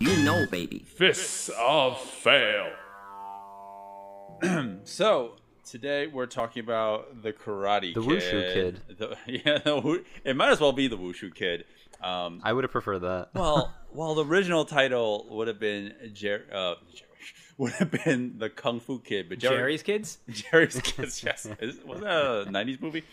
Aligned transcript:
You 0.00 0.16
know, 0.24 0.46
baby. 0.46 0.78
Fists 0.80 1.50
of 1.58 2.00
Fail. 2.00 2.70
So 4.84 5.32
today 5.66 6.06
we're 6.06 6.24
talking 6.24 6.64
about 6.64 7.22
the 7.22 7.30
Karate 7.34 7.92
The 7.94 8.00
Kid. 8.00 8.08
Wushu 8.22 8.54
Kid. 8.54 8.80
The- 8.98 9.16
yeah, 9.26 9.58
the 9.58 10.02
it 10.24 10.34
might 10.34 10.50
as 10.50 10.60
well 10.60 10.72
be 10.72 10.88
the 10.88 10.96
Wushu 10.96 11.34
Kid. 11.34 11.66
Um, 12.02 12.40
I 12.42 12.54
would 12.54 12.64
have 12.64 12.70
preferred 12.70 13.00
that. 13.00 13.28
well, 13.34 13.74
well, 13.92 14.14
the 14.14 14.24
original 14.24 14.64
title 14.64 15.26
would 15.28 15.48
have 15.48 15.60
been 15.60 15.92
Jer- 16.14 16.46
uh, 16.50 16.74
Jer- 16.94 17.04
would 17.58 17.72
have 17.72 17.90
been 17.90 18.38
the 18.38 18.48
Kung 18.48 18.80
Fu 18.80 18.98
Kid, 19.00 19.28
but 19.28 19.38
Jerry, 19.38 19.56
Jerry's 19.56 19.82
kids. 19.82 20.18
Jerry's 20.30 20.80
Kids. 20.80 21.22
Yes, 21.22 21.46
Is, 21.60 21.78
was 21.84 22.00
that 22.00 22.10
a 22.10 22.44
'90s 22.50 22.80
movie? 22.80 23.04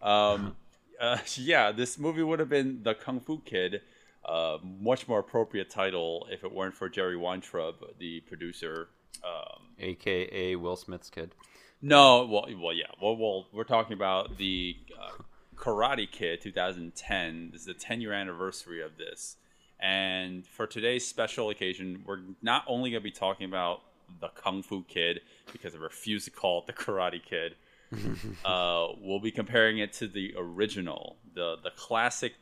Um, 0.00 0.56
uh, 0.98 1.18
yeah, 1.36 1.70
this 1.72 1.98
movie 1.98 2.22
would 2.22 2.38
have 2.38 2.48
been 2.48 2.82
the 2.82 2.94
Kung 2.94 3.20
Fu 3.20 3.40
Kid. 3.40 3.82
Uh, 4.24 4.58
much 4.80 5.06
more 5.06 5.18
appropriate 5.18 5.68
title 5.68 6.26
if 6.30 6.44
it 6.44 6.52
weren't 6.52 6.74
for 6.74 6.88
Jerry 6.88 7.16
Weintraub, 7.16 7.76
the 7.98 8.20
producer. 8.20 8.88
Um, 9.22 9.62
AKA 9.78 10.56
Will 10.56 10.76
Smith's 10.76 11.10
kid. 11.10 11.34
no, 11.82 12.24
well, 12.24 12.46
well, 12.60 12.72
yeah. 12.72 12.86
Well, 13.00 13.16
well 13.16 13.46
we're 13.52 13.64
talking 13.64 13.92
about 13.92 14.38
the 14.38 14.76
uh, 14.98 15.22
Karate 15.56 16.10
Kid 16.10 16.40
2010. 16.40 17.50
This 17.52 17.62
is 17.62 17.66
the 17.66 17.74
10 17.74 18.00
year 18.00 18.12
anniversary 18.12 18.82
of 18.82 18.96
this. 18.96 19.36
And 19.80 20.46
for 20.46 20.66
today's 20.66 21.06
special 21.06 21.50
occasion, 21.50 22.04
we're 22.06 22.20
not 22.40 22.64
only 22.66 22.90
going 22.90 23.02
to 23.02 23.04
be 23.04 23.10
talking 23.10 23.46
about 23.46 23.82
the 24.20 24.28
Kung 24.28 24.62
Fu 24.62 24.82
Kid 24.84 25.20
because 25.52 25.74
I 25.74 25.78
refuse 25.78 26.24
to 26.24 26.30
call 26.30 26.60
it 26.60 26.66
the 26.66 26.72
Karate 26.72 27.22
Kid. 27.22 27.56
uh, 28.44 28.88
we'll 29.00 29.20
be 29.20 29.30
comparing 29.30 29.78
it 29.78 29.92
to 29.94 30.08
the 30.08 30.34
original, 30.36 31.16
the 31.34 31.56
the 31.62 31.70
classic 31.70 32.32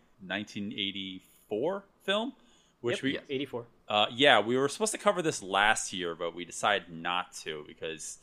1984 1.53 1.84
film, 2.05 2.33
which 2.81 3.03
we 3.03 3.19
84. 3.28 3.64
uh, 3.89 4.06
yeah, 4.14 4.41
we 4.41 4.56
were 4.56 4.69
supposed 4.69 4.92
to 4.92 4.98
cover 4.98 5.22
this 5.22 5.42
last 5.42 5.92
year, 5.92 6.14
but 6.14 6.34
we 6.34 6.45
decided 6.45 6.91
not 6.91 7.33
to 7.45 7.64
because 7.67 8.19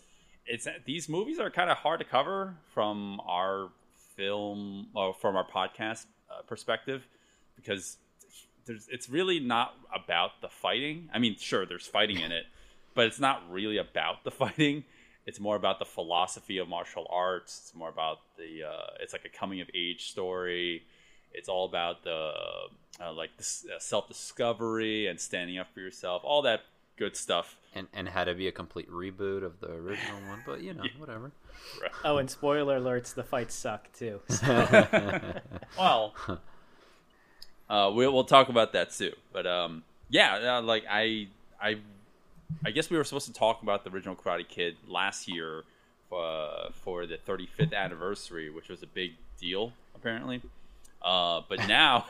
it's 0.46 0.68
these 0.86 1.08
movies 1.08 1.40
are 1.40 1.50
kind 1.50 1.70
of 1.70 1.78
hard 1.78 2.00
to 2.00 2.06
cover 2.06 2.56
from 2.74 3.22
our 3.28 3.70
film 4.16 4.88
or 4.96 5.14
from 5.14 5.36
our 5.36 5.48
podcast 5.48 6.06
uh, 6.30 6.42
perspective 6.48 7.08
because 7.56 7.98
there's 8.66 8.88
it's 8.92 9.10
really 9.10 9.40
not 9.40 9.76
about 9.94 10.42
the 10.42 10.50
fighting. 10.50 11.10
I 11.14 11.20
mean, 11.20 11.36
sure, 11.38 11.66
there's 11.66 11.88
fighting 11.88 12.20
in 12.20 12.32
it, 12.32 12.46
but 12.96 13.06
it's 13.08 13.20
not 13.20 13.50
really 13.50 13.78
about 13.78 14.24
the 14.24 14.32
fighting. 14.44 14.84
It's 15.26 15.40
more 15.40 15.56
about 15.56 15.78
the 15.78 15.86
philosophy 15.86 16.58
of 16.58 16.68
martial 16.68 17.06
arts. 17.12 17.62
It's 17.64 17.76
more 17.76 17.90
about 17.90 18.20
the. 18.38 18.68
Uh, 18.68 18.94
it's 19.02 19.14
like 19.14 19.26
a 19.26 19.30
coming 19.30 19.62
of 19.62 19.70
age 19.76 20.10
story. 20.10 20.84
It's 21.32 21.48
all 21.48 21.66
about 21.66 22.04
the 22.04 22.32
uh, 23.02 23.14
like 23.14 23.38
this 23.38 23.66
uh, 23.74 23.80
self 23.80 24.08
discovery 24.08 25.08
and 25.08 25.20
standing 25.20 25.58
up 25.58 25.68
for 25.74 25.80
yourself. 25.80 26.22
All 26.26 26.42
that 26.44 26.62
good 26.98 27.16
stuff. 27.16 27.58
And 27.74 27.88
and 27.94 28.10
had 28.10 28.26
to 28.26 28.34
be 28.34 28.48
a 28.48 28.52
complete 28.52 28.90
reboot 28.90 29.44
of 29.44 29.60
the 29.60 29.72
original 29.72 30.18
one, 30.28 30.42
but 30.46 30.62
you 30.62 30.74
know, 30.74 30.84
whatever. 30.98 31.32
Oh, 32.04 32.18
and 32.18 32.30
spoiler 32.30 32.80
alerts: 32.80 33.14
the 33.14 33.24
fights 33.24 33.54
suck 33.54 33.92
too. 33.94 34.22
Well, 35.78 36.16
uh, 37.70 37.92
we'll 37.94 38.12
we'll 38.12 38.24
talk 38.24 38.50
about 38.50 38.74
that 38.74 38.92
too. 38.92 39.14
But 39.32 39.46
um, 39.46 39.84
yeah, 40.10 40.58
uh, 40.58 40.62
like 40.64 40.84
I 40.90 41.28
I 41.62 41.78
I 42.66 42.72
guess 42.72 42.90
we 42.90 42.98
were 42.98 43.04
supposed 43.04 43.28
to 43.28 43.34
talk 43.34 43.62
about 43.62 43.84
the 43.84 43.92
original 43.92 44.16
Karate 44.16 44.48
Kid 44.48 44.78
last 44.88 45.28
year 45.28 45.64
uh, 46.12 46.70
for 46.72 47.06
the 47.06 47.18
35th 47.18 47.74
anniversary, 47.74 48.50
which 48.50 48.68
was 48.68 48.82
a 48.82 48.88
big 48.88 49.12
deal 49.40 49.74
apparently. 49.96 50.42
Uh, 51.02 51.42
but 51.48 51.68
now, 51.68 52.06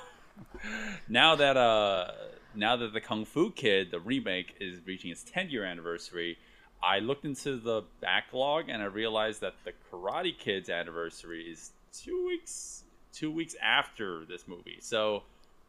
now 1.07 1.35
that 1.35 1.57
uh, 1.57 2.11
now 2.55 2.75
that 2.75 2.93
the 2.93 3.01
Kung 3.01 3.25
Fu 3.25 3.51
Kid, 3.51 3.91
the 3.91 3.99
remake, 3.99 4.55
is 4.59 4.79
reaching 4.85 5.11
its 5.11 5.23
10 5.23 5.49
year 5.49 5.63
anniversary, 5.63 6.37
I 6.81 6.99
looked 6.99 7.25
into 7.25 7.57
the 7.57 7.83
backlog 8.01 8.69
and 8.69 8.81
I 8.81 8.85
realized 8.85 9.41
that 9.41 9.55
the 9.63 9.71
Karate 9.91 10.37
Kid's 10.37 10.69
anniversary 10.69 11.43
is 11.43 11.71
two 11.93 12.25
weeks 12.25 12.83
two 13.11 13.31
weeks 13.31 13.55
after 13.61 14.23
this 14.25 14.47
movie. 14.47 14.77
So 14.81 15.23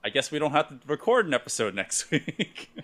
I 0.05 0.11
guess 0.11 0.31
we 0.31 0.39
don't 0.39 0.53
have 0.53 0.69
to 0.69 0.79
record 0.87 1.27
an 1.27 1.35
episode 1.35 1.75
next 1.75 2.11
week. 2.11 2.71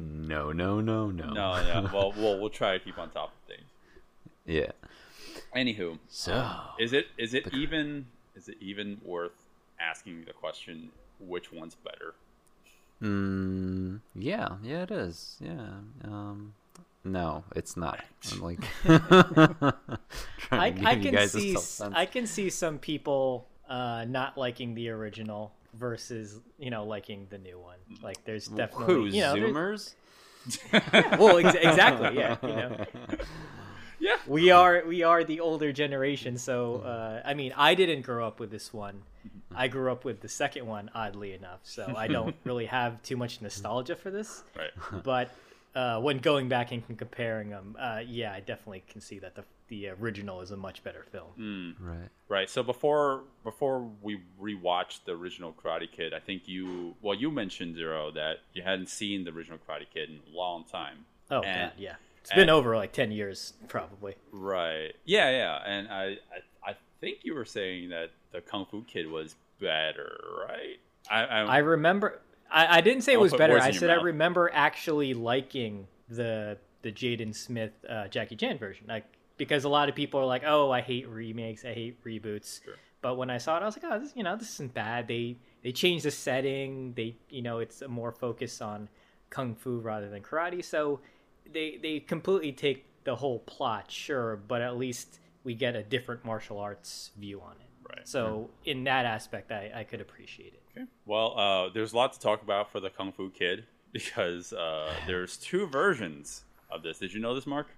No, 0.00 0.52
no, 0.52 0.80
no, 0.80 1.10
no. 1.10 1.26
no, 1.32 1.54
yeah. 1.66 1.92
Well, 1.92 2.12
we'll 2.16 2.40
we'll 2.40 2.50
try 2.50 2.78
to 2.78 2.82
keep 2.82 2.98
on 2.98 3.10
top 3.10 3.28
of 3.28 3.46
things. 3.54 3.68
Yeah. 4.46 4.72
Anywho, 5.54 5.98
So 6.08 6.50
is 6.80 6.92
it 6.92 7.06
is 7.18 7.34
it 7.34 7.52
even 7.52 8.06
is 8.34 8.48
it 8.48 8.56
even 8.60 9.00
worth 9.04 9.32
asking 9.82 10.24
the 10.26 10.32
question 10.32 10.90
which 11.20 11.52
one's 11.52 11.74
better? 11.74 12.14
mm, 13.02 14.00
yeah, 14.14 14.48
yeah, 14.62 14.82
it 14.82 14.90
is. 14.90 15.36
Yeah. 15.40 15.66
Um, 16.04 16.54
no, 17.04 17.42
it's 17.56 17.76
not. 17.76 18.00
I'm 18.32 18.40
like 18.40 18.60
I, 18.84 19.72
trying 20.38 20.74
to 20.74 20.96
give 20.96 21.14
I 21.14 21.26
can 21.26 21.28
see. 21.28 21.56
I 21.80 22.06
can 22.06 22.26
see 22.26 22.48
some 22.50 22.78
people 22.78 23.48
uh, 23.68 24.04
not 24.08 24.38
liking 24.38 24.74
the 24.74 24.90
original 24.90 25.52
versus 25.74 26.38
you 26.58 26.70
know 26.70 26.84
liking 26.84 27.26
the 27.30 27.38
new 27.38 27.58
one. 27.58 27.78
Like 28.02 28.24
there's 28.24 28.46
definitely 28.46 28.94
Who? 28.94 29.06
you 29.06 29.20
know, 29.22 29.34
there's- 29.34 29.50
Zoomers? 29.52 29.94
well 31.20 31.38
ex- 31.38 31.54
exactly 31.54 32.16
yeah 32.18 32.36
you 32.42 32.48
know 32.48 32.84
Yeah. 34.02 34.16
we 34.26 34.50
are 34.50 34.82
we 34.86 35.02
are 35.04 35.22
the 35.22 35.38
older 35.40 35.72
generation 35.72 36.36
so 36.36 36.76
uh, 36.84 37.22
i 37.24 37.34
mean 37.34 37.52
i 37.56 37.74
didn't 37.76 38.02
grow 38.02 38.26
up 38.26 38.40
with 38.40 38.50
this 38.50 38.72
one 38.72 39.02
i 39.54 39.68
grew 39.68 39.92
up 39.92 40.04
with 40.04 40.20
the 40.20 40.28
second 40.28 40.66
one 40.66 40.90
oddly 40.94 41.34
enough 41.34 41.60
so 41.62 41.94
i 41.96 42.08
don't 42.08 42.34
really 42.44 42.66
have 42.66 43.00
too 43.02 43.16
much 43.16 43.40
nostalgia 43.40 43.94
for 43.94 44.10
this 44.10 44.42
Right. 44.56 45.02
but 45.04 45.30
uh, 45.74 46.00
when 46.00 46.18
going 46.18 46.48
back 46.48 46.72
and 46.72 46.82
comparing 46.98 47.50
them 47.50 47.76
uh, 47.78 48.00
yeah 48.04 48.32
i 48.32 48.40
definitely 48.40 48.82
can 48.90 49.00
see 49.00 49.18
that 49.20 49.36
the, 49.36 49.44
the 49.68 49.88
original 49.90 50.40
is 50.40 50.50
a 50.50 50.56
much 50.56 50.82
better 50.82 51.04
film 51.12 51.76
right. 51.80 52.08
Right. 52.28 52.48
So 52.50 52.62
before 52.62 53.24
before 53.44 53.88
we 54.00 54.20
rewatched 54.40 55.04
the 55.04 55.12
original 55.12 55.52
Karate 55.52 55.90
Kid, 55.90 56.14
I 56.14 56.18
think 56.18 56.42
you 56.46 56.94
well 57.02 57.14
you 57.14 57.30
mentioned 57.30 57.76
Zero 57.76 58.10
that 58.12 58.36
you 58.54 58.62
hadn't 58.62 58.88
seen 58.88 59.24
the 59.24 59.30
original 59.30 59.58
Karate 59.58 59.84
Kid 59.92 60.08
in 60.10 60.20
a 60.32 60.36
long 60.36 60.64
time. 60.64 61.04
oh 61.30 61.42
And- 61.42 61.70
god 61.70 61.78
yeah 61.78 61.94
it's 62.22 62.30
and- 62.30 62.38
been 62.38 62.50
over 62.50 62.76
like 62.76 62.92
10 62.92 63.12
years 63.12 63.52
probably 63.68 64.14
Right. 64.32 64.94
Yeah, 65.04 65.30
yeah. 65.30 65.62
And 65.66 65.88
I, 65.88 66.04
I 66.64 66.70
I 66.70 66.76
think 67.00 67.18
you 67.22 67.34
were 67.34 67.44
saying 67.44 67.90
that 67.90 68.10
the 68.30 68.40
Kung 68.40 68.64
Fu 68.64 68.82
Kid 68.84 69.06
was 69.08 69.34
better, 69.60 70.18
right? 70.48 70.78
I 71.10 71.24
I, 71.24 71.40
I 71.40 71.58
remember. 71.58 72.20
I, 72.50 72.78
I 72.78 72.80
didn't 72.80 73.02
say 73.02 73.12
it 73.12 73.20
was 73.20 73.34
better. 73.34 73.58
I 73.58 73.70
said 73.72 73.90
I 73.90 74.02
remember 74.02 74.50
actually 74.52 75.14
liking 75.14 75.86
the 76.08 76.58
the 76.82 76.92
Jaden 76.92 77.34
Smith 77.34 77.72
uh, 77.88 78.08
Jackie 78.08 78.36
Chan 78.36 78.58
version, 78.58 78.86
like 78.88 79.04
because 79.36 79.64
a 79.64 79.68
lot 79.68 79.88
of 79.88 79.94
people 79.94 80.20
are 80.20 80.26
like, 80.26 80.44
"Oh, 80.46 80.70
I 80.70 80.80
hate 80.80 81.08
remakes. 81.08 81.64
I 81.64 81.72
hate 81.72 82.02
reboots." 82.04 82.60
But 83.00 83.16
when 83.16 83.30
I 83.30 83.38
saw 83.38 83.56
it, 83.56 83.62
I 83.62 83.66
was 83.66 83.76
like, 83.76 83.90
"Oh, 83.90 83.98
this, 83.98 84.12
you 84.14 84.22
know, 84.22 84.36
this 84.36 84.52
isn't 84.54 84.74
bad." 84.74 85.08
They 85.08 85.36
they 85.62 85.72
changed 85.72 86.04
the 86.04 86.10
setting. 86.10 86.92
They 86.94 87.16
you 87.30 87.42
know, 87.42 87.58
it's 87.58 87.82
a 87.82 87.88
more 87.88 88.12
focus 88.12 88.60
on 88.60 88.88
kung 89.30 89.54
fu 89.54 89.78
rather 89.78 90.08
than 90.08 90.22
karate. 90.22 90.64
So 90.64 91.00
they 91.50 91.78
they 91.80 92.00
completely 92.00 92.52
take 92.52 92.84
the 93.04 93.16
whole 93.16 93.40
plot, 93.40 93.90
sure, 93.90 94.36
but 94.36 94.62
at 94.62 94.76
least 94.76 95.18
we 95.44 95.54
get 95.54 95.74
a 95.74 95.82
different 95.82 96.24
martial 96.24 96.58
arts 96.58 97.10
view 97.18 97.40
on 97.40 97.52
it. 97.52 97.88
Right. 97.88 98.08
So 98.08 98.50
in 98.64 98.84
that 98.84 99.06
aspect, 99.06 99.50
I, 99.50 99.70
I 99.74 99.84
could 99.84 100.00
appreciate 100.00 100.54
it. 100.54 100.62
Okay. 100.76 100.86
Well, 101.04 101.38
uh, 101.38 101.68
there's 101.70 101.92
a 101.92 101.96
lot 101.96 102.12
to 102.14 102.20
talk 102.20 102.42
about 102.42 102.70
for 102.70 102.80
the 102.80 102.90
Kung 102.90 103.12
Fu 103.12 103.30
Kid 103.30 103.64
because 103.92 104.52
uh, 104.52 104.92
there's 105.06 105.36
two 105.36 105.66
versions 105.66 106.44
of 106.70 106.82
this. 106.82 106.98
Did 106.98 107.12
you 107.12 107.20
know 107.20 107.34
this, 107.34 107.46
Mark? 107.46 107.68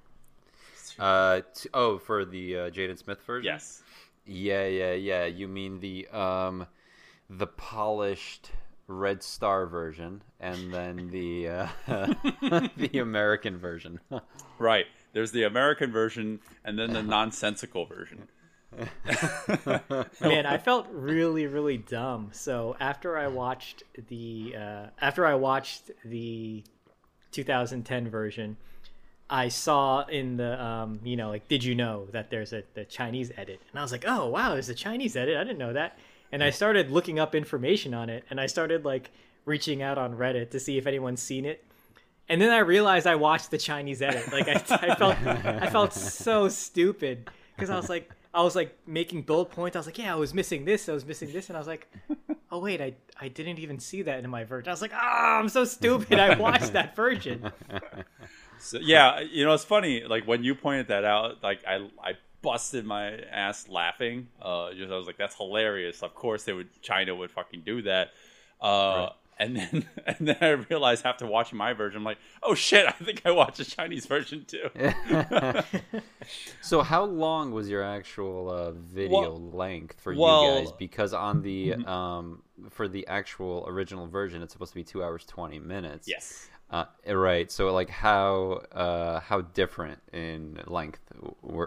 Uh, 0.98 1.40
t- 1.54 1.68
oh, 1.74 1.98
for 1.98 2.24
the 2.24 2.56
uh, 2.56 2.70
Jaden 2.70 2.98
Smith 2.98 3.20
version. 3.22 3.46
Yes. 3.46 3.82
Yeah, 4.26 4.66
yeah, 4.66 4.92
yeah. 4.92 5.24
You 5.24 5.48
mean 5.48 5.80
the 5.80 6.06
um, 6.08 6.66
the 7.28 7.46
polished 7.46 8.50
Red 8.86 9.22
Star 9.22 9.66
version, 9.66 10.22
and 10.44 10.72
then 10.72 11.08
the 11.10 11.48
uh, 11.48 11.66
the 12.76 12.98
American 13.02 13.56
version. 13.56 13.98
Right. 14.58 14.84
There's 15.14 15.32
the 15.32 15.44
American 15.44 15.90
version 15.90 16.40
and 16.64 16.78
then 16.78 16.92
the 16.92 17.02
nonsensical 17.02 17.86
version. 17.86 18.28
Man, 20.20 20.46
I 20.46 20.58
felt 20.58 20.88
really, 20.90 21.46
really 21.46 21.78
dumb. 21.78 22.30
So 22.32 22.76
after 22.80 23.16
I 23.16 23.28
watched 23.28 23.84
the 24.08 24.54
uh, 24.58 24.86
after 25.00 25.24
I 25.24 25.34
watched 25.34 25.90
the 26.04 26.62
2010 27.30 28.10
version, 28.10 28.56
I 29.30 29.48
saw 29.48 30.04
in 30.06 30.36
the 30.36 30.62
um, 30.62 31.00
you 31.04 31.16
know 31.16 31.30
like 31.30 31.48
did 31.48 31.64
you 31.64 31.74
know 31.74 32.06
that 32.12 32.30
there's 32.30 32.52
a 32.52 32.64
the 32.74 32.84
Chinese 32.84 33.32
edit, 33.36 33.60
and 33.70 33.78
I 33.78 33.82
was 33.82 33.92
like, 33.92 34.04
oh 34.06 34.28
wow, 34.28 34.52
there's 34.52 34.68
a 34.68 34.74
Chinese 34.74 35.16
edit. 35.16 35.36
I 35.38 35.44
didn't 35.44 35.58
know 35.58 35.72
that, 35.72 35.96
and 36.32 36.42
I 36.42 36.50
started 36.50 36.90
looking 36.90 37.18
up 37.18 37.34
information 37.34 37.94
on 37.94 38.10
it, 38.10 38.24
and 38.28 38.40
I 38.40 38.46
started 38.46 38.84
like 38.84 39.10
reaching 39.44 39.82
out 39.82 39.98
on 39.98 40.16
Reddit 40.16 40.50
to 40.50 40.60
see 40.60 40.78
if 40.78 40.86
anyone's 40.86 41.22
seen 41.22 41.44
it. 41.44 41.64
And 42.28 42.40
then 42.40 42.50
I 42.50 42.58
realized 42.58 43.06
I 43.06 43.16
watched 43.16 43.50
the 43.50 43.58
Chinese 43.58 44.00
edit. 44.00 44.32
Like 44.32 44.48
I, 44.48 44.54
I 44.70 44.94
felt, 44.94 45.16
I 45.26 45.68
felt 45.70 45.92
so 45.92 46.48
stupid 46.48 47.28
because 47.54 47.70
I 47.70 47.76
was 47.76 47.88
like, 47.88 48.10
I 48.32 48.42
was 48.42 48.56
like 48.56 48.76
making 48.86 49.22
bullet 49.22 49.50
points. 49.50 49.76
I 49.76 49.78
was 49.78 49.86
like, 49.86 49.98
yeah, 49.98 50.12
I 50.12 50.16
was 50.16 50.34
missing 50.34 50.64
this, 50.64 50.88
I 50.88 50.92
was 50.92 51.04
missing 51.04 51.32
this, 51.32 51.48
and 51.48 51.56
I 51.56 51.60
was 51.60 51.68
like, 51.68 51.86
oh 52.50 52.58
wait, 52.58 52.80
I 52.80 52.94
I 53.20 53.28
didn't 53.28 53.60
even 53.60 53.78
see 53.78 54.02
that 54.02 54.24
in 54.24 54.28
my 54.28 54.42
version. 54.42 54.68
I 54.68 54.72
was 54.72 54.82
like, 54.82 54.92
ah, 54.92 55.38
I'm 55.38 55.48
so 55.48 55.64
stupid. 55.64 56.18
I 56.18 56.36
watched 56.36 56.72
that 56.72 56.96
version. 56.96 57.52
So, 58.58 58.78
yeah, 58.80 59.20
you 59.20 59.44
know, 59.44 59.52
it's 59.52 59.64
funny. 59.64 60.02
Like 60.02 60.26
when 60.26 60.42
you 60.42 60.54
pointed 60.54 60.88
that 60.88 61.04
out, 61.04 61.42
like 61.44 61.60
I 61.64 61.88
I 62.02 62.14
busted 62.42 62.84
my 62.84 63.18
ass 63.30 63.68
laughing. 63.68 64.28
Uh, 64.42 64.72
just 64.72 64.90
I 64.90 64.96
was 64.96 65.06
like, 65.06 65.16
that's 65.16 65.36
hilarious. 65.36 66.02
Of 66.02 66.14
course, 66.14 66.42
they 66.42 66.52
would 66.52 66.70
China 66.82 67.14
would 67.14 67.30
fucking 67.30 67.62
do 67.64 67.82
that. 67.82 68.08
Uh, 68.60 69.10
And 69.38 69.56
then 69.56 69.86
and 70.06 70.16
then 70.28 70.36
I 70.40 70.50
realized 70.50 71.04
after 71.04 71.26
watching 71.26 71.58
my 71.58 71.72
version, 71.72 71.98
I'm 71.98 72.04
like, 72.04 72.18
oh 72.42 72.54
shit, 72.54 72.86
I 72.86 72.92
think 72.92 73.22
I 73.24 73.30
watched 73.30 73.58
the 73.58 73.64
Chinese 73.64 74.06
version 74.06 74.44
too. 74.46 74.68
So 76.62 76.80
how 76.82 77.04
long 77.04 77.52
was 77.52 77.68
your 77.68 77.82
actual 77.82 78.50
uh, 78.50 78.70
video 78.72 79.10
Well- 79.32 79.50
length 79.52 80.00
for 80.00 80.14
well- 80.14 80.58
you 80.58 80.64
guys? 80.64 80.72
Because 80.78 81.12
on 81.12 81.42
the 81.42 81.74
um 81.74 82.42
for 82.70 82.88
the 82.88 83.06
actual 83.08 83.64
original 83.68 84.06
version, 84.06 84.42
it's 84.42 84.52
supposed 84.52 84.72
to 84.72 84.76
be 84.76 84.84
two 84.84 85.02
hours 85.02 85.24
twenty 85.26 85.58
minutes. 85.58 86.08
yes. 86.08 86.48
Uh, 86.70 86.86
right. 87.08 87.52
So 87.52 87.72
like 87.72 87.90
how 87.90 88.62
uh 88.72 89.20
how 89.20 89.42
different 89.42 89.98
in 90.12 90.58
length 90.66 91.00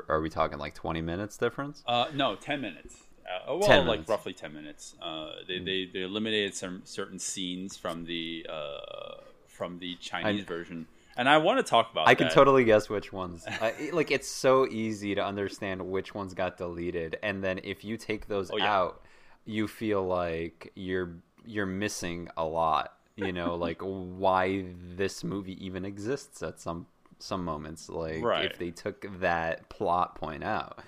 are 0.09 0.19
we 0.21 0.29
talking? 0.29 0.57
Like 0.57 0.73
twenty 0.73 1.01
minutes 1.01 1.37
difference? 1.37 1.83
Uh, 1.85 2.07
no, 2.15 2.35
ten 2.35 2.61
minutes. 2.61 2.95
Uh, 3.29 3.55
well, 3.57 3.67
10 3.67 3.79
like 3.79 3.85
minutes. 3.87 4.09
Roughly 4.09 4.33
ten 4.33 4.53
minutes. 4.53 4.95
Uh, 5.01 5.31
they, 5.47 5.59
they 5.59 5.85
they 5.91 6.01
eliminated 6.03 6.55
some 6.55 6.81
certain 6.85 7.19
scenes 7.19 7.75
from 7.75 8.05
the 8.05 8.45
uh, 8.49 9.21
from 9.47 9.79
the 9.79 9.95
Chinese 9.95 10.45
version, 10.45 10.87
and 11.17 11.27
I 11.27 11.37
want 11.37 11.57
to 11.57 11.69
talk 11.69 11.91
about. 11.91 12.07
I 12.07 12.15
can 12.15 12.29
totally 12.29 12.63
guess 12.63 12.87
which 12.89 13.11
ones. 13.11 13.45
It- 13.79 13.93
like 13.93 14.11
it's 14.11 14.27
so 14.29 14.65
easy 14.67 15.13
to 15.15 15.23
understand 15.25 15.81
which 15.81 16.15
ones 16.15 16.33
got 16.33 16.57
deleted, 16.57 17.17
and 17.21 17.43
then 17.43 17.59
if 17.63 17.83
you 17.83 17.97
take 17.97 18.27
those 18.27 18.49
Oh, 18.51 18.57
yeah. 18.57 18.73
out, 18.73 19.01
you 19.45 19.67
feel 19.67 20.05
like 20.05 20.71
you're 20.75 21.15
you're 21.45 21.65
missing 21.65 22.29
a 22.37 22.45
lot. 22.45 22.93
You 23.17 23.33
know, 23.33 23.55
like 23.67 23.81
why 23.81 24.65
this 24.95 25.23
movie 25.25 25.63
even 25.65 25.83
exists 25.83 26.41
at 26.43 26.61
some 26.61 26.85
some 27.19 27.43
moments. 27.43 27.89
Like 27.89 28.23
Right. 28.23 28.45
if 28.45 28.57
they 28.57 28.71
took 28.71 29.05
that 29.19 29.67
plot 29.69 30.15
point 30.15 30.45
out. 30.45 30.79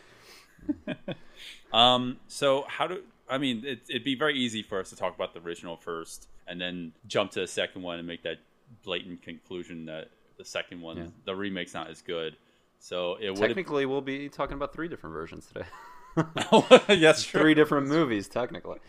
Um, 1.73 2.17
so 2.27 2.65
how 2.67 2.87
do 2.87 3.03
I 3.29 3.37
mean? 3.37 3.63
It, 3.65 3.81
it'd 3.89 4.03
be 4.03 4.15
very 4.15 4.37
easy 4.37 4.63
for 4.63 4.79
us 4.79 4.89
to 4.89 4.95
talk 4.95 5.15
about 5.15 5.33
the 5.33 5.39
original 5.41 5.75
first, 5.77 6.27
and 6.47 6.59
then 6.59 6.93
jump 7.07 7.31
to 7.31 7.41
the 7.41 7.47
second 7.47 7.81
one 7.81 7.99
and 7.99 8.07
make 8.07 8.23
that 8.23 8.37
blatant 8.83 9.21
conclusion 9.21 9.85
that 9.85 10.09
the 10.37 10.45
second 10.45 10.81
one, 10.81 10.97
Yeah. 10.97 11.03
the 11.25 11.35
remake's 11.35 11.73
not 11.73 11.89
as 11.89 12.01
good. 12.01 12.37
So 12.79 13.17
it 13.19 13.29
would. 13.29 13.39
Technically, 13.39 13.85
we'll 13.85 14.01
be 14.01 14.29
talking 14.29 14.55
about 14.55 14.73
three 14.73 14.87
different 14.87 15.13
versions 15.13 15.47
today. 15.47 15.65
yes, 16.99 17.23
true. 17.23 17.41
three 17.41 17.53
different 17.53 17.87
movies, 17.87 18.27
technically. 18.27 18.79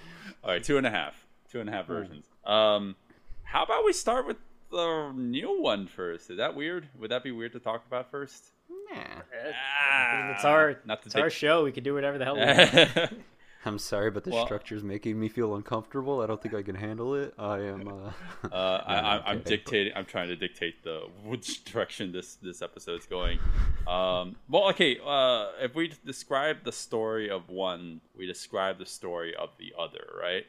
All 0.43 0.51
right, 0.53 0.63
two 0.63 0.79
and 0.79 0.87
a 0.87 0.91
half, 0.91 1.27
two 1.51 1.61
and 1.61 1.69
a 1.69 1.73
half 1.73 1.87
versions. 1.87 2.25
Um, 2.45 2.97
how 3.43 3.65
about 3.65 3.85
we 3.85 3.93
start 3.93 4.27
with 4.27 4.39
the 4.71 5.13
new 5.15 5.61
one 5.61 5.87
first? 5.87 6.31
Is 6.31 6.39
that 6.39 6.55
weird? 6.55 6.89
Would 6.99 7.11
that 7.11 7.23
be 7.23 7.31
weird 7.33 7.53
to 7.53 7.59
talk 7.61 7.85
about 7.87 8.11
first? 8.11 8.53
Nah. 8.71 9.23
Ah, 9.55 10.33
It's 10.35 10.45
our 10.45 10.79
not 10.85 11.03
to 11.03 11.07
it's 11.07 11.17
our 11.17 11.31
show. 11.31 11.65
We 11.65 11.73
can 11.73 11.85
do 11.85 11.95
whatever 11.95 12.19
the 12.19 12.25
hell 12.25 12.35
we 12.37 12.41
want. 12.45 13.13
I'm 13.67 13.79
sorry, 13.79 14.11
but 14.11 14.25
the 14.25 14.31
Well- 14.31 14.47
structure's 14.47 14.83
making 14.83 15.21
me 15.21 15.29
feel 15.29 15.55
uncomfortable. 15.55 16.23
I 16.23 16.27
don't 16.27 16.41
think 16.41 16.55
I 16.55 16.63
can 16.63 16.75
handle 16.77 17.15
it. 17.15 17.35
I 17.39 17.59
am. 17.59 17.89
Uh... 17.89 18.13
Uh, 18.51 18.83
I, 18.87 18.95
I, 18.95 19.23
I'm 19.33 19.39
okay. 19.39 19.51
dictating. 19.51 19.93
I'm 19.95 20.07
trying 20.07 20.29
to 20.29 20.37
dictate 20.37 20.83
the 20.83 21.03
which 21.25 21.63
direction 21.65 22.11
this 22.13 22.37
this 22.37 22.63
episode's 22.63 23.07
going. 23.07 23.39
Um, 23.87 24.37
well, 24.49 24.69
okay. 24.71 24.99
Uh, 25.05 25.49
if 25.61 25.75
we 25.75 25.93
describe 26.07 26.65
the 26.65 26.73
story 26.73 27.29
of 27.29 27.51
one, 27.51 28.01
we 28.17 28.27
describe 28.27 28.79
the 28.79 28.87
story 28.87 29.35
of 29.37 29.51
the 29.59 29.75
other, 29.79 30.07
right? 30.19 30.47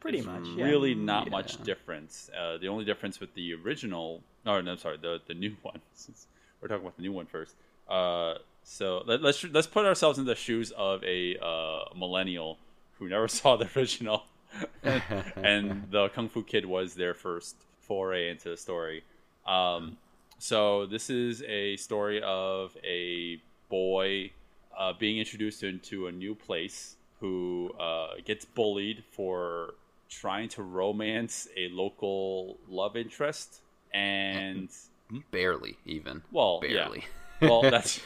Pretty 0.00 0.20
There's 0.20 0.40
much, 0.40 0.48
yeah. 0.56 0.64
Really, 0.66 0.94
not 0.94 1.26
Yeah. 1.26 1.30
much 1.32 1.62
difference. 1.64 2.30
Uh, 2.38 2.56
the 2.58 2.68
only 2.68 2.84
difference 2.84 3.20
with 3.20 3.34
the 3.34 3.54
original, 3.54 4.22
no, 4.46 4.60
no, 4.60 4.72
I'm 4.72 4.78
sorry, 4.78 4.96
the 4.96 5.20
the 5.26 5.34
new 5.34 5.54
one. 5.62 5.80
We're 6.60 6.68
talking 6.68 6.82
about 6.82 6.96
the 6.96 7.02
new 7.02 7.12
one 7.12 7.26
first. 7.26 7.54
Uh, 7.88 8.34
so 8.64 9.02
let, 9.06 9.22
let's 9.22 9.42
let's 9.44 9.66
put 9.66 9.86
ourselves 9.86 10.18
in 10.18 10.24
the 10.24 10.34
shoes 10.34 10.72
of 10.72 11.02
a 11.04 11.36
uh, 11.42 11.84
millennial 11.96 12.58
who 12.98 13.08
never 13.08 13.28
saw 13.38 13.56
the 13.56 13.68
original, 13.76 14.24
and, 14.82 15.02
and 15.36 15.90
the 15.90 16.08
Kung 16.10 16.28
Fu 16.28 16.42
Kid 16.42 16.66
was 16.66 16.94
their 16.94 17.14
first 17.14 17.56
foray 17.80 18.30
into 18.30 18.50
the 18.50 18.56
story. 18.56 19.04
Um, 19.46 19.96
so 20.38 20.86
this 20.86 21.10
is 21.10 21.42
a 21.42 21.76
story 21.76 22.22
of 22.22 22.76
a 22.84 23.40
boy 23.68 24.30
uh, 24.78 24.92
being 24.98 25.18
introduced 25.18 25.62
into 25.62 26.06
a 26.06 26.12
new 26.12 26.34
place 26.34 26.96
who 27.20 27.72
uh, 27.80 28.10
gets 28.24 28.44
bullied 28.44 29.02
for 29.10 29.74
trying 30.08 30.48
to 30.48 30.62
romance 30.62 31.48
a 31.56 31.68
local 31.68 32.56
love 32.68 32.96
interest 32.96 33.60
and 33.92 34.68
Barely, 35.30 35.78
even. 35.84 36.22
well 36.32 36.60
Barely. 36.60 37.04
yeah 37.40 37.48
well 37.48 37.62
that's 37.70 38.00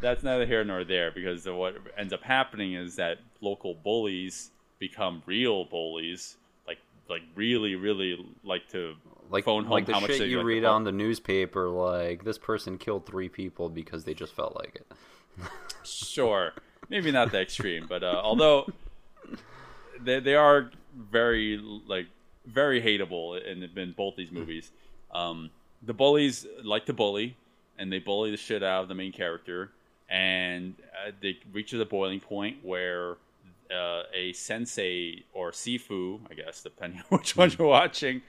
that's 0.00 0.22
neither 0.22 0.46
here 0.46 0.64
nor 0.64 0.84
there 0.84 1.10
because 1.10 1.46
what 1.46 1.76
ends 1.96 2.12
up 2.12 2.22
happening 2.22 2.74
is 2.74 2.96
that 2.96 3.18
local 3.40 3.74
bullies 3.74 4.50
become 4.78 5.22
real 5.26 5.64
bullies 5.64 6.36
like 6.66 6.78
like 7.08 7.22
really 7.34 7.74
really 7.74 8.24
like 8.44 8.68
to 8.68 8.94
like 9.30 9.44
phone 9.44 9.64
home 9.64 9.72
like 9.72 9.86
the 9.86 9.92
how 9.94 10.00
much 10.00 10.10
shit 10.10 10.20
they 10.20 10.26
you 10.26 10.42
read 10.42 10.64
on 10.64 10.84
the 10.84 10.92
newspaper. 10.92 11.68
Like 11.68 12.24
this 12.24 12.38
person 12.38 12.78
killed 12.78 13.06
three 13.06 13.28
people 13.28 13.68
because 13.68 14.04
they 14.04 14.14
just 14.14 14.34
felt 14.34 14.54
like 14.56 14.76
it. 14.76 14.86
Sure, 15.84 16.52
maybe 16.88 17.10
not 17.10 17.32
that 17.32 17.42
extreme, 17.42 17.86
but 17.88 18.02
uh, 18.02 18.20
although 18.22 18.66
they 20.00 20.20
they 20.20 20.34
are 20.34 20.70
very 20.94 21.58
like 21.58 22.06
very 22.46 22.80
hateable 22.80 23.40
in, 23.44 23.62
in 23.62 23.92
both 23.92 24.16
these 24.16 24.30
movies. 24.30 24.70
Um, 25.12 25.50
the 25.86 25.94
bullies 25.94 26.46
like 26.64 26.86
to 26.86 26.92
bully, 26.92 27.36
and 27.78 27.92
they 27.92 27.98
bully 27.98 28.30
the 28.30 28.36
shit 28.36 28.62
out 28.62 28.82
of 28.82 28.88
the 28.88 28.94
main 28.94 29.12
character, 29.12 29.70
and 30.08 30.74
uh, 31.06 31.12
they 31.20 31.38
reach 31.52 31.70
the 31.70 31.84
boiling 31.84 32.20
point 32.20 32.58
where 32.62 33.16
uh, 33.70 34.02
a 34.14 34.32
sensei 34.32 35.24
or 35.32 35.50
sifu, 35.52 36.20
I 36.30 36.34
guess, 36.34 36.62
depending 36.62 37.00
on 37.10 37.18
which 37.18 37.36
one 37.36 37.52
you're 37.58 37.68
watching, 37.68 38.22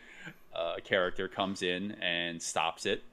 uh, 0.56 0.76
character 0.84 1.28
comes 1.28 1.62
in 1.62 1.92
and 2.02 2.42
stops 2.42 2.86
it. 2.86 3.04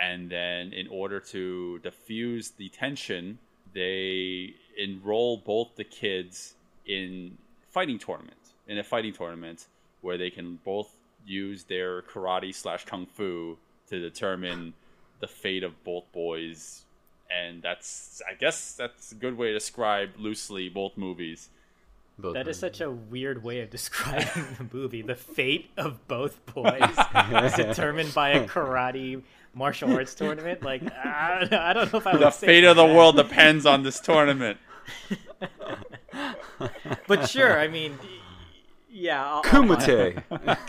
And 0.00 0.28
then, 0.28 0.72
in 0.72 0.88
order 0.88 1.20
to 1.20 1.78
diffuse 1.78 2.50
the 2.50 2.68
tension, 2.68 3.38
they 3.74 4.54
enroll 4.76 5.36
both 5.36 5.76
the 5.76 5.84
kids 5.84 6.54
in 6.86 7.38
fighting 7.70 7.98
tournament 7.98 8.38
in 8.66 8.78
a 8.78 8.84
fighting 8.84 9.12
tournament 9.12 9.66
where 10.00 10.18
they 10.18 10.30
can 10.30 10.58
both 10.64 10.94
use 11.26 11.64
their 11.64 12.02
karate 12.02 12.54
slash 12.54 12.84
kung 12.84 13.06
fu 13.06 13.56
to 13.88 13.98
determine 14.00 14.74
the 15.20 15.26
fate 15.28 15.62
of 15.62 15.82
both 15.84 16.10
boys 16.12 16.82
and 17.30 17.62
that's 17.62 18.20
i 18.30 18.34
guess 18.34 18.74
that's 18.74 19.12
a 19.12 19.14
good 19.14 19.36
way 19.36 19.48
to 19.48 19.54
describe 19.54 20.10
loosely 20.18 20.68
both 20.68 20.96
movies 20.96 21.48
Both 22.18 22.34
That 22.34 22.46
is 22.46 22.56
movies. 22.62 22.78
such 22.78 22.80
a 22.80 22.90
weird 22.90 23.42
way 23.42 23.60
of 23.60 23.70
describing 23.78 24.46
the 24.58 24.66
movie. 24.72 25.02
The 25.02 25.16
fate 25.16 25.70
of 25.76 26.06
both 26.06 26.38
boys 26.54 26.94
is 27.42 27.54
determined 27.64 28.14
by 28.14 28.30
a 28.30 28.46
karate 28.46 29.20
martial 29.52 29.92
arts 29.96 30.14
tournament. 30.14 30.62
Like, 30.62 30.82
I, 30.94 31.48
I 31.50 31.72
don't 31.72 31.92
know 31.92 31.98
if 31.98 32.06
I 32.06 32.12
would 32.12 32.20
the 32.22 32.30
say 32.30 32.46
fate 32.46 32.64
of 32.64 32.76
the 32.76 32.86
that. 32.86 32.94
world 32.94 33.16
depends 33.16 33.66
on 33.66 33.82
this 33.82 33.98
tournament 33.98 34.58
But 37.08 37.28
sure, 37.28 37.58
I 37.58 37.66
mean, 37.68 37.98
yeah. 38.88 39.24
I'll, 39.24 39.42
I'll 39.44 39.66
buy 39.66 39.84
it. 39.84 40.16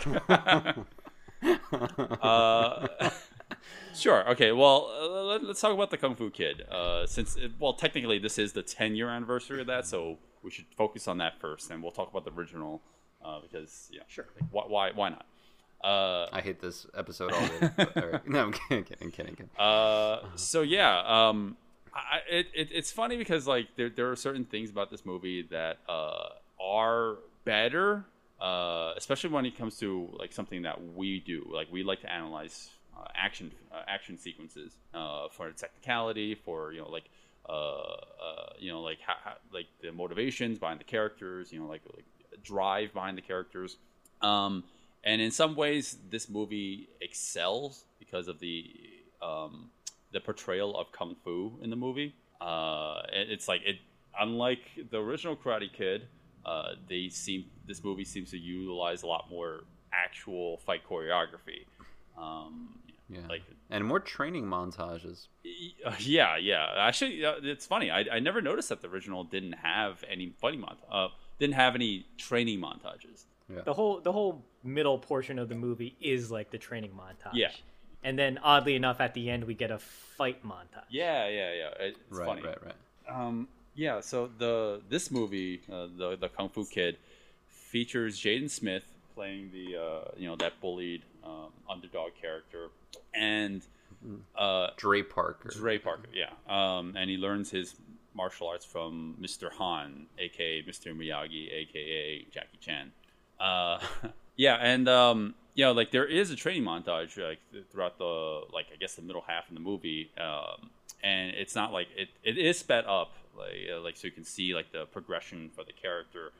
Kumite. 0.00 0.86
Uh, 2.22 3.10
sure. 3.94 4.28
Okay. 4.30 4.52
Well, 4.52 4.90
uh, 5.00 5.22
let, 5.24 5.42
us 5.44 5.60
talk 5.60 5.72
about 5.72 5.90
the 5.90 5.98
Kung 5.98 6.14
Fu 6.14 6.30
Kid. 6.30 6.62
Uh, 6.70 7.06
since 7.06 7.36
it, 7.36 7.52
well, 7.58 7.74
technically 7.74 8.18
this 8.18 8.38
is 8.38 8.52
the 8.52 8.62
10 8.62 8.94
year 8.94 9.08
anniversary 9.08 9.60
of 9.60 9.66
that, 9.66 9.86
so 9.86 10.18
we 10.42 10.50
should 10.50 10.66
focus 10.76 11.08
on 11.08 11.18
that 11.18 11.40
first, 11.40 11.70
and 11.70 11.82
we'll 11.82 11.92
talk 11.92 12.10
about 12.10 12.24
the 12.24 12.32
original 12.32 12.82
uh, 13.24 13.40
because 13.40 13.88
yeah, 13.92 14.02
Sure. 14.08 14.26
Why? 14.50 14.64
Why, 14.66 14.90
why 14.92 15.08
not? 15.10 15.26
Uh, 15.82 16.26
I 16.32 16.40
hate 16.40 16.60
this 16.60 16.86
episode 16.96 17.32
already. 17.32 17.74
but, 17.76 17.96
all 18.02 18.08
right. 18.10 18.28
No, 18.28 18.44
I'm 18.44 18.52
kidding, 18.52 18.84
kidding, 18.84 19.10
kidding, 19.10 19.36
kidding. 19.36 19.50
uh, 19.58 20.20
so 20.34 20.62
yeah, 20.62 21.02
um, 21.06 21.56
I, 21.94 22.18
it, 22.30 22.46
it 22.54 22.68
it's 22.72 22.90
funny 22.90 23.16
because 23.16 23.46
like 23.46 23.68
there 23.76 23.90
there 23.90 24.10
are 24.10 24.16
certain 24.16 24.44
things 24.44 24.70
about 24.70 24.90
this 24.90 25.04
movie 25.04 25.42
that 25.50 25.78
uh, 25.88 26.28
are 26.60 27.18
better, 27.44 28.04
uh, 28.40 28.92
especially 28.96 29.30
when 29.30 29.46
it 29.46 29.56
comes 29.56 29.78
to 29.78 30.08
like 30.18 30.32
something 30.32 30.62
that 30.62 30.94
we 30.94 31.20
do. 31.20 31.46
Like 31.52 31.68
we 31.72 31.82
like 31.82 32.00
to 32.02 32.12
analyze 32.12 32.70
uh, 32.96 33.06
action 33.14 33.50
uh, 33.72 33.82
action 33.88 34.18
sequences 34.18 34.76
uh, 34.94 35.28
for 35.30 35.50
technicality, 35.52 36.34
for 36.34 36.72
you 36.72 36.80
know 36.80 36.90
like 36.90 37.08
uh, 37.48 37.96
you 38.58 38.70
know 38.70 38.80
like 38.82 38.98
like 39.52 39.66
the 39.82 39.92
motivations 39.92 40.58
behind 40.58 40.80
the 40.80 40.84
characters, 40.84 41.52
you 41.52 41.60
know 41.60 41.66
like 41.66 41.82
like 41.94 42.04
drive 42.42 42.92
behind 42.92 43.16
the 43.16 43.22
characters. 43.22 43.76
Um, 44.22 44.64
and 45.04 45.20
in 45.20 45.30
some 45.30 45.54
ways, 45.54 45.96
this 46.10 46.28
movie 46.28 46.88
excels 47.00 47.84
because 47.98 48.28
of 48.28 48.40
the 48.40 48.70
um, 49.22 49.70
the 50.12 50.20
portrayal 50.20 50.76
of 50.76 50.90
kung 50.92 51.16
fu 51.24 51.52
in 51.62 51.70
the 51.70 51.76
movie. 51.76 52.14
It- 52.40 53.30
it's 53.30 53.48
like 53.48 53.62
it, 53.64 53.76
unlike 54.20 54.60
the 54.90 54.98
original 54.98 55.36
Karate 55.36 55.72
Kid, 55.72 56.08
uh, 56.46 56.68
they 56.88 57.08
seem 57.10 57.44
this 57.66 57.82
movie 57.84 58.04
seems 58.04 58.30
to 58.30 58.38
utilize 58.38 59.02
a 59.02 59.06
lot 59.06 59.28
more 59.30 59.64
actual 59.92 60.56
fight 60.66 60.82
choreography. 60.88 61.60
Um, 62.16 62.78
Yeah. 63.08 63.20
like 63.28 63.42
and 63.70 63.84
more 63.84 64.00
training 64.00 64.44
montages. 64.46 65.26
uh, 65.84 65.94
yeah, 66.00 66.36
yeah. 66.36 66.72
Actually, 66.76 67.24
uh, 67.24 67.34
it's 67.42 67.66
funny. 67.66 67.90
I, 67.90 68.04
I 68.12 68.18
never 68.20 68.40
noticed 68.40 68.68
that 68.70 68.80
the 68.82 68.88
original 68.88 69.22
didn't 69.24 69.54
have 69.54 70.02
any 70.10 70.32
fighting 70.40 70.60
mont- 70.60 70.78
uh, 70.90 71.08
didn't 71.38 71.54
have 71.54 71.74
any 71.74 72.06
training 72.18 72.60
montages. 72.60 73.24
the 73.64 73.72
whole 73.74 74.00
the 74.00 74.12
whole 74.12 74.44
middle 74.64 74.98
portion 74.98 75.38
of 75.38 75.48
the 75.48 75.54
movie 75.54 75.96
is 76.00 76.30
like 76.30 76.50
the 76.50 76.58
training 76.58 76.92
montage. 77.02 77.34
Yeah. 77.34 77.50
And 78.02 78.18
then 78.18 78.38
oddly 78.42 78.74
enough, 78.76 79.00
at 79.00 79.14
the 79.14 79.30
end 79.30 79.44
we 79.44 79.54
get 79.54 79.70
a 79.70 79.78
fight 79.78 80.44
montage. 80.44 80.86
Yeah, 80.90 81.28
yeah, 81.28 81.52
yeah. 81.52 81.70
It's 81.88 81.98
right, 82.10 82.26
funny. 82.26 82.42
right, 82.42 82.58
right. 82.64 82.74
Um, 83.08 83.48
yeah. 83.76 84.00
So 84.00 84.30
the 84.38 84.80
this 84.88 85.10
movie, 85.10 85.60
uh, 85.70 85.86
the 85.96 86.16
the 86.16 86.28
Kung 86.28 86.48
Fu 86.48 86.64
Kid, 86.64 86.96
features 87.48 88.18
Jaden 88.18 88.50
Smith 88.50 88.84
playing 89.14 89.50
the 89.52 89.76
uh, 89.76 90.10
you 90.16 90.28
know 90.28 90.36
that 90.36 90.60
bullied 90.60 91.02
um, 91.24 91.50
underdog 91.68 92.12
character, 92.20 92.68
and 93.14 93.62
uh, 94.36 94.68
Dre 94.76 95.02
Parker. 95.02 95.52
Ray 95.60 95.78
Parker. 95.78 96.08
Yeah. 96.12 96.30
Um, 96.48 96.94
and 96.96 97.10
he 97.10 97.16
learns 97.16 97.50
his 97.50 97.74
martial 98.14 98.48
arts 98.48 98.64
from 98.64 99.16
Mr. 99.20 99.50
Han, 99.52 100.06
aka 100.18 100.62
Mr. 100.62 100.96
Miyagi, 100.96 101.52
aka 101.52 102.26
Jackie 102.32 102.58
Chan. 102.60 102.92
Uh, 103.38 103.78
yeah, 104.36 104.56
and 104.56 104.88
um, 104.88 105.34
you 105.54 105.64
know, 105.64 105.72
like 105.72 105.90
there 105.90 106.06
is 106.06 106.30
a 106.30 106.36
training 106.36 106.64
montage 106.64 107.18
like 107.18 107.40
throughout 107.70 107.98
the 107.98 108.42
like 108.52 108.66
I 108.72 108.76
guess 108.76 108.94
the 108.94 109.02
middle 109.02 109.24
half 109.26 109.48
of 109.48 109.54
the 109.54 109.60
movie, 109.60 110.10
um, 110.18 110.70
and 111.02 111.30
it's 111.30 111.54
not 111.54 111.72
like 111.72 111.88
it, 111.96 112.08
it 112.22 112.38
is 112.38 112.58
sped 112.58 112.84
up 112.86 113.12
like 113.36 113.68
uh, 113.72 113.80
like 113.80 113.96
so 113.96 114.06
you 114.06 114.12
can 114.12 114.24
see 114.24 114.54
like 114.54 114.72
the 114.72 114.86
progression 114.86 115.50
for 115.54 115.64
the 115.64 115.72
character, 115.72 116.32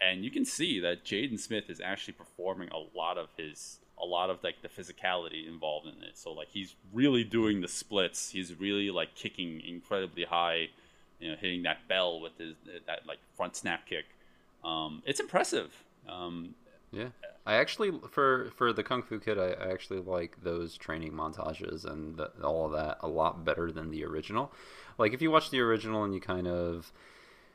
and 0.00 0.24
you 0.24 0.30
can 0.30 0.44
see 0.44 0.80
that 0.80 1.04
Jaden 1.04 1.38
Smith 1.38 1.68
is 1.68 1.80
actually 1.80 2.14
performing 2.14 2.68
a 2.70 2.98
lot 2.98 3.18
of 3.18 3.28
his 3.36 3.78
a 4.00 4.04
lot 4.04 4.30
of 4.30 4.42
like 4.42 4.56
the 4.62 4.68
physicality 4.68 5.48
involved 5.48 5.86
in 5.86 6.02
it. 6.02 6.18
So 6.18 6.32
like 6.32 6.48
he's 6.48 6.74
really 6.92 7.24
doing 7.24 7.60
the 7.60 7.68
splits. 7.68 8.30
He's 8.30 8.54
really 8.58 8.90
like 8.90 9.14
kicking 9.14 9.60
incredibly 9.60 10.24
high, 10.24 10.68
you 11.20 11.30
know, 11.30 11.36
hitting 11.40 11.62
that 11.62 11.86
bell 11.88 12.20
with 12.20 12.36
his 12.38 12.54
that 12.86 13.06
like 13.06 13.18
front 13.36 13.56
snap 13.56 13.86
kick. 13.86 14.04
Um, 14.64 15.02
it's 15.06 15.20
impressive. 15.20 15.72
Um, 16.08 16.54
Yeah, 16.92 17.08
I 17.46 17.54
actually 17.54 17.92
for 18.10 18.50
for 18.56 18.72
the 18.72 18.82
Kung 18.82 19.02
Fu 19.02 19.18
Kid, 19.18 19.38
I, 19.38 19.50
I 19.50 19.72
actually 19.72 20.00
like 20.00 20.42
those 20.42 20.76
training 20.76 21.12
montages 21.12 21.84
and 21.84 22.16
the, 22.16 22.30
all 22.42 22.66
of 22.66 22.72
that 22.72 22.98
a 23.00 23.08
lot 23.08 23.44
better 23.44 23.72
than 23.72 23.90
the 23.90 24.04
original. 24.04 24.52
Like 24.98 25.12
if 25.12 25.22
you 25.22 25.30
watch 25.30 25.50
the 25.50 25.60
original 25.60 26.04
and 26.04 26.14
you 26.14 26.20
kind 26.20 26.46
of, 26.46 26.92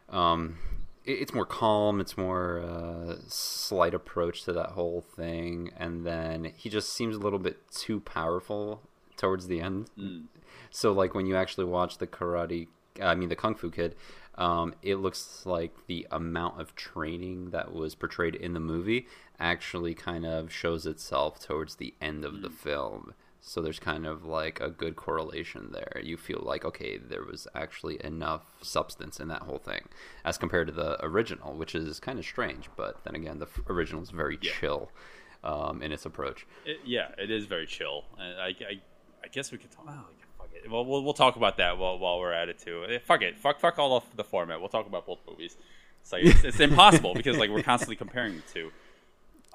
um, 0.09 0.57
it, 1.05 1.13
it's 1.13 1.33
more 1.33 1.45
calm, 1.45 1.99
it's 1.99 2.17
more 2.17 2.61
uh, 2.61 3.15
slight 3.27 3.93
approach 3.93 4.43
to 4.43 4.53
that 4.53 4.71
whole 4.71 5.01
thing, 5.01 5.71
and 5.77 6.05
then 6.05 6.51
he 6.55 6.69
just 6.69 6.93
seems 6.93 7.15
a 7.15 7.19
little 7.19 7.39
bit 7.39 7.69
too 7.71 7.99
powerful 7.99 8.81
towards 9.17 9.47
the 9.47 9.61
end. 9.61 9.89
So 10.71 10.91
like 10.91 11.13
when 11.13 11.25
you 11.25 11.35
actually 11.35 11.65
watch 11.65 11.97
the 11.97 12.07
Karate, 12.07 12.67
I 13.01 13.15
mean 13.15 13.29
the 13.29 13.35
Kung 13.35 13.55
Fu 13.55 13.69
Kid, 13.69 13.95
um, 14.35 14.73
it 14.81 14.95
looks 14.95 15.45
like 15.45 15.75
the 15.87 16.07
amount 16.11 16.61
of 16.61 16.75
training 16.75 17.49
that 17.49 17.73
was 17.73 17.95
portrayed 17.95 18.35
in 18.35 18.53
the 18.53 18.59
movie 18.59 19.07
actually 19.37 19.93
kind 19.93 20.25
of 20.25 20.51
shows 20.51 20.85
itself 20.85 21.39
towards 21.39 21.75
the 21.75 21.93
end 22.01 22.23
of 22.23 22.41
the 22.41 22.49
film. 22.49 23.13
So 23.49 23.61
there's 23.61 23.79
kind 23.79 24.05
of 24.05 24.25
like 24.25 24.59
a 24.61 24.69
good 24.69 24.95
correlation 24.95 25.69
there. 25.71 25.99
You 26.03 26.17
feel 26.17 26.39
like 26.45 26.63
okay, 26.65 26.99
there 26.99 27.23
was 27.23 27.47
actually 27.55 27.97
enough 28.05 28.43
substance 28.61 29.19
in 29.19 29.27
that 29.29 29.41
whole 29.41 29.57
thing, 29.57 29.87
as 30.23 30.37
compared 30.37 30.67
to 30.67 30.73
the 30.73 31.03
original, 31.03 31.55
which 31.55 31.73
is 31.73 31.99
kind 31.99 32.19
of 32.19 32.25
strange. 32.25 32.69
But 32.75 33.03
then 33.05 33.15
again, 33.15 33.39
the 33.39 33.47
original 33.67 34.03
is 34.03 34.11
very 34.11 34.37
chill 34.37 34.91
um, 35.43 35.81
in 35.81 35.91
its 35.91 36.05
approach. 36.05 36.45
it, 36.63 36.77
yeah, 36.85 37.07
it 37.17 37.31
is 37.31 37.47
very 37.47 37.65
chill. 37.65 38.03
And 38.19 38.39
I, 38.39 38.49
I, 38.49 38.81
I 39.23 39.27
guess 39.31 39.51
we 39.51 39.57
could 39.57 39.71
talk. 39.71 39.85
Oh, 39.87 40.05
fuck 40.37 40.49
it. 40.53 40.69
Well, 40.69 40.85
we'll 40.85 41.03
we'll 41.03 41.15
talk 41.15 41.35
about 41.35 41.57
that 41.57 41.79
while, 41.79 41.97
while 41.97 42.19
we're 42.19 42.31
at 42.31 42.49
it 42.49 42.59
too. 42.59 42.85
Fuck 43.03 43.23
it. 43.23 43.35
Fuck 43.39 43.59
fuck 43.59 43.79
all 43.79 43.97
of 43.97 44.03
the 44.15 44.23
format. 44.23 44.59
We'll 44.59 44.69
talk 44.69 44.85
about 44.85 45.07
both 45.07 45.21
movies. 45.27 45.57
It's 46.01 46.11
like 46.11 46.23
it's, 46.23 46.43
it's 46.43 46.59
impossible 46.59 47.15
because 47.15 47.39
like 47.39 47.49
we're 47.49 47.63
constantly 47.63 47.95
comparing 47.95 48.35
the 48.35 48.43
two. 48.53 48.71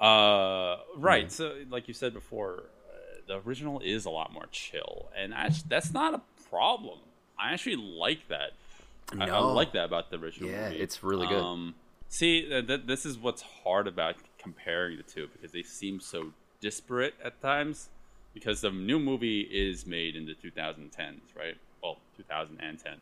Uh, 0.03 0.79
right. 0.97 1.31
So, 1.31 1.55
like 1.69 1.87
you 1.87 1.93
said 1.93 2.13
before, 2.13 2.65
the 3.27 3.41
original 3.45 3.79
is 3.79 4.05
a 4.05 4.09
lot 4.09 4.31
more 4.33 4.45
chill, 4.51 5.09
and 5.17 5.33
actually, 5.33 5.65
that's 5.69 5.93
not 5.93 6.13
a 6.13 6.21
problem. 6.49 6.99
I 7.39 7.53
actually 7.53 7.77
like 7.77 8.27
that. 8.29 8.51
I, 9.19 9.29
I 9.29 9.39
like 9.39 9.73
that 9.73 9.85
about 9.85 10.09
the 10.09 10.17
original. 10.17 10.49
Yeah, 10.49 10.69
movie. 10.69 10.81
it's 10.81 11.03
really 11.03 11.27
good. 11.27 11.41
Um, 11.41 11.75
see, 12.09 12.41
th- 12.47 12.67
th- 12.67 12.81
this 12.85 13.05
is 13.05 13.17
what's 13.17 13.41
hard 13.41 13.87
about 13.87 14.15
comparing 14.37 14.97
the 14.97 15.03
two 15.03 15.27
because 15.33 15.51
they 15.51 15.63
seem 15.63 15.99
so 15.99 16.31
disparate 16.61 17.15
at 17.23 17.41
times. 17.41 17.89
Because 18.33 18.59
the 18.59 18.69
new 18.69 18.99
movie 18.99 19.41
is 19.41 19.85
made 19.85 20.17
in 20.17 20.25
the 20.25 20.33
2010s, 20.33 21.21
right? 21.37 21.55
Well, 21.81 21.99
2010. 22.17 22.95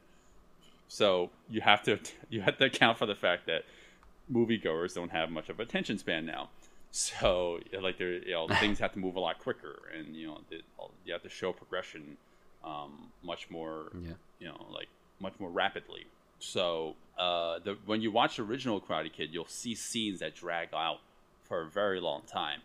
So 0.88 1.32
you 1.50 1.62
have 1.62 1.82
to 1.84 1.98
you 2.30 2.42
have 2.42 2.58
to 2.58 2.66
account 2.66 3.00
for 3.00 3.08
the 3.08 3.16
fact 3.16 3.48
that 3.48 3.64
moviegoers 4.32 4.94
don't 4.94 5.12
have 5.12 5.32
much 5.32 5.50
of 5.50 5.60
a 5.60 5.64
attention 5.64 5.98
span 5.98 6.26
now. 6.26 6.50
So 6.96 7.60
like 7.82 7.98
there, 7.98 8.14
you 8.14 8.34
know, 8.34 8.48
things 8.60 8.78
have 8.78 8.92
to 8.94 9.00
move 9.00 9.16
a 9.16 9.20
lot 9.20 9.40
quicker, 9.40 9.80
and 9.98 10.16
you 10.16 10.28
know, 10.28 10.42
the, 10.52 10.58
you 11.06 11.12
have 11.12 11.24
to 11.24 11.30
show 11.30 11.52
progression 11.52 12.18
um, 12.64 13.08
much 13.24 13.50
more, 13.50 13.92
Yeah. 14.00 14.12
you 14.40 14.46
know, 14.48 14.68
like 14.72 14.88
much 15.20 15.34
more 15.40 15.50
rapidly. 15.50 16.06
So 16.38 16.96
uh, 17.18 17.58
the, 17.64 17.78
when 17.88 18.02
you 18.02 18.12
watch 18.12 18.38
the 18.38 18.44
original 18.44 18.80
Karate 18.80 19.12
Kid, 19.12 19.30
you'll 19.34 19.48
see 19.48 19.74
scenes 19.74 20.20
that 20.20 20.36
drag 20.36 20.70
out 20.72 21.00
for 21.46 21.64
a 21.64 21.68
very 21.68 22.00
long 22.00 22.22
time, 22.28 22.60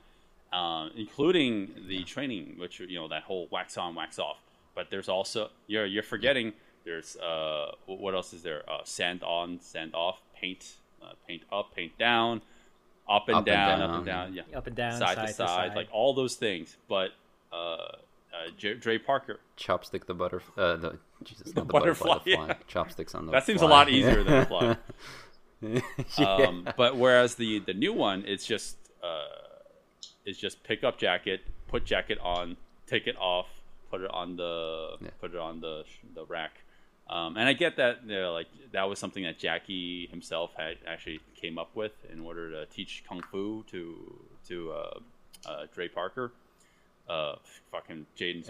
um, 0.53 0.91
including 0.95 1.71
the 1.89 2.05
training, 2.05 2.57
which 2.59 2.81
you 2.81 2.99
know 3.01 3.09
that 3.09 3.23
whole 3.23 3.49
wax 3.51 3.79
on, 3.79 3.95
wax 3.95 4.19
off. 4.19 4.37
But 4.75 4.91
there's 4.91 5.09
also 5.09 5.49
you're 5.69 5.87
you're 5.87 6.03
forgetting. 6.03 6.53
There's 6.85 7.17
uh, 7.17 7.73
what 7.87 8.15
else 8.15 8.35
is 8.35 8.43
there? 8.43 8.63
Uh, 8.71 8.85
sand 8.85 9.23
on, 9.23 9.59
sand 9.61 9.95
off, 9.95 10.21
paint, 10.39 10.75
uh, 11.03 11.13
paint 11.27 11.45
up, 11.51 11.75
paint 11.75 11.97
down, 11.99 12.43
up 13.09 13.29
and 13.29 13.37
Up 13.37 13.39
and 13.39 13.47
down, 13.47 13.79
down, 13.79 13.91
up 13.91 13.97
and 13.97 14.07
down, 14.07 14.35
yeah, 14.35 14.43
Up 14.59 14.67
and 14.67 14.77
down, 14.77 14.93
side, 14.99 15.17
side 15.17 15.21
to 15.23 15.27
to 15.29 15.33
side, 15.33 15.47
side. 15.69 15.77
like 15.77 15.89
all 15.93 16.13
those 16.15 16.35
things. 16.37 16.77
But 16.89 17.11
uh, 17.53 17.57
uh, 17.57 17.89
J- 18.57 18.75
Dre 18.75 18.99
Parker, 18.99 19.41
Chopstick 19.59 20.07
the 20.07 20.15
butterfly. 20.15 20.63
Uh, 20.63 20.77
the 20.77 20.99
Jesus, 21.25 21.47
not 21.55 21.67
the 21.67 21.73
butterfly, 21.73 22.09
butterfly. 22.19 22.47
The 22.49 22.55
fly. 22.55 22.57
Chopsticks 22.69 23.15
on 23.15 23.27
the. 23.27 23.33
that 23.33 23.45
seems 23.47 23.63
a 23.63 23.67
lot 23.67 23.89
easier 23.89 24.23
than 24.25 24.35
a 24.35 24.47
fly. 24.53 24.77
yeah. 25.61 25.81
um, 26.19 26.69
but 26.77 26.97
whereas 26.97 27.35
the 27.37 27.61
the 27.61 27.75
new 27.75 27.93
one, 27.93 28.25
it's 28.27 28.47
just 28.47 28.77
uh, 29.03 29.25
it's 30.25 30.39
just 30.39 30.63
pick 30.63 30.85
up 30.85 30.99
jacket, 30.99 31.41
put 31.69 31.85
jacket 31.85 32.19
on, 32.23 32.57
take 32.87 33.07
it 33.07 33.17
off, 33.19 33.47
put 33.91 34.03
it 34.03 34.11
on 34.11 34.37
the 34.37 34.97
Yeah. 35.01 35.09
put 35.21 35.33
it 35.35 35.39
on 35.41 35.61
the 35.61 35.85
the 36.15 36.25
rack. 36.27 36.61
Um, 37.11 37.37
and 37.37 37.49
I 37.49 37.55
get 37.55 37.77
that 37.77 38.01
you 38.07 38.15
know, 38.21 38.33
like 38.33 38.49
that 38.73 38.89
was 38.89 38.99
something 38.99 39.23
that 39.25 39.39
Jackie 39.39 40.09
himself 40.11 40.53
had 40.57 40.77
actually 40.87 41.21
came 41.35 41.59
up 41.59 41.75
with 41.75 41.93
in 42.13 42.21
order 42.21 42.51
to 42.51 42.67
teach 42.67 43.03
kung 43.09 43.23
fu 43.23 43.65
to 43.71 44.25
to 44.49 44.73
uh, 44.73 44.99
uh, 45.47 45.67
Dre 45.75 45.89
Parker. 45.89 46.33
Uh, 47.09 47.37
fucking 47.73 48.05
Jaden 48.19 48.45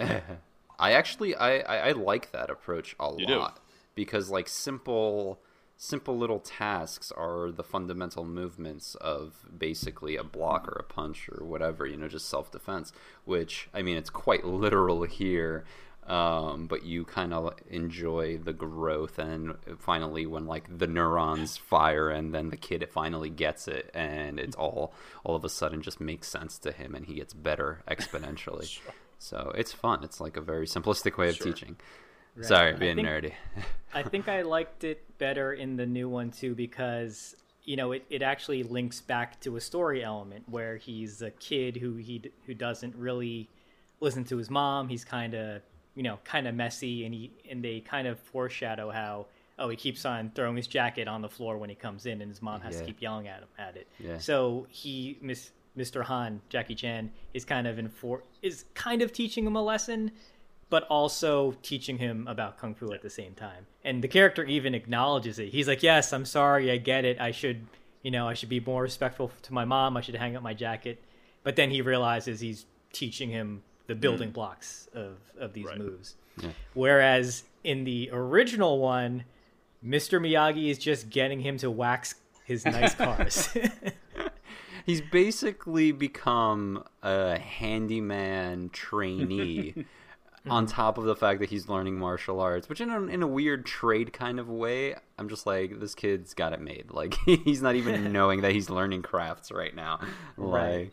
I 0.80 0.92
actually 0.92 1.34
I, 1.36 1.58
I 1.60 1.76
I 1.88 1.92
like 1.92 2.32
that 2.32 2.50
approach 2.50 2.96
a 2.98 3.12
You 3.16 3.26
do? 3.26 3.36
lot 3.38 3.60
because 3.94 4.30
like 4.30 4.48
simple 4.48 5.38
simple 5.76 6.18
little 6.18 6.40
tasks 6.40 7.12
are 7.12 7.52
the 7.52 7.62
fundamental 7.62 8.24
movements 8.24 8.96
of 8.96 9.46
basically 9.56 10.16
a 10.16 10.24
block 10.24 10.66
or 10.66 10.72
a 10.72 10.82
punch 10.82 11.28
or 11.28 11.44
whatever 11.44 11.86
you 11.86 11.96
know 11.96 12.08
just 12.08 12.28
self 12.28 12.50
defense 12.50 12.92
which 13.24 13.68
I 13.72 13.82
mean 13.82 13.96
it's 13.96 14.10
quite 14.10 14.44
literal 14.44 15.04
here 15.04 15.64
um, 16.08 16.66
but 16.66 16.84
you 16.84 17.04
kind 17.04 17.34
of 17.34 17.52
enjoy 17.68 18.38
the 18.38 18.52
growth 18.52 19.18
and 19.18 19.54
finally 19.78 20.26
when 20.26 20.46
like 20.46 20.78
the 20.78 20.86
neurons 20.86 21.56
fire 21.56 22.08
and 22.10 22.34
then 22.34 22.50
the 22.50 22.56
kid 22.56 22.86
finally 22.90 23.30
gets 23.30 23.68
it 23.68 23.90
and 23.94 24.40
it's 24.40 24.56
all 24.56 24.92
all 25.24 25.36
of 25.36 25.44
a 25.44 25.48
sudden 25.48 25.82
just 25.82 26.00
makes 26.00 26.26
sense 26.28 26.58
to 26.58 26.72
him 26.72 26.94
and 26.94 27.06
he 27.06 27.14
gets 27.14 27.34
better 27.34 27.82
exponentially 27.90 28.78
so 29.18 29.52
it's 29.56 29.72
fun 29.72 30.02
it's 30.02 30.20
like 30.20 30.36
a 30.36 30.40
very 30.40 30.66
simplistic 30.66 31.18
way 31.18 31.28
of 31.28 31.36
Sure. 31.36 31.46
teaching 31.52 31.76
Sorry, 32.40 32.72
I 32.72 32.76
being 32.76 32.94
think- 32.96 33.08
nerdy. 33.08 33.32
I 33.94 34.04
think 34.04 34.28
I 34.28 34.42
liked 34.42 34.84
it 34.84 35.18
better 35.18 35.52
in 35.52 35.76
the 35.76 35.86
new 35.86 36.08
one 36.08 36.30
too 36.30 36.54
because 36.54 37.34
you 37.64 37.74
know 37.76 37.90
it, 37.90 38.04
it 38.10 38.22
actually 38.22 38.62
links 38.62 39.00
back 39.00 39.40
to 39.40 39.56
a 39.56 39.60
story 39.60 40.04
element 40.04 40.44
where 40.48 40.76
he's 40.76 41.20
a 41.20 41.32
kid 41.32 41.76
who 41.76 41.96
he 41.96 42.30
who 42.46 42.54
doesn't 42.54 42.94
really 42.94 43.48
listen 44.00 44.22
to 44.26 44.36
his 44.36 44.50
mom. 44.50 44.88
He's 44.88 45.04
kind 45.04 45.34
of 45.34 45.62
you 45.99 46.05
know 46.07 46.19
kind 46.25 46.47
of 46.49 46.55
messy, 46.55 47.05
and 47.05 47.12
he 47.12 47.31
and 47.50 47.59
they 47.67 47.81
kind 47.81 48.07
of 48.07 48.19
foreshadow 48.33 48.90
how 48.90 49.26
oh 49.59 49.69
he 49.69 49.76
keeps 49.76 50.02
on 50.05 50.31
throwing 50.35 50.57
his 50.57 50.69
jacket 50.69 51.07
on 51.09 51.21
the 51.23 51.28
floor 51.37 51.59
when 51.59 51.69
he 51.69 51.75
comes 51.87 52.07
in, 52.07 52.23
and 52.23 52.31
his 52.31 52.40
mom 52.40 52.61
has 52.61 52.75
Yeah. 52.75 52.81
to 52.81 52.87
keep 52.87 53.02
yelling 53.02 53.26
at 53.28 53.40
him 53.40 53.49
at 53.59 53.76
it. 53.76 53.87
Yeah. 53.99 54.19
So 54.19 54.67
he 54.71 55.19
miss. 55.21 55.50
Mr. 55.76 56.02
Han, 56.02 56.40
Jackie 56.49 56.75
Chan, 56.75 57.09
is 57.35 57.45
kind 57.45 57.64
of 57.69 57.76
infor- 57.76 58.23
is 58.43 58.64
kind 58.75 59.00
of 59.00 59.12
teaching 59.12 59.47
him 59.47 59.55
a 59.55 59.62
lesson, 59.62 60.11
but 60.71 60.83
also 60.88 61.52
teaching 61.62 61.99
him 61.99 62.26
about 62.26 62.59
kung 62.59 62.75
fu 62.75 62.93
at 62.93 63.00
the 63.02 63.11
same 63.11 63.33
time. 63.35 63.64
And 63.85 64.02
the 64.02 64.09
character 64.09 64.43
even 64.45 64.75
acknowledges 64.75 65.38
it. 65.38 65.50
He's 65.50 65.69
like, 65.69 65.83
"Yes, 65.85 66.12
I'm 66.12 66.25
sorry, 66.25 66.69
I 66.73 66.78
get 66.78 67.05
it. 67.05 67.21
I 67.21 67.31
should, 67.31 67.67
you 68.02 68.11
know, 68.11 68.26
I 68.26 68.35
should 68.35 68.49
be 68.49 68.59
more 68.59 68.83
respectful 68.83 69.31
to 69.43 69.52
my 69.55 69.64
mom. 69.64 69.97
I 69.97 70.00
should 70.00 70.17
hang 70.17 70.35
up 70.35 70.43
my 70.43 70.55
jacket." 70.55 71.00
But 71.45 71.55
then 71.55 71.71
he 71.71 71.81
realizes 71.81 72.40
he's 72.40 72.67
teaching 72.93 73.31
him 73.31 73.62
the 73.88 73.97
building 73.97 74.30
mm. 74.30 74.35
blocks 74.35 74.88
of 74.95 75.16
of 75.38 75.52
these 75.52 75.66
Right. 75.66 75.78
moves. 75.78 76.14
Whereas 76.75 77.42
in 77.64 77.83
the 77.83 78.11
original 78.12 78.78
one, 78.78 79.25
Mr. 79.85 80.21
Miyagi 80.21 80.71
is 80.71 80.78
just 80.78 81.11
getting 81.11 81.40
him 81.40 81.57
to 81.59 81.71
wax 81.71 82.14
his 82.45 82.64
nice 82.64 82.95
cars. 83.04 83.49
He's 84.87 85.00
basically 85.00 85.92
become 85.92 86.85
a 87.02 87.38
handyman 87.38 88.71
trainee. 88.71 89.75
On 90.49 90.64
top 90.64 90.97
of 90.97 91.04
the 91.04 91.16
fact 91.16 91.40
that 91.40 91.50
he's 91.50 91.68
learning 91.68 91.99
martial 91.99 92.40
arts, 92.40 92.71
which 92.71 92.80
in 92.80 92.88
a, 92.88 93.02
in 93.02 93.23
a 93.23 93.26
weird 93.26 93.66
trade 93.66 94.14
kind 94.14 94.40
of 94.40 94.49
way, 94.49 94.95
I'm 95.18 95.28
just 95.28 95.45
like, 95.45 95.78
this 95.78 95.95
kid's 95.95 96.33
got 96.33 96.54
it 96.54 96.61
made. 96.61 96.87
Like 96.90 97.14
he's 97.26 97.61
not 97.61 97.75
even 97.75 98.12
knowing 98.12 98.40
that 98.40 98.52
he's 98.52 98.71
learning 98.71 99.02
crafts 99.02 99.52
right 99.52 99.75
now. 99.75 100.00
Like, 100.38 100.92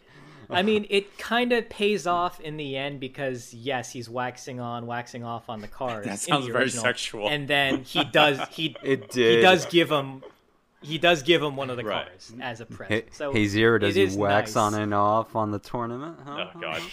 I 0.49 0.61
mean, 0.61 0.85
it 0.89 1.17
kind 1.17 1.51
of 1.51 1.69
pays 1.69 2.05
off 2.07 2.39
in 2.39 2.57
the 2.57 2.77
end 2.77 2.99
because 2.99 3.53
yes, 3.53 3.91
he's 3.91 4.09
waxing 4.09 4.59
on, 4.59 4.85
waxing 4.85 5.23
off 5.23 5.49
on 5.49 5.61
the 5.61 5.67
cars. 5.67 6.05
That 6.05 6.19
sounds 6.19 6.47
very 6.47 6.65
original. 6.65 6.83
sexual. 6.83 7.29
And 7.29 7.47
then 7.47 7.83
he 7.83 8.03
does 8.03 8.39
he 8.49 8.75
It 8.83 9.13
he 9.13 9.41
does 9.41 9.65
give 9.65 9.91
him 9.91 10.23
he 10.81 10.97
does 10.97 11.23
give 11.23 11.41
him 11.41 11.55
one 11.55 11.69
of 11.69 11.77
the 11.77 11.83
Right. 11.83 12.07
cars 12.07 12.33
as 12.41 12.61
a 12.61 12.65
hey, 12.65 12.75
present. 12.75 13.13
So 13.13 13.31
hey 13.31 13.47
Zero, 13.47 13.79
does 13.79 13.95
it 13.97 14.09
he 14.09 14.17
wax 14.17 14.51
nice. 14.51 14.73
on 14.73 14.73
and 14.75 14.93
off 14.93 15.35
on 15.35 15.51
the 15.51 15.59
tournament? 15.59 16.17
Huh? 16.25 16.47
Oh 16.55 16.59
god. 16.59 16.81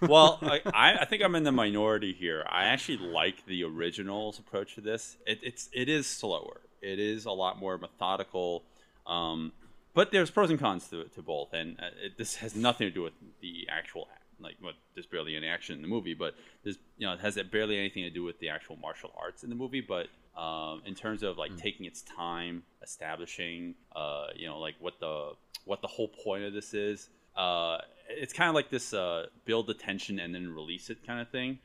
well, 0.08 0.38
I, 0.42 0.60
I 0.72 0.98
I 1.00 1.04
think 1.04 1.22
I'm 1.22 1.34
in 1.34 1.44
the 1.44 1.52
minority 1.52 2.12
here. 2.12 2.44
I 2.48 2.64
actually 2.66 2.98
like 2.98 3.44
the 3.46 3.64
original's 3.64 4.38
approach 4.38 4.74
to 4.76 4.80
this. 4.80 5.16
It, 5.26 5.40
it's 5.42 5.68
it 5.72 5.88
is 5.88 6.06
slower. 6.06 6.60
It 6.80 6.98
is 6.98 7.24
a 7.26 7.30
lot 7.32 7.58
more 7.58 7.76
methodical, 7.78 8.62
um, 9.06 9.52
but 9.96 10.12
there's 10.12 10.30
pros 10.30 10.50
and 10.50 10.60
cons 10.60 10.88
to 10.90 11.04
to 11.04 11.22
both. 11.22 11.52
And 11.52 11.80
uh, 11.80 11.86
it, 12.04 12.18
this 12.18 12.36
has 12.36 12.54
nothing 12.54 12.86
to 12.86 12.94
do 12.94 13.02
with 13.02 13.14
the 13.40 13.66
actual 13.68 14.06
like 14.38 14.56
what 14.60 14.74
there's 14.94 15.06
barely 15.06 15.34
any 15.34 15.48
action 15.48 15.74
in 15.74 15.82
the 15.82 15.88
movie, 15.88 16.14
but 16.14 16.34
there's 16.62 16.78
you 16.98 17.06
know 17.06 17.14
it 17.14 17.20
has 17.20 17.36
barely 17.50 17.78
anything 17.78 18.04
to 18.04 18.10
do 18.10 18.22
with 18.22 18.38
the 18.38 18.50
actual 18.50 18.76
martial 18.76 19.10
arts 19.20 19.42
in 19.42 19.48
the 19.48 19.56
movie. 19.56 19.80
But 19.80 20.08
um, 20.40 20.82
in 20.84 20.94
terms 20.94 21.22
of 21.22 21.38
like 21.38 21.56
taking 21.56 21.86
its 21.86 22.02
time 22.02 22.62
establishing, 22.82 23.74
uh, 23.96 24.26
you 24.36 24.46
know, 24.46 24.60
like 24.60 24.74
what 24.78 25.00
the 25.00 25.32
what 25.64 25.80
the 25.80 25.88
whole 25.88 26.08
point 26.08 26.44
of 26.44 26.52
this 26.52 26.74
is. 26.74 27.08
Uh, 27.34 27.78
it's 28.08 28.32
kind 28.32 28.48
of 28.48 28.54
like 28.54 28.70
this 28.70 28.94
uh, 28.94 29.26
build 29.44 29.66
the 29.66 29.74
tension 29.74 30.18
and 30.18 30.34
then 30.34 30.48
release 30.48 30.90
it 30.90 31.06
kind 31.06 31.20
of 31.20 31.28
thing. 31.30 31.58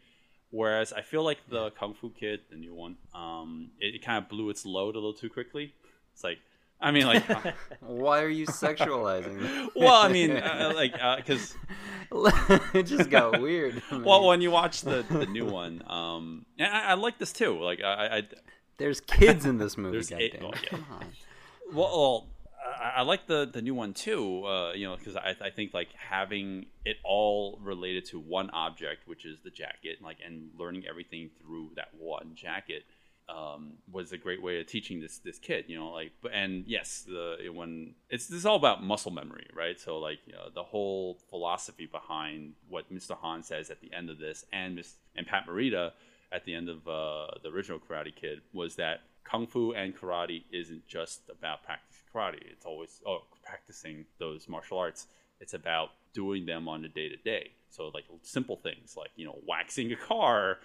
Whereas 0.50 0.92
I 0.92 1.02
feel 1.02 1.24
like 1.24 1.38
the 1.50 1.72
Kung 1.72 1.94
Fu 1.94 2.10
Kid, 2.10 2.42
the 2.50 2.58
new 2.58 2.74
one, 2.74 2.98
um, 3.14 3.72
it, 3.80 3.96
it 3.96 4.06
kind 4.06 4.22
of 4.22 4.30
blew 4.30 4.50
its 4.50 4.66
load 4.66 4.96
a 4.96 4.98
little 4.98 5.14
too 5.14 5.30
quickly. 5.30 5.74
It's 6.14 6.26
like, 6.26 6.40
I 6.82 6.92
mean, 6.92 7.06
like, 7.06 7.24
Why 7.82 8.22
are 8.22 8.30
you 8.30 8.48
sexualizing? 8.48 9.70
well, 9.76 10.02
I 10.02 10.10
mean, 10.10 10.32
uh, 10.38 10.74
like, 10.76 10.94
because 11.18 11.56
it 12.74 12.84
just 12.84 13.10
got 13.10 13.42
weird. 13.42 13.82
well, 13.92 14.28
when 14.28 14.42
you 14.42 14.52
watch 14.52 14.82
the 14.82 15.06
the 15.10 15.26
new 15.26 15.46
one, 15.46 15.84
um, 15.88 16.46
and 16.58 16.74
I, 16.74 16.92
I 16.92 16.94
like 16.96 17.18
this 17.20 17.32
too. 17.32 17.62
Like, 17.62 17.82
I, 17.82 18.18
I 18.18 18.24
There's 18.78 19.02
kids 19.02 19.46
in 19.46 19.58
this 19.58 19.78
movie. 19.78 19.98
There's 19.98 20.12
eight- 20.12 20.40
oh, 20.42 20.52
yeah. 20.64 20.70
Come 20.70 20.86
on. 20.92 21.06
Well, 21.74 21.90
well 21.90 22.28
I, 22.80 22.90
I 22.98 23.02
like 23.02 23.28
the 23.28 23.50
the 23.52 23.62
new 23.62 23.76
one 23.76 23.94
too. 23.94 24.46
Uh, 24.46 24.74
you 24.74 24.88
know, 24.88 24.96
because 24.96 25.16
I, 25.16 25.36
I 25.42 25.50
think 25.50 25.74
like 25.74 25.90
having 25.94 26.68
it 26.86 26.98
all 27.04 27.60
related 27.62 28.06
to 28.08 28.20
one 28.20 28.50
object, 28.52 29.08
which 29.08 29.26
is 29.26 29.38
the 29.44 29.50
jacket, 29.50 30.00
like 30.02 30.18
and 30.26 30.50
learning 30.58 30.86
everything 30.90 31.30
through 31.42 31.72
that 31.76 31.90
one 31.98 32.34
jacket. 32.36 32.84
Um, 33.34 33.78
was 33.90 34.12
a 34.12 34.18
great 34.18 34.42
way 34.44 34.60
of 34.60 34.68
teaching 34.68 35.00
this 35.00 35.20
this 35.20 35.40
kid, 35.40 35.66
you 35.68 35.78
know, 35.78 35.92
like, 35.92 36.12
and 36.34 36.66
yes, 36.68 37.06
the 37.08 37.38
when 37.54 37.96
it's 38.10 38.28
this 38.28 38.40
is 38.40 38.46
all 38.46 38.58
about 38.58 38.84
muscle 38.84 39.12
memory, 39.12 39.48
right? 39.56 39.80
So 39.80 40.00
like, 40.00 40.20
you 40.26 40.34
know, 40.34 40.50
the 40.54 40.64
whole 40.64 41.18
philosophy 41.30 41.86
behind 41.86 42.54
what 42.68 42.92
Mr. 42.94 43.16
Han 43.18 43.42
says 43.42 43.70
at 43.70 43.80
the 43.80 43.94
end 43.94 44.10
of 44.10 44.20
this, 44.20 44.46
and 44.52 44.76
Miss 44.76 44.96
and 45.16 45.26
Pat 45.26 45.48
Morita 45.48 45.92
at 46.32 46.44
the 46.46 46.54
end 46.54 46.68
of 46.68 46.88
uh, 46.88 47.28
the 47.42 47.50
original 47.50 47.80
Karate 47.80 48.14
Kid 48.14 48.42
was 48.54 48.76
that 48.76 49.02
kung 49.24 49.48
fu 49.48 49.74
and 49.74 49.96
karate 49.96 50.44
isn't 50.52 50.88
just 50.88 51.22
about 51.30 51.64
practicing 51.64 52.04
karate. 52.14 52.42
It's 52.52 52.66
always 52.66 53.02
oh 53.06 53.22
practicing 53.44 54.06
those 54.20 54.48
martial 54.48 54.78
arts. 54.78 55.08
It's 55.40 55.54
about 55.54 55.90
doing 56.14 56.46
them 56.46 56.68
on 56.68 56.84
a 56.86 56.90
day 56.90 57.10
to 57.10 57.18
day. 57.18 57.52
So 57.70 57.92
like 57.94 58.06
simple 58.22 58.58
things 58.58 58.96
like 58.98 59.12
you 59.16 59.26
know 59.26 59.40
waxing 59.48 59.92
a 59.92 59.96
car, 59.96 60.58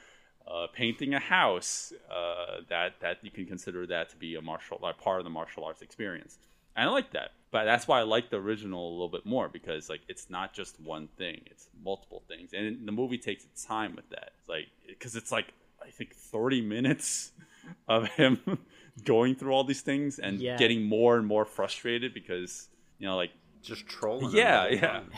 uh, 0.47 0.67
painting 0.73 1.15
a 1.15 1.19
house. 1.19 1.93
Uh, 2.11 2.61
that 2.69 3.01
that 3.01 3.19
you 3.23 3.31
can 3.31 3.47
consider 3.47 3.87
that 3.87 4.11
to 4.11 4.17
be 4.17 4.35
a 4.37 4.43
martial 4.43 4.79
like 4.83 4.99
part 4.99 5.19
of 5.21 5.25
the 5.25 5.31
martial 5.31 5.65
arts 5.65 5.83
experience. 5.83 6.39
And 6.77 6.89
I 6.91 6.93
like 6.93 7.13
that, 7.13 7.31
but 7.51 7.65
that's 7.65 7.89
why 7.89 8.01
I 8.01 8.03
like 8.03 8.29
the 8.29 8.37
original 8.37 8.91
a 8.91 8.93
little 8.93 9.09
bit 9.09 9.25
more 9.25 9.49
because 9.49 9.89
like 9.89 10.03
it's 10.09 10.29
not 10.29 10.53
just 10.53 10.79
one 10.81 11.09
thing; 11.17 11.41
it's 11.47 11.69
multiple 11.83 12.23
things, 12.29 12.53
and 12.53 12.87
the 12.87 12.93
movie 12.93 13.17
takes 13.19 13.45
its 13.45 13.65
time 13.65 13.97
with 13.97 14.09
that. 14.11 14.33
It's 14.39 14.49
like 14.49 14.67
because 14.87 15.17
it's 15.17 15.33
like 15.33 15.55
I 15.85 15.91
think 15.91 16.15
thirty 16.15 16.61
minutes 16.61 17.33
of 17.89 18.09
him 18.09 18.59
going 19.05 19.37
through 19.37 19.53
all 19.53 19.65
these 19.65 19.81
things 19.81 20.19
and 20.19 20.39
Yeah. 20.41 20.59
getting 20.59 20.83
more 20.85 21.17
and 21.17 21.27
more 21.27 21.45
frustrated 21.47 22.13
because 22.13 22.69
you 22.99 23.07
know 23.07 23.17
like 23.17 23.31
Just 23.63 23.87
trolling. 23.87 24.31
Yeah, 24.37 24.69
them 24.69 25.11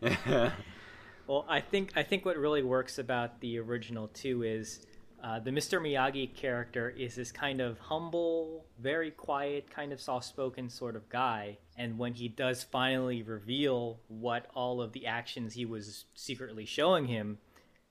the 0.00 0.06
whole 0.06 0.46
time. 0.46 0.52
Well, 1.26 1.44
I 1.48 1.60
think 1.60 1.92
I 1.96 2.02
think 2.02 2.24
what 2.24 2.36
really 2.36 2.62
works 2.62 2.98
about 2.98 3.40
the 3.40 3.58
original 3.58 4.08
too 4.08 4.42
is 4.42 4.86
uh, 5.22 5.38
the 5.38 5.52
Mr. 5.52 5.80
Miyagi 5.80 6.34
character 6.34 6.90
is 6.90 7.14
this 7.14 7.30
kind 7.30 7.60
of 7.60 7.78
humble, 7.78 8.64
very 8.80 9.12
quiet, 9.12 9.70
kind 9.70 9.92
of 9.92 10.00
soft-spoken 10.00 10.68
sort 10.68 10.96
of 10.96 11.08
guy, 11.08 11.58
and 11.76 11.96
when 11.96 12.12
he 12.14 12.26
does 12.26 12.64
finally 12.64 13.22
reveal 13.22 14.00
what 14.08 14.46
all 14.52 14.82
of 14.82 14.92
the 14.92 15.06
actions 15.06 15.54
he 15.54 15.64
was 15.64 16.06
secretly 16.14 16.64
showing 16.64 17.06
him 17.06 17.38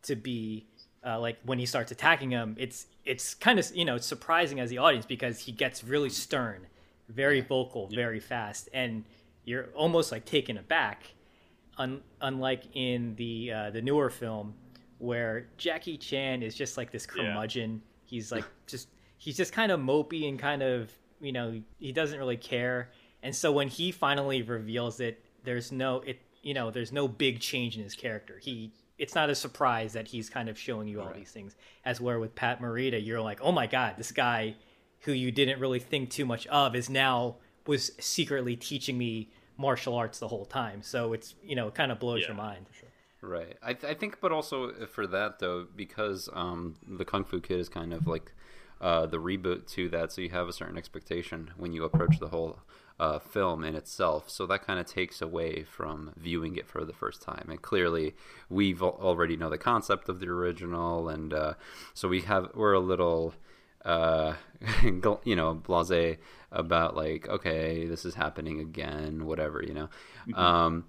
to 0.04 0.16
be, 0.18 0.68
uh, 1.06 1.18
like 1.18 1.38
when 1.46 1.58
he 1.58 1.66
starts 1.66 1.90
attacking 1.90 2.32
him, 2.32 2.54
it's 2.60 2.88
it's 3.06 3.34
kind 3.34 3.60
of 3.60 3.74
you 3.74 3.86
know 3.86 3.96
it's 3.96 4.08
surprising 4.08 4.60
as 4.60 4.70
the 4.70 4.78
audience 4.78 5.06
because 5.06 5.40
he 5.40 5.54
gets 5.54 5.86
really 5.86 6.10
stern, 6.10 6.68
very 7.08 7.40
vocal, 7.40 7.88
very 7.88 8.20
fast, 8.20 8.68
and 8.74 9.06
you're 9.46 9.70
almost 9.74 10.12
like 10.12 10.26
taken 10.26 10.58
aback 10.58 11.14
un- 11.78 12.02
unlike 12.22 12.64
in 12.74 13.16
the 13.16 13.52
uh, 13.52 13.70
the 13.72 13.82
newer 13.82 14.10
film 14.10 14.54
where 14.98 15.48
Jackie 15.58 15.98
Chan 15.98 16.44
is 16.44 16.56
just 16.56 16.78
like 16.78 16.92
this 16.92 17.06
curmudgeon. 17.06 17.82
He's 18.06 18.32
like 18.32 18.46
just 18.68 18.88
he's 19.18 19.38
just 19.38 19.54
kind 19.54 19.72
of 19.72 19.80
mopey 19.80 20.28
and 20.30 20.38
kind 20.38 20.62
of 20.62 20.92
you 21.20 21.32
know 21.32 21.62
he 21.80 21.92
doesn't 21.92 22.18
really 22.18 22.38
care. 22.38 22.92
And 23.24 23.36
so 23.36 23.52
when 23.52 23.68
he 23.68 23.92
finally 23.92 24.42
reveals 24.42 25.00
it, 25.00 25.24
there's 25.44 25.72
no 25.72 26.02
it 26.02 26.20
you 26.44 26.54
know 26.54 26.72
there's 26.72 26.92
no 26.92 27.08
big 27.08 27.40
change 27.40 27.78
in 27.78 27.84
his 27.84 27.96
character. 27.96 28.40
He 28.42 28.74
it's 28.98 29.16
not 29.16 29.32
a 29.32 29.36
surprise 29.36 29.94
that 29.94 30.08
he's 30.08 30.30
kind 30.30 30.48
of 30.48 30.60
showing 30.60 30.88
you 30.88 31.02
all 31.02 31.12
these 31.14 31.32
things. 31.32 31.56
As 31.84 32.00
where 32.00 32.20
with 32.20 32.36
Pat 32.36 32.62
Morita, 32.62 33.04
you're 33.04 33.22
like, 33.22 33.40
oh 33.42 33.52
my 33.52 33.66
god, 33.66 33.96
this 33.98 34.12
guy 34.12 34.56
who 35.02 35.12
you 35.12 35.32
didn't 35.32 35.60
really 35.60 35.80
think 35.80 36.12
too 36.12 36.26
much 36.26 36.46
of 36.48 36.76
is 36.76 36.88
now 36.88 37.38
was 37.66 37.92
secretly 38.00 38.56
teaching 38.56 38.98
me 38.98 39.32
martial 39.62 39.96
arts 39.96 40.20
the 40.20 40.28
whole 40.28 40.46
time. 40.46 40.82
So 40.82 41.14
it's 41.14 41.36
you 41.44 41.56
know 41.56 41.68
it 41.68 41.76
kind 41.76 41.92
of 41.92 42.00
blows 42.00 42.22
Yeah, 42.22 42.28
your 42.30 42.38
mind. 42.38 42.66
Right. 43.22 43.56
I, 43.62 43.74
th- 43.74 43.92
I 43.92 43.94
think, 43.96 44.20
but 44.20 44.32
also 44.32 44.74
for 44.88 45.06
that 45.08 45.38
though, 45.40 45.68
because 45.76 46.28
um, 46.34 46.76
the 46.88 47.06
Kung 47.06 47.24
Fu 47.24 47.40
Kid 47.40 47.60
is 47.60 47.70
kind 47.70 47.94
of 47.94 48.08
like 48.08 48.34
uh, 48.82 49.06
the 49.06 49.18
reboot 49.18 49.68
to 49.76 49.90
that, 49.90 50.12
so 50.12 50.22
you 50.22 50.30
have 50.30 50.48
a 50.48 50.54
certain 50.54 50.76
expectation 50.78 51.52
when 51.56 51.72
you 51.72 51.84
approach 51.84 52.18
the 52.20 52.30
whole 52.30 52.58
uh, 53.00 53.20
film 53.20 53.64
in 53.64 53.76
itself. 53.76 54.28
So 54.28 54.48
that 54.48 54.66
kind 54.66 54.80
of 54.80 54.88
takes 54.88 55.22
away 55.22 55.64
from 55.64 56.14
viewing 56.18 56.56
it 56.56 56.68
for 56.68 56.84
the 56.84 56.94
first 56.94 57.22
time. 57.22 57.46
And 57.48 57.62
clearly, 57.62 58.16
we've 58.50 58.82
al- 58.82 58.98
already 59.00 59.38
know 59.38 59.52
the 59.52 59.58
concept 59.60 60.10
of 60.10 60.20
the 60.20 60.28
original, 60.28 61.08
and 61.08 61.32
uh, 61.32 61.54
so 61.94 62.08
we 62.08 62.22
have 62.22 62.50
we're 62.56 62.74
a 62.74 62.80
little 62.80 63.36
uh 63.86 64.34
you 65.24 65.36
know 65.36 65.54
blase 65.54 66.18
about 66.52 66.96
like 66.96 67.28
okay 67.28 67.88
this 67.88 68.06
is 68.06 68.16
happening 68.16 68.60
again 68.60 69.26
whatever 69.26 69.64
you 69.64 69.74
know 69.74 69.90
um 70.36 70.86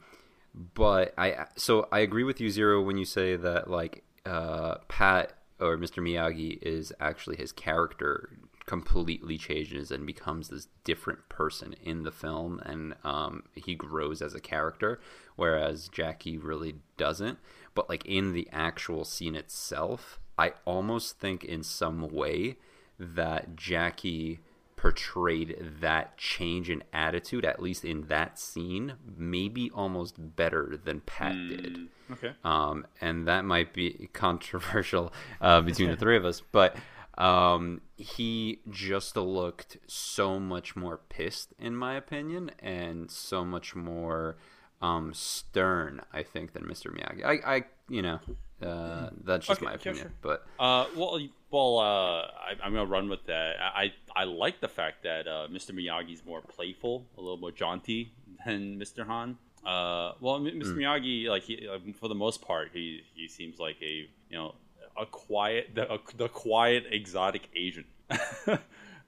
but 0.74 1.14
i 1.16 1.46
so 1.56 1.88
i 1.90 2.00
agree 2.00 2.24
with 2.24 2.40
you 2.40 2.50
zero 2.50 2.82
when 2.82 2.98
you 2.98 3.04
say 3.04 3.36
that 3.36 3.70
like 3.70 4.04
uh 4.26 4.74
pat 4.88 5.32
or 5.62 5.78
Mr. 5.78 6.02
Miyagi 6.02 6.58
is 6.60 6.92
actually 7.00 7.36
his 7.36 7.52
character 7.52 8.30
completely 8.66 9.38
changes 9.38 9.90
and 9.90 10.06
becomes 10.06 10.48
this 10.48 10.68
different 10.84 11.28
person 11.28 11.74
in 11.82 12.02
the 12.02 12.10
film, 12.10 12.60
and 12.64 12.94
um, 13.04 13.44
he 13.54 13.74
grows 13.74 14.20
as 14.20 14.34
a 14.34 14.40
character, 14.40 15.00
whereas 15.36 15.88
Jackie 15.88 16.38
really 16.38 16.76
doesn't. 16.96 17.38
But 17.74 17.88
like 17.88 18.04
in 18.04 18.32
the 18.32 18.48
actual 18.52 19.04
scene 19.04 19.34
itself, 19.34 20.20
I 20.38 20.52
almost 20.64 21.18
think 21.18 21.44
in 21.44 21.62
some 21.62 22.08
way 22.08 22.56
that 22.98 23.56
Jackie 23.56 24.40
portrayed 24.76 25.56
that 25.80 26.16
change 26.18 26.68
in 26.68 26.82
attitude, 26.92 27.44
at 27.44 27.62
least 27.62 27.84
in 27.84 28.08
that 28.08 28.36
scene, 28.38 28.94
maybe 29.16 29.70
almost 29.72 30.16
better 30.36 30.76
than 30.84 31.00
Pat 31.02 31.34
did. 31.48 31.88
Okay. 32.10 32.32
Um, 32.42 32.86
and 33.00 33.28
that 33.28 33.44
might 33.44 33.72
be 33.72 34.08
controversial 34.12 35.12
uh, 35.40 35.60
between 35.60 35.90
the 35.90 35.96
three 35.96 36.16
of 36.16 36.24
us, 36.24 36.42
but 36.52 36.76
um, 37.16 37.80
he 37.96 38.58
just 38.70 39.16
looked 39.16 39.76
so 39.86 40.40
much 40.40 40.74
more 40.74 40.98
pissed, 41.08 41.52
in 41.58 41.76
my 41.76 41.94
opinion, 41.94 42.50
and 42.58 43.08
so 43.10 43.44
much 43.44 43.76
more 43.76 44.36
um, 44.80 45.14
stern, 45.14 46.00
I 46.12 46.24
think, 46.24 46.54
than 46.54 46.64
Mr. 46.64 46.92
Miyagi. 46.92 47.24
I, 47.24 47.56
I 47.56 47.64
you 47.88 48.02
know, 48.02 48.18
uh, 48.60 49.10
that's 49.22 49.46
just 49.46 49.60
Okay, 49.60 49.64
my 49.66 49.72
yeah, 49.72 49.76
opinion, 49.76 50.04
sure. 50.06 50.12
but 50.22 50.46
Uh, 50.58 50.86
well, 50.96 51.20
well, 51.52 51.78
uh, 51.78 51.82
I, 51.82 52.56
I'm 52.64 52.72
gonna 52.72 52.86
run 52.86 53.08
with 53.08 53.26
that. 53.26 53.56
I 53.60 53.92
I 54.16 54.24
like 54.24 54.60
the 54.60 54.68
fact 54.68 55.02
that 55.04 55.28
uh, 55.28 55.48
Mr. 55.48 55.70
Miyagi's 55.70 56.24
more 56.24 56.40
playful, 56.40 57.06
a 57.16 57.20
little 57.20 57.36
more 57.36 57.52
jaunty 57.52 58.12
than 58.44 58.78
Mr. 58.80 59.06
Han. 59.06 59.36
Uh, 59.64 60.12
well, 60.20 60.40
Mr. 60.40 60.74
Miyagi, 60.74 61.28
like 61.28 61.44
he, 61.44 61.68
uh, 61.68 61.78
for 62.00 62.08
the 62.08 62.14
most 62.14 62.42
part, 62.42 62.70
he 62.72 63.02
he 63.14 63.28
seems 63.28 63.60
like 63.60 63.76
a 63.82 64.08
you 64.30 64.36
know 64.36 64.54
a 64.98 65.06
quiet 65.06 65.74
the 65.74 65.92
a, 65.92 65.98
the 66.16 66.28
quiet 66.28 66.86
exotic 66.90 67.48
Asian. 67.54 67.84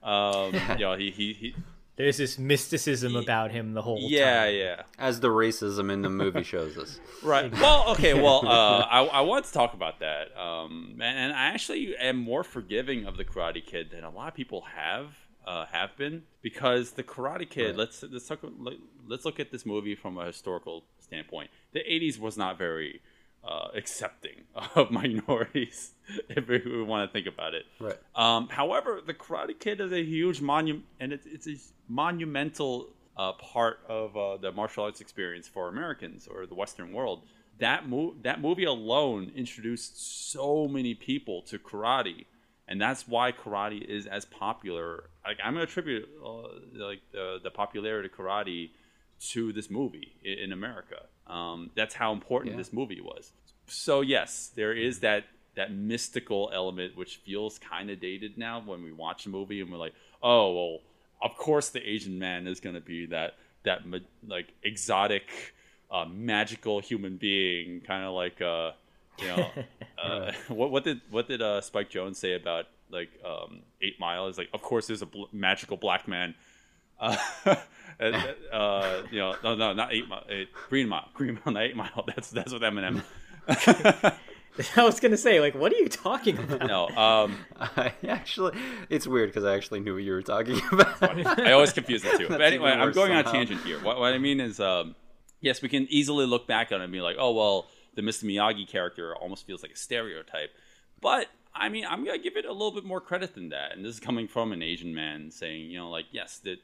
um, 0.03 0.53
you 0.77 0.85
know, 0.85 0.95
he 0.95 1.11
he, 1.11 1.33
he 1.33 1.55
There's 1.97 2.17
this 2.17 2.37
mysticism 2.37 3.15
about 3.15 3.51
him 3.51 3.73
the 3.73 3.81
whole 3.81 3.99
yeah 4.01 4.43
time. 4.45 4.53
yeah. 4.53 4.63
Yeah. 4.63 4.81
As 4.99 5.21
the 5.21 5.29
racism 5.29 5.91
in 5.91 6.01
the 6.01 6.09
movie 6.09 6.43
shows 6.43 6.77
us. 6.77 6.99
Right. 7.23 7.51
Well, 7.53 7.89
okay. 7.91 8.13
Well, 8.13 8.45
uh, 8.47 8.81
I, 8.81 9.03
I 9.05 9.21
want 9.21 9.45
to 9.45 9.51
talk 9.51 9.73
about 9.73 9.99
that. 10.01 10.37
Um, 10.37 10.99
and, 11.01 11.17
and 11.17 11.33
I 11.33 11.45
actually 11.47 11.95
am 11.97 12.17
more 12.17 12.43
forgiving 12.43 13.05
of 13.05 13.17
the 13.17 13.25
Karate 13.25 13.65
Kid 13.65 13.89
than 13.91 14.03
a 14.03 14.11
lot 14.11 14.27
of 14.27 14.33
people 14.35 14.61
have 14.75 15.07
uh, 15.47 15.65
have 15.67 15.95
been 15.97 16.23
because 16.41 16.91
the 16.91 17.03
Karate 17.03 17.49
Kid. 17.49 17.67
Right. 17.69 17.77
Let's 17.77 18.03
let's 18.03 18.27
talk. 18.27 18.39
Let's 19.07 19.25
look 19.25 19.39
at 19.39 19.51
this 19.51 19.65
movie 19.65 19.95
from 19.95 20.17
a 20.17 20.25
historical 20.25 20.83
standpoint. 20.99 21.49
The 21.73 21.79
'80s 21.79 22.19
was 22.19 22.37
not 22.37 22.57
very 22.57 23.01
uh, 23.45 23.67
accepting 23.75 24.43
of 24.75 24.91
minorities, 24.91 25.91
if 26.29 26.47
we 26.47 26.83
want 26.83 27.09
to 27.09 27.13
think 27.13 27.27
about 27.27 27.53
it. 27.53 27.65
Right. 27.79 27.97
Um, 28.15 28.47
however, 28.49 29.01
the 29.05 29.13
Karate 29.13 29.57
Kid 29.59 29.81
is 29.81 29.91
a 29.91 30.03
huge 30.03 30.41
monument, 30.41 30.85
and 30.99 31.13
it's, 31.13 31.25
it's 31.25 31.47
a 31.47 31.91
monumental 31.91 32.89
uh, 33.17 33.33
part 33.33 33.79
of 33.87 34.17
uh, 34.17 34.37
the 34.37 34.51
martial 34.51 34.85
arts 34.85 35.01
experience 35.01 35.47
for 35.47 35.69
Americans 35.69 36.27
or 36.27 36.45
the 36.45 36.55
Western 36.55 36.91
world. 36.91 37.21
That 37.59 37.87
mo- 37.87 38.15
that 38.23 38.41
movie 38.41 38.65
alone 38.65 39.31
introduced 39.33 40.31
so 40.31 40.67
many 40.67 40.93
people 40.93 41.41
to 41.43 41.57
karate, 41.57 42.25
and 42.67 42.81
that's 42.81 43.07
why 43.07 43.31
karate 43.31 43.81
is 43.81 44.07
as 44.07 44.25
popular. 44.25 45.05
Like 45.25 45.37
I'm 45.41 45.53
gonna 45.53 45.63
attribute 45.63 46.09
uh, 46.21 46.49
like 46.73 46.99
the, 47.13 47.39
the 47.41 47.51
popularity 47.51 48.09
of 48.09 48.17
karate 48.17 48.71
to 49.29 49.53
this 49.53 49.69
movie 49.69 50.17
in, 50.21 50.39
in 50.39 50.51
America. 50.51 51.03
Um, 51.27 51.71
that's 51.75 51.93
how 51.95 52.13
important 52.13 52.53
Yeah. 52.53 52.57
this 52.57 52.71
movie 52.73 53.01
was. 53.01 53.31
So 53.67 54.01
yes, 54.01 54.51
there 54.55 54.73
is 54.73 54.99
that 54.99 55.25
that 55.55 55.71
mystical 55.73 56.51
element 56.53 56.97
which 56.97 57.15
feels 57.25 57.57
kind 57.59 57.89
of 57.89 57.99
dated 58.01 58.37
now 58.37 58.61
when 58.65 58.83
we 58.83 58.91
watch 58.91 59.25
a 59.25 59.29
movie 59.29 59.61
and 59.61 59.71
we're 59.71 59.77
like, 59.77 59.93
oh 60.21 60.53
well, 60.53 60.79
of 61.21 61.35
course 61.37 61.69
the 61.69 61.81
Asian 61.87 62.19
man 62.19 62.45
is 62.45 62.59
going 62.59 62.75
to 62.75 62.81
be 62.81 63.05
that 63.07 63.35
that 63.63 63.85
ma- 63.87 63.97
like 64.27 64.53
exotic, 64.63 65.53
uh, 65.89 66.05
magical 66.05 66.79
human 66.79 67.17
being, 67.17 67.81
kind 67.81 68.03
of 68.03 68.13
like 68.13 68.39
uh, 68.41 68.71
you 69.19 69.27
know, 69.27 69.47
uh, 69.97 70.31
what 70.49 70.69
what 70.71 70.83
did 70.83 71.01
what 71.09 71.27
did 71.27 71.41
uh, 71.41 71.61
Spike 71.61 71.89
Jones 71.89 72.19
say 72.19 72.33
about 72.33 72.65
like 72.91 73.09
um, 73.25 73.61
Eight 73.81 73.99
Mile? 73.99 74.27
Is 74.27 74.37
like, 74.37 74.49
of 74.53 74.61
course 74.61 74.85
there's 74.87 75.01
a 75.01 75.07
bl- 75.07 75.23
magical 75.31 75.77
black 75.77 76.07
man. 76.07 76.35
Uh, 76.99 77.15
uh, 77.99 79.01
you 79.11 79.19
know, 79.19 79.35
no, 79.43 79.55
no, 79.55 79.73
not 79.73 79.93
Eight 79.93 80.07
Mile, 80.07 80.23
eight, 80.29 80.49
Green 80.69 80.87
Mile, 80.87 81.09
Green 81.13 81.39
Mile, 81.45 81.53
not 81.53 81.63
Eight 81.63 81.75
Mile. 81.75 82.05
That's 82.07 82.29
that's 82.29 82.51
what 82.51 82.61
Eminem. 82.61 83.03
I 84.77 84.83
was 84.83 85.01
gonna 85.01 85.17
say, 85.17 85.41
like, 85.41 85.53
what 85.53 85.73
are 85.73 85.77
you 85.77 85.89
talking 85.89 86.37
about? 86.37 86.67
no, 86.67 86.87
um, 86.89 87.37
I 87.59 87.93
actually, 88.07 88.57
it's 88.89 89.05
weird 89.05 89.29
because 89.29 89.43
I 89.43 89.53
actually 89.55 89.81
knew 89.81 89.95
what 89.95 90.03
you 90.03 90.13
were 90.13 90.21
talking 90.21 90.61
about. 90.71 91.03
I 91.39 91.51
always 91.51 91.73
confuse 91.73 92.03
the 92.03 92.17
two. 92.17 92.27
But 92.29 92.41
anyway, 92.41 92.71
I'm 92.71 92.79
worse 92.79 92.95
going 92.95 93.11
on 93.11 93.19
a 93.19 93.23
tangent 93.23 93.61
here. 93.63 93.79
What, 93.83 93.99
what 93.99 94.13
I 94.13 94.17
mean 94.17 94.39
is, 94.39 94.61
um, 94.61 94.95
yes, 95.41 95.61
we 95.61 95.69
can 95.69 95.87
easily 95.89 96.25
look 96.25 96.47
back 96.47 96.71
on 96.71 96.81
it 96.81 96.85
and 96.85 96.93
be 96.93 97.01
like, 97.01 97.17
oh, 97.19 97.31
well, 97.31 97.67
the 97.95 98.01
Mr. 98.01 98.23
Miyagi 98.23 98.67
character 98.67 99.15
almost 99.15 99.45
feels 99.45 99.61
like 99.61 99.71
a 99.71 99.77
stereotype. 99.77 100.51
But, 101.01 101.27
I 101.53 101.69
mean, 101.69 101.85
I'm 101.85 102.03
going 102.03 102.17
to 102.17 102.23
give 102.23 102.37
it 102.37 102.45
a 102.45 102.51
little 102.51 102.71
bit 102.71 102.83
more 102.83 103.01
credit 103.01 103.35
than 103.35 103.49
that. 103.49 103.73
And 103.73 103.83
this 103.83 103.95
is 103.95 103.99
coming 103.99 104.27
from 104.27 104.51
an 104.51 104.61
Asian 104.61 104.93
man 104.93 105.31
saying, 105.31 105.69
you 105.69 105.77
know, 105.77 105.89
like, 105.89 106.05
yes, 106.11 106.39
that 106.39 106.59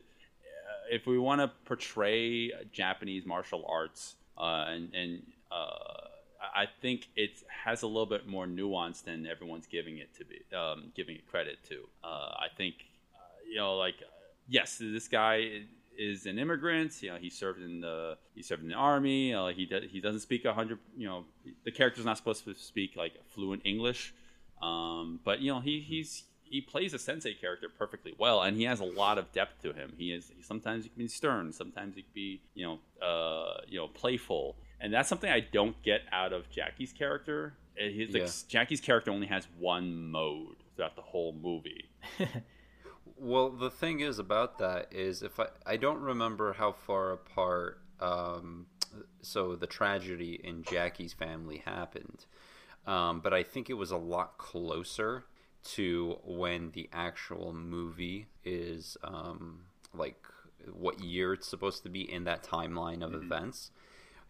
if 0.89 1.05
we 1.05 1.17
want 1.17 1.41
to 1.41 1.51
portray 1.65 2.51
Japanese 2.71 3.25
martial 3.25 3.65
arts 3.67 4.15
uh, 4.37 4.65
and, 4.67 4.93
and 4.93 5.23
uh, 5.51 6.07
I 6.55 6.65
think 6.81 7.07
it 7.15 7.43
has 7.63 7.83
a 7.83 7.87
little 7.87 8.05
bit 8.05 8.27
more 8.27 8.47
nuance 8.47 9.01
than 9.01 9.27
everyone's 9.27 9.67
giving 9.67 9.99
it 9.99 10.13
to 10.17 10.25
be, 10.25 10.41
um, 10.55 10.91
giving 10.95 11.15
it 11.15 11.27
credit 11.27 11.59
to. 11.69 11.87
Uh, 12.03 12.07
I 12.07 12.47
think, 12.57 12.75
uh, 13.15 13.19
you 13.49 13.57
know, 13.57 13.77
like, 13.77 13.95
yes, 14.47 14.77
this 14.79 15.07
guy 15.07 15.63
is 15.97 16.25
an 16.25 16.39
immigrant. 16.39 17.01
You 17.03 17.11
know, 17.11 17.17
he 17.17 17.29
served 17.29 17.61
in 17.61 17.81
the 17.81 18.17
he 18.33 18.41
served 18.41 18.63
in 18.63 18.69
the 18.69 18.75
army. 18.75 19.33
Uh, 19.33 19.47
he 19.47 19.65
do, 19.65 19.81
he 19.89 20.01
doesn't 20.01 20.21
speak 20.21 20.45
a 20.45 20.53
hundred. 20.53 20.79
You 20.97 21.07
know, 21.07 21.25
the 21.63 21.71
character's 21.71 22.05
not 22.05 22.17
supposed 22.17 22.43
to 22.45 22.55
speak 22.55 22.95
like 22.95 23.13
fluent 23.29 23.61
English, 23.65 24.13
um, 24.61 25.19
but 25.23 25.39
you 25.41 25.53
know, 25.53 25.59
he 25.59 25.79
he's 25.79 26.23
he 26.51 26.59
plays 26.59 26.93
a 26.93 26.99
sensei 26.99 27.33
character 27.33 27.67
perfectly 27.69 28.13
well, 28.17 28.41
and 28.41 28.57
he 28.57 28.63
has 28.63 28.81
a 28.81 28.85
lot 28.85 29.17
of 29.17 29.31
depth 29.31 29.61
to 29.63 29.71
him. 29.71 29.93
He 29.97 30.11
is 30.11 30.31
sometimes 30.41 30.83
he 30.83 30.89
can 30.89 30.99
be 30.99 31.07
stern, 31.07 31.53
sometimes 31.53 31.95
he 31.95 32.01
can 32.01 32.11
be 32.13 32.41
you 32.53 32.65
know 32.65 33.05
uh, 33.05 33.61
you 33.67 33.79
know 33.79 33.87
playful, 33.87 34.57
and 34.79 34.93
that's 34.93 35.07
something 35.07 35.31
I 35.31 35.39
don't 35.39 35.81
get 35.81 36.01
out 36.11 36.33
of 36.33 36.49
Jackie's 36.49 36.91
character. 36.91 37.53
Uh, 37.79 37.85
He's 37.85 38.13
like 38.13 38.29
Jackie's 38.49 38.81
character 38.81 39.11
only 39.11 39.27
has 39.27 39.47
one 39.57 40.11
mode 40.11 40.57
throughout 40.75 40.95
the 40.95 41.01
whole 41.01 41.33
movie. 41.33 41.89
Well, 43.17 43.51
the 43.51 43.69
thing 43.69 43.99
is 43.99 44.17
about 44.17 44.57
that 44.59 44.87
is 44.91 45.21
if 45.21 45.39
I 45.39 45.47
I 45.65 45.77
don't 45.77 46.01
remember 46.01 46.53
how 46.53 46.71
far 46.71 47.11
apart 47.11 47.79
um, 47.99 48.65
so 49.21 49.55
the 49.55 49.67
tragedy 49.67 50.39
in 50.43 50.63
Jackie's 50.63 51.13
family 51.13 51.61
happened, 51.63 52.25
um, 52.87 53.19
but 53.19 53.31
I 53.31 53.43
think 53.43 53.69
it 53.69 53.75
was 53.75 53.91
a 53.91 53.97
lot 53.97 54.39
closer 54.39 55.25
to 55.63 56.17
when 56.23 56.71
the 56.71 56.89
actual 56.91 57.53
movie 57.53 58.27
is 58.43 58.97
um, 59.03 59.61
like 59.93 60.17
what 60.71 60.99
year 60.99 61.33
it's 61.33 61.47
supposed 61.47 61.83
to 61.83 61.89
be 61.89 62.01
in 62.11 62.23
that 62.25 62.43
timeline 62.43 63.03
of 63.03 63.13
events 63.13 63.71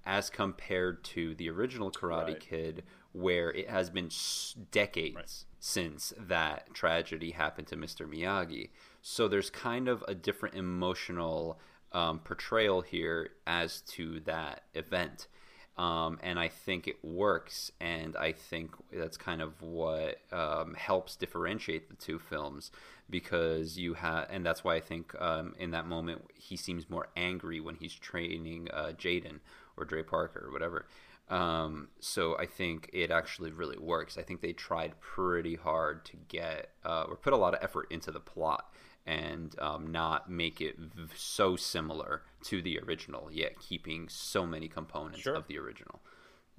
as 0.06 0.30
compared 0.30 1.04
to 1.04 1.36
the 1.36 1.50
original 1.50 1.92
Karate 1.92 2.28
Right. 2.28 2.40
Kid, 2.40 2.84
where 3.12 3.52
it 3.52 3.70
has 3.70 3.90
been 3.90 4.08
s- 4.08 4.56
decades 4.72 5.46
since 5.60 6.12
that 6.18 6.74
tragedy 6.74 7.32
happened 7.32 7.68
to 7.68 7.76
Mr. 7.76 8.08
Miyagi. 8.08 8.70
So 9.02 9.28
there's 9.28 9.50
kind 9.50 9.88
of 9.88 10.04
a 10.08 10.16
different 10.16 10.56
emotional 10.56 11.60
um, 11.92 12.20
portrayal 12.20 12.82
here 12.82 13.32
as 13.46 13.82
to 13.82 14.22
that 14.22 14.64
event. 14.74 15.28
Um, 15.78 16.20
and 16.22 16.38
I 16.38 16.50
think 16.50 16.88
it 16.88 17.04
works, 17.04 17.72
and 17.80 18.16
I 18.18 18.34
think 18.34 18.72
that's 18.92 19.18
kind 19.18 19.42
of 19.42 19.62
what 19.62 20.18
um, 20.32 20.76
helps 20.76 21.16
differentiate 21.16 21.90
the 21.90 21.96
two 21.96 22.20
films 22.20 22.72
because 23.10 23.78
you 23.78 23.94
have, 23.96 24.28
and 24.30 24.46
that's 24.46 24.64
why 24.64 24.76
I 24.76 24.80
think 24.80 25.20
um, 25.20 25.56
in 25.58 25.72
that 25.72 25.88
moment 25.88 26.24
he 26.36 26.58
seems 26.58 26.90
more 26.90 27.08
angry 27.16 27.60
when 27.60 27.76
he's 27.76 27.94
training 27.94 28.68
uh, 28.72 28.92
Jaden 28.98 29.40
or 29.78 29.86
Dre 29.86 30.04
Parker 30.04 30.46
or 30.48 30.52
whatever. 30.52 30.88
Um, 31.30 31.88
so 32.02 32.38
I 32.38 32.46
think 32.46 32.90
it 32.92 33.10
actually 33.10 33.52
really 33.52 33.78
works. 33.78 34.18
I 34.18 34.22
think 34.22 34.42
they 34.42 34.52
tried 34.52 35.00
pretty 35.00 35.56
hard 35.56 36.04
to 36.06 36.18
get 36.28 36.72
uh, 36.84 37.06
or 37.08 37.16
put 37.16 37.32
a 37.32 37.38
lot 37.38 37.54
of 37.54 37.64
effort 37.64 37.88
into 37.90 38.12
the 38.12 38.20
plot 38.20 38.71
and 39.06 39.58
um, 39.60 39.92
not 39.92 40.30
make 40.30 40.62
it 40.62 40.78
v- 40.78 41.10
so 41.16 41.56
similar 41.56 42.22
to 42.44 42.62
the 42.62 42.80
original, 42.80 43.30
yet 43.32 43.60
keeping 43.60 44.08
so 44.10 44.46
many 44.46 44.68
components 44.68 45.22
Sure. 45.22 45.36
of 45.36 45.48
the 45.48 45.58
original. 45.58 46.00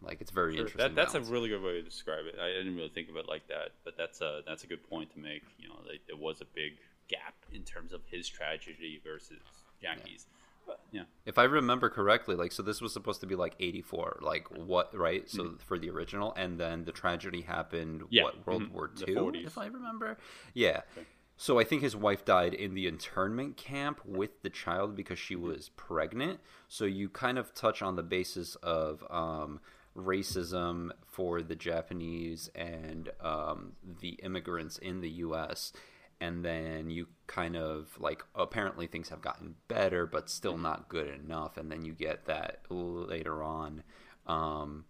Like 0.00 0.20
it's 0.20 0.32
very 0.32 0.54
Sure. 0.54 0.62
interesting. 0.66 0.94
That, 0.94 1.00
that's 1.00 1.14
a 1.14 1.20
really 1.30 1.48
good 1.48 1.62
way 1.62 1.72
to 1.74 1.82
describe 1.82 2.26
it. 2.26 2.36
I 2.40 2.48
didn't 2.48 2.74
really 2.76 2.88
think 2.88 3.08
of 3.08 3.16
it 3.16 3.28
like 3.28 3.46
that, 3.48 3.70
but 3.84 3.96
that's 3.96 4.20
a 4.20 4.42
that's 4.46 4.64
a 4.64 4.66
good 4.66 4.82
point 4.88 5.12
to 5.12 5.18
make. 5.20 5.42
You 5.58 5.68
know, 5.68 5.76
like, 5.88 6.00
there 6.08 6.16
was 6.16 6.40
a 6.40 6.44
big 6.44 6.72
gap 7.08 7.34
in 7.52 7.62
terms 7.62 7.92
of 7.92 8.00
his 8.06 8.28
tragedy 8.28 9.00
versus 9.04 9.38
Jackie's. 9.80 10.26
yeah. 10.92 11.02
If 11.26 11.38
I 11.38 11.44
remember 11.44 11.88
correctly, 11.90 12.34
like 12.34 12.50
so 12.52 12.62
this 12.64 12.80
was 12.80 12.92
supposed 12.92 13.20
to 13.20 13.26
be 13.26 13.34
like 13.36 13.54
84, 13.60 14.18
like 14.22 14.48
what 14.56 14.96
right? 14.96 15.28
So 15.30 15.54
for 15.66 15.78
the 15.78 15.90
original 15.90 16.32
and 16.36 16.58
then 16.58 16.84
the 16.84 16.92
tragedy 16.92 17.42
happened 17.42 18.00
Mm-hmm. 18.00 18.06
Yeah, 18.10 18.22
what 18.24 18.46
World 18.46 18.62
mhm, 18.62 18.72
War 18.72 18.88
2 18.88 19.32
if 19.44 19.56
I 19.58 19.66
remember. 19.66 20.18
Yeah. 20.54 20.80
So 21.42 21.58
I 21.58 21.64
think 21.64 21.82
his 21.82 21.96
wife 21.96 22.24
died 22.24 22.54
in 22.54 22.74
the 22.74 22.86
internment 22.86 23.56
camp 23.56 24.00
with 24.04 24.42
the 24.42 24.48
child 24.48 24.94
because 24.94 25.18
she 25.18 25.34
was 25.34 25.70
pregnant. 25.70 26.38
So 26.68 26.84
you 26.84 27.08
kind 27.08 27.36
of 27.36 27.52
touch 27.52 27.82
on 27.82 27.96
the 27.96 28.04
basis 28.04 28.54
of 28.62 29.02
um, 29.10 29.58
racism 29.96 30.90
for 31.04 31.42
the 31.42 31.56
Japanese 31.56 32.48
and 32.54 33.10
um, 33.20 33.72
the 33.82 34.10
immigrants 34.22 34.78
in 34.78 35.00
the 35.00 35.08
U.S. 35.08 35.72
And 36.20 36.44
then 36.44 36.90
you 36.90 37.08
kind 37.26 37.56
of 37.56 37.88
like 37.98 38.22
apparently 38.36 38.86
things 38.86 39.08
have 39.08 39.20
gotten 39.20 39.56
better, 39.66 40.06
but 40.06 40.30
still 40.30 40.56
not 40.56 40.88
good 40.88 41.08
enough. 41.08 41.56
And 41.56 41.72
then 41.72 41.84
you 41.84 41.92
get 41.92 42.26
that 42.26 42.60
later 42.70 43.42
on. 43.42 43.82
Um, 44.28 44.84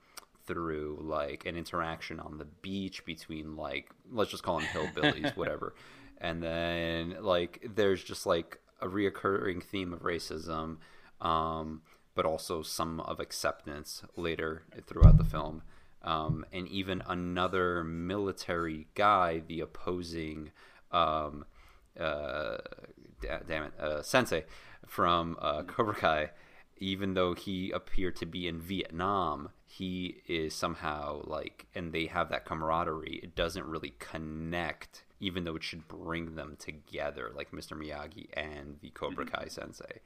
through 0.45 0.99
like 1.01 1.47
an 1.47 1.57
interaction 1.57 2.19
on 2.19 2.37
the 2.37 2.45
beach 2.45 3.05
between 3.05 3.55
like 3.55 3.89
let's 4.11 4.29
just 4.29 4.43
call 4.43 4.59
them 4.59 4.67
hillbillies 4.75 5.37
whatever 5.37 5.73
and 6.23 6.43
then 6.43 7.17
like 7.21 7.67
there's 7.75 8.03
just 8.03 8.25
like 8.25 8.59
a 8.81 8.87
reoccurring 8.87 9.63
theme 9.63 9.93
of 9.93 10.01
racism 10.03 10.79
um, 11.21 11.83
but 12.15 12.25
also 12.25 12.63
some 12.63 13.01
of 13.01 13.21
acceptance 13.21 14.03
later 14.17 14.63
throughout 14.87 15.19
the 15.19 15.25
film 15.25 15.63
um, 16.03 16.47
and 16.53 16.67
even 16.69 17.03
another 17.07 17.85
military 17.85 18.87
guy 18.95 19.43
the 19.47 19.61
opposing 19.61 20.51
um, 20.93 21.45
uh, 22.01 22.57
da- 23.21 23.41
damn 23.47 23.65
it 23.65 23.79
uh, 23.79 24.01
sensei 24.01 24.45
from 24.87 25.37
uh, 25.41 25.63
cobra 25.65 25.95
kai 25.95 26.31
even 26.83 27.15
though 27.15 27.33
he 27.33 27.71
appeared 27.71 28.17
to 28.17 28.27
be 28.27 28.49
in 28.49 28.61
Vietnam, 28.61 29.51
he 29.65 30.17
is 30.27 30.53
somehow 30.53 31.23
like, 31.25 31.67
and 31.77 31.93
they 31.93 32.07
have 32.07 32.29
that 32.29 32.45
camaraderie. 32.45 33.21
It 33.23 33.37
doesn't 33.37 33.67
really 33.67 33.95
connect, 34.01 35.05
even 35.23 35.45
though 35.45 35.55
it 35.55 35.63
should 35.63 35.87
bring 35.87 36.35
them 36.35 36.57
together, 36.59 37.31
like 37.35 37.53
Mr. 37.53 37.79
Miyagi 37.79 38.27
and 38.35 38.77
the 38.83 38.91
Cobra 38.91 39.25
Kai 39.25 39.47
sensei. 39.49 40.01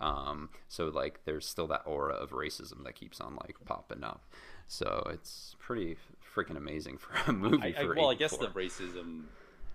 Um, 0.00 0.48
so 0.66 0.88
like, 0.88 1.20
there's 1.26 1.46
still 1.46 1.66
that 1.68 1.82
aura 1.84 2.14
of 2.14 2.30
racism 2.30 2.82
that 2.84 2.94
keeps 2.94 3.20
on 3.20 3.36
like 3.36 3.54
popping 3.66 4.02
up. 4.02 4.24
So 4.66 5.06
it's 5.12 5.56
pretty 5.60 5.96
freaking 6.34 6.56
amazing 6.56 6.96
for 6.96 7.12
a 7.30 7.32
movie. 7.34 7.74
I, 7.76 7.80
I, 7.80 7.84
for 7.84 7.94
well, 7.94 8.10
I 8.10 8.14
guess 8.14 8.34
the 8.38 8.46
racism. 8.48 9.24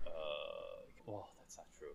Uh, 0.04 0.10
well, 1.06 1.28
that's 1.40 1.56
not 1.56 1.66
true. 1.78 1.94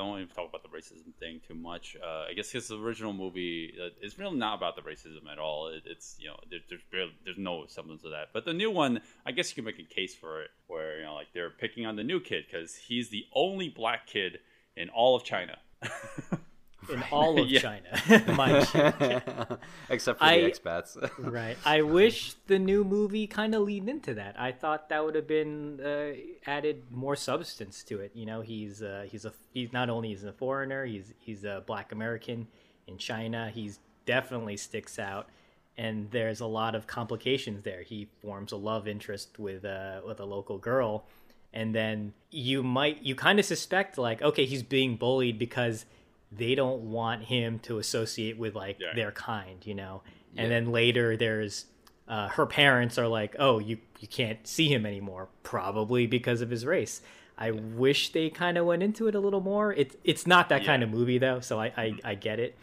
Don't 0.00 0.16
even 0.16 0.34
talk 0.34 0.48
about 0.48 0.62
the 0.62 0.70
racism 0.70 1.14
thing 1.18 1.42
too 1.46 1.54
much. 1.54 1.94
Uh, 2.02 2.24
I 2.30 2.32
guess 2.32 2.50
his 2.50 2.72
original 2.72 3.12
movie 3.12 3.74
uh, 3.78 3.90
is 4.00 4.18
really 4.18 4.38
not 4.38 4.56
about 4.56 4.74
the 4.74 4.80
racism 4.80 5.30
at 5.30 5.38
all. 5.38 5.68
It, 5.68 5.82
it's 5.84 6.16
you 6.18 6.28
know 6.28 6.38
there, 6.50 6.60
there's 6.70 6.80
barely, 6.90 7.12
there's 7.22 7.36
no 7.36 7.66
semblance 7.66 8.02
of 8.04 8.12
that. 8.12 8.28
But 8.32 8.46
the 8.46 8.54
new 8.54 8.70
one, 8.70 9.02
I 9.26 9.32
guess 9.32 9.50
you 9.50 9.56
can 9.56 9.66
make 9.66 9.78
a 9.78 9.94
case 9.94 10.14
for 10.14 10.40
it, 10.40 10.48
where 10.68 11.00
you 11.00 11.04
know 11.04 11.14
like 11.14 11.26
they're 11.34 11.50
picking 11.50 11.84
on 11.84 11.96
the 11.96 12.02
new 12.02 12.18
kid 12.18 12.44
because 12.50 12.74
he's 12.74 13.10
the 13.10 13.26
only 13.34 13.68
black 13.68 14.06
kid 14.06 14.38
in 14.74 14.88
all 14.88 15.14
of 15.16 15.22
China. 15.22 15.58
in 16.92 17.02
all 17.10 17.38
of 17.42 17.48
Yeah. 17.48 17.60
China. 17.60 18.32
Mind 18.34 18.68
you. 18.74 19.56
except 19.90 20.18
for 20.18 20.24
I- 20.24 20.40
the 20.42 20.50
expats. 20.50 21.10
Right. 21.18 21.56
I 21.64 21.82
wish 21.82 22.34
the 22.46 22.58
new 22.58 22.84
movie 22.84 23.26
kind 23.26 23.54
of 23.54 23.62
leaned 23.62 23.88
into 23.88 24.14
that. 24.14 24.38
I 24.38 24.52
thought 24.52 24.88
that 24.90 25.04
would 25.04 25.14
have 25.14 25.26
been 25.28 25.80
uh, 25.80 26.12
added 26.50 26.84
more 26.90 27.16
substance 27.16 27.82
to 27.84 28.00
it. 28.00 28.12
You 28.14 28.26
know, 28.26 28.40
he's 28.40 28.82
uh, 28.82 29.06
he's 29.10 29.24
a 29.24 29.32
he's 29.52 29.72
not 29.72 29.90
only 29.90 30.08
he's 30.08 30.24
a 30.24 30.32
foreigner, 30.32 30.84
he's 30.84 31.12
he's 31.18 31.44
a 31.44 31.62
Black 31.66 31.92
American 31.92 32.46
in 32.86 32.98
China. 32.98 33.50
He's 33.52 33.78
definitely 34.06 34.56
sticks 34.56 34.98
out, 34.98 35.28
and 35.76 36.10
there's 36.10 36.40
a 36.40 36.46
lot 36.46 36.74
of 36.74 36.86
complications 36.86 37.62
there. 37.62 37.82
He 37.82 38.08
forms 38.20 38.52
a 38.52 38.56
love 38.56 38.88
interest 38.88 39.38
with 39.38 39.64
uh, 39.64 40.00
with 40.06 40.20
a 40.20 40.24
local 40.24 40.58
girl, 40.58 41.04
and 41.52 41.74
then 41.74 42.12
you 42.30 42.62
might 42.62 43.02
you 43.02 43.14
kind 43.14 43.38
of 43.38 43.44
suspect 43.44 43.98
like 43.98 44.22
okay 44.22 44.44
he's 44.46 44.62
being 44.62 44.96
bullied 44.96 45.38
because 45.38 45.84
they 46.32 46.54
don't 46.54 46.82
want 46.82 47.24
him 47.24 47.58
to 47.60 47.78
associate 47.78 48.38
with 48.38 48.54
like 48.54 48.78
Yeah. 48.80 48.94
their 48.94 49.12
kind, 49.12 49.64
you 49.66 49.74
know. 49.74 50.02
And 50.36 50.50
then 50.50 50.70
later 50.70 51.16
there's 51.16 51.66
uh, 52.08 52.28
her 52.28 52.46
parents 52.46 52.98
are 52.98 53.08
like, 53.08 53.36
"Oh, 53.38 53.58
you 53.58 53.78
you 53.98 54.08
can't 54.08 54.46
see 54.46 54.68
him 54.72 54.86
anymore, 54.86 55.28
probably 55.42 56.06
because 56.06 56.40
of 56.40 56.50
his 56.50 56.64
race." 56.64 57.02
I 57.36 57.50
wish 57.52 58.10
they 58.10 58.30
kind 58.30 58.58
of 58.58 58.66
went 58.66 58.82
into 58.82 59.06
it 59.08 59.14
a 59.14 59.20
little 59.20 59.40
more. 59.40 59.72
It's 59.72 59.96
it's 60.04 60.26
not 60.26 60.48
that 60.50 60.64
kind 60.64 60.82
of 60.82 60.90
movie 60.90 61.18
though, 61.18 61.40
so 61.40 61.60
I 61.60 61.72
I, 61.76 61.98
I 62.04 62.14
get 62.14 62.38
it. 62.38 62.56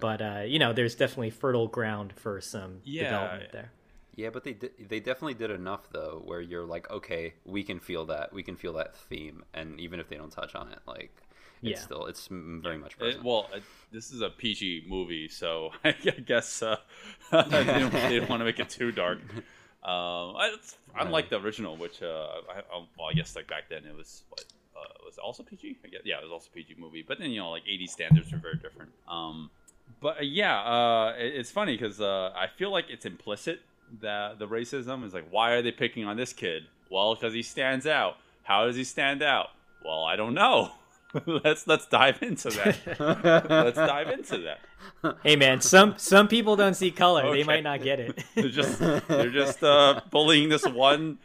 But 0.00 0.20
uh, 0.20 0.42
you 0.46 0.58
know, 0.58 0.72
there's 0.72 0.94
definitely 0.94 1.30
fertile 1.30 1.66
ground 1.66 2.12
for 2.14 2.40
some 2.40 2.80
Yeah. 2.84 3.04
development 3.04 3.52
there. 3.52 3.72
Yeah, 4.16 4.30
but 4.30 4.42
they 4.44 4.52
did, 4.52 4.72
they 4.88 4.98
definitely 5.00 5.34
did 5.34 5.50
enough 5.50 5.90
though, 5.92 6.20
where 6.24 6.40
you're 6.40 6.64
like, 6.66 6.90
okay, 6.90 7.34
we 7.44 7.62
can 7.62 7.78
feel 7.78 8.04
that, 8.06 8.32
we 8.32 8.42
can 8.42 8.56
feel 8.56 8.72
that 8.74 8.96
theme, 8.96 9.44
and 9.54 9.78
even 9.80 10.00
if 10.00 10.08
they 10.08 10.16
don't 10.16 10.32
touch 10.32 10.54
on 10.56 10.68
it, 10.72 10.80
like, 10.88 11.22
it's 11.62 11.80
Yeah. 11.80 11.84
still 11.84 12.06
it's 12.06 12.28
very 12.30 12.78
much 12.78 12.96
It- 13.00 13.22
well, 13.22 13.48
uh, 13.54 13.60
this 13.92 14.10
is 14.12 14.20
a 14.20 14.30
PG 14.30 14.84
movie, 14.88 15.28
so 15.28 15.70
I 15.84 15.92
guess 15.92 16.62
uh, 16.62 16.76
they, 17.32 17.64
didn't, 17.64 17.90
didn't 17.92 18.28
want 18.28 18.40
to 18.40 18.44
make 18.44 18.58
it 18.60 18.68
too 18.68 18.92
dark. 18.92 19.18
Um, 19.82 20.36
I- 20.36 20.52
it's 20.54 20.76
unlike 20.98 21.30
the 21.30 21.40
original, 21.40 21.76
which 21.76 22.02
uh, 22.02 22.06
I, 22.50 22.58
I, 22.58 22.84
well, 22.98 23.08
I 23.10 23.14
guess 23.14 23.34
like 23.36 23.48
back 23.48 23.68
then 23.68 23.84
it 23.84 23.96
was 23.96 24.24
what 24.28 24.44
uh, 24.76 24.80
was 25.04 25.18
also 25.18 25.42
PG. 25.42 25.78
I 25.84 25.88
guess, 25.88 26.00
yeah, 26.04 26.18
it 26.18 26.22
was 26.22 26.32
also 26.32 26.48
PG 26.54 26.74
movie. 26.78 27.04
But 27.06 27.18
then 27.18 27.30
you 27.30 27.38
know, 27.40 27.50
like 27.50 27.62
80 27.68 27.86
standards 27.86 28.32
are 28.32 28.38
very 28.38 28.56
different. 28.56 28.90
Um, 29.08 29.50
but 30.00 30.18
uh, 30.18 30.22
yeah, 30.22 30.60
uh, 30.60 31.14
it, 31.18 31.34
it's 31.36 31.50
funny 31.50 31.76
because 31.76 32.00
uh, 32.00 32.32
I 32.36 32.46
feel 32.46 32.70
like 32.70 32.86
it's 32.90 33.06
implicit 33.06 33.60
that 34.02 34.38
the 34.38 34.46
racism 34.46 35.04
is 35.04 35.14
like, 35.14 35.26
why 35.30 35.52
are 35.52 35.62
they 35.62 35.72
picking 35.72 36.04
on 36.04 36.16
this 36.16 36.32
kid? 36.34 36.64
Well, 36.90 37.14
because 37.14 37.32
he 37.32 37.42
stands 37.42 37.86
out. 37.86 38.16
How 38.42 38.66
does 38.66 38.76
he 38.76 38.84
stand 38.84 39.22
out? 39.22 39.48
Well, 39.84 40.04
I 40.04 40.16
don't 40.16 40.34
know. 40.34 40.72
let's 41.26 41.66
let's 41.66 41.86
dive 41.86 42.22
into 42.22 42.50
that. 42.50 42.76
let's 43.48 43.76
dive 43.76 44.08
into 44.08 44.38
that. 44.38 45.16
Hey 45.22 45.36
man, 45.36 45.60
some 45.60 45.94
some 45.96 46.28
people 46.28 46.56
don't 46.56 46.74
see 46.74 46.90
color. 46.90 47.24
Okay. 47.24 47.38
They 47.38 47.44
might 47.44 47.64
not 47.64 47.82
get 47.82 48.00
it. 48.00 48.22
They're 48.34 48.48
just 48.48 48.78
they're 48.78 49.30
just 49.30 49.62
uh, 49.62 50.02
bullying 50.10 50.48
this 50.48 50.66
one 50.66 51.18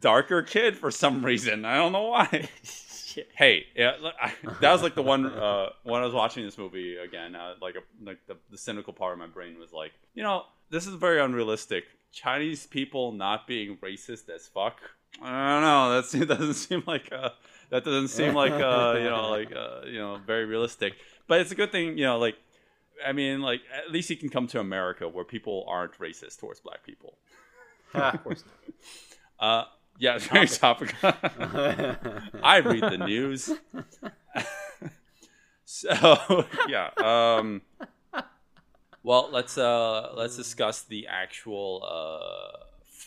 darker 0.00 0.42
kid 0.42 0.76
for 0.76 0.90
some 0.90 1.24
reason. 1.24 1.64
I 1.64 1.76
don't 1.76 1.92
know 1.92 2.04
why. 2.04 2.48
Hey, 3.34 3.66
yeah, 3.76 3.92
I, 4.20 4.32
that 4.60 4.72
was 4.72 4.82
like 4.82 4.94
the 4.94 5.02
one 5.02 5.26
uh, 5.26 5.68
when 5.82 6.00
I 6.00 6.04
was 6.04 6.14
watching 6.14 6.44
this 6.44 6.56
movie 6.56 6.96
again. 6.96 7.34
Uh, 7.34 7.54
like 7.60 7.74
a, 7.74 7.80
like 8.02 8.18
the, 8.26 8.36
the 8.50 8.56
cynical 8.56 8.94
part 8.94 9.12
of 9.12 9.18
my 9.18 9.26
brain 9.26 9.58
was 9.58 9.70
like, 9.70 9.92
you 10.14 10.22
know, 10.22 10.44
this 10.70 10.86
is 10.86 10.94
very 10.94 11.20
unrealistic. 11.20 11.84
Chinese 12.10 12.66
people 12.66 13.12
not 13.12 13.46
being 13.46 13.76
racist 13.82 14.30
as 14.34 14.46
fuck. 14.46 14.80
I 15.20 15.48
don't 15.48 15.62
know. 15.62 15.90
That's, 15.94 16.12
that 16.12 16.26
doesn't 16.26 16.54
seem 16.54 16.82
like 16.86 17.12
uh, 17.12 17.30
that 17.72 17.84
doesn't 17.84 18.08
seem 18.08 18.34
like 18.34 18.52
uh, 18.52 18.96
you 18.98 19.08
know 19.08 19.30
like 19.30 19.50
uh, 19.50 19.86
you 19.86 19.98
know 19.98 20.20
very 20.26 20.44
realistic. 20.44 20.92
But 21.26 21.40
it's 21.40 21.50
a 21.50 21.54
good 21.54 21.72
thing, 21.72 21.96
you 21.96 22.04
know, 22.04 22.18
like 22.18 22.36
I 23.04 23.12
mean, 23.12 23.40
like 23.40 23.62
at 23.74 23.90
least 23.90 24.10
he 24.10 24.16
can 24.16 24.28
come 24.28 24.46
to 24.48 24.60
America 24.60 25.08
where 25.08 25.24
people 25.24 25.64
aren't 25.66 25.98
racist 25.98 26.38
towards 26.38 26.60
black 26.60 26.84
people. 26.84 27.16
Uh, 29.40 29.64
yeah, 29.98 30.14
it's 30.14 30.28
very 30.28 30.46
topical. 30.46 30.96
I 32.44 32.58
read 32.58 32.80
the 32.80 32.96
news. 32.96 33.50
so 35.64 36.44
yeah. 36.68 36.90
Um, 36.96 37.62
well, 39.02 39.28
let's 39.32 39.58
uh, 39.58 40.12
let's 40.14 40.36
discuss 40.36 40.82
the 40.82 41.08
actual 41.08 41.84
uh, 41.84 42.56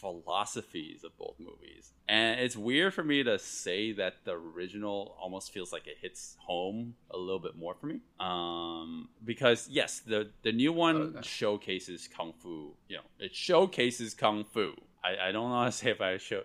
philosophies 0.05 1.03
of 1.03 1.17
both 1.17 1.35
movies. 1.39 1.93
And 2.07 2.39
it's 2.39 2.55
weird 2.55 2.93
for 2.93 3.03
me 3.03 3.23
to 3.23 3.39
say 3.39 3.91
that 3.93 4.23
the 4.23 4.33
original 4.33 5.17
almost 5.19 5.51
feels 5.51 5.73
like 5.73 5.87
it 5.87 5.97
hits 5.99 6.37
home 6.39 6.93
a 7.09 7.17
little 7.17 7.39
bit 7.39 7.55
more 7.57 7.73
for 7.73 7.87
me. 7.87 8.01
Um, 8.19 9.09
because 9.23 9.67
yes, 9.67 10.01
the 10.01 10.29
the 10.43 10.51
new 10.51 10.71
one 10.71 11.23
showcases 11.23 12.07
kung 12.07 12.33
fu. 12.33 12.75
You 12.87 12.97
know, 12.97 13.03
it 13.19 13.33
showcases 13.33 14.13
kung 14.13 14.43
fu. 14.43 14.75
I, 15.03 15.29
I 15.29 15.31
don't 15.31 15.49
know 15.49 15.57
how 15.57 15.65
to 15.65 15.71
say 15.71 15.89
if 15.89 16.01
I 16.01 16.17
show. 16.17 16.41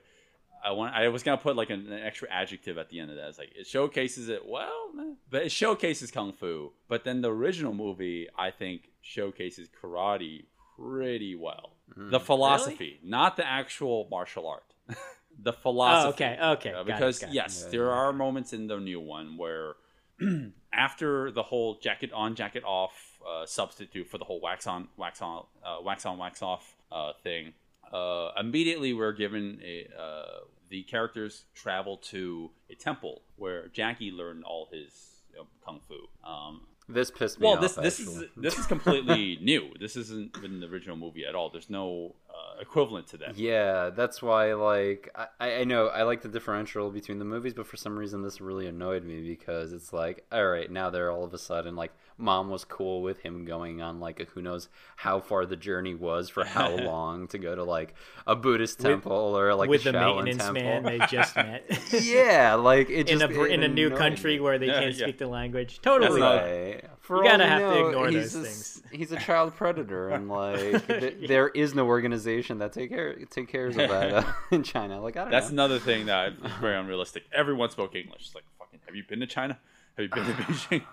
I 0.64 0.72
want. 0.72 0.94
I 0.94 1.08
was 1.08 1.22
gonna 1.22 1.36
put 1.36 1.56
like 1.56 1.68
an, 1.68 1.92
an 1.92 2.02
extra 2.02 2.28
adjective 2.30 2.78
at 2.78 2.88
the 2.88 2.98
end 3.00 3.10
of 3.10 3.16
that. 3.16 3.28
It's 3.28 3.38
like 3.38 3.52
it 3.54 3.66
showcases 3.66 4.30
it 4.30 4.46
well, 4.46 4.90
but 5.30 5.42
it 5.42 5.52
showcases 5.52 6.10
kung 6.10 6.32
fu. 6.32 6.72
But 6.88 7.04
then 7.04 7.20
the 7.20 7.30
original 7.30 7.74
movie, 7.74 8.28
I 8.38 8.50
think, 8.50 8.88
showcases 9.02 9.68
karate 9.68 10.44
pretty 10.78 11.34
well. 11.34 11.76
The 11.96 12.20
philosophy, 12.20 13.00
not 13.02 13.36
the 13.36 13.46
actual 13.46 14.06
martial 14.10 14.46
art. 14.46 14.64
the 15.42 15.52
philosophy. 15.52 16.24
Oh, 16.24 16.52
okay, 16.52 16.70
okay, 16.70 16.72
Uh, 16.72 16.80
it, 16.80 16.86
because 16.86 17.22
it. 17.22 17.30
yes, 17.32 17.64
there 17.64 17.90
are 17.90 18.12
moments 18.12 18.52
in 18.52 18.66
the 18.66 18.78
new 18.78 19.00
one 19.00 19.36
where 19.36 19.74
after 20.72 21.30
the 21.30 21.42
whole 21.42 21.78
jacket 21.78 22.12
on, 22.12 22.34
jacket 22.34 22.62
off 22.64 23.18
uh, 23.28 23.46
substitute 23.46 24.08
for 24.08 24.18
the 24.18 24.24
whole 24.24 24.40
wax 24.40 24.66
on, 24.66 24.88
wax 24.96 25.20
on, 25.22 25.44
uh, 25.64 25.78
wax 25.82 26.06
on, 26.06 26.18
wax 26.18 26.42
off 26.42 26.74
uh, 26.92 27.12
thing, 27.22 27.52
uh, 27.92 28.30
immediately 28.38 28.92
we're 28.92 29.12
given 29.12 29.60
a 29.64 29.88
uh, 30.00 30.40
the 30.68 30.82
characters 30.84 31.44
travel 31.54 31.96
to 31.96 32.50
a 32.70 32.74
temple 32.74 33.22
where 33.36 33.66
Jackie 33.68 34.12
learned 34.12 34.44
all 34.44 34.68
his 34.72 35.22
you 35.32 35.38
know, 35.38 35.46
kung 35.64 35.80
fu. 35.88 35.96
Um, 36.24 36.62
This 36.92 37.10
pissed 37.10 37.38
me 37.40 37.46
Well, 37.46 37.54
off. 37.56 37.60
this 37.60 37.74
this 37.74 38.00
actually. 38.00 38.24
is 38.26 38.30
this 38.36 38.58
is 38.58 38.66
completely 38.66 39.38
new. 39.42 39.72
This 39.78 39.96
isn't 39.96 40.36
in 40.44 40.60
the 40.60 40.66
original 40.66 40.96
movie 40.96 41.24
at 41.24 41.34
all. 41.34 41.50
There's 41.50 41.70
no 41.70 42.14
equivalent 42.60 43.06
to 43.08 43.16
that. 43.18 43.36
Yeah, 43.36 43.90
that's 43.90 44.20
why. 44.22 44.54
Like, 44.54 45.10
I, 45.40 45.52
I 45.60 45.64
know 45.64 45.86
I 45.88 46.02
like 46.02 46.22
the 46.22 46.28
differential 46.28 46.90
between 46.90 47.18
the 47.18 47.24
movies, 47.24 47.54
but 47.54 47.66
for 47.66 47.76
some 47.76 47.98
reason, 47.98 48.22
this 48.22 48.40
really 48.40 48.66
annoyed 48.66 49.04
me 49.04 49.20
because 49.26 49.72
it's 49.72 49.92
like, 49.92 50.24
all 50.30 50.46
right, 50.46 50.70
now 50.70 50.90
they're 50.90 51.10
all 51.10 51.24
of 51.24 51.34
a 51.34 51.38
sudden 51.38 51.76
like, 51.76 51.92
mom 52.18 52.50
was 52.50 52.64
cool 52.66 53.00
with 53.00 53.20
him 53.20 53.46
going 53.46 53.80
on 53.80 53.98
like 53.98 54.20
a 54.20 54.24
who 54.24 54.42
knows 54.42 54.68
how 54.96 55.18
far 55.18 55.46
the 55.46 55.56
journey 55.56 55.94
was 55.94 56.28
for 56.28 56.44
how 56.44 56.68
long 56.76 57.26
to 57.26 57.38
go 57.38 57.54
to 57.54 57.64
like 57.64 57.94
a 58.26 58.36
Buddhist 58.36 58.78
temple 58.78 59.10
or 59.12 59.54
like 59.54 59.70
with 59.70 59.84
the 59.84 59.92
the 59.92 59.98
Shaolin 59.98 60.24
maintenance 60.24 60.44
temple. 60.44 60.62
man 60.62 60.82
they 60.82 60.98
just 61.06 61.34
met 61.36 61.64
yeah, 61.92 62.54
like 62.56 62.90
it 62.90 63.08
in 63.08 63.20
just 63.20 63.30
a 63.30 63.42
it 63.44 63.50
in 63.52 63.62
a 63.62 63.68
new 63.68 63.88
country 63.90 64.34
me. 64.34 64.40
where 64.40 64.58
they 64.58 64.66
Yeah, 64.66 64.80
can't 64.80 64.94
yeah. 64.96 65.04
speak 65.04 65.16
the 65.18 65.26
language. 65.28 65.80
Totally. 65.80 66.20
Right. 66.20 66.84
For 67.10 67.16
You 67.16 67.22
all 67.22 67.38
gotta 67.38 67.42
we 67.42 67.50
have 67.50 67.58
to 67.58 67.66
know, 67.66 67.88
ignore 67.88 68.08
he's 68.08 68.32
those 68.34 68.34
a, 68.36 68.44
things. 68.44 68.82
He's 68.92 69.10
a 69.10 69.16
child 69.16 69.56
predator, 69.56 70.10
and 70.10 70.28
like 70.28 70.86
th- 70.86 71.26
there 71.26 71.48
is 71.48 71.74
no 71.74 71.88
organization 71.88 72.58
that 72.58 72.72
take 72.72 72.90
care 72.90 73.16
take 73.28 73.48
cares 73.48 73.76
of 73.78 73.88
that 73.88 74.12
uh, 74.12 74.32
in 74.52 74.62
China. 74.62 75.00
Like 75.00 75.16
I 75.16 75.22
don't 75.22 75.32
That's 75.32 75.48
know. 75.48 75.54
another 75.54 75.80
thing 75.80 76.06
that 76.06 76.34
is 76.34 76.52
very 76.60 76.76
unrealistic. 76.76 77.24
Everyone 77.32 77.68
spoke 77.68 77.96
English. 77.96 78.26
It's 78.26 78.34
like, 78.36 78.44
fucking, 78.60 78.78
have 78.86 78.94
you 78.94 79.02
been 79.08 79.18
to 79.18 79.26
China? 79.26 79.58
Have 79.96 80.04
you 80.04 80.08
been 80.08 80.24
to 80.24 80.32
Beijing? 80.34 80.84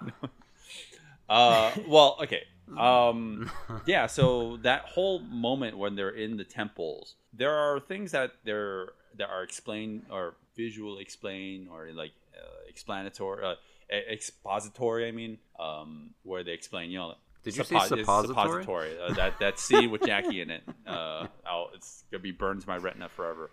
Uh, 1.29 1.71
well, 1.87 2.17
okay. 2.23 2.45
Um, 2.75 3.51
yeah, 3.85 4.07
so 4.07 4.57
that 4.63 4.85
whole 4.85 5.19
moment 5.19 5.77
when 5.77 5.95
they're 5.95 6.09
in 6.09 6.37
the 6.37 6.43
temples, 6.43 7.13
there 7.31 7.53
are 7.53 7.79
things 7.79 8.11
that 8.13 8.31
they're 8.43 8.87
that 9.17 9.29
are 9.29 9.43
explained 9.43 10.07
or 10.09 10.33
visually 10.55 11.03
explained 11.03 11.67
or 11.71 11.89
like 11.93 12.13
uh, 12.35 12.67
explanatory, 12.67 13.45
uh, 13.45 13.53
expository. 13.91 15.07
I 15.07 15.11
mean, 15.11 15.37
um, 15.59 16.11
where 16.23 16.43
they 16.43 16.51
explain, 16.53 16.91
you 16.91 16.99
know. 16.99 17.13
Did 17.43 17.55
you 17.55 17.63
say 17.63 17.75
suppo- 17.75 17.81
it's 17.81 17.89
suppository? 17.89 18.27
suppository. 18.63 18.99
Uh, 18.99 19.13
that 19.13 19.39
that 19.39 19.59
scene 19.59 19.89
with 19.91 20.01
Jackie 20.01 20.41
in 20.41 20.49
it. 20.49 20.63
Uh, 20.85 21.27
it's 21.73 22.03
gonna 22.11 22.21
be 22.21 22.31
burned 22.31 22.61
to 22.61 22.67
my 22.67 22.77
retina 22.77 23.07
forever. 23.09 23.49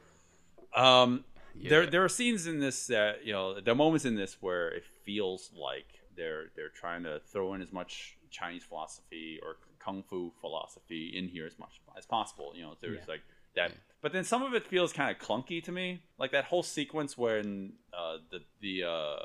Um, 0.75 1.25
there 1.55 1.87
there 1.87 2.05
are 2.05 2.09
scenes 2.09 2.47
in 2.47 2.59
this 2.59 2.89
that 2.89 3.25
you 3.25 3.33
know 3.33 3.61
there 3.61 3.73
are 3.73 3.77
moments 3.77 4.05
in 4.05 4.17
this 4.17 4.39
where 4.41 4.69
it 4.69 4.85
feels 5.05 5.51
like 5.55 5.87
they're 6.17 6.47
they're 6.57 6.71
trying 6.71 7.05
to 7.05 7.21
throw 7.31 7.55
in 7.55 7.63
as 7.63 7.73
much 7.73 8.17
Chinese 8.31 8.65
philosophy 8.65 9.39
or 9.43 9.57
kung 9.79 10.03
fu 10.03 10.33
philosophy 10.41 11.13
in 11.17 11.29
here 11.29 11.47
as 11.47 11.59
much 11.59 11.81
as 11.97 12.07
possible. 12.07 12.53
You 12.57 12.63
know, 12.63 12.77
there's 12.81 12.97
Yeah. 12.97 13.05
like 13.07 13.23
that, 13.55 13.73
but 14.01 14.13
then 14.13 14.25
some 14.25 14.43
of 14.43 14.55
it 14.55 14.67
feels 14.67 14.93
kind 14.93 15.15
of 15.15 15.23
clunky 15.23 15.63
to 15.63 15.71
me. 15.71 16.03
Like 16.19 16.33
that 16.33 16.47
whole 16.47 16.65
sequence 16.65 17.17
when 17.17 17.75
uh, 17.97 18.17
the 18.33 18.41
the 18.61 18.83
uh, 18.89 19.17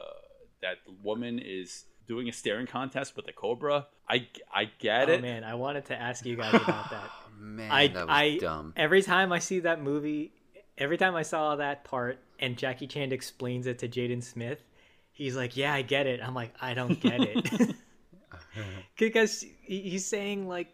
that 0.61 0.77
woman 1.03 1.39
is 1.39 1.85
doing 2.07 2.27
a 2.27 2.33
staring 2.33 2.67
contest 2.67 3.15
with 3.15 3.25
the 3.25 3.33
cobra. 3.33 3.87
I 4.09 4.27
I 4.53 4.71
get 4.79 5.09
it. 5.09 5.11
Oh 5.11 5.13
it. 5.15 5.21
man, 5.21 5.43
I 5.43 5.55
wanted 5.55 5.85
to 5.85 5.99
ask 5.99 6.25
you 6.25 6.35
guys 6.35 6.53
about 6.63 6.89
that. 6.89 7.09
Man, 7.39 7.71
I 7.71 7.87
that 7.87 8.07
was 8.07 8.15
I 8.15 8.37
dumb. 8.37 8.73
every 8.75 9.01
time 9.01 9.31
I 9.31 9.39
see 9.39 9.59
that 9.61 9.81
movie, 9.81 10.33
every 10.77 10.97
time 10.97 11.15
I 11.15 11.21
saw 11.21 11.55
that 11.57 11.83
part 11.83 12.19
and 12.39 12.57
Jackie 12.57 12.87
Chan 12.87 13.11
explains 13.11 13.67
it 13.67 13.79
to 13.79 13.87
Jaden 13.87 14.23
Smith, 14.23 14.61
he's 15.11 15.35
like, 15.35 15.55
"Yeah, 15.55 15.73
I 15.73 15.81
get 15.83 16.07
it." 16.07 16.19
I'm 16.21 16.33
like, 16.33 16.53
"I 16.61 16.73
don't 16.73 16.99
get 16.99 17.21
it," 17.21 17.75
because 18.97 19.45
he's 19.61 20.05
saying 20.05 20.47
like 20.47 20.67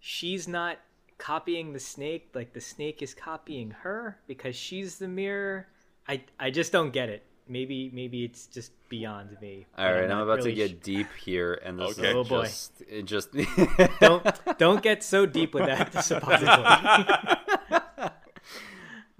she's 0.00 0.48
not 0.48 0.78
copying 1.18 1.72
the 1.72 1.80
snake, 1.80 2.30
like 2.34 2.52
the 2.52 2.60
snake 2.60 3.02
is 3.02 3.14
copying 3.14 3.70
her 3.70 4.18
because 4.26 4.56
she's 4.56 4.98
the 4.98 5.08
mirror. 5.08 5.68
I 6.08 6.22
I 6.40 6.50
just 6.50 6.72
don't 6.72 6.92
get 6.92 7.08
it. 7.08 7.24
Maybe 7.48 7.90
maybe 7.92 8.24
it's 8.24 8.46
just 8.46 8.72
beyond 8.88 9.36
me. 9.40 9.66
All 9.76 9.84
right, 9.84 9.92
but 9.92 9.94
right, 9.94 10.02
I'm 10.04 10.08
not 10.10 10.22
about 10.24 10.36
to 10.40 10.44
really 10.44 10.54
get 10.54 10.82
deep 10.82 11.08
here, 11.18 11.60
and 11.64 11.78
this 11.78 11.98
Okay. 11.98 12.10
is 12.10 12.14
Oh, 12.16 12.24
boy. 12.24 12.42
just 12.42 12.82
it 12.88 13.02
just 13.06 13.30
don't 14.00 14.58
don't 14.58 14.82
get 14.82 15.02
so 15.02 15.26
deep 15.26 15.54
with 15.54 15.66
that 15.66 16.04
suppository. 16.10 18.08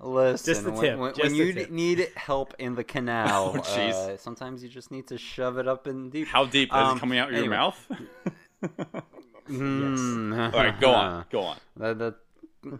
Listen, 0.00 0.52
Just 0.52 0.64
the 0.64 0.70
when- 0.70 0.80
tip, 0.80 0.98
when, 0.98 1.10
just 1.12 1.22
when 1.22 1.32
the 1.32 1.38
you 1.38 1.52
tip. 1.52 1.70
need 1.72 2.08
help 2.14 2.54
in 2.60 2.76
the 2.76 2.84
canal, 2.84 3.52
Oh, 3.56 3.60
uh, 3.60 4.16
sometimes 4.16 4.62
you 4.62 4.68
just 4.68 4.92
need 4.92 5.08
to 5.08 5.18
shove 5.18 5.58
it 5.58 5.66
up 5.66 5.88
in 5.88 6.10
deep. 6.10 6.28
How 6.28 6.44
deep 6.44 6.68
is 6.72 6.78
Um, 6.78 6.96
it 6.96 7.00
coming 7.00 7.18
out 7.18 7.30
your 7.30 7.38
anyway. 7.40 7.56
mouth? 7.56 7.88
Mm. 9.48 10.52
All 10.54 10.60
right, 10.60 10.80
go 10.80 10.92
on, 10.92 11.24
go 11.30 11.40
on. 11.40 11.56
That, 11.78 11.98
that 11.98 12.14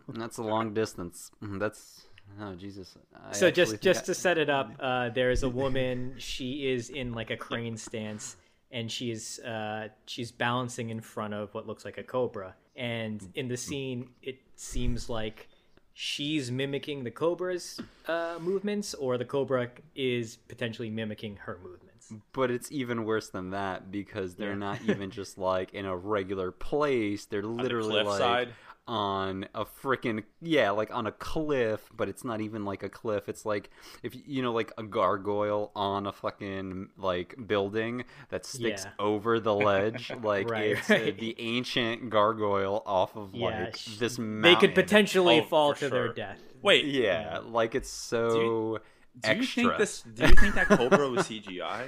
that's 0.09 0.39
a 0.39 0.43
long 0.43 0.75
distance. 0.75 1.31
Mm, 1.43 1.59
That's 1.59 2.03
oh 2.41 2.55
Jesus. 2.55 2.97
I 3.29 3.33
so 3.33 3.51
just 3.51 3.81
just 3.81 4.05
I- 4.05 4.07
to 4.07 4.15
set 4.15 4.39
it 4.39 4.51
up 4.51 4.71
uh, 4.81 5.11
there 5.11 5.31
is 5.31 5.43
a 5.43 5.49
woman 5.49 6.15
she 6.19 6.69
is 6.69 6.91
in 6.91 7.13
like 7.13 7.31
a 7.31 7.37
crane 7.37 7.77
stance 7.77 8.37
and 8.71 8.91
she 8.91 9.11
is 9.11 9.39
uh, 9.41 9.89
she's 10.07 10.31
balancing 10.31 10.91
in 10.91 11.01
front 11.01 11.35
of 11.35 11.53
what 11.55 11.67
looks 11.67 11.85
like 11.85 11.99
a 11.99 12.03
cobra 12.03 12.55
and 12.77 13.29
in 13.35 13.49
the 13.49 13.57
scene 13.57 14.09
it 14.23 14.39
seems 14.57 15.09
like 15.09 15.49
she's 15.95 16.51
mimicking 16.51 17.03
the 17.03 17.11
cobra's 17.11 17.81
uh, 18.07 18.37
movements 18.41 18.95
or 18.95 19.19
the 19.19 19.25
cobra 19.25 19.69
is 19.97 20.37
potentially 20.49 20.91
mimicking 20.91 21.37
her 21.37 21.59
movements 21.63 22.13
But 22.33 22.51
it's 22.51 22.71
even 22.71 23.05
worse 23.05 23.29
than 23.31 23.51
that 23.51 23.91
because 23.91 24.35
they're 24.37 24.57
not 24.57 24.81
even 24.87 25.11
just 25.11 25.37
like 25.39 25.75
in 25.75 25.85
a 25.85 25.97
regular 25.97 26.51
place. 26.53 27.27
They're 27.27 27.43
literally 27.43 27.97
like 27.97 28.05
cliffside? 28.07 28.49
On 28.89 29.47
a 29.55 29.65
freaking 29.65 30.25
yeah, 30.41 30.71
like 30.71 30.93
on 30.93 31.07
a 31.07 31.13
cliff. 31.13 31.89
But 31.97 32.09
it's 32.09 32.25
not 32.25 32.41
even 32.41 32.65
like 32.65 32.83
a 32.83 32.89
cliff. 32.89 33.29
It's 33.29 33.47
like 33.47 33.71
if 34.03 34.17
you 34.27 34.43
know, 34.43 34.53
like 34.53 34.73
a 34.77 34.83
gargoyle 34.83 35.71
on 35.77 36.07
a 36.07 36.13
fucking 36.13 36.89
like 36.97 37.37
building 37.47 38.05
that 38.31 38.45
sticks 38.45 38.85
Yeah. 38.85 38.91
over 38.99 39.39
the 39.39 39.55
ledge. 39.69 40.11
Like 40.23 40.51
Right, 40.51 40.71
it's 40.73 40.91
uh, 40.91 40.95
right. 40.95 41.17
the 41.19 41.37
ancient 41.39 42.11
gargoyle 42.11 42.83
off 42.87 43.15
of 43.17 43.35
yeah 43.35 43.65
like 43.67 43.77
sh- 43.77 43.99
this 43.99 44.17
they 44.17 44.23
mountain. 44.25 44.57
could 44.61 44.75
potentially 44.75 45.41
Oh, 45.41 45.45
fall 45.45 45.75
for 45.75 45.81
to 45.81 45.89
their 45.91 46.13
death 46.13 46.41
Wait, 46.63 46.87
Yeah, 46.87 47.39
like 47.45 47.75
it's 47.77 47.91
so 47.91 48.79
do 49.21 49.29
you 49.31 49.37
extra. 49.37 49.63
think 49.65 49.79
this? 49.79 50.03
Do 50.03 50.27
you 50.27 50.35
think 50.35 50.55
that 50.57 50.67
Cobra 50.69 51.09
was 51.09 51.27
CGI? 51.29 51.85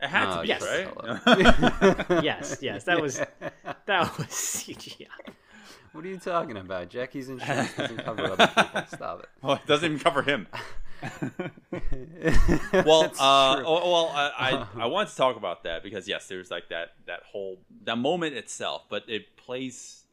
It 0.00 0.08
had 0.08 0.26
to 0.26 0.38
Oh, 0.38 0.42
be, 0.42 0.48
yes. 0.48 0.62
right? 0.62 2.22
yes 2.24 2.58
yes 2.60 2.84
that 2.84 3.00
was 3.00 3.16
that 3.86 4.18
was 4.18 4.26
cgi 4.26 5.06
What 5.96 6.04
are 6.04 6.08
you 6.08 6.18
talking 6.18 6.58
about? 6.58 6.90
Jackie's 6.90 7.30
insurance 7.30 7.74
doesn't 7.74 8.04
cover 8.04 8.30
other 8.30 8.46
people. 8.48 8.82
Stop 8.94 9.20
it. 9.20 9.30
well, 9.40 9.54
it 9.54 9.66
doesn't 9.66 9.92
even 9.92 9.98
cover 9.98 10.20
him. 10.20 10.46
well, 12.84 13.04
uh, 13.18 13.62
oh, 13.64 13.92
well, 13.92 14.12
I, 14.14 14.30
I 14.38 14.66
I 14.82 14.86
want 14.88 15.08
to 15.08 15.16
talk 15.16 15.36
about 15.36 15.64
that 15.64 15.82
because 15.82 16.06
yes, 16.06 16.28
there's 16.28 16.50
like 16.50 16.68
that 16.68 16.88
that 17.06 17.22
whole 17.22 17.60
that 17.84 17.96
moment 17.96 18.34
itself, 18.34 18.84
but 18.90 19.04
it 19.08 19.38
plays 19.38 20.04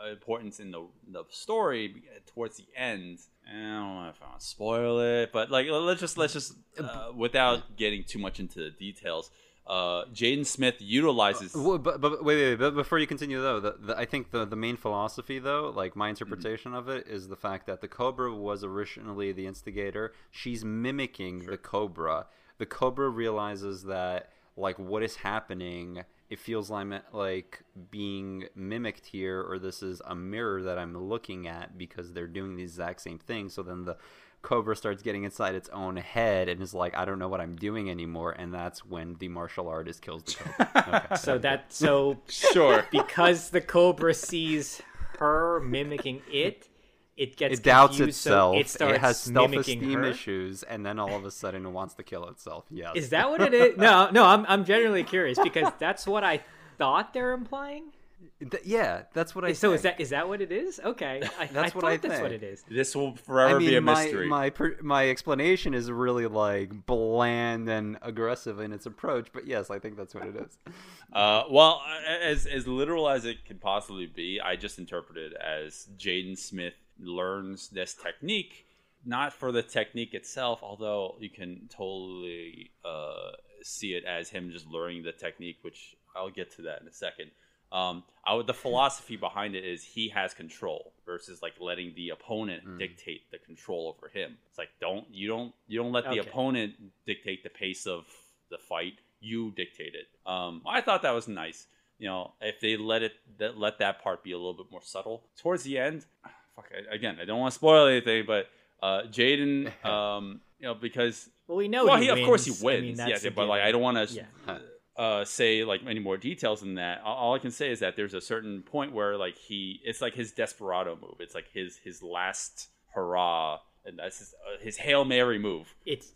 uh, 0.00 0.08
importance 0.10 0.60
in 0.60 0.70
the 0.70 0.86
the 1.10 1.24
story 1.30 2.04
towards 2.32 2.56
the 2.56 2.66
end. 2.76 3.18
I 3.44 3.54
don't 3.54 3.94
know 4.04 4.10
if 4.10 4.22
I 4.22 4.28
want 4.28 4.38
to 4.38 4.46
spoil 4.46 5.00
it, 5.00 5.32
but 5.32 5.50
like 5.50 5.66
let's 5.68 5.98
just 5.98 6.16
let's 6.16 6.34
just 6.34 6.54
uh, 6.78 7.10
without 7.12 7.76
getting 7.76 8.04
too 8.04 8.20
much 8.20 8.38
into 8.38 8.60
the 8.60 8.70
details. 8.70 9.32
Uh, 9.68 10.06
Jaden 10.06 10.46
Smith 10.46 10.76
utilizes. 10.78 11.54
Well, 11.54 11.76
but, 11.76 12.00
but 12.00 12.24
wait, 12.24 12.36
wait, 12.36 12.50
wait, 12.50 12.58
but 12.58 12.74
before 12.74 12.98
you 12.98 13.06
continue 13.06 13.40
though, 13.42 13.60
the, 13.60 13.76
the, 13.78 13.98
I 13.98 14.06
think 14.06 14.30
the 14.30 14.46
the 14.46 14.56
main 14.56 14.78
philosophy 14.78 15.38
though, 15.38 15.70
like 15.74 15.94
my 15.94 16.08
interpretation 16.08 16.74
of 16.74 16.88
it, 16.88 17.06
is 17.06 17.28
the 17.28 17.36
fact 17.36 17.66
that 17.66 17.82
the 17.82 17.88
Cobra 17.88 18.34
was 18.34 18.64
originally 18.64 19.30
the 19.32 19.46
instigator. 19.46 20.14
She's 20.30 20.64
mimicking 20.64 21.44
the 21.44 21.58
Cobra. 21.58 22.26
The 22.56 22.64
Cobra 22.64 23.10
realizes 23.10 23.82
that 23.84 24.30
like 24.56 24.78
what 24.78 25.02
is 25.02 25.16
happening. 25.16 26.02
It 26.30 26.38
feels 26.38 26.70
like 26.70 26.86
like 27.12 27.62
being 27.90 28.44
mimicked 28.54 29.06
here, 29.06 29.42
or 29.42 29.58
this 29.58 29.82
is 29.82 30.00
a 30.06 30.14
mirror 30.14 30.62
that 30.62 30.78
I'm 30.78 30.96
looking 30.96 31.46
at 31.46 31.76
because 31.76 32.12
they're 32.14 32.26
doing 32.26 32.56
the 32.56 32.62
exact 32.62 33.02
same 33.02 33.18
thing. 33.18 33.50
So 33.50 33.62
then 33.62 33.84
the 33.84 33.96
Cobra 34.42 34.76
starts 34.76 35.02
getting 35.02 35.24
inside 35.24 35.54
its 35.54 35.68
own 35.70 35.96
head 35.96 36.48
and 36.48 36.62
is 36.62 36.72
like, 36.72 36.96
I 36.96 37.04
don't 37.04 37.18
know 37.18 37.28
what 37.28 37.40
I'm 37.40 37.56
doing 37.56 37.90
anymore, 37.90 38.32
and 38.32 38.54
that's 38.54 38.84
when 38.84 39.16
the 39.18 39.28
martial 39.28 39.68
artist 39.68 40.00
kills 40.00 40.22
the 40.22 40.34
Cobra. 40.34 41.02
Okay. 41.06 41.14
so 41.16 41.38
that 41.38 41.72
so 41.72 42.18
Sure. 42.28 42.86
because 42.92 43.50
the 43.50 43.60
cobra 43.60 44.14
sees 44.14 44.80
her 45.18 45.60
mimicking 45.60 46.22
it, 46.30 46.68
it 47.16 47.36
gets 47.36 47.58
it 47.58 47.64
doubts 47.64 47.96
confused, 47.96 48.18
itself. 48.20 48.54
So 48.54 48.56
it 48.58 48.60
it, 48.60 48.68
starts 48.68 48.98
has 49.00 49.28
mimicking 49.30 49.80
self-esteem 49.80 49.92
her. 50.02 50.04
issues, 50.06 50.62
and 50.62 50.86
then 50.86 51.00
all 51.00 51.14
of 51.16 51.24
a 51.24 51.30
sudden 51.32 51.66
it 51.66 51.70
wants 51.70 51.94
to 51.94 52.04
kill 52.04 52.28
itself. 52.28 52.64
Yes. 52.70 52.92
Is 52.94 53.08
that 53.10 53.28
what 53.28 53.42
it 53.42 53.52
is? 53.52 53.76
No, 53.76 54.08
no. 54.10 54.24
I'm 54.24 54.46
I'm 54.48 54.64
genuinely 54.64 55.02
curious 55.02 55.36
because 55.42 55.72
that's 55.80 56.06
what 56.06 56.22
I 56.22 56.42
thought 56.78 57.12
they're 57.12 57.32
implying. 57.32 57.92
Th- 58.40 58.62
yeah, 58.64 59.02
that's 59.12 59.34
what 59.34 59.44
I. 59.44 59.52
So 59.52 59.72
is 59.72 59.82
that 59.82 60.00
is 60.00 60.10
that 60.10 60.28
what 60.28 60.40
it 60.40 60.50
is? 60.52 60.80
Okay, 60.84 61.20
I, 61.38 61.46
That's 61.46 61.72
I 61.72 61.74
what 61.76 61.82
thought 61.82 61.84
I 61.84 61.96
that's 61.98 62.20
what 62.20 62.30
think. 62.30 62.42
it 62.42 62.46
is. 62.46 62.64
This 62.68 62.94
will 62.94 63.16
forever 63.16 63.56
I 63.56 63.58
mean, 63.58 63.68
be 63.68 63.76
a 63.76 63.80
my 63.80 64.04
mystery. 64.04 64.28
my 64.28 64.50
per, 64.50 64.76
my 64.80 65.08
explanation 65.08 65.74
is 65.74 65.90
really 65.90 66.26
like 66.26 66.86
bland 66.86 67.68
and 67.68 67.98
aggressive 68.02 68.60
in 68.60 68.72
its 68.72 68.86
approach, 68.86 69.28
but 69.32 69.46
yes, 69.46 69.70
I 69.70 69.78
think 69.78 69.96
that's 69.96 70.14
what 70.14 70.26
it 70.26 70.36
is. 70.36 70.58
Uh, 71.10 71.44
well, 71.50 71.80
as 72.22 72.44
as 72.44 72.66
literal 72.68 73.08
as 73.08 73.24
it 73.24 73.46
could 73.46 73.62
possibly 73.62 74.04
be, 74.04 74.38
I 74.44 74.56
just 74.56 74.78
interpret 74.78 75.16
it 75.16 75.32
as 75.32 75.88
Jaden 75.96 76.36
Smith 76.36 76.74
learns 77.00 77.68
this 77.70 77.94
technique, 77.94 78.66
not 79.06 79.32
for 79.32 79.50
the 79.50 79.62
technique 79.62 80.12
itself, 80.12 80.60
although 80.62 81.16
you 81.18 81.30
can 81.30 81.66
totally 81.70 82.72
uh, 82.84 83.30
see 83.62 83.94
it 83.94 84.04
as 84.04 84.28
him 84.28 84.50
just 84.50 84.66
learning 84.66 85.02
the 85.02 85.12
technique, 85.12 85.56
which 85.62 85.96
I'll 86.14 86.28
get 86.28 86.50
to 86.56 86.62
that 86.62 86.82
in 86.82 86.88
a 86.88 86.92
second. 86.92 87.30
Um, 87.70 88.04
I 88.26 88.34
would, 88.34 88.46
the 88.46 88.54
philosophy 88.54 89.16
behind 89.16 89.54
it 89.54 89.64
is 89.64 89.82
he 89.84 90.08
has 90.10 90.34
control 90.34 90.92
versus 91.04 91.42
like 91.42 91.54
letting 91.60 91.94
the 91.94 92.10
opponent 92.10 92.62
Hmm. 92.64 92.78
dictate 92.78 93.30
the 93.30 93.38
control 93.38 93.94
over 93.96 94.08
him. 94.08 94.38
It's 94.48 94.58
like 94.58 94.70
don't 94.80 95.06
you 95.10 95.28
don't 95.28 95.54
you 95.66 95.78
don't 95.78 95.92
let 95.92 96.04
the 96.04 96.18
Okay. 96.20 96.28
opponent 96.28 96.74
dictate 97.06 97.42
the 97.42 97.50
pace 97.50 97.86
of 97.86 98.06
the 98.50 98.58
fight. 98.58 98.94
You 99.20 99.50
dictate 99.52 99.94
it. 99.94 100.06
Um, 100.30 100.62
I 100.66 100.80
thought 100.80 101.02
that 101.02 101.10
was 101.12 101.28
nice. 101.28 101.66
You 101.98 102.06
know, 102.08 102.32
if 102.40 102.60
they 102.60 102.76
let 102.76 103.02
it 103.02 103.12
that 103.38 103.58
let 103.58 103.78
that 103.80 104.02
part 104.02 104.22
be 104.22 104.32
a 104.32 104.36
little 104.36 104.54
bit 104.54 104.70
more 104.70 104.82
subtle 104.82 105.24
towards 105.36 105.62
the 105.64 105.78
end. 105.78 106.06
Fuck, 106.56 106.70
again, 106.90 107.18
I 107.20 107.24
don't 107.24 107.38
want 107.38 107.52
to 107.52 107.54
spoil 107.54 107.86
anything, 107.86 108.24
but 108.26 108.48
uh, 108.82 109.02
Jaden, 109.10 109.72
um, 109.84 110.40
you 110.58 110.66
know, 110.66 110.74
because 110.74 111.28
Well, 111.46 111.56
we 111.58 111.68
know. 111.68 111.84
well, 111.86 111.96
he, 111.96 112.04
he, 112.04 112.08
of 112.10 112.18
course 112.26 112.44
he 112.44 112.50
wins. 112.64 112.98
I 113.00 113.04
mean, 113.04 113.10
yes, 113.10 113.26
but 113.34 113.46
like 113.46 113.62
I 113.62 113.70
don't 113.72 113.82
want 113.82 114.08
to 114.08 114.14
Yeah. 114.14 114.24
uh, 114.98 115.24
say 115.24 115.64
like 115.64 115.80
any 115.86 116.00
more 116.00 116.16
details 116.16 116.60
than 116.60 116.74
that. 116.74 117.00
All, 117.04 117.16
all 117.16 117.34
I 117.34 117.38
can 117.38 117.52
say 117.52 117.70
is 117.70 117.80
that 117.80 117.96
there's 117.96 118.14
a 118.14 118.20
certain 118.20 118.62
point 118.62 118.92
where 118.92 119.16
like 119.16 119.38
he, 119.38 119.80
it's 119.84 120.02
like 120.02 120.14
his 120.14 120.32
desperado 120.32 120.98
move. 121.00 121.16
It's 121.20 121.34
like 121.34 121.46
his 121.52 121.76
his 121.76 122.02
last 122.02 122.68
hurrah, 122.94 123.60
and 123.86 123.98
that's 123.98 124.18
his, 124.18 124.34
uh, 124.34 124.62
his 124.62 124.76
hail 124.76 125.04
mary 125.04 125.38
move. 125.38 125.72
It's 125.86 126.10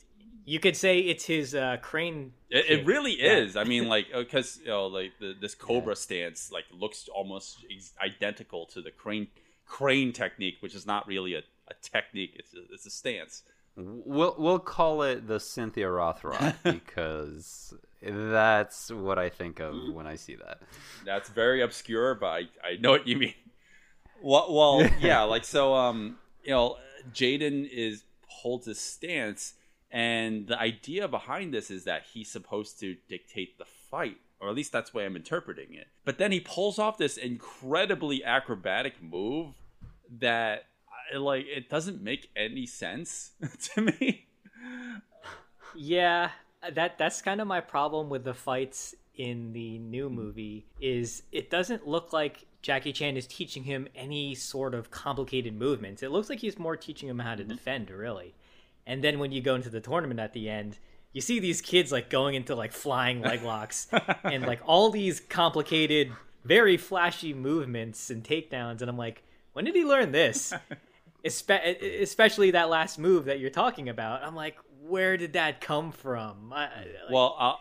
you 0.45 0.59
could 0.59 0.77
say 0.77 0.99
it's 0.99 1.25
his 1.25 1.55
uh, 1.55 1.77
crane. 1.81 2.33
It, 2.51 2.81
it 2.81 2.87
really 2.87 3.13
is. 3.13 3.57
I 3.57 3.63
mean, 3.63 3.89
like 3.89 4.07
because 4.15 4.59
you 4.63 4.69
know, 4.69 4.89
like 4.89 5.13
the, 5.21 5.35
this 5.41 5.55
cobra 5.55 5.95
stance 5.95 6.51
like 6.53 6.65
looks 6.73 7.09
almost 7.09 7.65
identical 8.05 8.67
to 8.67 8.83
the 8.83 8.91
crane 8.91 9.29
crane 9.65 10.13
technique, 10.13 10.57
which 10.59 10.75
is 10.75 10.87
not 10.87 11.07
really 11.07 11.35
a, 11.35 11.43
a 11.69 11.75
technique. 11.83 12.33
It's 12.35 12.53
a, 12.53 12.75
it's 12.75 12.87
a 12.87 12.91
stance. 12.91 13.45
We'll 13.77 14.35
we'll 14.37 14.59
call 14.59 15.03
it 15.03 15.29
the 15.29 15.39
Cynthia 15.39 15.87
Rothrock 15.87 16.57
because 16.65 17.73
that's 18.03 18.91
what 18.91 19.19
I 19.19 19.29
think 19.29 19.61
of 19.61 19.75
when 19.93 20.07
I 20.07 20.17
see 20.17 20.35
that. 20.37 20.61
That's 21.05 21.29
very 21.29 21.63
obscure, 21.63 22.15
but 22.15 22.27
I, 22.27 22.41
I 22.65 22.77
know 22.81 22.91
what 22.91 23.07
you 23.07 23.17
mean. 23.17 23.35
Well, 24.23 24.53
well, 24.53 24.91
yeah, 25.01 25.23
like 25.23 25.45
so. 25.45 25.75
Um, 25.75 26.19
you 26.43 26.51
know, 26.51 26.77
Jaden 27.13 27.69
is 27.71 28.05
holds 28.29 28.67
a 28.67 28.75
stance, 28.75 29.55
and 29.91 30.47
the 30.47 30.59
idea 30.59 31.07
behind 31.07 31.55
this 31.55 31.71
is 31.71 31.85
that 31.85 32.05
he's 32.13 32.31
supposed 32.31 32.81
to 32.81 32.97
dictate 33.09 33.59
the 33.59 33.65
fight, 33.91 34.19
or 34.41 34.49
at 34.49 34.55
least 34.55 34.73
that's 34.73 34.91
the 34.91 34.99
way 34.99 35.07
I'm 35.07 35.17
interpreting 35.17 35.75
it. 35.75 35.89
But 36.05 36.19
then 36.19 36.33
he 36.33 36.41
pulls 36.41 36.79
off 36.79 36.99
this 36.99 37.17
incredibly 37.17 38.25
acrobatic 38.25 39.03
move 39.03 39.55
that, 40.19 40.67
like, 41.17 41.47
it 41.47 41.69
doesn't 41.69 42.03
make 42.03 42.31
any 42.35 42.67
sense 42.67 43.33
to 43.75 43.83
me. 43.83 44.27
Yeah, 45.75 46.31
Uh, 46.63 46.71
that 46.71 46.99
that's 46.99 47.21
kind 47.23 47.41
of 47.41 47.47
my 47.47 47.61
problem 47.61 48.09
with 48.09 48.25
the 48.25 48.35
fights 48.35 48.95
in 49.17 49.53
the 49.53 49.79
new 49.79 50.09
movie 50.09 50.67
is 50.81 51.23
it 51.33 51.51
doesn't 51.51 51.87
look 51.87 52.13
like 52.13 52.47
Jackie 52.63 52.93
Chan 52.93 53.17
is 53.17 53.27
teaching 53.27 53.65
him 53.65 53.89
any 53.95 54.35
sort 54.35 54.75
of 54.75 54.91
complicated 54.91 55.55
movements. 55.55 56.03
It 56.03 56.11
looks 56.11 56.31
like 56.31 56.39
he's 56.39 56.59
more 56.59 56.77
teaching 56.77 57.09
him 57.09 57.19
how 57.19 57.35
to 57.35 57.43
mm-hmm. 57.43 57.53
defend, 57.53 57.91
really. 57.91 58.35
And 58.87 59.03
then 59.03 59.19
when 59.19 59.33
you 59.33 59.41
go 59.43 59.55
into 59.55 59.71
the 59.71 59.81
tournament 59.81 60.21
at 60.21 60.33
the 60.33 60.49
end, 60.49 60.79
you 61.13 61.21
see 61.21 61.41
these 61.41 61.61
kids 61.61 61.93
like 61.93 62.09
going 62.09 62.35
into 62.35 62.55
like 62.55 62.73
flying 62.73 63.21
leg 63.21 63.43
locks 63.45 63.89
and 64.25 64.47
like 64.47 64.61
all 64.65 64.91
these 64.91 65.21
complicated, 65.21 66.13
very 66.45 66.77
flashy 66.77 67.35
movements 67.35 68.11
and 68.11 68.25
takedowns, 68.25 68.81
and 68.81 68.89
I'm 68.89 68.97
like, 68.97 69.23
when 69.53 69.65
did 69.65 69.75
he 69.75 69.85
learn 69.85 70.13
this? 70.13 70.53
Espe- 71.25 72.01
especially 72.01 72.51
that 72.53 72.69
last 72.69 72.99
move 72.99 73.27
that 73.27 73.39
you're 73.39 73.51
talking 73.51 73.89
about. 73.89 74.25
I'm 74.25 74.35
like, 74.35 74.57
where 74.89 75.17
did 75.17 75.35
that 75.35 75.61
come 75.61 75.93
from? 75.93 76.53
I, 76.53 76.65
I- 76.65 76.67
like, 76.67 77.11
Well, 77.11 77.37
uh, 77.39 77.55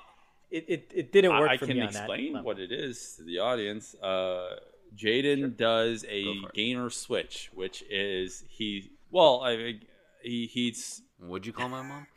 it, 0.49 0.65
it, 0.67 0.91
it 0.93 1.11
didn't 1.11 1.31
work 1.31 1.49
I, 1.49 1.53
I 1.53 1.57
for 1.57 1.65
can 1.67 1.77
me 1.77 1.81
on 1.83 1.93
that 1.93 2.09
explain 2.09 2.43
what 2.43 2.59
it 2.59 2.71
is 2.71 3.15
to 3.17 3.23
the 3.23 3.39
audience. 3.39 3.95
Uh, 3.95 4.55
Jaden 4.95 5.55
does 5.55 6.03
a 6.09 6.23
Go 6.25 6.31
it. 6.47 6.53
gainer 6.53 6.89
switch, 6.89 7.49
which 7.53 7.83
is 7.89 8.43
he. 8.49 8.91
Well, 9.11 9.41
I 9.43 9.75
he 10.21 10.47
he's 10.47 11.01
what 11.19 11.29
Would 11.29 11.45
you 11.45 11.53
call 11.53 11.69
my 11.69 11.81
mom? 11.81 12.07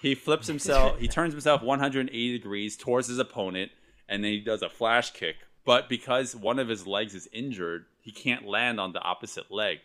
he 0.00 0.14
flips 0.14 0.46
himself. 0.46 0.98
he 1.00 1.08
turns 1.08 1.32
himself 1.32 1.62
180 1.62 2.32
degrees 2.38 2.76
towards 2.76 3.08
his 3.08 3.18
opponent, 3.18 3.72
and 4.08 4.22
then 4.22 4.30
he 4.32 4.40
does 4.40 4.62
a 4.62 4.68
flash 4.68 5.10
kick. 5.10 5.36
But 5.64 5.88
because 5.88 6.36
one 6.36 6.58
of 6.60 6.68
his 6.68 6.86
legs 6.86 7.14
is 7.14 7.28
injured, 7.32 7.86
he 8.00 8.12
can't 8.12 8.46
land 8.46 8.78
on 8.78 8.92
the 8.92 9.00
opposite 9.00 9.50
leg. 9.50 9.78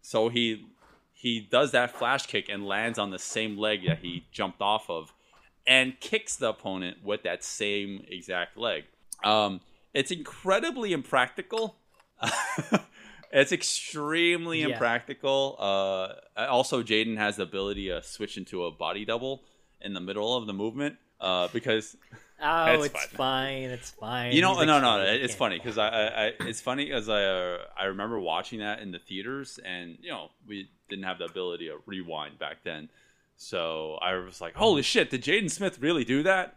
So 0.00 0.28
he 0.30 0.66
he 1.14 1.40
does 1.40 1.70
that 1.72 1.90
flash 1.96 2.26
kick 2.26 2.48
and 2.48 2.66
lands 2.66 2.98
on 2.98 3.10
the 3.10 3.18
same 3.18 3.56
leg 3.56 3.86
that 3.86 3.98
he 4.00 4.26
jumped 4.30 4.60
off 4.60 4.90
of, 4.90 5.12
and 5.66 5.98
kicks 6.00 6.36
the 6.36 6.50
opponent 6.50 6.98
with 7.02 7.22
that 7.22 7.42
same 7.42 8.04
exact 8.08 8.56
leg. 8.58 8.84
Um, 9.22 9.60
it's 9.94 10.10
incredibly 10.10 10.92
impractical. 10.92 11.76
it's 13.32 13.52
extremely 13.52 14.60
Yeah. 14.60 14.68
impractical. 14.68 15.56
Uh, 15.58 16.14
also, 16.36 16.82
Jaden 16.82 17.16
has 17.16 17.36
the 17.36 17.44
ability 17.44 17.88
to 17.88 18.02
switch 18.02 18.36
into 18.36 18.64
a 18.64 18.70
body 18.70 19.04
double 19.04 19.42
in 19.80 19.94
the 19.94 20.00
middle 20.00 20.36
of 20.36 20.46
the 20.46 20.52
movement 20.52 20.96
uh, 21.20 21.48
because 21.52 21.96
Oh, 22.42 22.72
It's 22.74 22.86
it's 22.86 22.94
fine. 22.94 23.08
fine. 23.16 23.62
It's 23.70 23.90
fine. 23.90 24.32
you 24.32 24.42
know, 24.42 24.58
a 24.58 24.66
no, 24.66 24.80
no, 24.80 25.00
it's 25.02 25.34
funny 25.34 25.56
because 25.58 25.78
I, 25.78 25.88
I, 25.88 26.04
I, 26.26 26.32
it's 26.40 26.60
funny 26.60 26.84
because 26.84 27.08
I, 27.08 27.22
uh, 27.24 27.58
I 27.78 27.84
remember 27.84 28.18
watching 28.18 28.58
that 28.58 28.80
in 28.80 28.90
the 28.90 28.98
theaters, 28.98 29.58
and 29.64 29.96
you 30.00 30.10
know, 30.10 30.30
we 30.46 30.68
didn't 30.88 31.04
have 31.04 31.18
the 31.18 31.26
ability 31.26 31.68
to 31.68 31.78
rewind 31.86 32.38
back 32.38 32.58
then, 32.64 32.88
so 33.36 33.98
I 34.02 34.14
was 34.16 34.40
like, 34.40 34.54
"Holy 34.54 34.82
shit! 34.82 35.10
Did 35.10 35.22
Jaden 35.22 35.50
Smith 35.50 35.78
really 35.80 36.04
do 36.04 36.22
that?" 36.24 36.56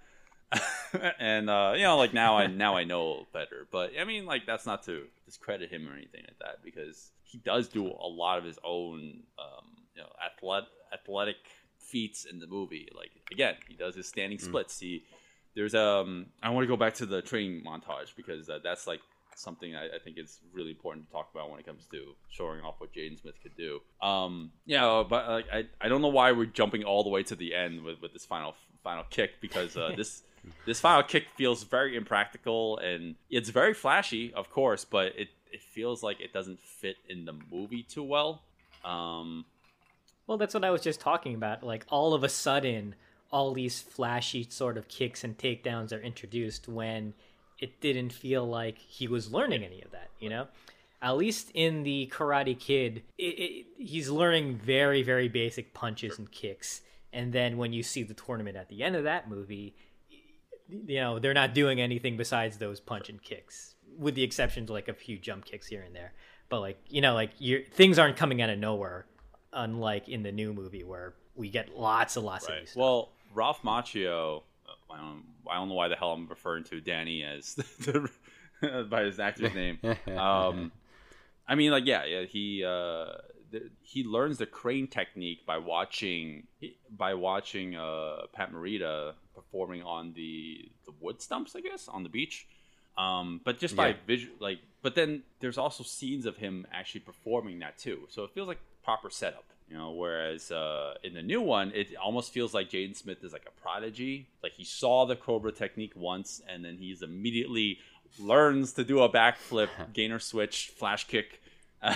and 1.20 1.50
uh, 1.50 1.74
you 1.76 1.84
know, 1.84 1.98
like 1.98 2.14
now 2.14 2.38
I 2.38 2.48
now 2.48 2.76
I 2.76 2.84
know 2.84 3.28
better, 3.34 3.68
but 3.72 3.92
I 4.00 4.04
mean, 4.04 4.26
like 4.26 4.46
that's 4.46 4.66
not 4.66 4.84
to 4.84 5.04
discredit 5.26 5.70
him 5.72 5.88
or 5.88 5.94
anything 5.94 6.22
like 6.28 6.40
that 6.40 6.64
because 6.64 7.12
he 7.24 7.38
does 7.40 7.68
do 7.68 7.86
a 7.86 8.08
lot 8.08 8.38
of 8.40 8.46
his 8.46 8.58
own, 8.64 9.24
um, 9.38 9.66
you 9.96 10.02
know, 10.02 10.10
athletic 10.26 10.70
athletic 10.94 11.36
feats 11.80 12.26
in 12.26 12.40
the 12.40 12.48
movie. 12.48 12.88
Like 12.96 13.12
again, 13.32 13.56
he 13.68 13.76
does 13.76 13.96
his 13.96 14.08
standing 14.08 14.40
splits. 14.40 14.80
He 14.80 15.04
there's 15.58 15.74
um 15.74 16.28
I 16.42 16.52
want 16.52 16.64
to 16.64 16.68
go 16.68 16.78
back 16.78 16.94
to 16.96 17.06
the 17.06 17.22
training 17.22 17.64
montage 17.66 18.16
because 18.16 18.48
uh, 18.48 18.60
that's 18.64 18.86
like 18.86 19.02
something 19.36 19.76
I, 19.76 19.86
I 19.86 20.00
think 20.04 20.18
is 20.18 20.40
really 20.54 20.70
important 20.70 21.08
to 21.08 21.12
talk 21.12 21.30
about 21.34 21.50
when 21.50 21.60
it 21.60 21.66
comes 21.66 21.86
to 21.92 22.14
showing 22.30 22.62
off 22.62 22.76
what 22.78 22.94
Jaden 22.94 23.20
Smith 23.20 23.36
could 23.42 23.58
do. 23.58 23.80
Um, 24.02 24.52
yeah, 24.66 25.04
but 25.08 25.28
like 25.28 25.46
I, 25.52 25.66
I 25.82 25.90
don't 25.90 26.02
know 26.02 26.08
why 26.10 26.32
we're 26.32 26.46
jumping 26.46 26.84
all 26.84 27.04
the 27.04 27.10
way 27.10 27.24
to 27.24 27.36
the 27.36 27.56
end 27.56 27.84
with, 27.84 28.02
with 28.02 28.14
this 28.14 28.26
final 28.26 28.54
final 28.84 29.04
kick 29.10 29.42
because 29.42 29.76
uh, 29.76 29.92
this 29.98 30.22
this 30.68 30.80
final 30.80 31.02
kick 31.04 31.26
feels 31.36 31.64
very 31.64 31.98
impractical 31.98 32.78
and 32.78 33.16
it's 33.32 33.50
very 33.50 33.74
flashy, 33.74 34.32
of 34.36 34.52
course, 34.52 34.86
but 34.86 35.08
it 35.18 35.30
it 35.52 35.62
feels 35.62 36.04
like 36.04 36.22
it 36.22 36.34
doesn't 36.34 36.60
fit 36.60 36.98
in 37.10 37.26
the 37.26 37.34
movie 37.52 37.82
too 37.82 38.04
well. 38.04 38.44
Um, 38.86 39.46
Well, 40.28 40.38
that's 40.38 40.54
what 40.54 40.64
I 40.64 40.70
was 40.70 40.82
just 40.82 41.00
talking 41.00 41.34
about. 41.34 41.64
Like 41.64 41.86
all 41.90 42.14
of 42.14 42.24
a 42.24 42.30
sudden, 42.30 42.94
all 43.32 43.54
these 43.54 43.82
flashy 43.82 44.48
sort 44.50 44.78
of 44.78 44.88
kicks 44.88 45.24
and 45.24 45.38
takedowns 45.38 45.92
are 45.92 46.02
introduced 46.02 46.68
when 46.68 47.14
it 47.60 47.82
didn't 47.82 48.14
feel 48.14 48.48
like 48.48 48.78
he 48.78 49.08
was 49.08 49.32
learning 49.32 49.64
any 49.64 49.82
of 49.82 49.92
that. 49.92 50.10
You 50.20 50.30
know, 50.30 50.48
at 51.02 51.18
least 51.18 51.52
in 51.54 51.84
the 51.84 52.12
Karate 52.14 52.58
Kid, 52.58 53.04
it, 53.18 53.24
it, 53.24 53.66
he's 53.78 54.10
learning 54.10 54.58
very, 54.58 55.04
very 55.04 55.28
basic 55.28 55.74
punches 55.74 56.18
and 56.18 56.32
kicks. 56.32 56.82
And 57.14 57.34
then 57.34 57.58
when 57.58 57.74
you 57.74 57.84
see 57.84 58.04
the 58.04 58.14
tournament 58.14 58.58
at 58.58 58.70
the 58.70 58.84
end 58.84 58.96
of 58.96 59.04
that 59.04 59.30
movie, 59.30 59.76
you 60.70 61.00
know 61.00 61.20
they're 61.20 61.34
not 61.34 61.54
doing 61.54 61.80
anything 61.80 62.18
besides 62.18 62.58
those 62.58 62.80
punch 62.80 63.10
and 63.10 63.22
kicks, 63.22 63.76
with 63.98 64.16
the 64.16 64.24
exception 64.24 64.66
to 64.66 64.74
like 64.74 64.88
a 64.88 64.94
few 64.94 65.18
jump 65.18 65.46
kicks 65.46 65.68
here 65.68 65.82
and 65.82 65.96
there. 65.96 66.14
But 66.50 66.60
like 66.60 66.78
you 66.90 67.02
know, 67.02 67.14
like 67.14 67.32
you 67.40 67.64
things 67.72 67.98
aren't 67.98 68.18
coming 68.18 68.42
out 68.42 68.50
of 68.50 68.60
nowhere, 68.60 69.06
unlike 69.54 70.10
in 70.10 70.24
the 70.24 70.32
new 70.32 70.54
movie 70.54 70.84
where 70.84 71.14
we 71.36 71.50
get 71.50 71.78
lots 71.78 72.18
and 72.18 72.26
lots 72.26 72.48
of 72.48 72.56
new 72.56 72.66
stuff. 72.66 72.78
Well, 72.78 73.10
Ralph 73.34 73.62
Macchio, 73.64 74.44
uh, 74.68 74.94
I 74.94 74.98
don't, 74.98 75.24
I 75.50 75.56
don't 75.56 75.70
know 75.70 75.76
why 75.76 75.88
the 75.88 75.96
hell 75.96 76.12
I'm 76.14 76.28
referring 76.28 76.64
to 76.66 76.82
Danny 76.82 77.24
as 77.24 77.56
the, 77.80 78.10
by 78.90 79.04
his 79.04 79.20
actor's 79.20 79.54
name. 79.54 79.80
Um, 80.18 80.72
I 81.48 81.56
mean, 81.56 81.72
like, 81.72 81.86
yeah, 81.86 82.04
yeah 82.06 82.24
he 82.24 82.64
uh, 82.64 83.14
the, 83.52 83.70
he 83.82 84.04
learns 84.04 84.38
the 84.38 84.46
crane 84.46 84.88
technique 84.88 85.46
by 85.46 85.58
watching 85.60 86.48
by 86.90 87.14
watching 87.14 87.76
uh, 87.76 88.24
Pat 88.34 88.52
Morita 88.52 89.14
performing 89.34 89.84
on 89.84 90.14
the 90.14 90.70
the 90.86 90.92
wood 91.00 91.22
stumps, 91.22 91.56
I 91.56 91.62
guess, 91.62 91.88
on 91.88 92.04
the 92.04 92.10
beach. 92.10 92.48
Um, 92.98 93.42
but 93.46 93.60
just 93.60 93.76
by 93.76 93.90
Yeah. 93.90 93.96
visual, 94.08 94.36
like, 94.40 94.60
but 94.82 94.96
then 94.96 95.24
there's 95.40 95.58
also 95.60 95.84
scenes 95.84 96.26
of 96.26 96.38
him 96.38 96.66
actually 96.74 97.02
performing 97.02 97.60
that 97.60 97.78
too. 97.78 98.08
So 98.10 98.24
it 98.24 98.32
feels 98.32 98.48
like 98.48 98.60
proper 98.84 99.10
setup, 99.12 99.54
you 99.70 99.78
know. 99.78 99.92
Whereas 99.92 100.52
uh, 100.52 100.96
in 101.04 101.14
the 101.14 101.22
new 101.22 101.42
one, 101.42 101.72
it 101.74 101.96
almost 101.96 102.32
feels 102.32 102.54
like 102.54 102.70
Jaden 102.70 102.96
Smith 102.96 103.24
is 103.24 103.34
like 103.34 103.48
a 103.48 103.62
prodigy. 103.62 104.28
Like 104.44 104.54
he 104.54 104.64
saw 104.64 105.06
the 105.06 105.16
Cobra 105.16 105.52
technique 105.52 105.94
once, 105.96 106.42
and 106.48 106.64
then 106.64 106.78
he's 106.78 107.02
immediately 107.02 107.80
learns 108.20 108.74
to 108.74 108.84
do 108.84 109.02
a 109.02 109.10
backflip, 109.10 109.70
gainer 109.94 110.20
switch, 110.20 110.72
flash 110.76 111.08
kick. 111.08 111.42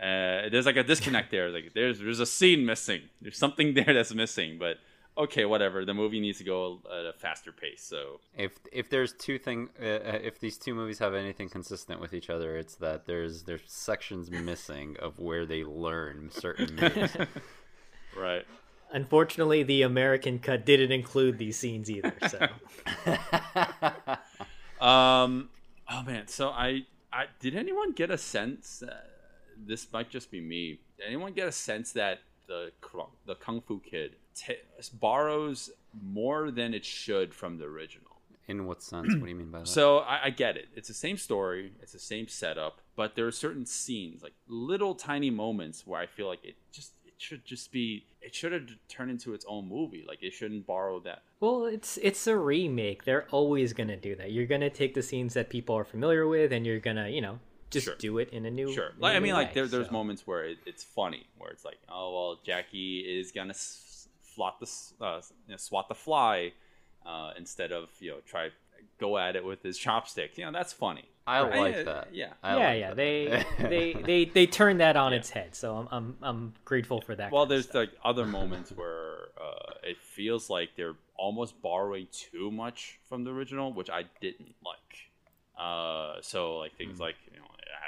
Uh, 0.00 0.50
there's 0.50 0.66
like 0.66 0.76
a 0.76 0.82
disconnect 0.82 1.30
there. 1.30 1.50
Like 1.50 1.72
there's 1.72 2.00
there's 2.00 2.20
a 2.20 2.26
scene 2.26 2.66
missing. 2.66 3.02
There's 3.22 3.38
something 3.38 3.74
there 3.78 3.94
that's 3.94 4.12
missing. 4.12 4.58
But 4.58 4.78
okay, 5.16 5.44
whatever. 5.44 5.84
The 5.84 5.94
movie 5.94 6.20
needs 6.20 6.38
to 6.38 6.44
go 6.44 6.80
at 6.90 7.06
a 7.06 7.12
faster 7.12 7.52
pace. 7.52 7.82
So 7.82 8.20
if 8.36 8.52
if 8.72 8.90
there's 8.90 9.12
two 9.12 9.38
thing 9.38 9.70
uh, 9.80 9.84
uh, 9.84 10.18
if 10.22 10.40
these 10.40 10.56
two 10.56 10.74
movies 10.74 10.98
have 10.98 11.14
anything 11.14 11.48
consistent 11.48 12.00
with 12.00 12.14
each 12.14 12.30
other 12.30 12.56
it's 12.56 12.74
that 12.76 13.06
there's 13.06 13.42
there's 13.44 13.62
sections 13.66 14.30
missing 14.30 14.96
of 15.00 15.18
where 15.18 15.46
they 15.46 15.64
learn 15.64 16.30
certain 16.30 16.74
moves 16.80 17.16
right. 18.16 18.46
Unfortunately, 18.92 19.64
the 19.64 19.82
American 19.82 20.38
cut 20.38 20.64
didn't 20.64 20.92
include 20.92 21.36
these 21.38 21.58
scenes 21.58 21.90
either. 21.90 22.14
So 22.28 22.46
Um. 24.84 25.48
Oh 25.90 26.02
man. 26.02 26.28
So 26.28 26.50
I. 26.50 26.86
I 27.12 27.26
did 27.38 27.54
anyone 27.54 27.92
get 27.92 28.10
a 28.10 28.18
sense? 28.18 28.82
Uh, 28.82 28.92
this 29.56 29.86
might 29.92 30.10
just 30.10 30.30
be 30.30 30.40
me. 30.40 30.80
Did 30.98 31.06
anyone 31.06 31.32
get 31.32 31.46
a 31.46 31.52
sense 31.52 31.92
that 31.92 32.18
the 32.46 32.72
Kung- 32.80 33.12
the 33.26 33.34
Kung 33.34 33.60
Fu 33.60 33.80
Kid 33.80 34.16
t- 34.34 34.54
borrows 34.92 35.70
more 36.02 36.50
than 36.50 36.74
it 36.74 36.84
should 36.84 37.34
from 37.34 37.58
the 37.58 37.64
original? 37.64 38.10
in 38.46 38.66
what 38.66 38.82
sense 38.82 39.08
what 39.14 39.22
do 39.22 39.28
you 39.30 39.34
mean 39.34 39.50
by 39.50 39.60
that 39.60 39.66
So 39.68 39.98
I, 40.00 40.24
I 40.24 40.30
get 40.30 40.56
it. 40.58 40.68
It's 40.76 40.88
the 40.88 40.92
same 40.94 41.16
story. 41.16 41.72
It's 41.80 41.92
the 41.92 41.98
same 41.98 42.28
setup, 42.28 42.80
but 42.94 43.14
there 43.14 43.26
are 43.26 43.32
certain 43.32 43.64
scenes, 43.64 44.22
like 44.22 44.34
little 44.48 44.94
tiny 44.94 45.30
moments, 45.30 45.86
where 45.86 45.98
I 45.98 46.04
feel 46.06 46.26
like 46.26 46.44
it 46.44 46.56
just 46.70 46.92
it 47.06 47.14
should 47.16 47.44
just 47.46 47.72
be 47.72 48.04
it 48.20 48.34
should 48.34 48.52
have 48.52 48.68
turned 48.88 49.10
into 49.10 49.32
its 49.32 49.46
own 49.48 49.66
movie. 49.68 50.04
Like 50.06 50.22
it 50.22 50.32
shouldn't 50.34 50.66
borrow 50.66 51.00
that. 51.00 51.22
Well, 51.40 51.64
it's 51.64 51.98
it's 52.02 52.26
a 52.26 52.36
remake. 52.36 53.04
They're 53.04 53.26
always 53.30 53.72
gonna 53.72 53.96
do 53.96 54.14
that. 54.16 54.30
You're 54.32 54.46
gonna 54.46 54.68
take 54.68 54.92
the 54.92 55.02
scenes 55.02 55.32
that 55.34 55.48
people 55.48 55.74
are 55.76 55.84
familiar 55.84 56.26
with, 56.26 56.52
and 56.52 56.66
you're 56.66 56.80
gonna, 56.80 57.08
you 57.08 57.22
know, 57.22 57.38
just 57.74 57.84
Sure. 57.86 57.96
do 57.96 58.18
it 58.18 58.30
in 58.30 58.46
a 58.46 58.50
new. 58.50 58.72
Sure. 58.72 58.86
in 58.88 58.98
a 58.98 59.00
Like 59.02 59.14
I 59.14 59.18
new 59.18 59.24
mean, 59.24 59.34
like 59.34 59.48
way, 59.48 59.54
there, 59.54 59.66
there's 59.66 59.86
so. 59.88 59.92
moments 59.92 60.26
where 60.26 60.44
it, 60.44 60.58
it's 60.66 60.82
funny, 60.84 61.26
where 61.38 61.50
it's 61.50 61.64
like, 61.64 61.78
oh 61.88 62.12
well, 62.14 62.40
Jackie 62.44 63.00
is 63.00 63.30
gonna 63.32 63.50
s- 63.50 64.08
flot 64.22 64.58
the 64.60 64.66
uh, 65.04 65.20
you 65.46 65.52
know, 65.52 65.56
swat 65.56 65.88
the 65.88 65.94
fly 65.94 66.52
uh, 67.06 67.32
instead 67.36 67.70
of 67.72 67.88
you 68.00 68.10
know 68.12 68.18
try 68.26 68.48
go 68.98 69.18
at 69.18 69.36
it 69.36 69.44
with 69.44 69.62
his 69.62 69.78
chopstick. 69.78 70.36
You 70.38 70.46
know 70.46 70.52
that's 70.52 70.72
funny. 70.72 71.04
i 71.26 71.40
Right. 71.42 71.58
like 71.58 71.74
Yeah, 71.76 71.82
that 71.84 72.08
yeah. 72.14 72.32
I 72.42 72.56
yeah, 72.56 72.68
like 72.68 72.80
yeah. 72.80 72.88
that. 72.88 72.96
They 72.96 73.44
they 73.68 74.02
they 74.02 74.24
they 74.26 74.46
turn 74.46 74.78
that 74.78 74.96
on 74.96 75.12
its 75.12 75.30
head. 75.30 75.54
So 75.54 75.76
I'm 75.76 75.88
I'm 75.90 76.16
I'm 76.22 76.52
grateful 76.64 77.00
for 77.00 77.14
that. 77.16 77.32
Well, 77.32 77.46
there's 77.46 77.64
stuff. 77.64 77.74
like 77.74 77.90
other 78.04 78.26
moments 78.40 78.70
where 78.72 79.28
uh, 79.40 79.72
it 79.82 79.96
feels 80.00 80.48
like 80.50 80.70
they're 80.76 80.96
almost 81.16 81.60
borrowing 81.62 82.08
too 82.12 82.50
much 82.50 82.98
from 83.08 83.24
the 83.24 83.30
original, 83.32 83.72
which 83.72 83.88
I 83.90 84.04
didn't 84.20 84.54
like. 84.64 85.10
Uh, 85.58 86.16
so 86.20 86.58
like 86.58 86.76
things 86.76 86.98
like 87.00 87.14
you 87.26 87.33
know 87.33 87.33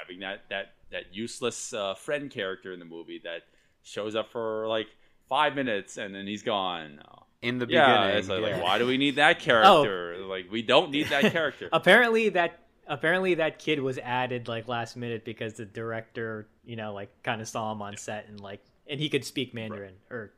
having 0.07 0.21
that 0.21 0.43
that 0.49 0.73
that 0.91 1.13
useless 1.13 1.73
uh, 1.73 1.93
friend 1.95 2.29
character 2.31 2.71
in 2.71 2.79
the 2.79 2.85
movie 2.85 3.19
that 3.23 3.41
shows 3.83 4.15
up 4.15 4.31
for 4.31 4.67
like 4.67 4.87
five 5.27 5.55
minutes 5.55 5.97
and 5.97 6.13
then 6.13 6.25
he's 6.25 6.43
gone. 6.43 6.99
Uh, 7.07 7.21
in 7.41 7.59
the 7.59 7.67
yeah, 7.69 7.85
beginning 7.85 8.17
it's 8.17 8.29
like, 8.29 8.41
like, 8.41 8.63
why 8.63 8.77
do 8.77 8.87
we 8.87 8.97
need 8.97 9.15
that 9.17 9.39
character? 9.39 10.17
Like 10.25 10.51
we 10.51 10.61
don't 10.61 10.91
need 10.91 11.09
that 11.09 11.31
character. 11.31 11.69
apparently 11.73 12.29
that 12.29 12.59
apparently 12.87 13.35
that 13.35 13.59
kid 13.59 13.79
was 13.79 13.97
added 13.99 14.47
like 14.47 14.67
last 14.67 14.95
minute 14.95 15.23
because 15.25 15.53
the 15.53 15.65
director, 15.65 16.47
you 16.65 16.75
know, 16.75 16.93
like 16.93 17.11
kind 17.23 17.41
of 17.41 17.47
saw 17.47 17.71
him 17.71 17.81
on 17.81 17.97
set 17.97 18.27
and 18.27 18.39
like 18.39 18.61
and 18.87 18.99
he 18.99 19.09
could 19.09 19.25
speak 19.25 19.53
Mandarin 19.53 19.95
or 20.09 20.31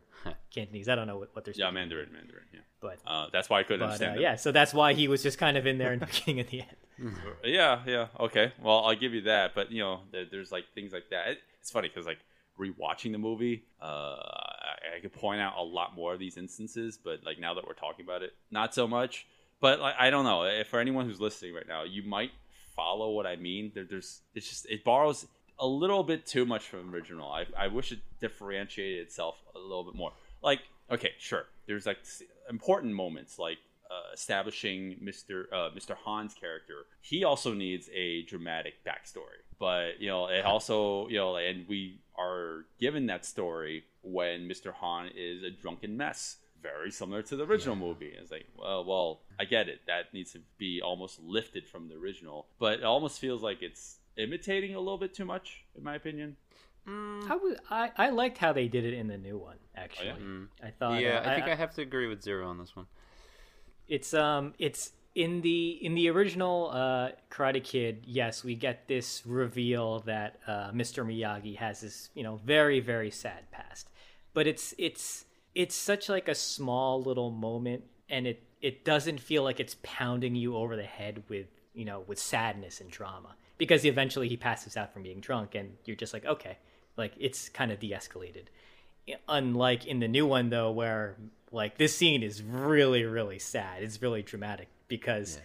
Cantonese. 0.53 0.89
I 0.89 0.95
don't 0.95 1.07
know 1.07 1.17
what, 1.17 1.29
what 1.33 1.45
they're 1.45 1.53
saying. 1.53 1.67
yeah, 1.67 1.71
Mandarin, 1.71 2.11
Mandarin. 2.11 2.43
Yeah, 2.53 2.59
but 2.81 2.99
uh, 3.05 3.27
that's 3.31 3.49
why 3.49 3.59
I 3.59 3.63
couldn't 3.63 3.79
but 3.79 3.85
uh, 3.85 3.87
understand. 3.93 4.15
them. 4.15 4.23
yeah, 4.23 4.35
so 4.35 4.51
that's 4.51 4.73
why 4.73 4.93
he 4.93 5.07
was 5.07 5.23
just 5.23 5.37
kind 5.37 5.57
of 5.57 5.65
in 5.67 5.77
there 5.77 5.93
in 5.93 5.99
the 5.99 6.05
beginning 6.07 6.39
and 6.41 6.49
the 6.49 6.61
end. 6.61 6.75
Yeah, 7.43 7.81
yeah, 7.85 8.07
okay. 8.19 8.53
Well, 8.61 8.85
I'll 8.85 8.95
give 8.95 9.13
you 9.13 9.21
that. 9.21 9.55
But 9.55 9.71
you 9.71 9.81
know, 9.81 10.01
there, 10.11 10.25
there's 10.29 10.51
like 10.51 10.65
things 10.73 10.93
like 10.93 11.09
that. 11.11 11.29
It, 11.29 11.39
it's 11.59 11.71
funny 11.71 11.87
because 11.87 12.05
like 12.05 12.19
rewatching 12.59 13.11
the 13.11 13.17
movie, 13.17 13.63
uh, 13.81 13.85
I, 13.85 14.97
I 14.97 14.99
could 15.01 15.13
point 15.13 15.41
out 15.41 15.53
a 15.57 15.63
lot 15.63 15.95
more 15.95 16.13
of 16.13 16.19
these 16.19 16.37
instances. 16.37 16.97
But 17.01 17.23
like 17.23 17.39
now 17.39 17.53
that 17.53 17.65
we're 17.65 17.73
talking 17.73 18.05
about 18.05 18.23
it, 18.23 18.33
not 18.51 18.73
so 18.73 18.87
much. 18.87 19.25
But 19.61 19.79
like 19.79 19.95
I 19.99 20.09
don't 20.09 20.25
know. 20.25 20.43
If 20.43 20.67
for 20.67 20.79
anyone 20.79 21.05
who's 21.05 21.19
listening 21.19 21.53
right 21.53 21.67
now, 21.67 21.83
you 21.83 22.03
might 22.03 22.31
follow 22.75 23.11
what 23.11 23.25
I 23.25 23.35
mean. 23.35 23.71
There, 23.73 23.85
there's 23.89 24.21
it's 24.35 24.47
just 24.47 24.65
it 24.69 24.83
borrows 24.83 25.27
a 25.59 25.67
little 25.67 26.03
bit 26.03 26.25
too 26.25 26.45
much 26.45 26.63
from 26.63 26.93
original. 26.93 27.29
I, 27.29 27.45
I 27.57 27.67
wish 27.67 27.91
it 27.91 27.99
differentiated 28.19 28.99
itself 29.05 29.35
a 29.55 29.59
little 29.59 29.83
bit 29.83 29.95
more. 29.95 30.13
Like 30.41 30.59
okay, 30.91 31.11
sure. 31.19 31.45
There's 31.67 31.85
like 31.85 31.99
important 32.49 32.93
moments 32.93 33.37
like 33.37 33.57
uh, 33.89 34.13
establishing 34.13 34.97
Mr. 35.03 35.45
Uh, 35.51 35.69
Mr. 35.75 35.95
Han's 36.05 36.33
character. 36.33 36.85
He 37.01 37.23
also 37.23 37.53
needs 37.53 37.89
a 37.93 38.23
dramatic 38.23 38.83
backstory, 38.85 39.41
but 39.59 39.99
you 39.99 40.07
know, 40.07 40.27
it 40.27 40.45
also 40.45 41.07
you 41.07 41.17
know, 41.17 41.35
and 41.37 41.67
we 41.67 41.99
are 42.17 42.65
given 42.79 43.07
that 43.07 43.25
story 43.25 43.83
when 44.01 44.47
Mr. 44.47 44.73
Han 44.73 45.09
is 45.15 45.43
a 45.43 45.49
drunken 45.49 45.97
mess, 45.97 46.37
very 46.61 46.91
similar 46.91 47.21
to 47.23 47.35
the 47.35 47.45
original 47.45 47.75
movie. 47.75 48.13
It's 48.15 48.31
like, 48.31 48.45
well, 48.57 48.85
well, 48.85 49.21
I 49.39 49.45
get 49.45 49.67
it. 49.69 49.81
That 49.87 50.13
needs 50.13 50.33
to 50.33 50.39
be 50.57 50.81
almost 50.81 51.19
lifted 51.21 51.67
from 51.67 51.87
the 51.87 51.95
original, 51.95 52.47
but 52.59 52.79
it 52.79 52.83
almost 52.83 53.19
feels 53.19 53.41
like 53.41 53.61
it's 53.61 53.97
imitating 54.17 54.75
a 54.75 54.79
little 54.79 54.97
bit 54.97 55.13
too 55.13 55.25
much, 55.25 55.63
in 55.75 55.83
my 55.83 55.95
opinion. 55.95 56.35
I 56.87 57.35
was 57.35 57.57
I, 57.69 57.91
I 57.97 58.09
liked 58.09 58.37
how 58.37 58.53
they 58.53 58.67
did 58.67 58.83
it 58.83 58.93
in 58.93 59.07
the 59.07 59.17
new 59.17 59.37
one 59.37 59.57
actually. 59.75 60.09
I 60.63 60.71
thought 60.71 60.99
yeah 61.01 61.19
uh, 61.19 61.29
i 61.29 61.35
think 61.35 61.47
I, 61.47 61.55
have 61.55 61.75
to 61.75 61.81
agree 61.81 62.07
with 62.07 62.23
zero 62.23 62.47
on 62.47 62.57
this 62.57 62.75
one 62.75 62.87
it's 63.89 64.13
um 64.13 64.53
it's 64.59 64.93
in 65.15 65.41
the 65.41 65.71
in 65.81 65.95
the 65.95 66.07
original 66.09 66.69
uh 66.71 67.09
karate 67.31 67.63
kid 67.63 68.03
yes 68.05 68.43
we 68.43 68.55
get 68.55 68.87
this 68.87 69.23
reveal 69.25 69.99
that 70.01 70.39
uh 70.47 70.69
mr 70.71 71.05
miyagi 71.05 71.57
has 71.57 71.81
this 71.81 72.09
you 72.13 72.23
know 72.23 72.39
very 72.45 72.79
very 72.79 73.11
sad 73.11 73.49
past. 73.51 73.89
But 74.33 74.47
it's 74.47 74.73
it's 74.77 75.25
it's 75.55 75.75
such 75.75 76.07
like 76.07 76.27
a 76.27 76.35
small 76.35 77.01
little 77.01 77.31
moment 77.31 77.83
and 78.09 78.27
it 78.27 78.43
it 78.61 78.85
doesn't 78.85 79.19
feel 79.19 79.43
like 79.43 79.59
it's 79.59 79.75
pounding 79.81 80.35
you 80.35 80.55
over 80.55 80.75
the 80.75 80.83
head 80.83 81.23
with 81.27 81.47
you 81.73 81.85
know 81.85 82.03
with 82.07 82.19
sadness 82.19 82.79
and 82.79 82.91
drama. 82.91 83.35
Because 83.57 83.83
eventually 83.83 84.29
he 84.29 84.37
passes 84.37 84.77
out 84.77 84.93
from 84.93 85.03
being 85.03 85.19
drunk 85.19 85.55
and 85.55 85.75
you're 85.85 85.97
just 85.97 86.13
like 86.13 86.25
okay 86.25 86.57
like 86.95 87.13
it's 87.19 87.49
kind 87.49 87.71
of 87.71 87.79
de-escalated. 87.79 88.45
Unlike 89.27 89.87
in 89.87 89.99
the 89.99 90.07
new 90.07 90.27
one 90.27 90.49
though 90.49 90.71
where 90.71 91.15
like 91.51 91.77
this 91.77 91.95
scene 91.95 92.23
is 92.23 92.41
really 92.43 93.03
really 93.05 93.39
sad. 93.39 93.83
It's 93.83 94.01
really 94.01 94.21
dramatic 94.21 94.67
because 94.87 95.39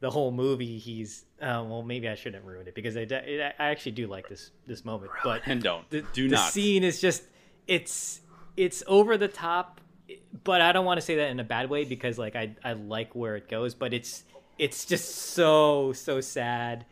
the 0.00 0.10
whole 0.10 0.30
movie 0.30 0.78
he's 0.78 1.24
uh, 1.42 1.64
well 1.66 1.82
maybe 1.82 2.08
i 2.08 2.14
shouldn't 2.14 2.44
ruin 2.44 2.68
it 2.68 2.74
because 2.74 2.96
I, 2.96 3.00
I 3.10 3.52
I 3.58 3.70
actually 3.70 3.92
do 3.92 4.06
like 4.06 4.28
this 4.28 4.52
this 4.66 4.84
moment 4.84 5.10
but 5.24 5.42
And 5.46 5.60
don't. 5.62 5.88
the, 5.90 6.02
do 6.12 6.28
the 6.28 6.36
not. 6.36 6.52
scene 6.52 6.84
is 6.84 7.00
just 7.00 7.24
it's 7.66 8.20
it's 8.56 8.84
over 8.86 9.16
the 9.16 9.26
top 9.26 9.80
but 10.44 10.60
i 10.60 10.70
don't 10.70 10.84
want 10.84 10.98
to 10.98 11.04
say 11.04 11.16
that 11.16 11.30
in 11.30 11.40
a 11.40 11.44
bad 11.44 11.68
way 11.68 11.84
because 11.84 12.16
like 12.16 12.36
i 12.36 12.54
i 12.64 12.74
like 12.74 13.14
where 13.16 13.34
it 13.34 13.48
goes 13.48 13.74
but 13.74 13.92
it's 13.92 14.22
it's 14.56 14.84
just 14.84 15.14
so 15.34 15.92
so 15.92 16.20
sad. 16.20 16.84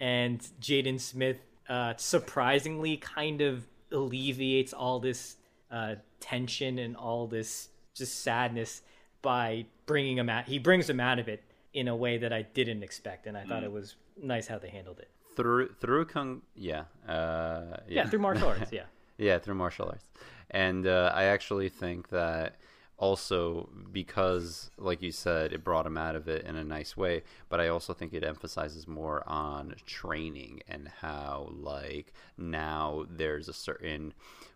And 0.00 0.40
jaden 0.60 1.00
smith 1.00 1.38
uh 1.68 1.94
surprisingly 1.96 2.96
kind 2.98 3.40
of 3.40 3.64
alleviates 3.92 4.72
all 4.72 5.00
this 5.00 5.36
uh 5.70 5.96
tension 6.20 6.78
and 6.78 6.96
all 6.96 7.26
this 7.26 7.68
just 7.94 8.22
sadness 8.22 8.82
by 9.22 9.64
bringing 9.86 10.18
him 10.18 10.28
out 10.28 10.44
he 10.46 10.58
brings 10.58 10.88
him 10.88 11.00
out 11.00 11.18
of 11.18 11.28
it 11.28 11.42
in 11.72 11.88
a 11.88 11.96
way 11.96 12.18
that 12.18 12.32
i 12.32 12.42
didn't 12.42 12.82
expect 12.82 13.26
and 13.26 13.36
i 13.36 13.44
thought 13.44 13.64
it 13.64 13.72
was 13.72 13.96
nice 14.22 14.46
how 14.46 14.58
they 14.58 14.68
handled 14.68 14.98
it. 14.98 15.08
Through 15.36 15.74
through 15.80 16.04
kung 16.04 16.42
yeah 16.54 16.84
uh 17.08 17.78
yeah, 17.88 18.06
through 18.06 18.20
martial 18.20 18.48
arts 18.48 18.72
yeah. 18.72 18.84
Yeah, 19.16 19.38
through 19.38 19.54
martial 19.54 19.86
arts. 19.86 20.08
And 20.50 20.86
uh, 20.86 21.12
I 21.14 21.24
actually 21.24 21.68
think 21.68 22.08
that 22.08 22.56
also 22.96 23.68
because, 23.92 24.70
like 24.78 25.02
you 25.02 25.12
said, 25.12 25.52
it 25.52 25.64
brought 25.64 25.86
him 25.86 25.96
out 25.96 26.16
of 26.16 26.28
it 26.28 26.44
in 26.44 26.56
a 26.56 26.64
nice 26.64 26.96
way, 26.96 27.22
but 27.48 27.60
I 27.60 27.68
also 27.68 27.92
think 27.92 28.12
it 28.12 28.24
emphasizes 28.24 28.86
more 28.88 29.22
on 29.28 29.74
training 29.86 30.62
and 30.68 30.88
how, 31.00 31.50
like, 31.52 32.12
now 32.36 33.04
there's 33.08 33.48
a 33.48 33.52
certain 33.52 34.14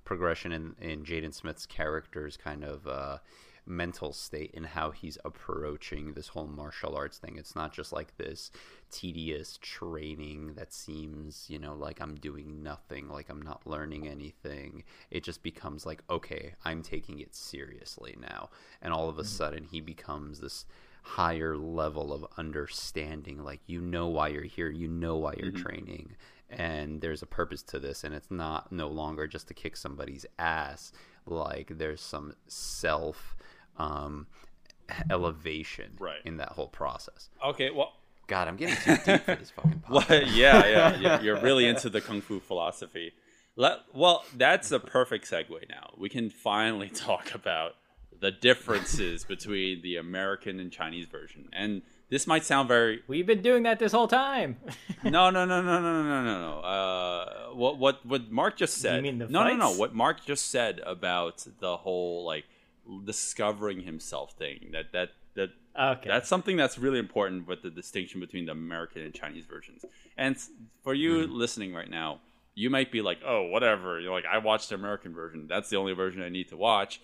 progression 0.09 0.53
in, 0.53 0.75
in 0.81 1.05
Jaden 1.05 1.35
Smith's 1.35 1.67
character's 1.67 2.37
kind 2.37 2.65
of. 2.65 2.87
Uh, 2.89 3.19
mental 3.71 4.15
state 4.15 4.51
and 4.57 4.65
how 4.65 4.91
he's 4.91 5.19
approaching 5.27 6.15
this 6.15 6.29
whole 6.29 6.47
martial 6.47 6.97
arts 6.97 7.19
thing. 7.19 7.37
It's 7.37 7.55
not 7.55 7.71
just 7.71 7.93
like 7.93 8.17
this 8.17 8.51
tedious 8.91 9.59
training 9.61 10.55
that 10.55 10.73
seems, 10.73 11.45
you 11.51 11.59
know, 11.59 11.75
like 11.75 12.01
I'm 12.01 12.15
doing 12.15 12.63
nothing, 12.63 13.11
like 13.11 13.29
I'm 13.29 13.43
not 13.43 13.67
learning 13.67 14.09
anything. 14.09 14.85
It 15.11 15.23
just 15.23 15.43
becomes 15.43 15.85
like, 15.85 16.03
okay, 16.09 16.55
I'm 16.65 16.81
taking 16.81 17.19
it 17.19 17.35
seriously 17.35 18.17
now. 18.19 18.49
And 18.81 18.91
all 18.91 19.11
of 19.11 19.19
a 19.19 19.25
sudden 19.25 19.65
he 19.65 19.83
becomes 19.83 20.41
this 20.41 20.65
higher 21.03 21.55
level 21.55 22.15
of 22.15 22.27
understanding 22.39 23.45
like 23.45 23.61
you 23.67 23.83
know 23.83 24.09
why 24.09 24.29
you're 24.29 24.45
here, 24.45 24.71
you 24.71 24.89
know 24.89 25.19
why 25.19 25.35
you're 25.37 25.53
training 25.53 26.17
and 26.51 27.01
there's 27.01 27.23
a 27.23 27.27
purpose 27.27 27.63
to 27.63 27.79
this 27.79 28.05
and 28.05 28.15
it's 28.15 28.31
not 28.31 28.73
no 28.73 28.89
longer 28.89 29.27
just 29.27 29.49
to 29.49 29.55
kick 29.55 29.77
somebody's 29.77 30.25
ass 30.39 30.93
like 31.27 31.73
there's 31.77 32.01
some 32.01 32.35
self 32.47 33.37
um, 33.77 34.27
elevation 35.11 35.93
Right. 35.99 36.21
in 36.25 36.39
that 36.39 36.51
whole 36.51 36.69
process. 36.69 37.29
Okay, 37.45 37.71
well, 37.71 37.93
God, 38.27 38.49
I'm 38.49 38.57
getting 38.57 38.77
too 38.77 38.97
deep 39.05 39.23
for 39.25 39.35
this 39.37 39.51
fucking 39.51 39.83
Well, 39.91 40.05
yeah, 40.11 40.67
yeah, 40.67 40.97
you're- 40.97 41.25
you're 41.25 41.41
really 41.41 41.67
into 41.67 41.89
the 41.91 42.01
kung 42.01 42.21
fu 42.21 42.41
philosophy. 42.41 43.13
Let, 43.57 43.79
well, 43.93 44.25
that's 44.37 44.71
a 44.71 44.79
perfect 44.79 45.29
segue. 45.31 45.69
Now 45.69 45.95
we 45.97 46.09
can 46.09 46.31
finally 46.31 46.89
talk 46.95 47.35
about 47.35 47.73
the 48.21 48.31
differences 48.31 49.25
between 49.25 49.83
the 49.83 49.97
American 49.97 50.59
and 50.61 50.73
Chinese 50.73 51.07
version. 51.07 51.49
And 51.53 51.83
this 52.11 52.27
might 52.27 52.45
sound 52.45 52.69
very 52.69 53.03
We've 53.07 53.27
been 53.27 53.43
doing 53.43 53.63
that 53.65 53.79
this 53.79 53.93
whole 53.93 54.09
time. 54.09 54.57
no, 55.05 55.31
no, 55.31 55.45
no, 55.45 55.63
no, 55.63 55.81
no, 55.81 56.03
no, 56.03 56.23
no, 56.25 56.41
no. 56.41 56.61
Uh, 56.61 57.55
what 57.55 57.79
what 57.79 58.05
what 58.07 58.31
Mark 58.31 58.57
just 58.57 58.79
said? 58.79 59.03
mean 59.03 59.19
the 59.19 59.29
no, 59.29 59.45
no, 59.47 59.55
no. 59.57 59.73
What 59.75 59.95
Mark 59.95 60.25
just 60.25 60.51
said 60.51 60.81
about 60.87 61.47
the 61.61 61.77
whole 61.77 62.25
like 62.25 62.45
discovering 63.05 63.81
himself 63.83 64.33
thing. 64.33 64.71
That 64.73 64.93
that 64.93 65.11
that 65.35 65.51
Okay. 65.79 66.09
that's 66.09 66.29
something 66.29 66.57
that's 66.57 66.77
really 66.79 66.99
important 66.99 67.47
with 67.47 67.63
the 67.63 67.71
distinction 67.71 68.19
between 68.21 68.47
the 68.47 68.53
American 68.53 69.03
and 69.03 69.15
Chinese 69.15 69.45
versions. 69.47 69.85
And 70.17 70.37
for 70.83 70.93
you 70.93 71.27
listening 71.29 71.73
right 71.73 71.89
now, 71.89 72.19
you 72.57 72.69
might 72.69 72.91
be 72.91 73.01
like, 73.01 73.19
"Oh, 73.25 73.45
whatever." 73.45 74.01
You're 74.01 74.13
like, 74.13 74.25
"I 74.25 74.39
watched 74.39 74.71
the 74.71 74.75
American 74.75 75.15
version. 75.15 75.47
That's 75.47 75.69
the 75.71 75.77
only 75.77 75.93
version 75.93 76.21
I 76.23 76.31
need 76.31 76.49
to 76.49 76.57
watch." 76.57 77.01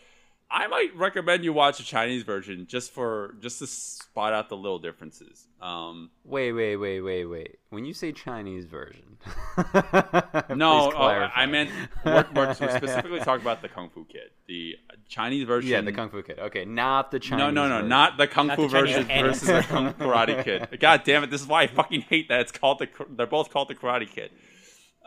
I 0.56 0.68
might 0.68 0.94
recommend 0.94 1.42
you 1.44 1.52
watch 1.52 1.78
the 1.78 1.82
Chinese 1.82 2.22
version 2.22 2.66
just 2.68 2.92
for 2.92 3.34
just 3.40 3.58
to 3.58 3.66
spot 3.66 4.32
out 4.32 4.48
the 4.48 4.56
little 4.56 4.78
differences. 4.78 5.48
Um, 5.60 6.10
Wait, 6.24 6.52
wait, 6.52 6.76
wait, 6.76 7.00
wait, 7.00 7.24
wait. 7.24 7.58
When 7.70 7.84
you 7.84 7.92
say 7.92 8.12
Chinese 8.12 8.64
version, 8.66 9.18
No, 10.54 10.90
please 10.90 10.94
oh. 10.96 11.28
I 11.34 11.46
meant 11.46 11.70
we're, 12.04 12.24
we're 12.34 12.54
specifically 12.54 13.18
talking 13.18 13.42
about 13.42 13.62
the 13.62 13.68
Kung 13.68 13.90
Fu 13.90 14.04
Kid, 14.04 14.30
the 14.46 14.76
Chinese 15.08 15.44
version. 15.44 15.70
yeah, 15.72 15.80
the 15.80 15.92
Kung 15.92 16.08
Fu 16.08 16.22
Kid. 16.22 16.38
Okay, 16.38 16.64
not 16.64 17.10
the 17.10 17.18
Chinese. 17.18 17.38
No, 17.40 17.50
no, 17.50 17.68
no, 17.68 17.74
version. 17.76 17.88
not 17.88 18.16
the 18.16 18.26
Kung 18.28 18.46
Not 18.46 18.56
Fu 18.56 18.62
the 18.62 18.68
version 18.68 19.10
and- 19.10 19.26
versus 19.26 19.48
the 19.48 19.62
Kung 19.62 19.92
Karate 19.94 20.44
Kid. 20.44 20.68
God 20.80 21.02
damn 21.04 21.24
it! 21.24 21.30
This 21.30 21.40
is 21.40 21.46
why 21.48 21.62
I 21.62 21.66
fucking 21.66 22.02
hate 22.02 22.28
that 22.28 22.40
it's 22.42 22.52
called 22.52 22.78
the. 22.78 22.88
They're 23.10 23.26
both 23.26 23.50
called 23.50 23.68
the 23.68 23.74
Karate 23.74 24.08
Kid. 24.08 24.30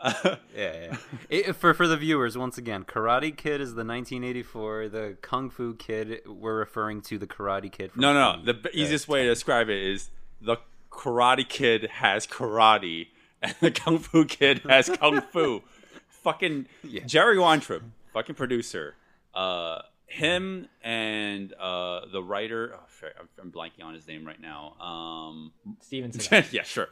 Yeah, 0.24 0.38
yeah. 0.54 0.96
It- 1.28 1.56
for 1.56 1.74
for 1.74 1.86
the 1.86 1.96
viewers, 1.96 2.36
once 2.38 2.58
again, 2.58 2.84
Karate 2.84 3.36
Kid 3.36 3.60
is 3.60 3.74
the 3.74 3.84
1984. 3.84 4.88
The 4.88 5.16
Kung 5.22 5.50
Fu 5.50 5.74
Kid, 5.74 6.20
we're 6.26 6.58
referring 6.58 7.00
to 7.02 7.18
the 7.18 7.26
Karate 7.26 7.70
Kid. 7.70 7.92
From 7.92 8.02
No, 8.02 8.12
no, 8.12 8.36
no. 8.36 8.44
The 8.44 8.54
b- 8.54 8.68
uh, 8.68 8.72
easiest 8.74 9.08
way 9.08 9.22
to 9.24 9.28
describe 9.28 9.68
it 9.68 9.82
is 9.82 10.10
the 10.40 10.56
Karate 10.90 11.48
Kid 11.48 11.84
has 11.94 12.26
karate, 12.26 13.08
and 13.42 13.54
the 13.60 13.70
Kung 13.70 13.98
Fu 13.98 14.24
Kid 14.24 14.62
has 14.68 14.88
kung 14.88 15.20
fu. 15.20 15.62
fucking 16.08 16.66
Yeah. 16.82 17.04
Jerry 17.06 17.38
Weintraub, 17.38 17.82
fucking 18.12 18.34
producer. 18.34 18.94
Uh, 19.34 19.82
him 20.06 20.68
and 20.82 21.52
uh, 21.54 22.00
the 22.12 22.22
writer. 22.22 22.74
Oh, 22.74 22.80
shit, 22.98 23.14
I'm, 23.20 23.28
I'm 23.40 23.52
blanking 23.52 23.84
on 23.84 23.94
his 23.94 24.06
name 24.08 24.24
right 24.26 24.40
now. 24.40 24.72
Um, 24.80 25.52
Stevenson. 25.80 26.44
yeah, 26.50 26.62
sure. 26.62 26.88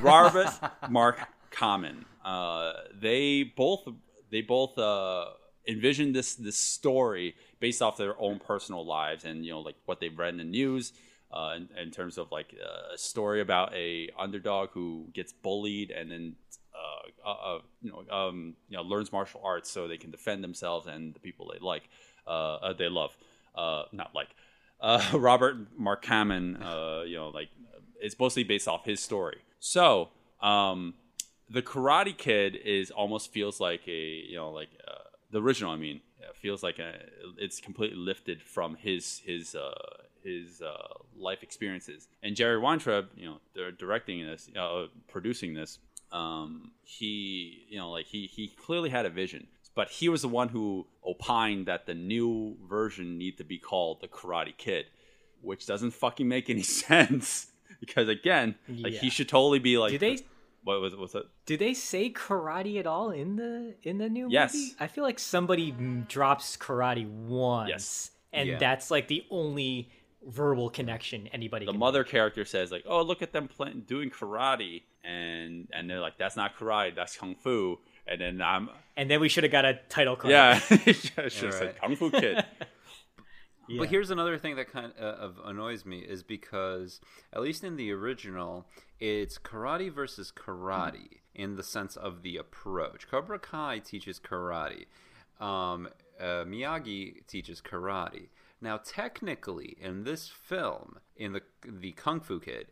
Robert 0.00 0.48
Mark 0.88 1.18
Kamen. 1.54 2.04
Uh, 2.24 2.72
they 3.00 3.44
both 3.44 3.86
they 4.30 4.42
both 4.42 4.78
uh, 4.78 5.26
envisioned 5.68 6.14
this 6.14 6.34
this 6.34 6.56
story 6.56 7.36
based 7.60 7.82
off 7.82 7.96
their 7.96 8.20
own 8.20 8.38
personal 8.38 8.84
lives 8.84 9.24
and 9.24 9.44
you 9.44 9.52
know 9.52 9.60
like 9.60 9.76
what 9.86 10.00
they've 10.00 10.18
read 10.18 10.30
in 10.30 10.38
the 10.38 10.44
news. 10.44 10.92
Uh, 11.32 11.56
in, 11.56 11.68
in 11.82 11.90
terms 11.90 12.16
of 12.16 12.30
like 12.30 12.54
uh, 12.62 12.94
a 12.94 12.98
story 12.98 13.40
about 13.40 13.74
a 13.74 14.08
underdog 14.16 14.68
who 14.70 15.08
gets 15.12 15.32
bullied 15.32 15.90
and 15.90 16.08
then 16.08 16.36
uh, 16.72 17.28
uh, 17.28 17.56
uh, 17.56 17.58
you 17.82 17.90
know 17.90 18.16
um, 18.16 18.54
you 18.68 18.76
know 18.76 18.84
learns 18.84 19.10
martial 19.10 19.40
arts 19.42 19.68
so 19.68 19.88
they 19.88 19.96
can 19.96 20.12
defend 20.12 20.44
themselves 20.44 20.86
and 20.86 21.12
the 21.12 21.18
people 21.18 21.50
they 21.52 21.58
like 21.58 21.88
they 22.78 22.88
love 22.88 23.16
not 23.92 24.14
like 24.14 24.28
Robert 25.12 25.56
Mark 25.76 26.08
uh, 26.08 27.02
you 27.06 27.16
know, 27.16 27.30
like 27.34 27.48
it's 28.00 28.18
mostly 28.18 28.44
based 28.44 28.68
off 28.68 28.84
his 28.84 29.00
story. 29.00 29.38
So, 29.60 30.10
um, 30.42 30.94
the 31.48 31.62
Karate 31.62 32.16
Kid 32.16 32.56
is 32.56 32.90
almost 32.90 33.32
feels 33.32 33.60
like 33.60 33.86
a, 33.86 33.90
you 34.28 34.36
know, 34.36 34.50
like 34.50 34.70
uh, 34.86 35.08
the 35.30 35.40
original. 35.40 35.72
I 35.72 35.76
mean, 35.76 36.00
feels 36.34 36.62
like 36.62 36.78
a, 36.78 36.94
it's 37.38 37.60
completely 37.60 37.98
lifted 37.98 38.42
from 38.42 38.76
his 38.76 39.20
his 39.24 39.54
uh, 39.54 39.72
his 40.22 40.62
uh, 40.62 40.94
life 41.16 41.42
experiences. 41.42 42.08
And 42.22 42.36
Jerry 42.36 42.58
Weintraub, 42.58 43.06
you 43.16 43.26
know, 43.26 43.36
they're 43.54 43.72
directing 43.72 44.26
this, 44.26 44.48
uh, 44.58 44.86
producing 45.08 45.54
this. 45.54 45.78
Um, 46.12 46.72
he, 46.82 47.66
you 47.68 47.78
know, 47.78 47.90
like 47.90 48.06
he 48.06 48.26
he 48.26 48.48
clearly 48.48 48.90
had 48.90 49.06
a 49.06 49.10
vision 49.10 49.48
but 49.74 49.90
he 49.90 50.08
was 50.08 50.22
the 50.22 50.28
one 50.28 50.48
who 50.48 50.86
opined 51.04 51.66
that 51.66 51.86
the 51.86 51.94
new 51.94 52.56
version 52.68 53.18
need 53.18 53.36
to 53.38 53.44
be 53.44 53.58
called 53.58 54.00
the 54.00 54.08
Karate 54.08 54.56
Kid, 54.56 54.86
which 55.40 55.66
doesn't 55.66 55.92
fucking 55.92 56.28
make 56.28 56.48
any 56.48 56.62
sense 56.88 57.48
because 57.80 58.08
again, 58.08 58.54
like 58.68 58.94
he 58.94 59.10
should 59.10 59.28
totally 59.28 59.58
be 59.58 59.78
like. 59.78 59.90
Do 59.90 59.98
they 59.98 60.18
What 60.64 60.80
was 60.80 60.96
what's 60.96 61.12
that? 61.12 61.26
do 61.46 61.56
they 61.56 61.74
say 61.74 62.10
karate 62.10 62.78
at 62.80 62.86
all 62.86 63.10
in 63.10 63.36
the 63.36 63.74
in 63.82 63.98
the 63.98 64.08
new 64.08 64.28
Yes. 64.30 64.54
movie? 64.54 64.72
I 64.80 64.86
feel 64.86 65.04
like 65.04 65.18
somebody 65.18 65.70
drops 66.08 66.56
karate 66.56 67.06
once, 67.08 67.68
Yes. 67.68 68.10
and 68.32 68.48
Yeah. 68.48 68.58
that's 68.58 68.90
like 68.90 69.08
the 69.08 69.24
only 69.30 69.90
verbal 70.26 70.70
connection 70.70 71.26
anybody. 71.28 71.66
The 71.66 71.72
can 71.72 71.78
mother 71.78 72.00
make. 72.00 72.08
character 72.10 72.44
says 72.46 72.72
like, 72.72 72.84
"Oh, 72.86 73.02
look 73.02 73.20
at 73.20 73.32
them 73.32 73.46
playing 73.46 73.82
doing 73.86 74.10
karate," 74.10 74.82
and 75.04 75.68
and 75.72 75.88
they're 75.88 76.00
like, 76.00 76.16
"That's 76.16 76.34
not 76.36 76.56
karate, 76.56 76.94
that's 76.94 77.16
kung 77.16 77.34
fu." 77.34 77.78
And 78.06 78.20
then 78.20 78.40
I'm 78.42 78.70
and 78.96 79.10
then 79.10 79.20
we 79.20 79.28
should 79.28 79.44
have 79.44 79.52
got 79.52 79.64
a 79.66 79.80
title 79.90 80.16
card. 80.16 80.32
yeah, 80.32 80.58
should 80.58 81.16
have 81.24 81.32
said 81.32 81.76
Kung 81.80 81.96
Fu 81.96 82.10
Kid. 82.10 82.44
Yeah. 83.68 83.78
But 83.78 83.88
here's 83.88 84.10
another 84.10 84.38
thing 84.38 84.56
that 84.56 84.70
kind 84.70 84.92
uh, 85.00 85.04
of 85.04 85.38
annoys 85.44 85.84
me 85.86 85.98
is 85.98 86.22
because 86.22 87.00
at 87.32 87.40
least 87.40 87.64
in 87.64 87.76
the 87.76 87.92
original, 87.92 88.66
it's 89.00 89.38
karate 89.38 89.92
versus 89.92 90.32
karate 90.34 91.20
in 91.34 91.56
the 91.56 91.62
sense 91.62 91.96
of 91.96 92.22
the 92.22 92.36
approach. 92.36 93.08
Cobra 93.08 93.38
Kai 93.38 93.78
teaches 93.78 94.20
karate. 94.20 94.86
Um, 95.40 95.88
uh, 96.20 96.44
Miyagi 96.44 97.26
teaches 97.26 97.60
karate. 97.60 98.28
Now, 98.60 98.78
technically, 98.78 99.76
in 99.80 100.04
this 100.04 100.28
film, 100.28 100.98
in 101.16 101.32
the 101.32 101.42
the 101.66 101.92
Kung 101.92 102.20
Fu 102.20 102.40
Kid, 102.40 102.68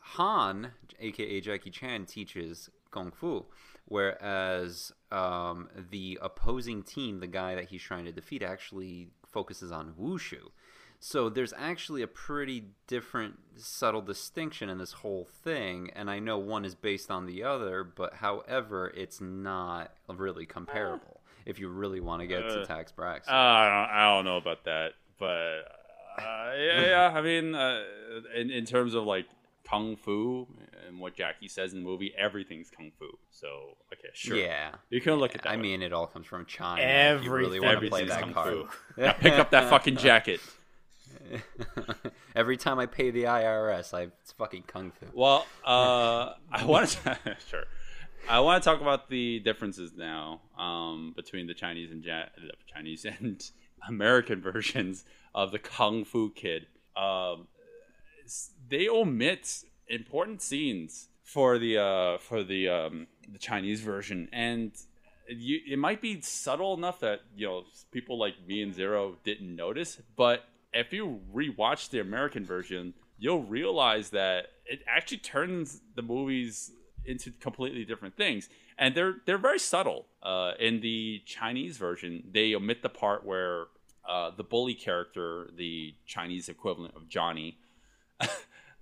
Han, 0.00 0.72
aka 1.00 1.40
Jackie 1.40 1.70
Chan, 1.70 2.06
teaches 2.06 2.70
kung 2.90 3.10
fu, 3.10 3.44
whereas 3.86 4.92
um, 5.10 5.68
the 5.90 6.18
opposing 6.22 6.82
team, 6.82 7.18
the 7.20 7.26
guy 7.26 7.54
that 7.54 7.68
he's 7.68 7.82
trying 7.82 8.04
to 8.04 8.12
defeat, 8.12 8.42
actually 8.42 9.08
focuses 9.34 9.70
on 9.72 9.94
wushu. 10.00 10.44
So 11.00 11.28
there's 11.28 11.52
actually 11.70 12.02
a 12.02 12.06
pretty 12.06 12.58
different, 12.86 13.34
subtle 13.56 14.00
distinction 14.00 14.70
in 14.70 14.78
this 14.78 14.92
whole 15.02 15.26
thing, 15.46 15.90
and 15.94 16.08
I 16.08 16.18
know 16.18 16.38
one 16.38 16.64
is 16.64 16.74
based 16.74 17.10
on 17.10 17.26
the 17.26 17.42
other, 17.42 17.84
but 17.84 18.14
however, 18.14 18.80
it's 19.02 19.20
not 19.20 19.92
really 20.08 20.46
comparable. 20.46 21.20
If 21.44 21.58
you 21.58 21.68
really 21.68 22.00
want 22.00 22.22
to 22.22 22.26
get 22.26 22.40
to 22.48 22.62
Uh, 22.62 22.64
tax 22.64 22.90
brackets, 22.90 23.28
Uh, 23.28 23.32
I 23.34 23.64
don't, 23.68 23.90
I 23.98 24.02
don't 24.14 24.24
know 24.24 24.38
about 24.38 24.64
that, 24.64 24.94
but 25.18 25.52
uh, 26.18 26.52
yeah, 26.56 26.80
yeah. 26.92 27.12
I 27.14 27.20
mean, 27.20 27.54
uh, 27.54 27.82
in 28.40 28.50
in 28.50 28.64
terms 28.64 28.94
of 28.94 29.04
like 29.04 29.26
kung 29.68 29.96
fu 29.96 30.46
and 30.86 31.00
what 31.00 31.14
Jackie 31.14 31.48
says 31.48 31.72
in 31.72 31.80
the 31.80 31.84
movie, 31.84 32.12
everything's 32.16 32.70
kung 32.70 32.92
fu. 32.98 33.06
So 33.30 33.76
okay, 33.92 34.10
sure, 34.12 34.36
yeah. 34.36 34.72
you 34.90 35.00
can 35.00 35.14
look 35.14 35.34
at 35.34 35.42
that. 35.42 35.50
I 35.50 35.56
way. 35.56 35.62
mean, 35.62 35.82
it 35.82 35.92
all 35.92 36.06
comes 36.06 36.26
from 36.26 36.46
China. 36.46 36.82
if 36.82 37.24
you 37.24 37.30
really 37.30 37.60
want 37.60 37.80
to 37.80 37.88
play 37.88 38.02
everything's 38.02 38.10
that 38.10 38.20
kung 38.22 38.34
card. 38.34 38.52
fu. 38.52 38.68
Now 39.02 39.12
pick 39.12 39.34
up 39.34 39.50
that 39.50 39.70
fucking 39.70 39.96
jacket. 39.96 40.40
Every 42.36 42.56
time 42.56 42.78
I 42.78 42.86
pay 42.86 43.10
the 43.10 43.24
IRS, 43.24 43.94
I 43.94 44.08
it's 44.22 44.32
fucking 44.32 44.64
kung 44.66 44.90
fu. 44.92 45.06
Well, 45.12 45.46
uh, 45.64 46.34
I 46.52 46.64
want 46.64 46.88
to 46.90 47.18
sure. 47.48 47.64
I 48.28 48.40
want 48.40 48.62
to 48.62 48.70
talk 48.70 48.80
about 48.80 49.10
the 49.10 49.40
differences 49.40 49.92
now 49.94 50.40
um, 50.58 51.12
between 51.14 51.46
the 51.46 51.54
Chinese 51.54 51.90
and 51.90 52.02
ja- 52.02 52.24
Chinese 52.72 53.04
and 53.04 53.42
American 53.86 54.40
versions 54.40 55.04
of 55.34 55.52
the 55.52 55.58
Kung 55.58 56.04
Fu 56.04 56.30
Kid. 56.30 56.66
Um, 56.96 57.48
s- 58.24 58.50
they 58.68 58.88
omit 58.88 59.64
important 59.88 60.42
scenes 60.42 61.08
for 61.22 61.58
the 61.58 61.78
uh, 61.78 62.18
for 62.18 62.44
the 62.44 62.68
um, 62.68 63.06
the 63.30 63.38
Chinese 63.38 63.80
version, 63.80 64.28
and 64.32 64.72
you, 65.28 65.60
it 65.66 65.78
might 65.78 66.00
be 66.00 66.20
subtle 66.20 66.74
enough 66.74 67.00
that 67.00 67.20
you 67.36 67.46
know 67.46 67.64
people 67.90 68.18
like 68.18 68.34
me 68.46 68.62
and 68.62 68.74
Zero 68.74 69.16
didn't 69.24 69.54
notice, 69.54 70.00
but 70.16 70.44
if 70.72 70.92
you 70.92 71.20
rewatch 71.32 71.90
the 71.90 72.00
American 72.00 72.44
version, 72.44 72.94
you'll 73.18 73.44
realize 73.44 74.10
that 74.10 74.46
it 74.66 74.80
actually 74.86 75.18
turns 75.18 75.80
the 75.94 76.02
movies 76.02 76.72
into 77.06 77.30
completely 77.30 77.84
different 77.84 78.16
things, 78.16 78.48
and 78.78 78.94
they're 78.94 79.16
they're 79.26 79.38
very 79.38 79.58
subtle. 79.58 80.06
Uh, 80.22 80.52
in 80.58 80.80
the 80.80 81.22
Chinese 81.26 81.76
version, 81.76 82.22
they 82.32 82.54
omit 82.54 82.82
the 82.82 82.88
part 82.88 83.24
where 83.24 83.66
uh, 84.08 84.30
the 84.36 84.44
bully 84.44 84.74
character, 84.74 85.50
the 85.56 85.94
Chinese 86.06 86.48
equivalent 86.48 86.94
of 86.96 87.08
Johnny, 87.08 87.58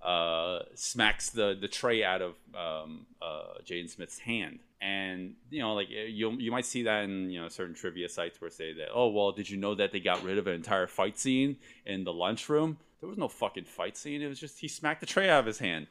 uh, 0.03 0.59
smacks 0.75 1.29
the 1.29 1.57
the 1.59 1.67
tray 1.67 2.03
out 2.03 2.21
of 2.21 2.35
um, 2.53 3.05
uh, 3.21 3.59
Jaden 3.65 3.89
Smith's 3.89 4.19
hand, 4.19 4.59
and 4.81 5.35
you 5.49 5.59
know, 5.59 5.73
like 5.73 5.89
you 5.89 6.31
you 6.31 6.51
might 6.51 6.65
see 6.65 6.83
that 6.83 7.05
in 7.05 7.29
you 7.29 7.41
know 7.41 7.47
certain 7.47 7.73
trivia 7.73 8.09
sites 8.09 8.41
where 8.41 8.49
say 8.49 8.73
that, 8.73 8.89
oh 8.93 9.07
well, 9.07 9.31
did 9.31 9.49
you 9.49 9.57
know 9.57 9.75
that 9.75 9.91
they 9.91 10.01
got 10.01 10.23
rid 10.23 10.37
of 10.37 10.47
an 10.47 10.53
entire 10.53 10.87
fight 10.87 11.17
scene 11.17 11.57
in 11.85 12.03
the 12.03 12.13
lunchroom? 12.13 12.77
There 12.99 13.07
was 13.07 13.17
no 13.17 13.29
fucking 13.29 13.65
fight 13.65 13.97
scene. 13.97 14.21
It 14.21 14.27
was 14.27 14.39
just 14.39 14.59
he 14.59 14.67
smacked 14.67 14.99
the 14.99 15.05
tray 15.05 15.29
out 15.29 15.39
of 15.39 15.45
his 15.45 15.59
hand. 15.59 15.87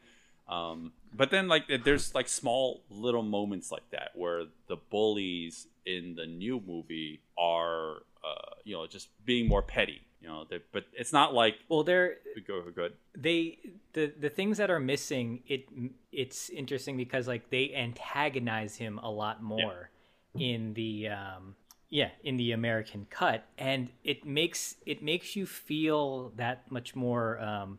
Um, 0.49 0.93
but 1.15 1.31
then 1.31 1.49
like 1.49 1.65
there's 1.85 2.15
like 2.15 2.29
small 2.29 2.83
little 2.91 3.23
moments 3.23 3.73
like 3.73 3.89
that 3.93 4.11
where 4.15 4.45
the 4.69 4.77
bullies 4.91 5.69
in 5.87 6.15
the 6.17 6.27
new 6.27 6.63
movie 6.67 7.21
are 7.39 8.03
uh, 8.23 8.55
you 8.65 8.75
know 8.75 8.87
just 8.87 9.09
being 9.25 9.49
more 9.49 9.63
petty 9.63 10.03
You 10.23 10.29
know, 10.29 10.45
they, 10.49 10.61
but 10.73 10.85
it's 10.93 11.13
not 11.13 11.35
like 11.35 11.57
Well, 11.69 11.83
they're 11.83 12.19
go 12.47 12.63
good. 12.75 12.93
they 13.19 13.59
the 13.93 14.13
the 14.19 14.31
things 14.31 14.59
that 14.59 14.71
are 14.71 14.79
missing. 14.79 15.43
It 15.49 15.67
it's 16.13 16.49
interesting 16.49 16.97
because 16.97 17.27
like 17.27 17.51
they 17.51 17.75
antagonize 17.75 18.77
him 18.77 18.99
a 18.99 19.11
lot 19.11 19.43
more 19.43 19.91
in 20.39 20.75
the 20.75 21.09
um 21.09 21.57
yeah 21.91 22.11
in 22.23 22.37
the 22.37 22.53
American 22.53 23.07
cut, 23.11 23.45
and 23.59 23.91
it 24.05 24.25
makes 24.25 24.77
it 24.87 25.03
makes 25.03 25.35
you 25.35 25.45
feel 25.45 26.31
that 26.37 26.71
much 26.71 26.95
more 26.95 27.41
um, 27.41 27.79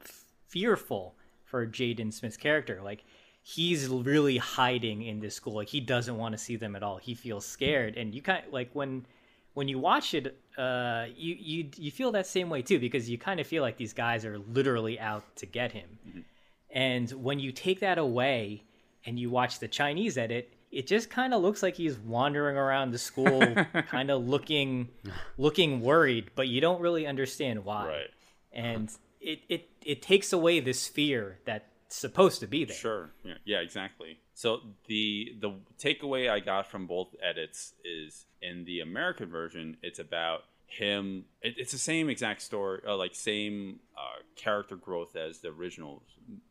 fearful 0.49 1.15
for 1.45 1.65
Jaden 1.65 2.11
Smith's 2.11 2.37
character. 2.37 2.81
Like 2.83 3.05
he's 3.41 3.87
really 3.87 4.37
hiding 4.37 5.03
in 5.03 5.19
this 5.21 5.35
school. 5.35 5.53
Like 5.53 5.69
he 5.69 5.79
doesn't 5.79 6.17
want 6.17 6.33
to 6.33 6.37
see 6.37 6.57
them 6.57 6.75
at 6.75 6.83
all. 6.83 6.97
He 6.97 7.15
feels 7.15 7.45
scared, 7.45 7.95
and 7.95 8.13
you 8.13 8.21
kind 8.21 8.45
of 8.45 8.51
like 8.51 8.69
when 8.73 9.05
when 9.53 9.67
you 9.69 9.79
watch 9.79 10.13
it, 10.13 10.39
uh, 10.57 11.05
you 11.15 11.35
you 11.39 11.69
you 11.77 11.91
feel 11.91 12.11
that 12.11 12.27
same 12.27 12.49
way 12.49 12.61
too 12.61 12.79
because 12.79 13.09
you 13.09 13.17
kind 13.17 13.39
of 13.39 13.47
feel 13.47 13.63
like 13.63 13.77
these 13.77 13.93
guys 13.93 14.25
are 14.25 14.37
literally 14.37 14.99
out 14.99 15.23
to 15.37 15.45
get 15.45 15.71
him. 15.71 16.25
And 16.69 17.09
when 17.11 17.39
you 17.39 17.51
take 17.51 17.79
that 17.81 17.97
away 17.97 18.63
and 19.05 19.19
you 19.19 19.29
watch 19.29 19.59
the 19.59 19.67
Chinese 19.67 20.17
edit, 20.17 20.53
it 20.71 20.87
just 20.87 21.09
kind 21.09 21.33
of 21.33 21.41
looks 21.41 21.61
like 21.61 21.75
he's 21.75 21.97
wandering 21.99 22.57
around 22.57 22.91
the 22.91 22.97
school, 22.97 23.55
kind 23.87 24.09
of 24.09 24.27
looking 24.27 24.89
looking 25.37 25.81
worried, 25.81 26.31
but 26.35 26.47
you 26.47 26.61
don't 26.61 26.81
really 26.81 27.05
understand 27.05 27.63
why. 27.63 27.87
Right. 27.87 28.09
And 28.51 28.91
it, 29.21 29.39
it 29.49 29.69
it 29.85 30.01
takes 30.01 30.33
away 30.33 30.59
this 30.59 30.87
fear 30.87 31.39
supposed 31.93 32.39
to 32.41 32.47
be 32.47 32.65
there. 32.65 32.75
Sure. 32.75 33.11
Yeah, 33.23 33.33
yeah, 33.45 33.59
exactly. 33.59 34.19
So 34.33 34.61
the 34.87 35.35
the 35.39 35.53
takeaway 35.79 36.29
I 36.29 36.39
got 36.39 36.67
from 36.67 36.87
both 36.87 37.15
edits 37.21 37.73
is 37.85 38.25
in 38.41 38.65
the 38.65 38.79
American 38.81 39.29
version, 39.29 39.77
it's 39.81 39.99
about 39.99 40.43
him. 40.65 41.25
It, 41.41 41.55
it's 41.57 41.71
the 41.71 41.77
same 41.77 42.09
exact 42.09 42.41
story, 42.41 42.81
uh, 42.87 42.97
like 42.97 43.13
same 43.13 43.79
uh, 43.97 44.21
character 44.35 44.75
growth 44.75 45.15
as 45.15 45.39
the 45.39 45.49
original 45.49 46.03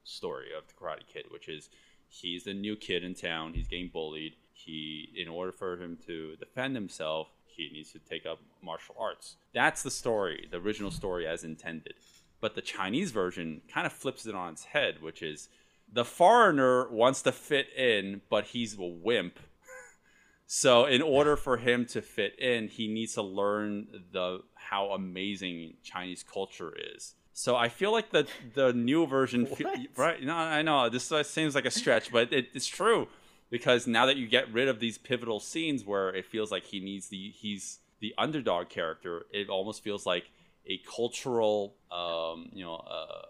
story 0.04 0.48
of 0.56 0.66
the 0.68 0.74
Karate 0.74 1.06
Kid, 1.12 1.26
which 1.30 1.48
is 1.48 1.68
he's 2.08 2.44
the 2.44 2.54
new 2.54 2.76
kid 2.76 3.04
in 3.04 3.14
town. 3.14 3.54
He's 3.54 3.68
getting 3.68 3.88
bullied. 3.88 4.36
He, 4.52 5.08
in 5.16 5.28
order 5.28 5.50
for 5.50 5.76
him 5.76 5.98
to 6.06 6.36
defend 6.36 6.76
himself, 6.76 7.28
he 7.46 7.68
needs 7.72 7.90
to 7.92 7.98
take 7.98 8.26
up 8.26 8.38
martial 8.62 8.94
arts. 8.98 9.36
That's 9.52 9.82
the 9.82 9.90
story, 9.90 10.46
the 10.50 10.58
original 10.58 10.90
story 10.90 11.26
as 11.26 11.42
intended. 11.42 11.94
But 12.42 12.56
the 12.56 12.60
Chinese 12.60 13.12
version 13.12 13.62
kind 13.72 13.86
of 13.86 13.92
flips 13.94 14.26
it 14.26 14.34
on 14.34 14.52
its 14.52 14.64
head, 14.64 15.00
which 15.00 15.22
is 15.22 15.48
the 15.90 16.04
foreigner 16.04 16.90
wants 16.90 17.22
to 17.22 17.32
fit 17.32 17.68
in, 17.74 18.20
but 18.28 18.46
he's 18.46 18.76
a 18.78 18.82
wimp. 18.82 19.38
So 20.44 20.84
in 20.84 21.00
order 21.00 21.34
for 21.36 21.56
him 21.56 21.86
to 21.86 22.02
fit 22.02 22.38
in, 22.38 22.68
he 22.68 22.86
needs 22.86 23.14
to 23.14 23.22
learn 23.22 23.86
the 24.12 24.40
how 24.52 24.90
amazing 24.90 25.76
Chinese 25.82 26.22
culture 26.22 26.74
is. 26.94 27.14
So 27.32 27.56
I 27.56 27.70
feel 27.70 27.90
like 27.90 28.10
the 28.10 28.26
the 28.52 28.74
new 28.74 29.06
version, 29.06 29.46
fe- 29.46 29.88
right? 29.96 30.22
No, 30.22 30.36
I 30.36 30.60
know 30.60 30.90
this 30.90 31.10
seems 31.26 31.54
like 31.54 31.64
a 31.64 31.70
stretch, 31.70 32.12
but 32.12 32.34
it, 32.34 32.48
it's 32.52 32.66
true 32.66 33.08
because 33.48 33.86
now 33.86 34.04
that 34.04 34.16
you 34.16 34.26
get 34.28 34.52
rid 34.52 34.68
of 34.68 34.78
these 34.78 34.98
pivotal 34.98 35.40
scenes 35.40 35.86
where 35.86 36.10
it 36.10 36.26
feels 36.26 36.50
like 36.50 36.64
he 36.64 36.80
needs 36.80 37.08
the 37.08 37.30
he's 37.30 37.78
the 38.00 38.12
underdog 38.18 38.68
character, 38.68 39.24
it 39.32 39.48
almost 39.48 39.82
feels 39.82 40.04
like 40.04 40.24
a 40.66 40.78
cultural, 40.96 41.74
um, 41.90 42.50
you 42.52 42.64
know, 42.64 42.76
uh, 42.76 43.22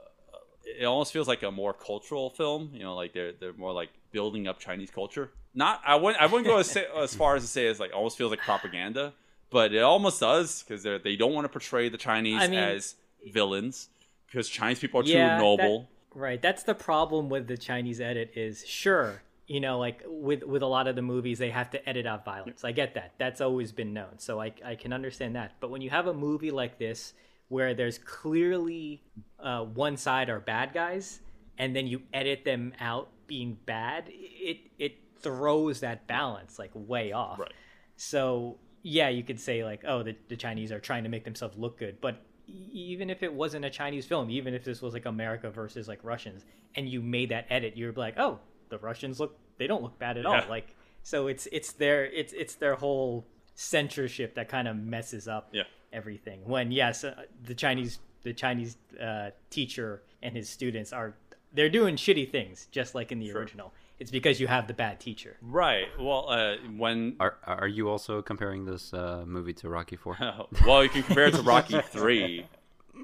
it 0.64 0.84
almost 0.84 1.12
feels 1.12 1.26
like 1.28 1.42
a 1.42 1.50
more 1.50 1.72
cultural 1.72 2.30
film. 2.30 2.70
You 2.72 2.80
know, 2.80 2.94
like 2.94 3.12
they're 3.12 3.32
they're 3.32 3.52
more 3.54 3.72
like 3.72 3.90
building 4.12 4.46
up 4.46 4.58
Chinese 4.60 4.90
culture. 4.90 5.30
Not 5.54 5.80
I 5.86 5.96
wouldn't 5.96 6.22
I 6.22 6.26
wouldn't 6.26 6.46
go 6.46 6.58
as, 6.58 6.76
as 6.96 7.14
far 7.14 7.36
as 7.36 7.42
to 7.42 7.48
say 7.48 7.66
it's 7.66 7.80
like 7.80 7.92
almost 7.94 8.16
feels 8.16 8.30
like 8.30 8.40
propaganda, 8.40 9.12
but 9.50 9.72
it 9.74 9.82
almost 9.82 10.20
does 10.20 10.62
because 10.62 10.82
they 10.82 10.98
they 10.98 11.16
don't 11.16 11.32
want 11.34 11.44
to 11.44 11.48
portray 11.48 11.88
the 11.88 11.98
Chinese 11.98 12.40
I 12.42 12.48
mean- 12.48 12.58
as 12.58 12.94
villains 13.30 13.88
because 14.26 14.48
Chinese 14.48 14.78
people 14.78 15.00
are 15.00 15.04
too 15.04 15.10
Yeah, 15.10 15.36
that- 15.36 15.38
noble. 15.40 15.88
Right. 16.14 16.40
That's 16.42 16.62
the 16.62 16.74
problem 16.74 17.30
with 17.30 17.46
the 17.48 17.56
Chinese 17.56 17.98
edit 18.00 18.32
is 18.36 18.66
sure, 18.66 19.22
you 19.46 19.60
know, 19.60 19.78
like 19.78 20.02
with 20.06 20.42
with 20.44 20.62
a 20.62 20.66
lot 20.66 20.86
of 20.86 20.96
the 20.96 21.02
movies 21.02 21.38
they 21.38 21.50
have 21.50 21.70
to 21.70 21.88
edit 21.88 22.06
out 22.06 22.24
violence. 22.24 22.64
I 22.64 22.72
get 22.72 22.94
that. 22.94 23.12
That's 23.18 23.40
always 23.40 23.72
been 23.72 23.92
known. 23.92 24.18
So 24.18 24.40
I 24.40 24.52
I 24.64 24.74
can 24.74 24.92
understand 24.92 25.36
that. 25.36 25.52
But 25.60 25.70
when 25.70 25.82
you 25.82 25.90
have 25.90 26.06
a 26.06 26.14
movie 26.14 26.50
like 26.50 26.78
this 26.78 27.14
where 27.48 27.74
there's 27.74 27.98
clearly 27.98 29.02
uh, 29.38 29.64
one 29.64 29.96
side 29.96 30.30
are 30.30 30.40
bad 30.40 30.72
guys 30.72 31.20
and 31.58 31.76
then 31.76 31.86
you 31.86 32.02
edit 32.14 32.44
them 32.44 32.72
out 32.80 33.10
being 33.26 33.58
bad, 33.66 34.04
it 34.08 34.58
it 34.78 34.98
throws 35.20 35.80
that 35.80 36.06
balance 36.06 36.58
like 36.58 36.70
way 36.74 37.12
off. 37.12 37.38
Right. 37.38 37.52
So 37.96 38.58
yeah, 38.82 39.08
you 39.08 39.22
could 39.22 39.38
say 39.38 39.64
like, 39.64 39.84
oh, 39.86 40.02
the, 40.02 40.16
the 40.28 40.36
Chinese 40.36 40.72
are 40.72 40.80
trying 40.80 41.04
to 41.04 41.08
make 41.08 41.24
themselves 41.24 41.56
look 41.56 41.78
good, 41.78 42.00
but 42.00 42.22
even 42.48 43.10
if 43.10 43.22
it 43.22 43.32
wasn't 43.32 43.64
a 43.64 43.70
Chinese 43.70 44.06
film, 44.06 44.30
even 44.30 44.54
if 44.54 44.64
this 44.64 44.82
was 44.82 44.92
like 44.92 45.06
America 45.06 45.50
versus 45.50 45.88
like 45.88 46.00
Russians, 46.02 46.44
and 46.74 46.88
you 46.88 47.00
made 47.00 47.30
that 47.30 47.46
edit, 47.50 47.76
you're 47.76 47.92
like, 47.92 48.18
oh, 48.18 48.40
the 48.72 48.78
Russians 48.78 49.20
look, 49.20 49.38
they 49.58 49.66
don't 49.66 49.82
look 49.82 49.98
bad 49.98 50.16
at 50.16 50.24
all. 50.26 50.40
Like, 50.48 50.74
so 51.02 51.26
it's 51.28 51.46
it's 51.52 51.72
their 51.72 52.06
it's 52.06 52.32
it's 52.32 52.54
their 52.56 52.74
whole 52.74 53.26
censorship 53.54 54.34
that 54.34 54.48
kind 54.48 54.66
of 54.66 54.76
messes 54.76 55.28
up 55.28 55.50
Yeah. 55.52 55.64
everything. 55.92 56.40
When 56.44 56.72
yes, 56.72 57.04
uh, 57.04 57.14
the 57.44 57.54
Chinese 57.54 57.98
the 58.22 58.32
Chinese 58.32 58.76
uh, 59.00 59.30
teacher 59.50 60.02
and 60.22 60.34
his 60.34 60.48
students 60.48 60.92
are 60.92 61.14
they're 61.52 61.68
doing 61.68 61.96
shitty 61.96 62.30
things 62.30 62.66
just 62.70 62.94
like 62.94 63.12
in 63.12 63.18
the 63.20 63.30
original. 63.32 63.72
It's 63.98 64.10
because 64.10 64.40
you 64.40 64.46
have 64.48 64.66
the 64.66 64.74
bad 64.74 64.98
teacher. 64.98 65.36
Right. 65.42 65.86
Well, 66.00 66.24
uh, 66.30 66.56
when 66.76 67.16
Are 67.20 67.36
are 67.46 67.68
you 67.68 67.90
also 67.90 68.22
comparing 68.22 68.64
this 68.64 68.94
uh, 68.94 69.24
movie 69.26 69.52
to 69.60 69.68
Rocky 69.68 69.96
Four? 69.96 70.16
well, 70.66 70.82
you 70.82 70.88
can 70.88 71.02
compare 71.02 71.26
it 71.26 71.34
to 71.34 71.42
Rocky 71.54 71.78
Three 71.92 72.46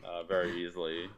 uh, 0.03 0.23
very 0.25 0.51
easily. 0.65 1.11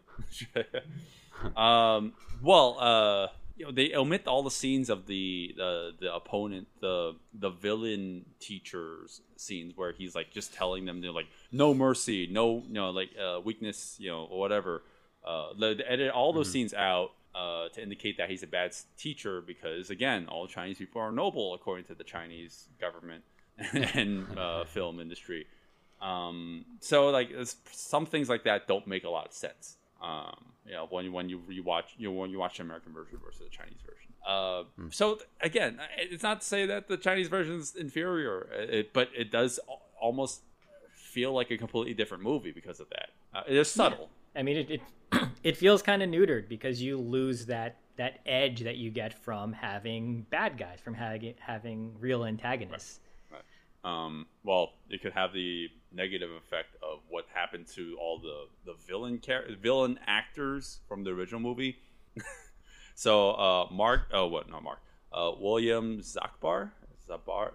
um, 1.56 2.12
well, 2.42 2.76
uh, 2.78 3.28
you 3.60 3.66
know, 3.66 3.72
they 3.72 3.94
omit 3.94 4.26
all 4.26 4.42
the 4.42 4.50
scenes 4.50 4.88
of 4.88 5.06
the 5.06 5.52
the, 5.54 5.90
the 6.00 6.14
opponent, 6.14 6.66
the 6.80 7.14
the 7.34 7.50
villain 7.50 8.24
teachers 8.40 9.20
scenes 9.36 9.76
where 9.76 9.92
he's 9.92 10.14
like 10.14 10.30
just 10.30 10.54
telling 10.54 10.86
them 10.86 11.02
they're 11.02 11.12
like 11.12 11.28
no 11.52 11.74
mercy, 11.74 12.26
no 12.30 12.62
you 12.66 12.72
know 12.72 12.88
like 12.88 13.10
uh, 13.22 13.38
weakness, 13.40 13.96
you 13.98 14.10
know 14.10 14.26
or 14.30 14.40
whatever. 14.40 14.82
Uh, 15.22 15.50
edit 15.86 16.10
all 16.10 16.32
those 16.32 16.50
scenes 16.50 16.72
out 16.72 17.10
uh, 17.34 17.68
to 17.68 17.82
indicate 17.82 18.16
that 18.16 18.30
he's 18.30 18.42
a 18.42 18.46
bad 18.46 18.74
teacher 18.96 19.42
because 19.42 19.90
again, 19.90 20.26
all 20.28 20.46
Chinese 20.46 20.78
people 20.78 21.02
are 21.02 21.12
noble 21.12 21.52
according 21.52 21.84
to 21.84 21.94
the 21.94 22.04
Chinese 22.04 22.68
government 22.80 23.22
and 23.94 24.26
uh, 24.38 24.64
film 24.64 25.00
industry. 25.00 25.46
Um, 26.00 26.64
so 26.80 27.10
like 27.10 27.28
some 27.70 28.06
things 28.06 28.30
like 28.30 28.44
that 28.44 28.66
don't 28.66 28.86
make 28.86 29.04
a 29.04 29.10
lot 29.10 29.26
of 29.26 29.34
sense. 29.34 29.76
Um, 30.00 30.46
you 30.70 30.76
know, 30.76 30.86
when 30.88 31.04
you 31.04 31.12
when 31.12 31.28
you 31.28 31.38
rewatch 31.38 31.86
you 31.98 32.08
know, 32.08 32.14
when 32.14 32.30
you 32.30 32.38
watch 32.38 32.58
the 32.58 32.62
American 32.62 32.92
version 32.92 33.18
versus 33.24 33.40
the 33.40 33.48
Chinese 33.50 33.80
version. 33.84 34.12
Uh, 34.26 34.64
So 34.90 35.16
th- 35.16 35.26
again, 35.40 35.80
it's 35.98 36.22
not 36.22 36.42
to 36.42 36.46
say 36.46 36.64
that 36.66 36.86
the 36.86 36.96
Chinese 36.96 37.26
version 37.28 37.56
is 37.58 37.74
inferior, 37.74 38.42
it, 38.52 38.92
but 38.92 39.08
it 39.16 39.32
does 39.32 39.58
al- 39.68 39.82
almost 40.00 40.42
feel 40.94 41.32
like 41.32 41.50
a 41.50 41.58
completely 41.58 41.94
different 41.94 42.22
movie 42.22 42.52
because 42.52 42.78
of 42.78 42.88
that. 42.90 43.08
Uh, 43.34 43.42
it 43.48 43.56
is 43.56 43.68
subtle. 43.68 44.10
I 44.36 44.42
mean, 44.42 44.58
it 44.58 44.70
it, 44.70 44.80
it 45.42 45.56
feels 45.56 45.82
kind 45.82 46.02
of 46.04 46.08
neutered 46.08 46.48
because 46.48 46.80
you 46.80 46.98
lose 46.98 47.46
that 47.46 47.76
that 47.96 48.20
edge 48.24 48.60
that 48.60 48.76
you 48.76 48.90
get 48.90 49.12
from 49.12 49.52
having 49.52 50.24
bad 50.30 50.56
guys, 50.56 50.78
from 50.80 50.94
having 50.94 51.34
having 51.40 51.92
real 51.98 52.24
antagonists. 52.24 53.00
Um, 53.84 54.26
well, 54.44 54.72
it 54.88 55.02
could 55.02 55.12
have 55.12 55.32
the 55.32 55.68
negative 55.92 56.30
effect 56.30 56.76
of 56.82 57.00
what 57.08 57.24
happened 57.34 57.66
to 57.66 57.96
all 58.00 58.18
the 58.18 58.46
the 58.64 58.76
villain 58.86 59.20
char- 59.20 59.44
villain 59.60 59.98
actors 60.06 60.80
from 60.88 61.04
the 61.04 61.10
original 61.10 61.40
movie. 61.40 61.78
so 62.94 63.32
uh, 63.32 63.66
Mark, 63.72 64.02
oh 64.12 64.26
what, 64.26 64.48
not 64.50 64.62
Mark, 64.62 64.80
uh, 65.12 65.32
William 65.40 66.00
Zakbar, 66.00 66.70
Zabar, 67.08 67.52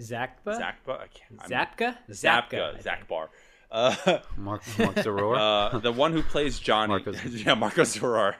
Zakba, 0.00 0.28
Zakba, 0.46 1.00
I 1.00 1.06
can't, 1.12 1.40
I'm- 1.40 1.50
Zapka, 1.50 1.96
Zapka, 2.10 2.82
Zakbar. 2.82 3.28
Uh, 3.70 3.94
Mark 4.36 4.62
Mark 4.78 4.94
Zaror. 4.96 5.36
uh, 5.74 5.78
the 5.78 5.90
one 5.92 6.12
who 6.12 6.22
plays 6.22 6.58
Johnny. 6.60 6.88
Marcus. 6.90 7.24
yeah, 7.24 7.54
Marcos 7.54 7.96
Zarrar. 7.96 8.34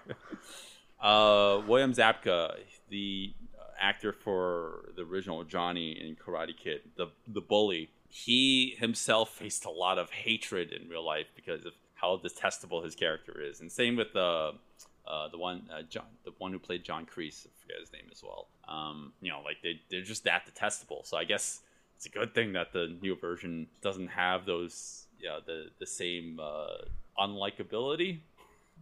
Uh, 1.00 1.60
William 1.66 1.92
Zapka, 1.92 2.54
the 2.88 3.34
actor 3.80 4.12
for 4.12 4.90
the 4.96 5.02
original 5.02 5.44
Johnny 5.44 5.92
in 5.92 6.16
Karate 6.16 6.56
Kid, 6.56 6.80
the 6.96 7.08
the 7.26 7.40
bully. 7.40 7.90
He 8.08 8.76
himself 8.78 9.30
faced 9.30 9.64
a 9.64 9.70
lot 9.70 9.98
of 9.98 10.10
hatred 10.10 10.72
in 10.72 10.88
real 10.88 11.04
life 11.04 11.26
because 11.34 11.64
of 11.64 11.72
how 11.94 12.16
detestable 12.16 12.82
his 12.82 12.94
character 12.94 13.40
is, 13.40 13.60
and 13.60 13.70
same 13.70 13.96
with 13.96 14.12
the 14.12 14.52
uh, 15.06 15.28
the 15.28 15.38
one 15.38 15.68
uh, 15.72 15.82
John, 15.82 16.06
the 16.24 16.32
one 16.38 16.52
who 16.52 16.58
played 16.58 16.84
John 16.84 17.06
Kreese. 17.06 17.46
I 17.46 17.50
forget 17.60 17.80
his 17.80 17.92
name 17.92 18.06
as 18.10 18.22
well. 18.22 18.46
Um, 18.68 19.12
you 19.20 19.30
know, 19.30 19.40
like 19.44 19.56
they 19.62 19.80
they're 19.90 20.02
just 20.02 20.24
that 20.24 20.46
detestable. 20.46 21.02
So 21.04 21.16
I 21.16 21.24
guess 21.24 21.60
it's 21.96 22.06
a 22.06 22.08
good 22.08 22.34
thing 22.34 22.52
that 22.54 22.72
the 22.72 22.96
new 23.02 23.16
version 23.16 23.66
doesn't 23.82 24.08
have 24.08 24.46
those 24.46 25.06
yeah 25.20 25.38
the 25.44 25.66
the 25.78 25.86
same 25.86 26.40
uh, 26.40 26.84
unlikability. 27.18 28.20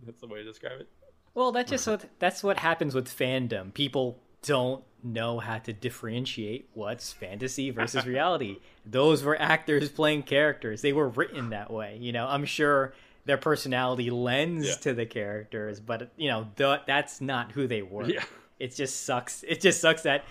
That's 0.05 0.21
the 0.21 0.27
way 0.27 0.39
to 0.39 0.45
describe 0.45 0.81
it. 0.81 0.89
Well, 1.35 1.53
that's 1.53 1.71
just 1.71 1.87
what 1.87 2.05
that's 2.19 2.43
what 2.43 2.59
happens 2.59 2.95
with 2.95 3.09
fandom. 3.09 3.73
People 3.73 4.19
don't 4.43 4.85
know 5.05 5.39
how 5.41 5.59
to 5.59 5.73
differentiate 5.73 6.69
what's 6.75 7.13
fantasy 7.13 7.71
versus 7.71 8.07
reality. 8.07 8.59
Those 8.87 9.23
were 9.23 9.41
actors 9.41 9.89
playing 9.89 10.23
characters. 10.25 10.83
They 10.83 10.93
were 10.93 11.09
written 11.09 11.51
that 11.51 11.71
way. 11.73 11.99
You 12.01 12.13
know, 12.13 12.27
I'm 12.27 12.45
sure 12.45 12.93
their 13.25 13.37
personality 13.39 14.11
lends 14.11 14.67
Yeah. 14.69 14.75
to 14.77 14.95
the 14.95 15.07
characters, 15.07 15.81
but 15.81 16.11
you 16.17 16.29
know, 16.29 16.49
th- 16.57 16.81
that's 16.87 17.21
not 17.21 17.53
who 17.53 17.67
they 17.67 17.83
were. 17.83 18.05
Yeah. 18.09 18.25
It 18.59 18.75
just 18.75 19.05
sucks. 19.05 19.45
It 19.47 19.61
just 19.61 19.81
sucks 19.81 20.03
that 20.03 20.25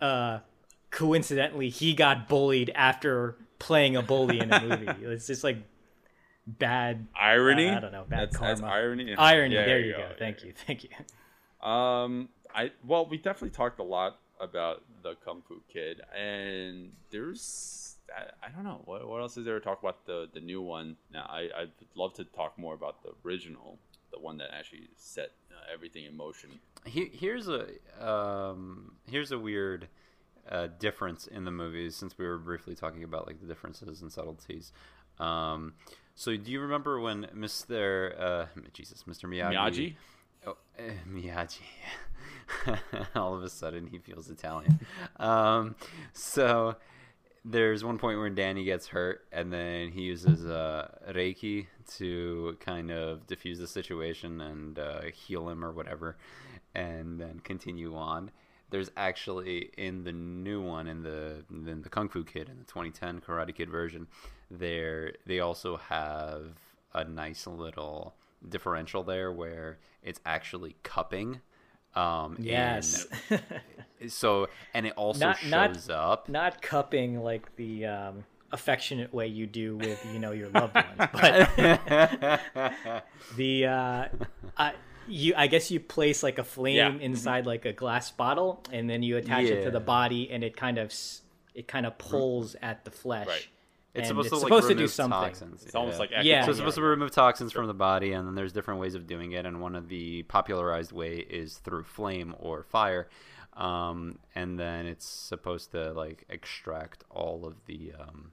uh 0.00 0.38
coincidentally 0.90 1.68
he 1.68 1.92
got 1.94 2.28
bullied 2.28 2.70
after 2.74 3.36
playing 3.58 3.96
a 3.96 4.02
bully 4.02 4.40
in 4.40 4.52
a 4.52 4.60
movie. 4.60 4.86
it's 5.06 5.26
just 5.26 5.44
like 5.44 5.58
bad 6.46 7.06
Irony. 7.18 7.68
Uh, 7.68 7.76
I 7.76 7.80
don't 7.80 7.92
know, 7.92 8.04
bad 8.08 8.20
that's, 8.30 8.38
that's 8.38 8.60
karma. 8.60 8.74
irony. 8.74 9.14
irony. 9.16 9.54
Yeah, 9.54 9.66
there 9.66 9.80
you 9.80 9.92
go. 9.92 10.10
Thank 10.18 10.44
you. 10.44 10.52
Thank 10.66 10.84
you. 10.84 11.68
Um, 11.68 12.28
I 12.54 12.72
well, 12.86 13.06
we 13.06 13.16
definitely 13.18 13.50
talked 13.50 13.78
a 13.78 13.84
lot 13.84 14.18
about 14.40 14.82
the 15.02 15.14
Kung 15.24 15.42
Fu 15.46 15.60
Kid, 15.72 16.00
and 16.16 16.92
there's 17.10 17.96
I, 18.16 18.46
I 18.46 18.50
don't 18.50 18.64
know 18.64 18.82
what 18.84 19.08
what 19.08 19.20
else 19.20 19.36
is 19.36 19.44
there 19.44 19.58
to 19.58 19.64
talk 19.64 19.80
about 19.80 20.06
the 20.06 20.28
the 20.32 20.40
new 20.40 20.62
one. 20.62 20.96
Now, 21.12 21.26
I 21.28 21.48
I'd 21.56 21.70
love 21.94 22.14
to 22.14 22.24
talk 22.24 22.58
more 22.58 22.74
about 22.74 23.02
the 23.02 23.10
original, 23.26 23.78
the 24.12 24.18
one 24.18 24.38
that 24.38 24.50
actually 24.56 24.88
set 24.96 25.32
uh, 25.50 25.72
everything 25.72 26.04
in 26.04 26.16
motion. 26.16 26.50
He- 26.84 27.10
here's 27.12 27.48
a 27.48 27.66
um, 28.00 28.92
here's 29.10 29.32
a 29.32 29.38
weird 29.38 29.88
uh, 30.50 30.68
difference 30.78 31.26
in 31.26 31.44
the 31.44 31.50
movies 31.50 31.96
since 31.96 32.16
we 32.16 32.26
were 32.26 32.38
briefly 32.38 32.74
talking 32.74 33.04
about 33.04 33.26
like 33.26 33.40
the 33.40 33.46
differences 33.46 34.02
and 34.02 34.10
subtleties. 34.12 34.72
Um, 35.18 35.74
so 36.14 36.36
do 36.36 36.50
you 36.50 36.60
remember 36.60 37.00
when 37.00 37.26
Mr. 37.36 38.18
Uh, 38.20 38.46
Jesus, 38.72 39.04
Mr. 39.04 39.24
Miyagi? 39.28 39.52
Miyagi. 39.54 39.94
Oh, 40.46 40.56
eh, 40.78 40.92
Miyagi. 41.08 41.60
All 43.14 43.34
of 43.34 43.42
a 43.42 43.48
sudden, 43.48 43.86
he 43.86 43.98
feels 43.98 44.28
Italian. 44.28 44.80
um, 45.18 45.76
so 46.12 46.76
there's 47.44 47.84
one 47.84 47.98
point 47.98 48.18
where 48.18 48.30
Danny 48.30 48.64
gets 48.64 48.88
hurt, 48.88 49.26
and 49.32 49.52
then 49.52 49.90
he 49.90 50.02
uses 50.02 50.44
uh, 50.44 50.88
Reiki 51.10 51.66
to 51.96 52.56
kind 52.60 52.90
of 52.90 53.26
diffuse 53.26 53.58
the 53.58 53.66
situation 53.66 54.40
and 54.40 54.78
uh, 54.78 55.02
heal 55.14 55.48
him 55.48 55.64
or 55.64 55.72
whatever, 55.72 56.16
and 56.74 57.20
then 57.20 57.40
continue 57.40 57.96
on. 57.96 58.30
There's 58.70 58.90
actually 58.96 59.70
in 59.78 60.04
the 60.04 60.12
new 60.12 60.60
one, 60.60 60.88
in 60.88 61.02
the 61.02 61.44
in 61.50 61.80
the 61.80 61.88
Kung 61.88 62.08
Fu 62.10 62.22
Kid, 62.22 62.50
in 62.50 62.58
the 62.58 62.64
2010 62.64 63.22
Karate 63.22 63.54
Kid 63.54 63.70
version, 63.70 64.08
there 64.50 65.14
they 65.24 65.40
also 65.40 65.76
have 65.76 66.58
a 66.92 67.04
nice 67.04 67.46
little 67.46 68.14
differential 68.46 69.02
there 69.02 69.32
where 69.32 69.78
it's 70.02 70.20
actually 70.26 70.76
cupping. 70.82 71.40
Um, 71.94 72.36
Yes. 72.40 73.06
so 74.08 74.48
and 74.74 74.86
it 74.86 74.92
also 74.96 75.20
Not- 75.20 75.44
not- 75.46 75.74
shows 75.74 75.90
up. 75.90 76.28
Not 76.28 76.62
cupping 76.62 77.22
like 77.22 77.54
the 77.56 77.86
um, 77.86 78.24
affectionate 78.52 79.12
way 79.12 79.26
you 79.26 79.46
do 79.46 79.76
with 79.76 80.04
you 80.12 80.18
know 80.18 80.32
your 80.32 80.48
loved 80.50 80.74
ones, 80.74 80.86
but 81.12 81.50
the 83.36 83.66
uh, 83.66 84.08
I, 84.56 84.72
you 85.06 85.34
I 85.36 85.46
guess 85.46 85.70
you 85.70 85.80
place 85.80 86.22
like 86.22 86.38
a 86.38 86.44
flame 86.44 86.76
Yeah. 86.76 86.92
inside 87.00 87.46
like 87.46 87.64
a 87.64 87.72
glass 87.72 88.10
bottle, 88.10 88.62
and 88.72 88.88
then 88.88 89.02
you 89.02 89.16
attach 89.16 89.44
it 89.44 89.64
to 89.64 89.70
the 89.70 89.80
body, 89.80 90.30
and 90.30 90.44
it 90.44 90.56
kind 90.56 90.78
of 90.78 90.92
it 91.54 91.66
kind 91.66 91.86
of 91.86 91.98
pulls 91.98 92.54
at 92.62 92.84
the 92.84 92.90
flesh. 92.90 93.26
Right. 93.26 93.48
It's 93.98 94.08
and 94.10 94.16
supposed 94.24 94.26
it's 94.26 94.30
to 94.30 94.36
like 94.36 94.48
supposed 94.48 94.68
to 94.68 94.74
do 94.74 94.78
remove 94.78 94.90
something. 94.90 95.18
toxins. 95.20 95.62
It's 95.64 95.74
almost 95.74 95.98
like 95.98 96.10
Yeah, 96.22 96.44
so 96.44 96.50
it's 96.50 96.58
supposed 96.58 96.76
to 96.76 96.82
remove 96.82 97.10
toxins 97.10 97.52
from 97.52 97.66
the 97.66 97.74
body, 97.74 98.12
and 98.12 98.26
then 98.26 98.34
there's 98.34 98.52
different 98.52 98.80
ways 98.80 98.94
of 98.94 99.06
doing 99.06 99.32
it. 99.32 99.44
And 99.46 99.60
one 99.60 99.74
of 99.74 99.88
the 99.88 100.22
popularized 100.24 100.92
way 100.92 101.16
is 101.16 101.58
through 101.58 101.84
flame 101.84 102.34
or 102.38 102.62
fire, 102.62 103.08
um, 103.54 104.18
and 104.34 104.58
then 104.58 104.86
it's 104.86 105.06
supposed 105.06 105.72
to 105.72 105.92
like 105.92 106.24
extract 106.28 107.04
all 107.10 107.44
of 107.46 107.54
the 107.66 107.92
um, 107.98 108.32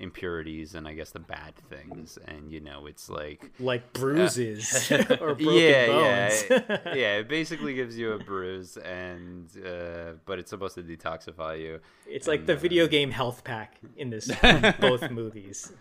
impurities 0.00 0.74
and 0.74 0.88
I 0.88 0.94
guess 0.94 1.10
the 1.10 1.20
bad 1.20 1.54
things. 1.68 2.18
And 2.26 2.50
you 2.50 2.60
know, 2.60 2.86
it's 2.86 3.08
like 3.10 3.50
like 3.60 3.92
bruises 3.92 4.90
or 5.20 5.34
broken 5.34 5.46
yeah, 5.46 5.86
bones. 5.86 6.44
yeah, 6.50 6.94
yeah. 6.94 7.16
It 7.18 7.28
basically 7.28 7.74
gives 7.74 7.96
you 7.98 8.12
a 8.12 8.18
bruise, 8.18 8.76
and 8.76 9.48
uh, 9.64 10.12
but 10.26 10.38
it's 10.38 10.50
supposed 10.50 10.74
to 10.76 10.82
detoxify 10.82 11.60
you. 11.60 11.80
It's 12.06 12.26
like 12.26 12.46
the 12.46 12.52
And, 12.52 12.58
uh, 12.58 12.62
video 12.62 12.86
game 12.88 13.10
health 13.10 13.44
pack 13.44 13.78
in 13.96 14.10
this 14.10 14.30
both 14.80 15.10
movies. 15.10 15.72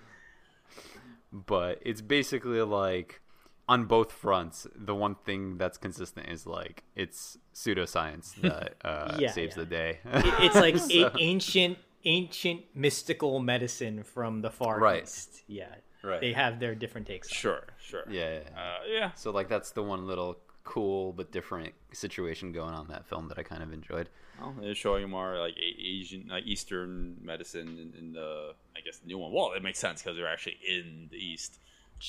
but 1.31 1.79
it's 1.83 2.01
basically 2.01 2.61
like 2.61 3.21
on 3.67 3.85
both 3.85 4.11
fronts 4.11 4.65
the 4.75 4.95
one 4.95 5.15
thing 5.25 5.57
that's 5.57 5.77
consistent 5.77 6.27
is 6.27 6.47
like 6.47 6.83
it's 6.95 7.37
pseudoscience 7.53 8.33
that 8.41 8.73
uh, 8.83 9.15
Yeah, 9.19 9.29
saves 9.31 9.55
yeah. 9.55 9.63
the 9.63 9.69
day 9.69 9.99
It- 10.05 10.33
it's 10.45 10.55
like 10.55 10.77
So- 10.77 11.07
a- 11.07 11.11
ancient 11.19 11.77
ancient 12.05 12.61
mystical 12.75 13.39
medicine 13.39 14.03
from 14.03 14.41
the 14.41 14.49
far 14.49 14.79
Right. 14.79 15.03
east. 15.03 15.43
Yeah. 15.47 15.73
Right. 16.03 16.21
They 16.21 16.33
have 16.33 16.59
their 16.59 16.75
different 16.75 17.07
takes. 17.07 17.27
on. 17.29 17.33
Sure, 17.35 17.63
sure. 17.79 18.03
yeah 18.09 18.39
Uh, 18.55 18.77
yeah. 18.87 19.11
so 19.15 19.31
like 19.31 19.49
that's 19.49 19.71
the 19.71 19.83
one 19.83 20.07
little 20.07 20.39
cool 20.63 21.11
but 21.13 21.31
different 21.31 21.73
situation 21.91 22.51
going 22.51 22.73
on 22.73 22.85
in 22.85 22.91
that 22.91 23.07
film 23.07 23.27
that 23.27 23.39
i 23.39 23.43
kind 23.43 23.63
of 23.63 23.73
enjoyed 23.73 24.07
Well, 24.39 24.55
they're 24.61 24.75
showing 24.75 25.09
more 25.09 25.37
like 25.39 25.55
Asian, 25.57 26.27
like 26.29 26.45
Eastern 26.45 27.17
medicine 27.21 27.67
in, 27.83 27.93
in 27.99 28.13
the, 28.13 28.53
I 28.77 28.79
guess, 28.85 28.99
the 28.99 29.07
new 29.07 29.17
one. 29.17 29.33
Well, 29.33 29.51
it 29.57 29.61
makes 29.63 29.79
sense 29.79 30.01
because 30.01 30.15
they're 30.15 30.31
actually 30.31 30.59
in 30.65 31.09
the 31.11 31.17
East 31.17 31.59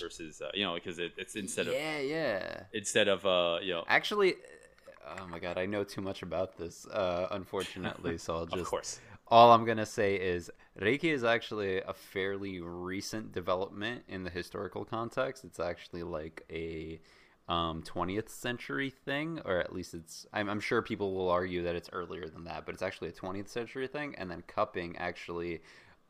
versus, 0.01 0.41
uh, 0.41 0.51
you 0.55 0.64
know, 0.64 0.74
because 0.74 1.01
it, 1.01 1.12
it's 1.16 1.34
instead 1.34 1.66
of 1.66 1.72
yeah 1.74 1.99
yeah 1.99 2.62
instead 2.72 3.09
of, 3.09 3.26
uh, 3.26 3.59
you 3.62 3.72
know, 3.72 3.84
actually 3.88 4.34
oh 5.18 5.26
my 5.26 5.38
god 5.41 5.57
i 5.59 5.66
know 5.66 5.82
too 5.82 6.01
much 6.03 6.22
about 6.22 6.57
this 6.59 6.86
uh, 6.86 7.26
unfortunately 7.32 8.16
so 8.18 8.36
i'll 8.36 8.47
just 8.55 8.61
of 8.61 8.66
course. 8.66 9.01
All 9.31 9.53
I'm 9.53 9.64
gonna 9.64 9.87
say 9.87 10.16
is 10.16 10.51
Reiki 10.81 11.05
is 11.05 11.24
actually 11.24 11.81
a 11.81 11.93
fairly 11.93 12.61
recent 12.61 13.33
development 13.33 14.03
in 14.09 14.24
the 14.24 14.31
historical 14.31 14.85
context. 14.85 15.45
It's 15.45 15.61
actually 15.61 16.03
like 16.03 16.45
a 16.51 17.01
um, 17.49 17.83
20th 17.83 18.28
century 18.28 18.91
thing, 18.91 19.41
or 19.45 19.59
at 19.59 19.72
least 19.72 19.95
it's. 19.95 20.26
I'm, 20.33 20.49
I'm 20.49 20.61
sure 20.61 20.83
people 20.83 21.14
will 21.14 21.28
argue 21.28 21.62
that 21.64 21.74
it's 21.74 21.91
earlier 21.93 22.28
than 22.28 22.45
that, 22.45 22.64
but 22.64 22.74
it's 22.74 22.83
actually 22.83 23.09
a 23.09 23.12
20th 23.12 23.49
century 23.49 23.89
thing. 23.89 24.14
And 24.18 24.31
then 24.31 24.43
cupping 24.47 24.97
actually, 24.99 25.61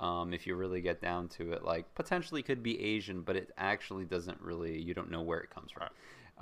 um, 0.01 0.35
if 0.35 0.47
you 0.47 0.55
really 0.55 0.81
get 0.83 1.01
down 1.01 1.29
to 1.29 1.53
it, 1.53 1.64
like 1.64 1.95
potentially 1.95 2.43
could 2.43 2.62
be 2.62 2.81
Asian, 2.83 3.23
but 3.23 3.37
it 3.37 3.51
actually 3.57 4.05
doesn't 4.05 4.41
really. 4.41 4.79
You 4.81 4.95
don't 4.95 5.11
know 5.11 5.23
where 5.23 5.41
it 5.41 5.51
comes 5.51 5.71
from. 5.71 5.89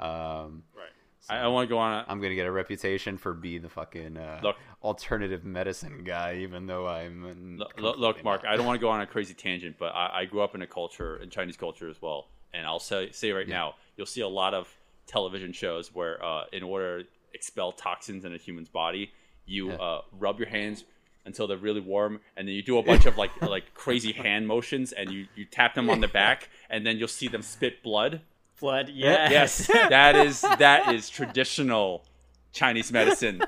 Um, 0.05 0.63
Right. 0.77 0.91
I, 1.29 1.39
I 1.39 1.47
want 1.49 1.69
to 1.69 1.73
go 1.75 1.79
on. 1.79 1.93
A, 1.93 2.05
I'm 2.09 2.21
gonna 2.21 2.35
get 2.35 2.47
a 2.47 2.51
reputation 2.53 3.19
for 3.19 3.35
being 3.35 3.63
the 3.63 3.69
fucking 3.69 4.17
uh, 4.17 4.41
Look. 4.43 4.57
alternative 4.83 5.45
medicine 5.45 6.03
guy, 6.05 6.37
even 6.37 6.67
though 6.67 6.87
I'm. 6.87 7.57
look, 7.59 7.79
look, 7.81 7.99
look, 7.99 8.25
Mark. 8.25 8.45
I 8.47 8.57
don't 8.57 8.67
want 8.67 8.77
to 8.79 8.81
go 8.81 8.89
on 8.89 9.01
a 9.01 9.07
crazy 9.07 9.35
tangent, 9.35 9.77
but 9.79 9.95
I, 9.95 10.21
I 10.21 10.25
grew 10.25 10.41
up 10.43 10.55
in 10.55 10.63
a 10.63 10.67
culture, 10.67 11.17
in 11.17 11.31
Chinese 11.31 11.57
culture 11.57 11.89
as 11.89 12.01
well, 12.01 12.29
and 12.55 12.67
I'll 12.67 12.79
say 12.81 13.11
say 13.13 13.33
right 13.33 13.49
now, 13.49 13.75
you'll 13.97 14.07
see 14.07 14.21
a 14.23 14.29
lot 14.29 14.55
of 14.55 14.69
television 15.07 15.53
shows 15.53 15.95
where, 15.95 16.23
uh, 16.25 16.45
in 16.53 16.63
order 16.63 17.03
to 17.03 17.09
expel 17.35 17.73
toxins 17.73 18.25
in 18.25 18.35
a 18.35 18.39
human's 18.39 18.69
body, 18.69 19.11
you 19.47 19.69
Yeah. 19.71 19.77
uh, 19.77 20.03
rub 20.19 20.39
your 20.39 20.49
hands 20.49 20.85
until 21.25 21.47
they're 21.47 21.59
really 21.59 21.81
warm, 21.81 22.21
and 22.37 22.49
then 22.49 22.55
you 22.55 22.63
do 22.63 22.79
a 22.79 22.83
bunch 22.91 23.05
of 23.07 23.19
like 23.19 23.31
like 23.43 23.75
crazy 23.75 24.13
hand 24.13 24.47
motions, 24.47 24.93
and 24.93 25.11
you 25.11 25.27
you 25.35 25.45
tap 25.45 25.75
them 25.75 25.91
on 25.91 26.01
the 26.01 26.09
back, 26.09 26.49
and 26.71 26.87
then 26.87 26.97
you'll 26.97 27.09
see 27.09 27.29
them 27.29 27.43
spit 27.43 27.83
blood. 27.83 28.23
Blood, 28.61 28.89
yes. 28.93 29.31
Yes, 29.31 29.67
that 29.89 30.17
is 30.17 30.41
that 30.41 30.93
is 30.93 31.09
traditional 31.09 32.05
Chinese 32.53 32.93
medicine. 32.93 33.41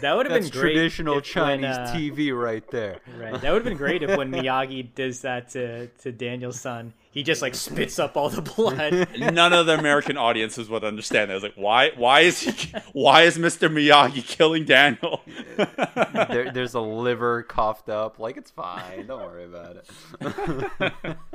that 0.00 0.16
would 0.16 0.26
have 0.26 0.34
That's 0.34 0.50
been 0.50 0.60
great. 0.60 0.72
traditional 0.74 1.18
if 1.18 1.34
when, 1.36 1.60
Chinese 1.60 1.76
uh, 1.76 1.94
TV 1.94 2.36
right 2.36 2.68
there. 2.70 3.00
Right. 3.18 3.38
That 3.40 3.52
would 3.52 3.62
have 3.62 3.64
been 3.64 3.76
great 3.76 4.02
if 4.02 4.16
when 4.16 4.30
Miyagi 4.30 4.94
does 4.94 5.20
that 5.22 5.50
to, 5.50 5.88
to 5.88 6.12
Daniel-san, 6.12 6.92
he 7.10 7.22
just 7.22 7.42
like 7.42 7.54
spits 7.54 7.98
up 7.98 8.16
all 8.16 8.28
the 8.28 8.40
blood. 8.40 9.08
None 9.18 9.52
of 9.52 9.66
the 9.66 9.78
American 9.78 10.16
audiences 10.16 10.68
would 10.70 10.84
understand 10.84 11.28
that. 11.28 11.32
I 11.32 11.36
was 11.36 11.42
like, 11.42 11.54
why? 11.56 11.90
Why 11.96 12.20
is 12.20 12.40
he? 12.40 12.72
Why 12.92 13.22
is 13.22 13.36
Mr. 13.36 13.68
Miyagi 13.70 14.24
killing 14.24 14.64
Daniel? 14.64 15.20
there, 15.56 16.52
there's 16.52 16.74
a 16.74 16.80
liver 16.80 17.42
coughed 17.42 17.88
up. 17.88 18.18
Like 18.18 18.36
it's 18.36 18.50
fine. 18.50 19.06
Don't 19.06 19.22
worry 19.22 19.44
about 19.44 19.76
it. 19.76 20.92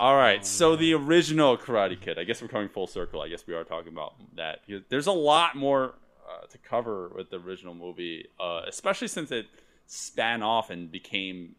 All 0.00 0.16
right, 0.16 0.46
so 0.46 0.76
the 0.76 0.94
original 0.94 1.58
Karate 1.58 2.00
Kid. 2.00 2.18
I 2.18 2.24
guess 2.24 2.40
we're 2.40 2.48
coming 2.48 2.70
full 2.70 2.86
circle. 2.86 3.20
I 3.20 3.28
guess 3.28 3.46
we 3.46 3.52
are 3.52 3.64
talking 3.64 3.92
about 3.92 4.14
that. 4.34 4.60
There's 4.88 5.06
a 5.06 5.12
lot 5.12 5.56
more 5.56 5.92
uh, 6.26 6.46
to 6.46 6.56
cover 6.56 7.10
with 7.14 7.28
the 7.28 7.38
original 7.38 7.74
movie, 7.74 8.26
uh, 8.40 8.62
especially 8.66 9.08
since 9.08 9.30
it 9.30 9.44
span 9.86 10.42
off 10.42 10.70
and 10.70 10.90
became 10.90 11.54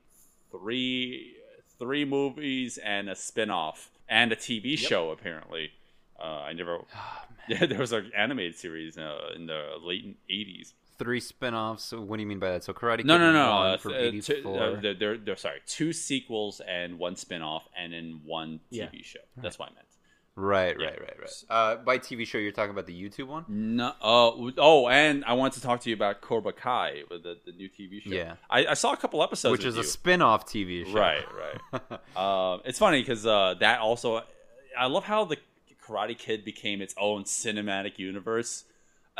three 0.49 1.35
three 1.77 2.03
movies 2.03 2.79
and 2.79 3.11
a 3.11 3.15
spin-off 3.15 3.91
and 4.09 4.31
a 4.31 4.35
TV 4.35 4.75
show 4.75 5.11
apparently. 5.11 5.69
Uh, 6.19 6.41
I 6.47 6.53
never. 6.53 6.79
yeah, 7.47 7.67
there 7.67 7.77
was 7.77 7.91
an 7.91 8.11
animated 8.17 8.57
series 8.57 8.97
uh, 8.97 9.33
in 9.35 9.45
the 9.45 9.75
late 9.83 10.17
'80s. 10.27 10.73
Three 11.01 11.19
spin-offs. 11.19 11.93
What 11.93 12.17
do 12.17 12.21
you 12.21 12.27
mean 12.27 12.37
by 12.37 12.51
that? 12.51 12.63
So 12.63 12.73
Karate 12.73 12.97
Kid 12.97 13.07
No, 13.07 13.17
no, 13.17 13.31
no. 13.33 13.49
one 13.55 13.67
Uh, 13.73 13.77
from 13.77 13.93
uh, 13.93 14.11
two, 14.21 14.53
uh, 14.53 14.79
they're, 14.81 14.93
they're, 14.93 15.17
they're 15.17 15.35
sorry, 15.35 15.59
two 15.65 15.93
sequels 15.93 16.61
and 16.67 16.99
one 16.99 17.15
spin-off, 17.15 17.67
and 17.75 17.91
then 17.93 18.21
one 18.23 18.59
TV 18.71 18.89
Yeah. 18.93 19.01
show. 19.01 19.19
That's 19.37 19.57
what 19.57 19.69
I 19.71 19.73
meant. 19.73 19.87
right, 20.35 20.75
yeah. 20.79 20.85
right, 20.89 20.99
right, 21.01 21.19
right. 21.19 21.43
Uh, 21.49 21.75
by 21.77 21.97
TV 21.97 22.27
show, 22.27 22.37
you're 22.37 22.51
talking 22.51 22.69
about 22.69 22.85
the 22.85 22.93
YouTube 22.93 23.27
one? 23.27 23.45
No, 23.49 23.93
oh, 24.01 24.51
oh, 24.59 24.87
and 24.89 25.25
I 25.25 25.33
wanted 25.33 25.55
to 25.55 25.61
talk 25.61 25.81
to 25.81 25.89
you 25.89 25.95
about 25.95 26.21
Cobra 26.21 26.53
Kai, 26.53 27.01
with 27.09 27.23
the, 27.23 27.35
the 27.47 27.51
new 27.51 27.67
TV 27.67 28.01
show. 28.03 28.11
Yeah. 28.11 28.35
I, 28.49 28.67
I 28.67 28.73
saw 28.75 28.93
a 28.93 28.97
couple 28.97 29.23
episodes, 29.23 29.51
Which 29.53 29.65
with 29.65 29.73
is 29.73 29.77
a 29.77 29.81
you. 29.81 29.87
spin-off 29.87 30.45
TV 30.45 30.85
show. 30.85 30.93
right, 30.93 31.25
right. 31.73 31.81
um, 32.53 32.61
it's 32.65 32.77
funny 32.77 33.01
because 33.01 33.25
uh, 33.25 33.55
that 33.59 33.79
also, 33.79 34.21
I 34.77 34.85
love 34.85 35.03
how 35.05 35.25
the 35.25 35.37
Karate 35.83 36.15
Kid 36.17 36.45
became 36.45 36.79
its 36.81 36.93
own 36.97 37.23
cinematic 37.23 37.97
universe. 37.97 38.65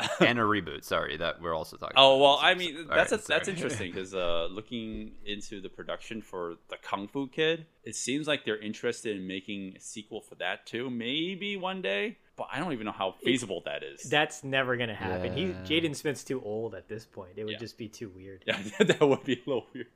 and 0.20 0.40
a 0.40 0.42
reboot. 0.44 0.84
Sorry, 0.84 1.18
that 1.18 1.42
we're 1.42 1.54
also 1.56 1.78
talking. 1.78 1.94
Oh 1.98 2.16
about 2.16 2.22
well, 2.22 2.40
I 2.42 2.54
mean 2.56 2.78
All 2.90 2.96
that's 2.96 3.12
right, 3.12 3.22
a, 3.22 3.28
that's 3.28 3.48
interesting 3.48 3.92
because 3.92 4.14
uh, 4.14 4.48
looking 4.52 5.14
into 5.26 5.62
the 5.62 5.70
production 5.70 6.22
for 6.22 6.56
the 6.70 6.78
Kung 6.78 7.08
Fu 7.08 7.28
Kid, 7.28 7.66
it 7.84 7.96
seems 7.96 8.28
like 8.28 8.46
they're 8.46 8.58
interested 8.62 9.16
in 9.18 9.28
making 9.28 9.74
a 9.78 9.80
sequel 9.80 10.22
for 10.22 10.36
that 10.36 10.66
too, 10.66 10.90
maybe 10.90 11.58
one 11.58 11.82
day. 11.82 12.18
But 12.38 12.48
I 12.52 12.60
don't 12.60 12.72
even 12.74 12.86
know 12.86 12.92
how 12.94 13.16
feasible 13.24 13.62
that 13.66 13.84
is. 13.84 14.04
That's 14.04 14.44
never 14.44 14.78
gonna 14.78 14.96
happen. 14.96 15.34
He 15.34 15.48
Yeah. 15.48 15.64
Jaden 15.66 15.96
Smith's 15.96 16.24
too 16.24 16.42
old 16.44 16.74
at 16.76 16.88
this 16.88 17.06
point. 17.06 17.34
It 17.36 17.44
would 17.44 17.54
Yeah. 17.54 17.60
just 17.60 17.78
be 17.78 17.88
too 17.90 18.10
weird. 18.10 18.44
yeah, 18.48 18.60
that 18.80 19.02
would 19.02 19.24
be 19.24 19.34
a 19.34 19.50
little 19.50 19.68
weird. 19.74 19.88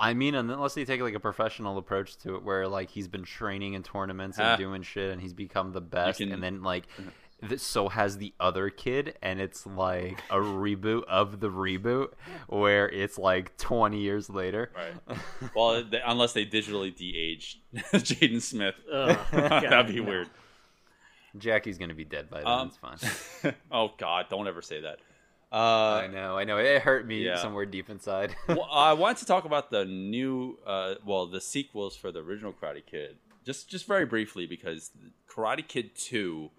I 0.00 0.14
mean, 0.14 0.36
unless 0.36 0.74
they 0.74 0.84
take 0.84 1.00
like 1.00 1.14
a 1.14 1.20
professional 1.20 1.76
approach 1.76 2.16
to 2.18 2.36
it, 2.36 2.44
where 2.44 2.68
like 2.68 2.88
he's 2.88 3.08
been 3.08 3.24
training 3.24 3.74
in 3.74 3.82
tournaments 3.82 4.38
and 4.38 4.56
doing 4.56 4.82
shit, 4.82 5.10
and 5.10 5.20
he's 5.20 5.32
become 5.34 5.72
the 5.72 5.80
best, 5.80 6.18
can- 6.18 6.32
and 6.32 6.42
then 6.42 6.62
like. 6.62 6.86
th- 7.46 7.60
So 7.60 7.88
has 7.88 8.18
the 8.18 8.32
other 8.40 8.70
kid, 8.70 9.16
and 9.22 9.40
it's 9.40 9.66
like 9.66 10.22
a 10.30 10.36
reboot 10.36 11.04
of 11.04 11.40
the 11.40 11.48
reboot, 11.50 12.08
where 12.48 12.88
it's 12.88 13.18
like 13.18 13.56
twenty 13.58 14.00
years 14.00 14.30
later. 14.30 14.72
Right. 14.74 15.18
well, 15.54 15.82
they, 15.84 16.00
unless 16.04 16.32
they 16.32 16.46
digitally 16.46 16.94
de-age 16.94 17.60
Jaden 17.74 18.40
Smith, 18.42 18.74
Ugh, 18.92 19.18
that'd 19.32 19.86
be 19.94 20.00
no. 20.00 20.08
weird. 20.08 20.28
Jackie's 21.36 21.78
gonna 21.78 21.94
be 21.94 22.04
dead 22.04 22.30
by 22.30 22.38
then. 22.38 22.46
Um, 22.48 22.68
it's 22.68 22.76
fine. 23.42 23.54
oh 23.70 23.92
God, 23.98 24.26
don't 24.30 24.48
ever 24.48 24.62
say 24.62 24.80
that. 24.80 24.98
I 25.50 26.04
Uh, 26.04 26.06
know, 26.12 26.36
I 26.36 26.44
know. 26.44 26.58
It 26.58 26.82
hurt 26.82 27.06
me 27.06 27.24
yeah. 27.24 27.36
somewhere 27.36 27.64
deep 27.64 27.88
inside. 27.88 28.34
well, 28.48 28.68
I 28.70 28.92
wanted 28.92 29.18
to 29.18 29.24
talk 29.26 29.44
about 29.46 29.70
the 29.70 29.84
new, 29.86 30.58
uh, 30.66 30.96
well, 31.06 31.26
the 31.26 31.40
sequels 31.40 31.96
for 31.96 32.12
the 32.12 32.18
original 32.20 32.52
Karate 32.52 32.84
Kid, 32.84 33.16
just 33.46 33.70
just 33.70 33.86
very 33.86 34.04
briefly 34.04 34.46
because 34.46 34.90
Karate 35.30 35.66
Kid 35.66 35.94
Two, 35.94 36.50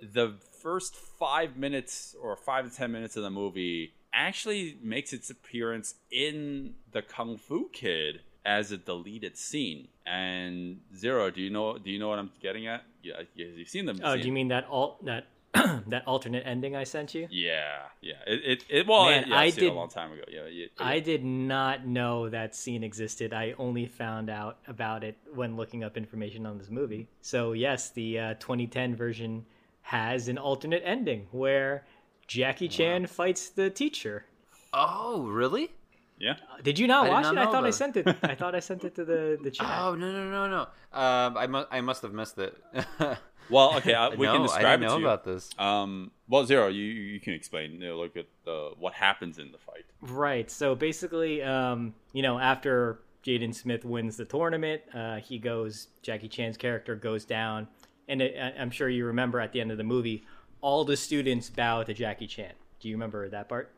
the 0.00 0.34
first 0.62 0.94
five 0.96 1.56
minutes 1.56 2.14
or 2.20 2.36
five 2.36 2.68
to 2.70 2.74
ten 2.76 2.92
minutes 2.92 3.16
of 3.16 3.22
the 3.22 3.30
movie 3.30 3.92
actually 4.12 4.78
makes 4.82 5.12
its 5.12 5.28
appearance 5.30 5.94
in 6.10 6.74
the 6.92 7.02
Kung 7.02 7.36
Fu 7.36 7.68
Kid 7.72 8.20
as 8.44 8.72
a 8.72 8.76
deleted 8.78 9.36
scene. 9.36 9.88
And 10.06 10.80
Zero, 10.96 11.30
do 11.30 11.40
you 11.42 11.50
know? 11.50 11.78
Do 11.78 11.90
you 11.90 11.98
know 11.98 12.08
what 12.08 12.18
I'm 12.18 12.30
getting 12.40 12.66
at? 12.66 12.82
Yeah, 13.02 13.22
you've 13.34 13.68
seen 13.68 13.86
them. 13.86 14.00
Oh, 14.02 14.16
do 14.16 14.26
you 14.26 14.32
mean 14.32 14.48
that 14.48 14.66
alt 14.68 15.04
that 15.04 15.26
that 15.54 16.04
alternate 16.06 16.44
ending 16.46 16.76
I 16.76 16.84
sent 16.84 17.14
you? 17.14 17.28
Yeah, 17.30 17.82
yeah. 18.02 18.14
It, 18.26 18.40
it, 18.44 18.64
it 18.68 18.86
well, 18.86 19.06
Man, 19.06 19.24
yeah, 19.28 19.36
I 19.36 19.44
it 19.46 19.56
a 19.56 19.60
did- 19.60 19.72
long 19.72 19.88
time 19.88 20.12
ago. 20.12 20.22
Yeah, 20.30 20.46
yeah. 20.46 20.66
I 20.78 21.00
did 21.00 21.24
not 21.24 21.86
know 21.86 22.28
that 22.28 22.54
scene 22.54 22.84
existed. 22.84 23.32
I 23.32 23.54
only 23.58 23.86
found 23.86 24.30
out 24.30 24.58
about 24.68 25.02
it 25.02 25.16
when 25.34 25.56
looking 25.56 25.82
up 25.82 25.96
information 25.96 26.46
on 26.46 26.58
this 26.58 26.70
movie. 26.70 27.08
So 27.20 27.52
yes, 27.52 27.90
the 27.90 28.18
uh, 28.18 28.34
2010 28.34 28.94
version 28.96 29.44
has 29.86 30.26
an 30.28 30.36
alternate 30.38 30.82
ending 30.84 31.28
where 31.30 31.84
Jackie 32.26 32.68
Chan 32.68 33.06
fights 33.06 33.48
the 33.50 33.70
teacher. 33.70 34.24
oh, 34.72 35.26
really? 35.28 35.70
yeah. 36.18 36.34
Did 36.62 36.78
you 36.78 36.86
not 36.86 37.06
I 37.06 37.10
watch 37.10 37.22
not 37.24 37.34
it? 37.34 37.38
I 37.38 37.44
know 37.44 37.52
thought 37.52 37.64
I 37.66 37.70
sent 37.70 37.96
it. 37.96 38.08
I 38.22 38.34
thought 38.34 38.54
I 38.54 38.60
sent 38.60 38.84
it 38.84 38.94
to 38.96 39.04
the 39.04 39.38
the 39.42 39.50
chat. 39.50 39.66
Oh 39.80 39.94
no 39.94 40.10
no 40.10 40.30
no 40.30 40.48
no! 40.48 40.60
Um, 40.98 41.36
I 41.36 41.46
must 41.46 41.68
I 41.70 41.80
must 41.82 42.02
have 42.02 42.12
missed 42.12 42.38
it. 42.38 42.56
Well, 43.48 43.76
okay, 43.76 43.94
I, 43.94 44.08
we 44.08 44.26
no, 44.26 44.32
can 44.32 44.40
I 44.40 44.44
describe 44.46 44.80
didn't 44.80 44.82
it 44.82 44.86
know 44.94 44.98
you. 44.98 45.06
about 45.06 45.22
this. 45.22 45.50
Um, 45.56 46.10
well, 46.28 46.44
Zero, 46.44 46.66
you 46.66 46.82
you 46.82 47.20
can 47.20 47.32
explain. 47.32 47.74
You 47.74 47.78
know, 47.78 47.96
look 47.96 48.16
at 48.16 48.26
the 48.44 48.72
what 48.76 48.92
happens 48.94 49.38
in 49.38 49.52
the 49.52 49.58
fight. 49.58 49.84
Right. 50.00 50.50
So 50.50 50.74
basically, 50.74 51.44
um, 51.44 51.94
you 52.12 52.22
know, 52.22 52.40
after 52.40 52.98
Jaden 53.24 53.54
Smith 53.54 53.84
wins 53.84 54.16
the 54.16 54.24
tournament, 54.24 54.82
uh, 54.92 55.18
he 55.18 55.38
goes. 55.38 55.86
Jackie 56.02 56.26
Chan's 56.28 56.56
character 56.56 56.96
goes 56.96 57.24
down, 57.24 57.68
and 58.08 58.22
it, 58.22 58.36
I- 58.38 58.60
I'm 58.60 58.70
sure 58.70 58.88
you 58.88 59.06
remember 59.06 59.40
at 59.40 59.52
the 59.52 59.60
end 59.60 59.70
of 59.70 59.78
the 59.78 59.84
movie, 59.84 60.24
all 60.60 60.84
the 60.84 60.96
students 60.96 61.50
bow 61.50 61.82
to 61.82 61.94
Jackie 61.94 62.26
Chan. 62.26 62.52
Do 62.80 62.88
you 62.88 62.94
remember 62.94 63.28
that 63.28 63.48
part? 63.48 63.72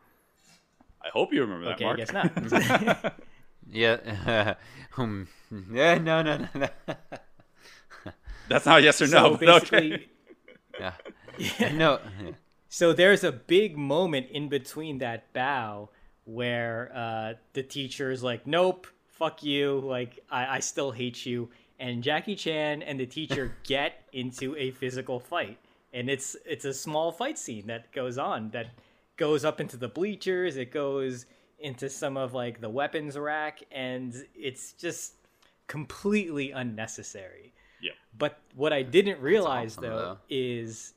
I 1.05 1.09
hope 1.11 1.33
you 1.33 1.41
remember 1.43 1.67
that, 1.67 1.75
Okay, 1.75 1.85
Mark. 1.85 2.01
I 2.01 2.05
guess 2.05 2.13
not. 2.13 3.15
Yeah. 3.71 4.55
um, 4.97 5.29
yeah. 5.71 5.99
No 5.99 6.23
no 6.23 6.39
no 6.39 6.49
no. 6.55 6.69
That's 8.49 8.65
not 8.65 8.79
a 8.79 8.83
yes 8.83 9.03
or 9.03 9.07
so 9.07 9.31
no. 9.33 9.37
basically, 9.37 10.09
okay. 10.75 10.93
Yeah. 11.59 11.73
No. 11.75 12.01
So 12.71 12.95
there's 12.95 13.25
a 13.25 13.33
big 13.33 13.77
moment 13.77 14.29
in 14.31 14.49
between 14.49 14.99
that 14.99 15.31
bow 15.35 15.91
where 16.25 16.91
uh, 16.95 17.35
the 17.53 17.63
teacher 17.63 18.11
is 18.11 18.23
like, 18.23 18.47
"Nope, 18.47 18.87
fuck 19.19 19.43
you. 19.43 19.81
Like 19.81 20.19
I, 20.31 20.57
I 20.57 20.61
still 20.61 20.91
hate 20.91 21.27
you." 21.27 21.51
And 21.81 22.03
Jackie 22.03 22.35
Chan 22.35 22.83
and 22.83 22.99
the 22.99 23.07
teacher 23.07 23.57
get 23.65 24.03
into 24.13 24.57
a 24.57 24.71
physical 24.73 25.21
fight, 25.21 25.59
and 25.93 26.11
it's 26.11 26.37
it's 26.45 26.65
a 26.65 26.75
small 26.75 27.13
fight 27.13 27.39
scene 27.39 27.67
that 27.69 27.93
goes 27.93 28.19
on 28.19 28.51
that 28.51 28.71
goes 29.17 29.45
up 29.45 29.61
into 29.61 29.77
the 29.77 29.89
bleachers. 29.89 30.57
It 30.57 30.73
goes 30.73 31.27
into 31.59 31.89
some 31.89 32.17
of 32.17 32.35
like 32.35 32.61
the 32.61 32.71
weapons 32.71 33.17
rack, 33.17 33.63
and 33.71 34.15
it's 34.35 34.73
just 34.73 35.15
completely 35.67 36.51
unnecessary. 36.51 37.53
Yeah. 37.81 37.93
But 38.17 38.39
what 38.55 38.73
I 38.73 38.83
didn't 38.83 39.21
realize 39.21 39.79
awesome, 39.79 39.91
though, 39.91 39.97
though. 39.99 40.19
is 40.29 40.95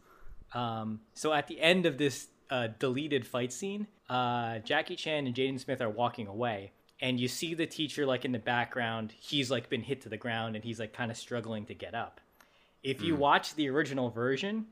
um, 0.53 1.01
so 1.13 1.34
at 1.34 1.47
the 1.47 1.59
end 1.61 1.86
of 1.86 1.97
this 1.97 2.27
uh, 2.49 2.69
deleted 2.79 3.25
fight 3.25 3.53
scene, 3.53 3.88
uh, 4.09 4.59
Jackie 4.59 4.95
Chan 4.95 5.25
and 5.25 5.36
Jaden 5.36 5.59
Smith 5.59 5.82
are 5.82 5.89
walking 5.89 6.27
away, 6.27 6.71
and 7.01 7.19
you 7.19 7.27
see 7.27 7.53
the 7.53 7.65
teacher 7.65 8.05
like 8.05 8.23
in 8.25 8.31
the 8.31 8.39
background. 8.39 9.13
He's 9.17 9.49
like 9.51 9.69
been 9.69 9.81
hit 9.81 10.01
to 10.01 10.09
the 10.09 10.17
ground, 10.17 10.55
and 10.55 10.63
he's 10.63 10.79
like 10.79 10.93
kind 10.93 11.11
of 11.11 11.17
struggling 11.17 11.65
to 11.65 11.73
get 11.73 11.93
up. 11.95 12.21
If 12.83 13.01
you 13.01 13.15
watch 13.15 13.55
the 13.55 13.69
original 13.69 14.09
version, 14.09 14.65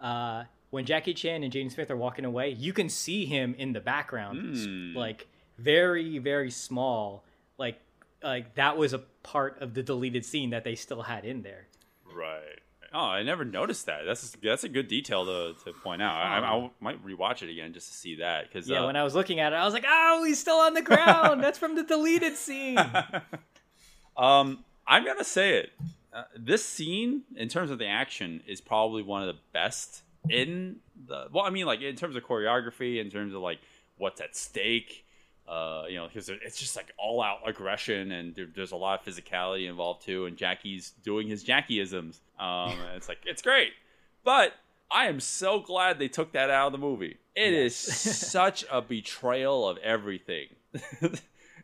uh, 0.00 0.44
when 0.70 0.84
Jackie 0.84 1.14
Chan 1.14 1.42
and 1.42 1.52
Jaden 1.52 1.72
Smith 1.72 1.90
are 1.90 1.96
walking 1.96 2.24
away, 2.24 2.50
you 2.50 2.72
can 2.72 2.88
see 2.88 3.24
him 3.26 3.54
in 3.58 3.72
the 3.72 3.80
background, 3.80 4.56
s- 4.56 4.66
like 4.96 5.26
very 5.58 6.18
very 6.18 6.50
small, 6.50 7.24
like 7.58 7.78
like 8.22 8.54
that 8.56 8.76
was 8.76 8.92
a 8.92 8.98
part 9.22 9.60
of 9.60 9.74
the 9.74 9.82
deleted 9.82 10.24
scene 10.24 10.50
that 10.50 10.64
they 10.64 10.74
still 10.74 11.02
had 11.02 11.24
in 11.24 11.42
there. 11.42 11.66
Right. 12.12 12.60
Oh, 12.96 13.06
I 13.06 13.24
never 13.24 13.44
noticed 13.44 13.86
that. 13.86 14.02
That's 14.06 14.36
that's 14.40 14.62
a 14.62 14.68
good 14.68 14.86
detail 14.86 15.26
to, 15.26 15.54
to 15.64 15.72
point 15.72 16.00
out. 16.00 16.14
I, 16.14 16.38
I, 16.38 16.56
I 16.56 16.70
might 16.78 17.04
rewatch 17.04 17.42
it 17.42 17.50
again 17.50 17.72
just 17.72 17.88
to 17.88 17.94
see 17.94 18.16
that 18.16 18.46
because 18.46 18.68
Yeah, 18.68 18.82
uh, 18.82 18.86
when 18.86 18.94
I 18.94 19.02
was 19.02 19.16
looking 19.16 19.40
at 19.40 19.52
it, 19.52 19.56
I 19.56 19.64
was 19.64 19.74
like, 19.74 19.84
"Oh, 19.86 20.22
he's 20.24 20.38
still 20.38 20.58
on 20.58 20.74
the 20.74 20.82
ground. 20.90 21.42
That's 21.42 21.58
from 21.58 21.74
the 21.74 21.82
deleted 21.82 22.36
scene." 22.36 22.78
Um, 24.16 24.64
I'm 24.86 25.04
gonna 25.04 25.24
say 25.24 25.58
it. 25.58 25.72
Uh, 26.12 26.22
this 26.38 26.64
scene, 26.64 27.22
in 27.34 27.48
terms 27.48 27.72
of 27.72 27.78
the 27.78 27.86
action, 27.88 28.42
is 28.46 28.60
probably 28.60 29.02
one 29.02 29.22
of 29.22 29.26
the 29.26 29.40
best 29.52 30.02
in 30.30 30.76
the. 31.08 31.26
Well, 31.32 31.44
I 31.44 31.50
mean, 31.50 31.66
like 31.66 31.80
in 31.80 31.96
terms 31.96 32.14
of 32.14 32.22
choreography, 32.22 33.00
in 33.00 33.10
terms 33.10 33.34
of 33.34 33.40
like 33.40 33.58
what's 33.98 34.20
at 34.20 34.36
stake. 34.36 35.03
Uh, 35.46 35.84
you 35.88 35.96
know, 35.96 36.06
because 36.06 36.30
it's 36.30 36.58
just 36.58 36.74
like 36.74 36.92
all 36.96 37.22
out 37.22 37.40
aggression, 37.46 38.12
and 38.12 38.34
there, 38.34 38.46
there's 38.54 38.72
a 38.72 38.76
lot 38.76 38.98
of 38.98 39.06
physicality 39.06 39.68
involved 39.68 40.04
too. 40.04 40.24
And 40.26 40.36
Jackie's 40.36 40.92
doing 41.02 41.28
his 41.28 41.44
Jackieisms. 41.44 42.20
Um, 42.38 42.70
and 42.70 42.96
it's 42.96 43.08
like 43.08 43.18
it's 43.26 43.42
great, 43.42 43.72
but 44.24 44.54
I 44.90 45.06
am 45.06 45.20
so 45.20 45.60
glad 45.60 45.98
they 45.98 46.08
took 46.08 46.32
that 46.32 46.50
out 46.50 46.66
of 46.66 46.72
the 46.72 46.78
movie. 46.78 47.18
It 47.34 47.52
is 47.52 47.76
such 48.30 48.64
a 48.70 48.80
betrayal 48.80 49.68
of 49.68 49.76
everything. 49.78 50.48
it, 50.72 51.20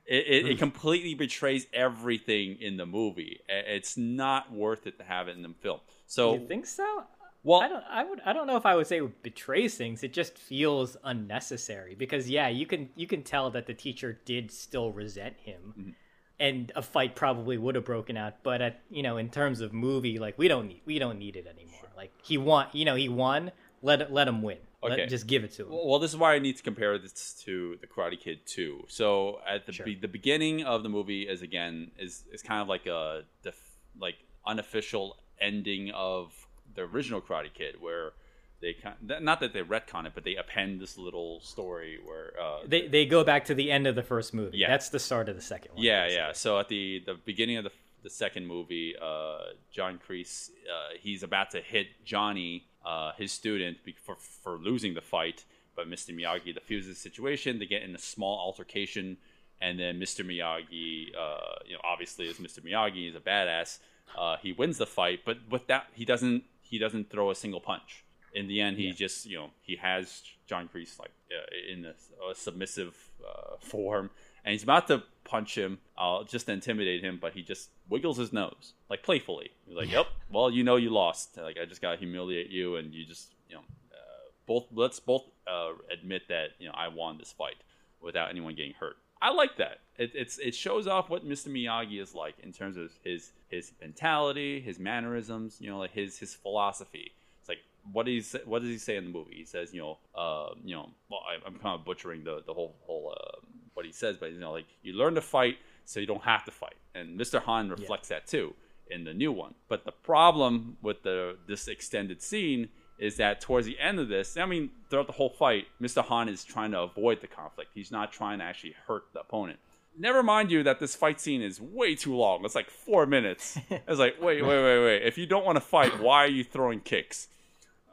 it, 0.06 0.46
it 0.46 0.58
completely 0.58 1.14
betrays 1.14 1.66
everything 1.72 2.56
in 2.60 2.76
the 2.76 2.86
movie. 2.86 3.40
It's 3.48 3.96
not 3.96 4.52
worth 4.52 4.86
it 4.86 4.98
to 4.98 5.04
have 5.04 5.28
it 5.28 5.36
in 5.36 5.42
the 5.42 5.54
film. 5.60 5.80
So, 6.06 6.34
you 6.34 6.46
think 6.46 6.66
so? 6.66 7.04
Well, 7.42 7.60
I 7.60 7.68
don't. 7.68 7.84
I 7.90 8.04
would. 8.04 8.20
I 8.24 8.32
don't 8.32 8.46
know 8.46 8.56
if 8.56 8.66
I 8.66 8.74
would 8.76 8.86
say 8.86 9.00
it 9.00 9.22
betrays 9.22 9.76
things. 9.76 10.02
It 10.02 10.12
just 10.12 10.36
feels 10.38 10.96
unnecessary 11.04 11.94
because 11.94 12.28
yeah, 12.28 12.48
you 12.48 12.66
can 12.66 12.90
you 12.96 13.06
can 13.06 13.22
tell 13.22 13.50
that 13.50 13.66
the 13.66 13.74
teacher 13.74 14.18
did 14.24 14.50
still 14.50 14.92
resent 14.92 15.36
him, 15.40 15.74
Mm-hmm. 15.78 15.90
and 16.38 16.72
a 16.76 16.82
fight 16.82 17.14
probably 17.16 17.56
would 17.58 17.74
have 17.76 17.84
broken 17.84 18.16
out. 18.16 18.42
But 18.42 18.60
at 18.60 18.80
you 18.90 19.02
know, 19.02 19.16
in 19.16 19.30
terms 19.30 19.60
of 19.60 19.72
movie, 19.72 20.18
like 20.18 20.36
we 20.38 20.48
don't 20.48 20.68
need 20.68 20.82
we 20.84 20.98
don't 20.98 21.18
need 21.18 21.36
it 21.36 21.46
anymore. 21.46 21.88
Like 21.96 22.12
he 22.22 22.36
won. 22.38 22.66
You 22.72 22.84
know, 22.84 22.94
he 22.96 23.08
won. 23.08 23.52
let 23.82 24.12
let 24.12 24.28
him 24.28 24.42
win. 24.42 24.58
Let- 24.82 24.92
Okay. 24.92 25.06
just 25.06 25.26
give 25.26 25.44
it 25.44 25.52
to 25.52 25.64
him. 25.64 25.70
Well, 25.72 25.86
well, 25.88 25.98
this 25.98 26.10
is 26.10 26.16
why 26.16 26.34
I 26.34 26.38
need 26.38 26.56
to 26.56 26.62
compare 26.62 26.96
this 26.98 27.34
to 27.44 27.76
the 27.82 27.86
Karate 27.86 28.18
Kid 28.18 28.38
2. 28.46 28.86
So 28.88 29.38
at 29.46 29.66
the 29.66 29.72
Sure. 29.72 29.84
be, 29.84 29.94
the 29.94 30.08
beginning 30.08 30.64
of 30.64 30.82
the 30.82 30.88
movie 30.88 31.22
is 31.28 31.42
again 31.42 31.90
is 31.98 32.24
is 32.32 32.42
kind 32.42 32.62
of 32.62 32.68
like 32.68 32.86
a 32.86 33.24
def, 33.42 33.58
like 33.98 34.16
unofficial 34.46 35.16
ending 35.38 35.90
of 35.94 36.32
the 36.74 36.82
original 36.82 37.20
Karate 37.20 37.52
Kid 37.52 37.76
where 37.80 38.12
they 38.60 38.74
kind 38.74 38.96
not 39.20 39.40
that 39.40 39.52
they 39.52 39.62
retcon 39.62 40.06
it, 40.06 40.12
but 40.14 40.24
they 40.24 40.36
append 40.36 40.80
this 40.80 40.98
little 40.98 41.40
story 41.40 41.98
where 42.04 42.32
uh, 42.40 42.58
they 42.66 42.88
they 42.88 43.06
go 43.06 43.24
back 43.24 43.44
to 43.46 43.54
the 43.54 43.70
end 43.70 43.86
of 43.86 43.94
the 43.94 44.02
first 44.02 44.34
movie. 44.34 44.58
Yeah. 44.58 44.68
That's 44.68 44.90
the 44.90 44.98
start 44.98 45.28
of 45.28 45.36
the 45.36 45.42
second 45.42 45.74
one. 45.74 45.82
Yeah, 45.82 46.08
yeah. 46.08 46.32
So 46.32 46.58
at 46.58 46.68
the 46.68 47.02
the 47.04 47.14
beginning 47.14 47.56
of 47.56 47.64
the 47.64 47.72
the 48.02 48.10
second 48.10 48.46
movie, 48.46 48.94
uh, 49.00 49.38
John 49.70 49.98
Kreese, 50.06 50.50
uh, 50.50 50.94
he's 51.00 51.22
about 51.22 51.50
to 51.50 51.60
hit 51.60 51.88
Johnny, 52.04 52.66
uh, 52.84 53.12
his 53.16 53.32
student, 53.32 53.78
for 54.02 54.16
for 54.16 54.58
losing 54.58 54.94
the 54.94 55.00
fight, 55.00 55.44
but 55.76 55.88
Mr. 55.88 56.14
Miyagi 56.14 56.54
defuses 56.54 56.96
the 56.96 57.00
situation. 57.00 57.58
They 57.58 57.66
get 57.66 57.82
in 57.82 57.94
a 57.94 57.98
small 57.98 58.38
altercation, 58.38 59.16
and 59.60 59.78
then 59.78 60.00
Mr. 60.00 60.24
Miyagi, 60.24 61.14
uh, 61.16 61.58
you 61.66 61.74
know, 61.74 61.80
obviously 61.84 62.26
is 62.26 62.38
Mr. 62.38 62.60
Miyagi, 62.60 63.06
he's 63.06 63.14
a 63.14 63.20
badass. 63.20 63.78
Uh, 64.18 64.36
he 64.42 64.52
wins 64.52 64.78
the 64.78 64.86
fight, 64.86 65.20
but 65.24 65.38
with 65.50 65.66
that, 65.68 65.86
he 65.94 66.04
doesn't 66.04 66.42
he 66.70 66.78
doesn't 66.78 67.10
throw 67.10 67.30
a 67.30 67.34
single 67.34 67.60
punch. 67.60 68.04
In 68.32 68.46
the 68.46 68.60
end, 68.60 68.76
he 68.76 68.92
just 68.92 69.26
you 69.26 69.36
know 69.36 69.50
he 69.60 69.76
has 69.76 70.22
John 70.46 70.68
Kreese 70.72 70.98
like 70.98 71.10
uh, 71.36 71.72
in 71.72 71.84
a, 71.84 71.94
a 72.30 72.34
submissive 72.34 72.96
uh, 73.28 73.56
form, 73.58 74.10
and 74.44 74.52
he's 74.52 74.62
about 74.62 74.86
to 74.86 75.02
punch 75.24 75.58
him, 75.58 75.78
uh, 75.98 76.22
just 76.24 76.46
to 76.46 76.52
intimidate 76.52 77.02
him, 77.02 77.18
but 77.20 77.32
he 77.32 77.42
just 77.42 77.70
wiggles 77.88 78.16
his 78.18 78.32
nose 78.32 78.74
like 78.88 79.02
playfully. 79.02 79.50
He's 79.66 79.76
like, 79.76 79.90
"Yep, 79.90 80.06
well, 80.30 80.48
you 80.48 80.62
know 80.62 80.76
you 80.76 80.90
lost. 80.90 81.36
Like 81.36 81.58
I 81.60 81.66
just 81.66 81.82
gotta 81.82 81.98
humiliate 81.98 82.50
you, 82.50 82.76
and 82.76 82.94
you 82.94 83.04
just 83.04 83.34
you 83.48 83.56
know 83.56 83.62
uh, 83.92 84.30
both 84.46 84.66
let's 84.72 85.00
both 85.00 85.24
uh, 85.48 85.72
admit 85.92 86.22
that 86.28 86.50
you 86.60 86.68
know 86.68 86.74
I 86.74 86.86
won 86.86 87.18
this 87.18 87.32
fight 87.32 87.56
without 88.00 88.30
anyone 88.30 88.54
getting 88.54 88.74
hurt." 88.74 88.96
I 89.22 89.32
like 89.32 89.56
that. 89.58 89.80
It, 89.98 90.12
it's 90.14 90.38
it 90.38 90.54
shows 90.54 90.86
off 90.86 91.10
what 91.10 91.28
Mr. 91.28 91.48
Miyagi 91.48 92.00
is 92.00 92.14
like 92.14 92.36
in 92.42 92.52
terms 92.52 92.76
of 92.76 92.90
his 93.04 93.32
his 93.48 93.72
mentality, 93.80 94.60
his 94.60 94.78
mannerisms, 94.78 95.58
you 95.60 95.70
know, 95.70 95.78
like 95.78 95.92
his 95.92 96.18
his 96.18 96.34
philosophy. 96.34 97.12
It's 97.40 97.48
like 97.48 97.58
what 97.92 98.06
does 98.06 98.12
he 98.12 98.20
say, 98.22 98.40
what 98.44 98.60
does 98.60 98.70
he 98.70 98.78
say 98.78 98.96
in 98.96 99.04
the 99.04 99.10
movie? 99.10 99.34
He 99.34 99.44
says, 99.44 99.74
you 99.74 99.80
know, 99.80 99.98
uh, 100.14 100.54
you 100.64 100.74
know, 100.74 100.90
well, 101.10 101.20
I, 101.28 101.46
I'm 101.46 101.54
kind 101.54 101.78
of 101.78 101.84
butchering 101.84 102.24
the 102.24 102.42
the 102.46 102.54
whole 102.54 102.76
whole 102.82 103.14
uh, 103.14 103.38
what 103.74 103.84
he 103.84 103.92
says, 103.92 104.16
but 104.16 104.32
you 104.32 104.40
know, 104.40 104.52
like 104.52 104.66
you 104.82 104.94
learn 104.94 105.14
to 105.14 105.20
fight 105.20 105.58
so 105.84 106.00
you 106.00 106.06
don't 106.06 106.22
have 106.22 106.44
to 106.44 106.50
fight, 106.50 106.76
and 106.94 107.18
Mr. 107.18 107.40
Han 107.42 107.68
reflects 107.68 108.08
that 108.08 108.26
too 108.26 108.54
in 108.90 109.04
the 109.04 109.14
new 109.14 109.32
one. 109.32 109.54
But 109.68 109.84
the 109.84 109.92
problem 109.92 110.76
with 110.82 111.02
the 111.02 111.36
this 111.46 111.68
extended 111.68 112.22
scene 112.22 112.68
is 113.00 113.16
that 113.16 113.40
towards 113.40 113.66
the 113.66 113.78
end 113.80 113.98
of 113.98 114.08
this, 114.08 114.36
I 114.36 114.44
mean, 114.44 114.70
throughout 114.90 115.06
the 115.06 115.14
whole 115.14 115.30
fight, 115.30 115.66
Mr. 115.80 116.04
Han 116.04 116.28
is 116.28 116.44
trying 116.44 116.72
to 116.72 116.80
avoid 116.80 117.22
the 117.22 117.26
conflict. 117.26 117.70
He's 117.74 117.90
not 117.90 118.12
trying 118.12 118.38
to 118.40 118.44
actually 118.44 118.74
hurt 118.86 119.04
the 119.14 119.20
opponent. 119.20 119.58
Never 119.98 120.22
mind 120.22 120.50
you 120.50 120.62
that 120.64 120.78
this 120.78 120.94
fight 120.94 121.18
scene 121.18 121.40
is 121.40 121.60
way 121.60 121.94
too 121.94 122.14
long. 122.14 122.44
It's 122.44 122.54
like 122.54 122.70
four 122.70 123.06
minutes. 123.06 123.58
It's 123.70 123.98
like, 123.98 124.20
wait, 124.20 124.42
wait, 124.42 124.62
wait, 124.62 124.84
wait. 124.84 125.02
If 125.02 125.16
you 125.16 125.26
don't 125.26 125.46
want 125.46 125.56
to 125.56 125.60
fight, 125.60 125.98
why 125.98 126.24
are 126.24 126.28
you 126.28 126.44
throwing 126.44 126.80
kicks? 126.80 127.28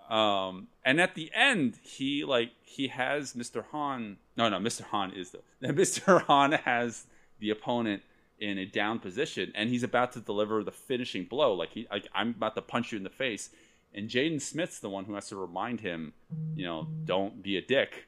Um, 0.10 0.68
and 0.86 1.02
at 1.02 1.16
the 1.16 1.32
end, 1.34 1.80
he 1.82 2.24
like 2.24 2.52
he 2.64 2.90
has 2.90 3.34
Mr. 3.34 3.64
Han. 3.72 4.18
No, 4.36 4.50
no, 4.50 4.60
Mr. 4.60 4.82
Han 4.84 5.12
is 5.12 5.32
the 5.32 5.40
Mr. 5.68 6.22
Han 6.24 6.52
has 6.52 7.06
the 7.40 7.50
opponent 7.50 8.04
in 8.40 8.58
a 8.58 8.66
down 8.66 9.00
position, 9.00 9.52
and 9.56 9.70
he's 9.70 9.84
about 9.84 10.12
to 10.14 10.20
deliver 10.20 10.64
the 10.64 10.72
finishing 10.72 11.24
blow. 11.26 11.54
Like 11.54 11.72
he, 11.72 11.88
like 11.90 12.08
I'm 12.14 12.30
about 12.30 12.56
to 12.56 12.62
punch 12.62 12.92
you 12.92 12.98
in 12.98 13.04
the 13.04 13.10
face, 13.10 13.50
and 13.98 14.10
Jaden 14.10 14.42
Smith's 14.42 14.80
the 14.80 14.90
one 14.90 15.06
who 15.06 15.16
has 15.16 15.28
to 15.30 15.36
remind 15.36 15.82
him, 15.82 16.14
you 16.56 16.66
know, 16.66 16.88
don't 17.06 17.42
be 17.42 17.58
a 17.58 17.62
dick, 17.62 18.08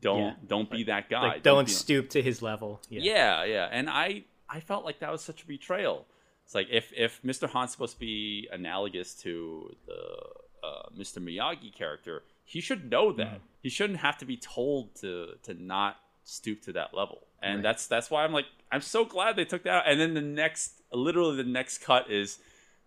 don't 0.00 0.20
Yeah. 0.20 0.34
don't 0.46 0.70
be 0.70 0.82
that 0.84 1.08
guy, 1.08 1.28
Like 1.28 1.42
don't 1.42 1.66
be- 1.66 1.72
stoop 1.72 2.10
to 2.10 2.22
his 2.22 2.42
level. 2.42 2.80
Yeah. 2.90 3.00
yeah, 3.02 3.44
yeah. 3.44 3.68
And 3.70 3.88
I 3.88 4.24
I 4.48 4.60
felt 4.60 4.84
like 4.84 4.98
that 5.00 5.10
was 5.10 5.22
such 5.22 5.42
a 5.42 5.46
betrayal. 5.46 6.06
It's 6.44 6.54
like 6.54 6.68
if 6.70 6.92
if 6.94 7.22
Mr. 7.22 7.48
Han's 7.50 7.72
supposed 7.72 7.94
to 7.94 8.00
be 8.00 8.48
analogous 8.52 9.14
to 9.22 9.74
the 9.86 10.02
uh, 10.66 10.88
Mr. 10.96 11.18
Miyagi 11.18 11.72
character, 11.74 12.22
he 12.44 12.60
should 12.60 12.90
know 12.90 13.12
that. 13.12 13.26
Mm-hmm. 13.26 13.46
He 13.62 13.68
shouldn't 13.70 14.00
have 14.00 14.16
to 14.18 14.24
be 14.24 14.36
told 14.36 14.94
to 14.96 15.34
to 15.44 15.54
not 15.54 15.96
stoop 16.24 16.62
to 16.62 16.72
that 16.72 16.94
level. 16.94 17.18
And 17.42 17.64
that's 17.64 17.86
that's 17.86 18.10
why 18.10 18.24
I'm 18.24 18.32
like 18.32 18.46
I'm 18.72 18.80
so 18.80 19.04
glad 19.04 19.36
they 19.36 19.44
took 19.44 19.62
that 19.64 19.70
out. 19.74 19.82
And 19.88 20.00
then 20.00 20.14
the 20.14 20.20
next 20.20 20.82
literally 20.92 21.36
the 21.36 21.44
next 21.44 21.78
cut 21.78 22.10
is 22.10 22.38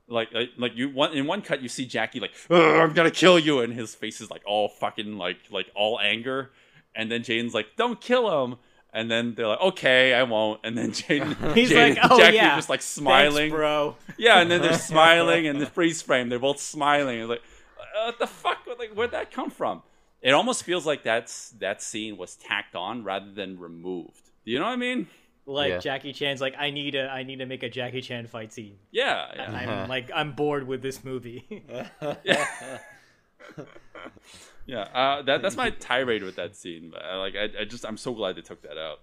like 0.09 0.33
like, 0.33 0.49
like 0.57 0.75
you 0.75 0.89
one 0.89 1.13
in 1.13 1.25
one 1.27 1.41
cut 1.41 1.61
you 1.61 1.69
see 1.69 1.85
Jackie 1.85 2.19
like 2.19 2.31
I'm 2.49 2.93
gonna 2.93 3.11
kill 3.11 3.37
you 3.39 3.59
and 3.59 3.73
his 3.73 3.95
face 3.95 4.21
is 4.21 4.29
like 4.29 4.41
all 4.45 4.67
fucking 4.69 5.17
like 5.17 5.37
like 5.51 5.67
all 5.75 5.99
anger. 5.99 6.51
And 6.95 7.11
then 7.11 7.21
Jaden's 7.21 7.53
like 7.53 7.75
don't 7.77 7.99
kill 8.01 8.43
him. 8.45 8.57
And 8.91 9.09
then 9.11 9.35
they're 9.35 9.47
like 9.47 9.61
okay 9.61 10.13
I 10.13 10.23
won't. 10.23 10.59
And 10.63 10.77
then 10.77 10.91
Jaden 10.93 11.53
He's 11.53 11.69
Jaden- 11.71 11.95
like, 11.97 12.11
oh 12.11 12.17
Jackie 12.19 12.35
yeah, 12.37 12.55
just 12.55 12.69
like 12.69 12.79
Thanks, 12.81 12.85
smiling. 12.85 13.51
bro. 13.51 13.95
yeah 14.17 14.39
and 14.41 14.49
then 14.49 14.61
they're 14.61 14.73
smiling 14.93 15.47
and 15.47 15.61
the 15.61 15.65
freeze 15.67 16.01
frame 16.01 16.29
they're 16.29 16.39
both 16.39 16.59
smiling. 16.59 17.19
It's 17.19 17.29
like 17.29 17.41
uh, 17.79 18.05
what 18.07 18.19
the 18.19 18.27
fuck? 18.27 18.57
Like 18.77 18.91
where'd 18.93 19.11
that 19.11 19.31
come 19.31 19.49
from? 19.51 19.83
It 20.21 20.31
almost 20.31 20.63
feels 20.63 20.85
like 20.85 21.03
that's 21.03 21.51
that 21.59 21.81
scene 21.81 22.17
was 22.17 22.35
tacked 22.35 22.75
on 22.75 23.03
rather 23.03 23.31
than 23.31 23.57
removed. 23.59 24.31
Do 24.45 24.51
you 24.51 24.59
know 24.59 24.65
what 24.65 24.71
I 24.73 24.77
mean 24.77 25.07
Like 25.49 25.69
Yeah. 25.71 25.77
Jackie 25.79 26.13
Chan's 26.13 26.41
like, 26.41 26.53
I 26.59 26.69
need 26.69 26.93
a, 26.93 27.07
I 27.09 27.23
need 27.23 27.39
to 27.39 27.45
make 27.47 27.63
a 27.63 27.69
Jackie 27.69 28.01
Chan 28.01 28.27
fight 28.27 28.53
scene. 28.53 28.77
yeah, 28.91 29.31
yeah. 29.35 29.81
I'm 29.83 29.89
like, 29.89 30.11
I'm 30.13 30.33
bored 30.33 30.67
with 30.67 30.81
this 30.83 31.03
movie. 31.03 31.63
Yeah, 34.65 34.81
uh, 34.81 35.21
that 35.23 35.41
that's 35.41 35.57
my 35.57 35.69
tirade 35.79 36.21
with 36.21 36.35
that 36.35 36.55
scene. 36.55 36.91
But 36.91 37.03
I, 37.03 37.15
like, 37.15 37.35
I, 37.35 37.61
I 37.61 37.65
just 37.65 37.83
I'm 37.85 37.97
so 37.97 38.13
glad 38.13 38.35
they 38.35 38.41
took 38.41 38.61
that 38.61 38.77
out. 38.77 38.99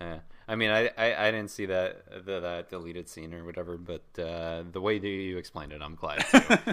Yeah. 0.00 0.18
I 0.46 0.54
mean, 0.54 0.70
I, 0.70 0.90
I, 0.96 1.26
I 1.28 1.30
didn't 1.32 1.50
see 1.50 1.66
that 1.66 2.24
the, 2.26 2.38
that 2.38 2.68
deleted 2.70 3.08
scene 3.08 3.34
or 3.34 3.44
whatever, 3.44 3.76
but 3.76 4.02
uh, 4.22 4.62
the 4.70 4.80
way 4.80 4.98
that 5.00 5.08
you 5.08 5.36
explained 5.38 5.72
it, 5.72 5.80
I'm 5.82 5.96
glad 5.96 6.24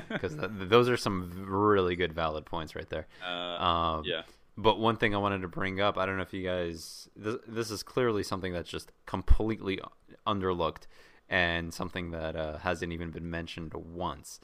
because 0.10 0.36
those 0.38 0.88
are 0.90 0.98
some 0.98 1.46
really 1.48 1.96
good, 1.96 2.14
valid 2.14 2.46
points 2.46 2.76
right 2.76 2.90
there. 2.90 3.08
Uh, 3.26 3.64
Um, 3.64 4.04
yeah, 4.06 4.24
But 4.58 4.80
one 4.80 4.98
thing 4.98 5.16
I 5.16 5.18
wanted 5.18 5.42
to 5.42 5.48
bring 5.48 5.80
up, 5.80 5.98
I 5.98 6.06
don't 6.06 6.18
know 6.18 6.24
if 6.24 6.34
you 6.34 6.44
guys, 6.44 7.10
this, 7.16 7.38
this 7.48 7.72
is 7.72 7.84
clearly 7.84 8.24
something 8.24 8.52
that's 8.54 8.70
just 8.70 8.92
completely 9.06 9.80
underlooked 10.28 10.88
and 11.30 11.74
something 11.74 12.12
that 12.12 12.36
uh, 12.36 12.58
hasn't 12.58 12.92
even 12.92 13.12
been 13.12 13.30
mentioned 13.30 13.74
once. 13.74 14.40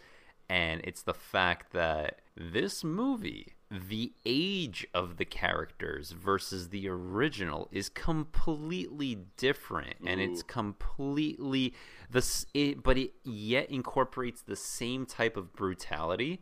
And 0.50 0.80
it's 0.86 1.02
the 1.02 1.14
fact 1.14 1.74
that 1.74 2.22
this 2.38 2.86
movie, 2.86 3.56
the 3.70 4.14
age 4.26 4.88
of 4.94 5.18
the 5.18 5.26
characters 5.26 6.12
versus 6.12 6.70
the 6.70 6.88
original 6.88 7.68
is 7.74 7.90
completely 7.90 9.18
different. 9.36 9.98
And 10.06 10.22
it's 10.22 10.42
completely 10.42 11.74
the, 12.10 12.26
it, 12.54 12.82
but 12.82 12.98
it 12.98 13.12
yet 13.26 13.70
incorporates 13.70 14.42
the 14.42 14.56
same 14.56 15.06
type 15.06 15.36
of 15.36 15.54
brutality 15.54 16.42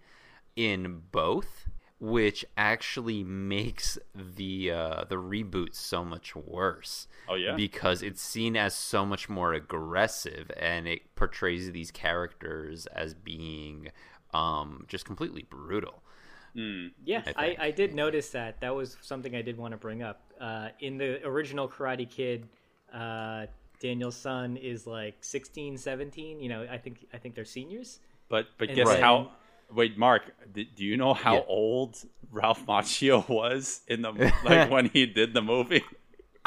in 0.55 1.01
both 1.11 1.68
which 2.06 2.45
actually 2.56 3.24
makes 3.24 3.97
the 4.14 4.72
uh, 4.72 5.03
the 5.10 5.16
reboot 5.16 5.74
so 5.74 6.06
much 6.06 6.36
worse. 6.36 7.08
Oh, 7.28 7.34
yeah? 7.34 7.56
because 7.56 8.03
it's 8.03 8.22
seen 8.22 8.56
as 8.56 8.76
so 8.76 9.06
much 9.06 9.28
more 9.28 9.53
aggressive, 9.53 10.51
and 10.56 10.88
it 10.88 11.16
portrays 11.16 11.72
these 11.72 11.89
characters 11.89 12.86
as 12.88 13.16
being 13.16 13.89
um, 14.36 14.86
just 14.88 15.05
completely 15.05 15.47
brutal. 15.50 16.04
Yeah, 16.54 17.24
I 17.36 17.46
I. 17.46 17.58
I, 17.59 17.71
did 17.71 17.93
notice 17.96 18.30
that. 18.30 18.62
That 18.62 18.74
was 18.74 18.96
something 19.01 19.36
I 19.36 19.42
did 19.42 19.58
want 19.58 19.71
to 19.71 19.78
bring 19.78 20.04
up. 20.04 20.21
Uh, 20.39 20.70
in 20.80 20.97
the 20.97 21.25
original 21.25 21.67
Karate 21.67 22.09
Kid, 22.09 22.47
uh, 22.93 23.47
Daniel-san 23.82 24.55
is 24.55 24.88
like 24.88 25.16
16, 25.20 25.78
17. 25.78 26.39
You 26.39 26.50
know, 26.50 26.67
I 26.70 26.78
think 26.78 27.08
I 27.13 27.17
think 27.17 27.36
they're 27.36 27.43
seniors. 27.46 28.00
but 28.30 28.47
but 28.58 28.70
And 28.70 28.78
guess 28.78 28.88
then- 28.88 29.01
how? 29.01 29.32
Wait, 29.74 29.97
Mark, 29.97 30.24
do, 30.54 30.63
do 30.63 30.83
you 30.86 30.97
know 30.97 31.13
how 31.13 31.36
Yeah. 31.36 31.42
old 31.47 31.97
Ralph 32.32 32.66
Macchio 32.66 33.28
was 33.29 33.82
in 33.87 34.01
the 34.01 34.12
like 34.46 34.70
when 34.70 34.87
he 34.89 35.05
did 35.05 35.33
the 35.33 35.42
movie? 35.42 35.83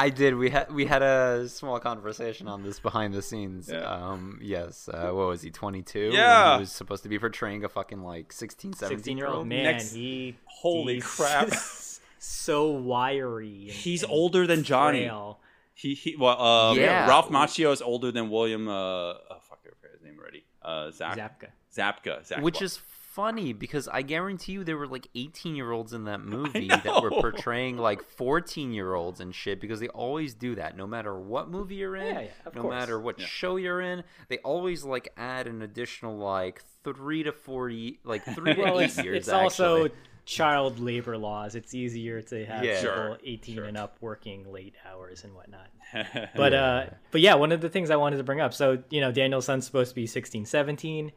I 0.00 0.10
did. 0.10 0.36
We 0.36 0.50
had 0.50 0.72
we 0.72 0.86
had 0.86 1.02
a 1.02 1.48
small 1.48 1.80
conversation 1.80 2.46
on 2.46 2.62
this 2.62 2.78
behind 2.78 3.14
the 3.14 3.20
scenes. 3.22 3.68
Yeah. 3.68 3.80
Um, 3.80 4.38
yes. 4.40 4.88
Uh, 4.88 5.10
what 5.10 5.26
was 5.26 5.42
he? 5.42 5.50
Twenty 5.50 5.82
two. 5.82 6.10
Yeah. 6.12 6.54
He 6.54 6.60
was 6.60 6.70
supposed 6.72 7.02
to 7.02 7.08
be 7.08 7.18
portraying 7.18 7.64
a 7.64 7.68
fucking 7.68 8.02
like 8.02 8.32
16, 8.32 8.74
17 8.74 8.98
16 8.98 9.16
year 9.18 9.26
year 9.26 9.28
old 9.28 9.38
old. 9.38 9.48
man. 9.48 9.64
Next- 9.64 9.92
he 9.94 10.36
Holy 10.44 10.94
he's 10.96 11.04
crap. 11.04 11.52
so 12.18 12.68
wiry. 12.70 13.62
and- 13.62 13.70
He's 13.72 14.02
and 14.04 14.12
older 14.12 14.46
than 14.46 14.62
Johnny. 14.62 15.00
frail. 15.00 15.40
He 15.74 15.94
he. 15.94 16.16
Well, 16.16 16.40
uh, 16.40 16.74
Yeah. 16.74 17.08
Ralph 17.08 17.28
Macchio 17.30 17.72
is 17.72 17.82
older 17.82 18.12
than 18.12 18.30
William. 18.30 18.68
Uh, 18.68 18.72
oh 18.72 19.18
fuck, 19.48 19.58
I 19.64 19.68
forgot 19.80 19.92
his 19.94 20.02
name 20.02 20.16
already. 20.20 20.44
Uh, 20.62 20.90
Zach, 20.92 21.16
Zabka. 21.16 21.48
Zabka. 21.76 22.26
Zabka. 22.28 22.42
Which 22.42 22.62
is 22.62 22.76
funny 23.18 23.52
because 23.52 23.88
I 23.88 24.02
guarantee 24.02 24.52
you 24.52 24.62
there 24.62 24.76
were 24.76 24.86
like 24.86 25.08
18 25.16 25.56
year 25.56 25.72
olds 25.72 25.92
in 25.92 26.04
that 26.04 26.20
movie 26.24 26.68
that 26.68 27.02
were 27.02 27.10
portraying 27.10 27.76
like 27.76 28.00
14 28.10 28.72
year 28.72 28.94
olds 28.94 29.18
and 29.18 29.34
shit 29.34 29.60
because 29.60 29.80
they 29.80 29.88
always 29.88 30.34
do 30.34 30.54
that 30.54 30.76
no 30.76 30.86
matter 30.86 31.18
what 31.18 31.50
movie 31.50 31.74
you're 31.74 31.96
in, 31.96 32.14
Yeah, 32.14 32.20
yeah, 32.20 32.28
no 32.54 32.62
course. 32.62 32.70
matter 32.72 33.00
what 33.00 33.20
show 33.20 33.56
you're 33.56 33.80
in, 33.80 34.04
they 34.28 34.38
always 34.38 34.84
like 34.84 35.12
add 35.16 35.48
an 35.48 35.62
additional 35.62 36.16
like 36.16 36.62
three 36.84 37.24
to 37.24 37.32
four, 37.32 37.72
like 38.04 38.24
three 38.36 38.54
to 38.54 38.62
Well, 38.62 38.78
eight 38.80 38.84
it's, 38.84 39.02
years. 39.02 39.16
it's 39.16 39.28
also 39.28 39.88
child 40.24 40.78
labor 40.78 41.18
laws. 41.18 41.56
It's 41.56 41.74
easier 41.74 42.22
to 42.22 42.46
have 42.46 42.62
Yeah. 42.62 42.76
people 42.80 42.94
Sure, 42.94 43.18
18 43.24 43.54
sure. 43.56 43.64
and 43.64 43.76
up 43.76 43.96
working 44.00 44.52
late 44.52 44.74
hours 44.88 45.24
and 45.24 45.34
whatnot. 45.34 45.70
But 46.36 46.54
uh, 46.54 46.86
but 47.10 47.20
yeah, 47.20 47.34
one 47.34 47.50
of 47.50 47.60
the 47.62 47.68
things 47.68 47.90
I 47.90 47.96
wanted 47.96 48.18
to 48.18 48.22
bring 48.22 48.40
up. 48.40 48.54
So 48.54 48.80
you 48.90 49.00
know, 49.00 49.10
Daniel-san's 49.10 49.66
supposed 49.66 49.88
to 49.88 49.94
be 49.96 50.06
16, 50.06 50.44
17. 50.44 51.10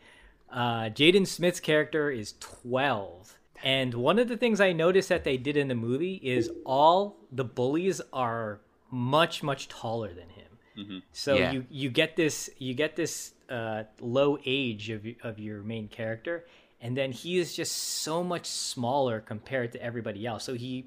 Uh, 0.52 0.90
Jaden 0.90 1.26
Smith's 1.28 1.60
character 1.60 2.10
is 2.12 2.34
12. 2.40 3.38
And 3.64 3.94
one 3.94 4.20
of 4.20 4.28
the 4.28 4.38
things 4.38 4.60
I 4.60 4.74
noticed 4.74 5.10
that 5.10 5.24
they 5.24 5.38
did 5.38 5.56
in 5.56 5.68
the 5.68 5.76
movie 5.76 6.16
is 6.16 6.50
all 6.66 7.18
the 7.32 7.44
bullies 7.44 8.02
are 8.12 8.60
much 8.90 9.42
much 9.44 9.68
taller 9.70 10.10
than 10.14 10.30
him. 10.30 11.04
So 11.12 11.36
Yeah. 11.36 11.52
you 11.52 11.66
you 11.70 11.90
get 11.90 12.16
this 12.16 12.50
you 12.58 12.74
get 12.74 12.96
this 12.96 13.34
uh, 13.50 13.84
low 14.00 14.40
age 14.46 14.90
of 14.90 15.06
of 15.22 15.38
your 15.38 15.62
main 15.62 15.88
character, 15.90 16.46
and 16.82 16.98
then 16.98 17.12
he 17.12 17.38
is 17.38 17.56
just 17.56 17.74
so 17.74 18.24
much 18.24 18.48
smaller 18.48 19.20
compared 19.22 19.72
to 19.74 19.84
everybody 19.84 20.26
else. 20.26 20.44
So 20.44 20.56
he 20.56 20.86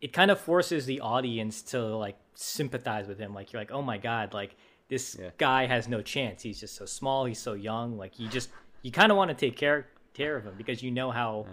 it 0.00 0.12
kind 0.12 0.30
of 0.32 0.40
forces 0.40 0.86
the 0.86 1.00
audience 1.00 1.62
to 1.70 1.80
like 1.96 2.16
sympathize 2.34 3.06
with 3.06 3.18
him. 3.20 3.32
Like 3.32 3.52
you're 3.52 3.60
like, 3.62 3.70
oh 3.70 3.82
my 3.82 3.98
god, 3.98 4.34
like 4.34 4.56
this 4.88 5.16
Yeah. 5.20 5.30
guy 5.38 5.66
has 5.66 5.86
no 5.86 6.02
chance. 6.02 6.42
He's 6.42 6.58
just 6.58 6.74
so 6.74 6.84
small. 6.86 7.24
He's 7.26 7.38
so 7.38 7.52
young. 7.52 7.96
Like 7.96 8.18
you 8.18 8.28
just 8.28 8.50
you 8.82 8.90
kind 8.92 9.10
of 9.12 9.18
want 9.18 9.28
to 9.30 9.34
take 9.34 9.56
care 9.56 9.86
care 10.14 10.36
of 10.36 10.44
him 10.44 10.54
because 10.56 10.82
you 10.82 10.90
know 10.90 11.10
how 11.10 11.46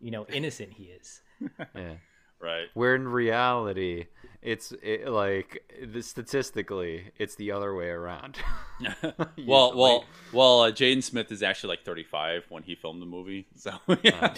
you 0.00 0.10
know 0.10 0.26
innocent 0.32 0.72
he 0.72 0.84
is. 0.84 1.20
Yeah. 1.74 1.94
right. 2.40 2.66
Where 2.74 2.96
in 2.96 3.06
reality, 3.06 4.06
it's 4.42 4.72
it, 4.82 5.08
like 5.08 5.62
the, 5.92 6.02
statistically, 6.02 7.12
it's 7.16 7.36
the 7.36 7.52
other 7.52 7.74
way 7.74 7.88
around. 7.88 8.38
Well, 8.80 9.28
Usually. 9.36 9.46
well, 9.46 10.04
well. 10.32 10.60
Uh, 10.62 10.70
Jaden 10.72 11.02
Smith 11.02 11.30
is 11.32 11.42
actually 11.44 11.70
like 11.70 11.84
35 11.84 12.44
when 12.48 12.62
he 12.64 12.74
filmed 12.74 13.00
the 13.02 13.06
movie, 13.06 13.46
so 13.56 13.72
yeah, 14.02 14.34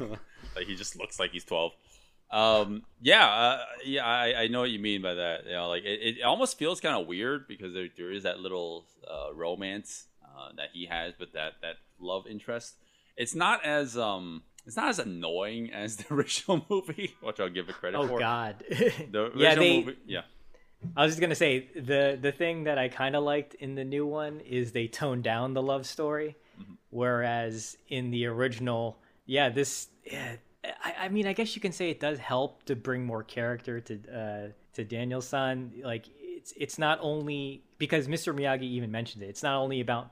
Oh, 0.00 0.16
like, 0.56 0.66
he 0.66 0.74
just 0.76 0.96
looks 0.98 1.18
like 1.20 1.30
he's 1.32 1.44
12. 1.44 1.72
Um, 2.30 2.82
yeah, 3.00 3.26
uh, 3.26 3.60
yeah, 3.84 4.04
I, 4.04 4.42
I 4.42 4.46
know 4.48 4.60
what 4.60 4.70
you 4.70 4.78
mean 4.78 5.02
by 5.02 5.14
that. 5.14 5.44
You 5.46 5.52
know, 5.52 5.68
like 5.68 5.84
it, 5.84 6.18
it 6.18 6.22
almost 6.22 6.58
feels 6.58 6.80
kind 6.80 6.96
of 7.00 7.06
weird 7.06 7.46
because 7.48 7.72
there, 7.74 7.88
there 7.96 8.10
is 8.10 8.22
that 8.24 8.40
little 8.40 8.86
uh, 9.08 9.32
romance 9.34 10.06
uh, 10.36 10.48
that 10.56 10.70
he 10.72 10.86
has, 10.86 11.14
but 11.18 11.32
that 11.34 11.54
that 11.62 11.76
love 12.00 12.26
interest. 12.26 12.74
It's 13.16 13.34
not 13.34 13.64
as 13.64 13.96
um, 13.96 14.42
it's 14.66 14.76
not 14.76 14.88
as 14.88 14.98
annoying 14.98 15.72
as 15.72 15.96
the 15.96 16.06
original 16.14 16.64
movie, 16.68 17.14
which 17.22 17.40
I'll 17.40 17.48
give 17.48 17.68
it 17.68 17.74
credit 17.76 17.98
Oh 17.98 18.08
for. 18.08 18.18
God. 18.18 18.64
The 18.68 18.74
original 19.26 19.32
yeah, 19.42 19.54
they. 19.54 19.80
movie, 19.80 19.98
yeah. 20.06 20.22
I 20.96 21.04
was 21.04 21.12
just 21.12 21.20
gonna 21.20 21.34
say 21.34 21.68
the 21.74 22.18
the 22.20 22.32
thing 22.32 22.64
that 22.64 22.76
I 22.78 22.88
kind 22.88 23.16
of 23.16 23.24
liked 23.24 23.54
in 23.54 23.74
the 23.74 23.84
new 23.84 24.06
one 24.06 24.40
is 24.40 24.72
they 24.72 24.86
toned 24.86 25.24
down 25.24 25.54
the 25.54 25.62
love 25.62 25.86
story, 25.86 26.36
whereas 26.90 27.76
in 27.88 28.10
the 28.10 28.26
original, 28.26 28.98
yeah, 29.26 29.48
this, 29.48 29.88
yeah, 30.04 30.36
I, 30.62 30.94
I 31.04 31.08
mean, 31.08 31.26
I 31.26 31.32
guess 31.32 31.54
you 31.54 31.60
can 31.62 31.72
say 31.72 31.90
it 31.90 32.00
does 32.00 32.18
help 32.18 32.64
to 32.64 32.76
bring 32.76 33.04
more 33.04 33.22
character 33.22 33.80
to 33.80 33.94
uh, 34.14 34.48
to 34.74 34.84
Daniel-san. 34.84 35.72
Like 35.82 36.06
it's 36.18 36.52
it's 36.56 36.78
not 36.78 36.98
only 37.00 37.62
because 37.78 38.06
Mr. 38.08 38.34
Miyagi 38.38 38.62
even 38.62 38.90
mentioned 38.90 39.22
it. 39.22 39.28
It's 39.28 39.42
not 39.42 39.56
only 39.56 39.80
about 39.80 40.10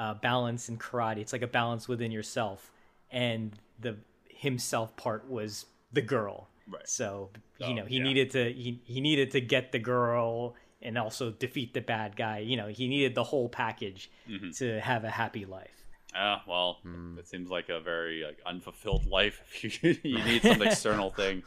uh, 0.00 0.14
balance 0.14 0.68
in 0.70 0.76
karate. 0.78 1.18
It's 1.18 1.32
like 1.36 1.42
a 1.50 1.52
balance 1.60 1.84
within 1.92 2.10
yourself, 2.10 2.70
and 3.10 3.52
the 3.78 3.96
himself 4.28 4.96
part 4.96 5.28
was 5.28 5.66
the 5.92 6.02
girl. 6.02 6.48
Right. 6.68 6.88
So 6.88 7.30
Oh, 7.62 7.68
you 7.68 7.74
know 7.74 7.84
he 7.84 7.98
yeah. 7.98 8.04
needed 8.04 8.30
to 8.30 8.42
he, 8.52 8.80
he 8.84 9.00
needed 9.00 9.30
to 9.32 9.40
get 9.54 9.70
the 9.72 9.78
girl 9.78 10.54
and 10.80 10.96
also 10.96 11.30
defeat 11.30 11.74
the 11.74 11.80
bad 11.82 12.16
guy. 12.16 12.38
You 12.38 12.56
know 12.56 12.68
he 12.68 12.88
needed 12.88 13.14
the 13.14 13.24
whole 13.24 13.48
package 13.48 14.10
Mm-hmm. 14.28 14.50
to 14.60 14.80
have 14.80 15.02
a 15.04 15.10
happy 15.10 15.44
life. 15.44 15.76
Ah, 16.14 16.42
well, 16.48 16.78
Hmm. 16.82 17.18
it 17.18 17.26
seems 17.28 17.50
like 17.50 17.68
a 17.68 17.80
very 17.80 18.24
like 18.24 18.38
unfulfilled 18.46 19.06
life. 19.06 19.36
If 19.62 19.82
you, 19.84 19.96
you 20.02 20.22
need 20.24 20.42
some 20.42 20.62
external 20.68 21.10
thing 21.10 21.42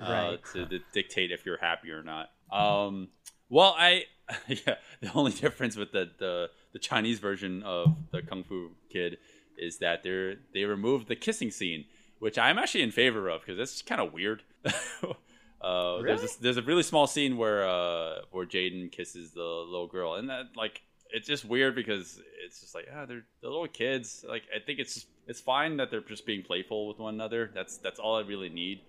uh, 0.00 0.12
Right. 0.12 0.40
to, 0.52 0.66
to 0.66 0.78
dictate 0.92 1.32
if 1.32 1.44
you're 1.46 1.58
happy 1.70 1.90
or 1.90 2.02
not. 2.02 2.30
Um, 2.52 3.08
well, 3.48 3.74
I 3.76 4.04
yeah, 4.46 4.76
the 5.00 5.10
only 5.14 5.32
difference 5.32 5.74
with 5.76 5.90
the, 5.92 6.10
the 6.18 6.50
the 6.72 6.78
Chinese 6.78 7.18
version 7.18 7.62
of 7.62 7.96
the 8.10 8.22
Kung 8.22 8.44
Fu 8.44 8.70
Kid 8.90 9.18
is 9.58 9.78
that 9.78 10.02
they 10.02 10.36
they 10.52 10.64
removed 10.64 11.08
the 11.08 11.16
kissing 11.16 11.50
scene, 11.50 11.84
which 12.18 12.38
I'm 12.38 12.58
actually 12.58 12.82
in 12.82 12.90
favor 12.90 13.28
of 13.28 13.42
because 13.42 13.58
that's 13.58 13.82
kind 13.82 14.00
of 14.00 14.12
weird. 14.12 14.42
uh, 14.64 16.02
There's 16.02 16.24
a, 16.24 16.42
there's 16.42 16.56
a 16.56 16.62
really 16.62 16.82
small 16.82 17.06
scene 17.06 17.36
where 17.36 17.68
uh, 17.68 18.22
where 18.30 18.46
Jaden 18.46 18.90
kisses 18.90 19.32
the 19.32 19.42
little 19.42 19.86
girl, 19.88 20.14
and 20.14 20.28
that 20.30 20.50
like 20.56 20.82
it's 21.10 21.28
just 21.28 21.44
weird 21.44 21.74
because 21.74 22.20
it's 22.44 22.60
just 22.60 22.74
like 22.74 22.86
ah, 22.94 23.06
they're, 23.06 23.24
they're 23.40 23.50
little 23.50 23.68
kids. 23.68 24.24
Like 24.28 24.44
I 24.54 24.58
think 24.58 24.78
it's 24.78 25.06
it's 25.26 25.40
fine 25.40 25.76
that 25.76 25.90
they're 25.90 26.00
just 26.00 26.26
being 26.26 26.42
playful 26.42 26.88
with 26.88 26.98
one 26.98 27.14
another. 27.14 27.50
That's 27.54 27.76
that's 27.76 27.98
all 28.00 28.16
I 28.16 28.22
really 28.22 28.48
need. 28.48 28.80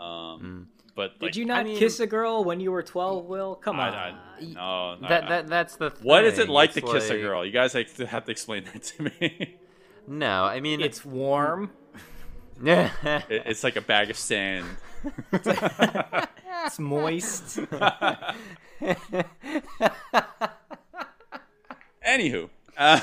Um, 0.00 0.68
But 0.96 1.18
Did 1.20 1.26
like, 1.26 1.36
you 1.36 1.44
not 1.44 1.64
mean- 1.66 1.78
kiss 1.78 2.00
a 2.00 2.06
girl 2.06 2.42
when 2.42 2.58
you 2.58 2.72
were 2.72 2.82
twelve? 2.82 3.26
Will 3.26 3.54
come 3.54 3.78
on. 3.78 3.92
I, 3.92 4.08
I, 4.08 4.14
no, 4.40 4.94
no, 4.96 5.08
that 5.08 5.24
I- 5.24 5.28
that 5.28 5.46
that's 5.46 5.76
the. 5.76 5.90
what 6.02 6.24
is 6.24 6.38
it 6.38 6.46
thing. 6.46 6.50
like 6.50 6.72
to 6.72 6.80
It's 6.80 6.90
kiss 6.90 7.10
a 7.10 7.18
girl? 7.20 7.44
You 7.44 7.52
guys 7.52 7.74
like, 7.74 7.94
have 7.98 8.24
to 8.24 8.30
explain 8.30 8.64
that 8.72 8.82
to 8.82 9.02
me. 9.20 9.56
No, 10.08 10.44
I 10.44 10.60
mean 10.60 10.80
it's 10.80 11.04
warm. 11.04 11.70
yeah. 12.62 12.90
It- 13.28 13.42
it's 13.46 13.62
like 13.62 13.76
a 13.76 13.80
bag 13.82 14.08
of 14.10 14.16
sand. 14.16 14.64
It's 15.32 16.78
moist. 16.78 17.58
Anywho. 22.06 22.48
Uh, 22.76 23.00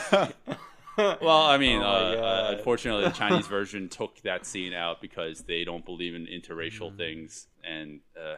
well, 1.22 1.44
I 1.44 1.58
mean, 1.58 1.82
Oh 1.82 1.86
uh, 1.86 2.48
uh, 2.52 2.56
unfortunately, 2.58 3.04
the 3.06 3.12
Chinese 3.12 3.48
version 3.60 3.90
took 3.90 4.22
that 4.24 4.46
scene 4.46 4.74
out 4.74 5.02
because 5.02 5.42
they 5.42 5.64
don't 5.64 5.86
believe 5.86 6.16
in 6.16 6.26
interracial 6.28 6.92
Mm. 6.94 6.98
things. 6.98 7.48
And, 7.64 8.02
uh, 8.20 8.36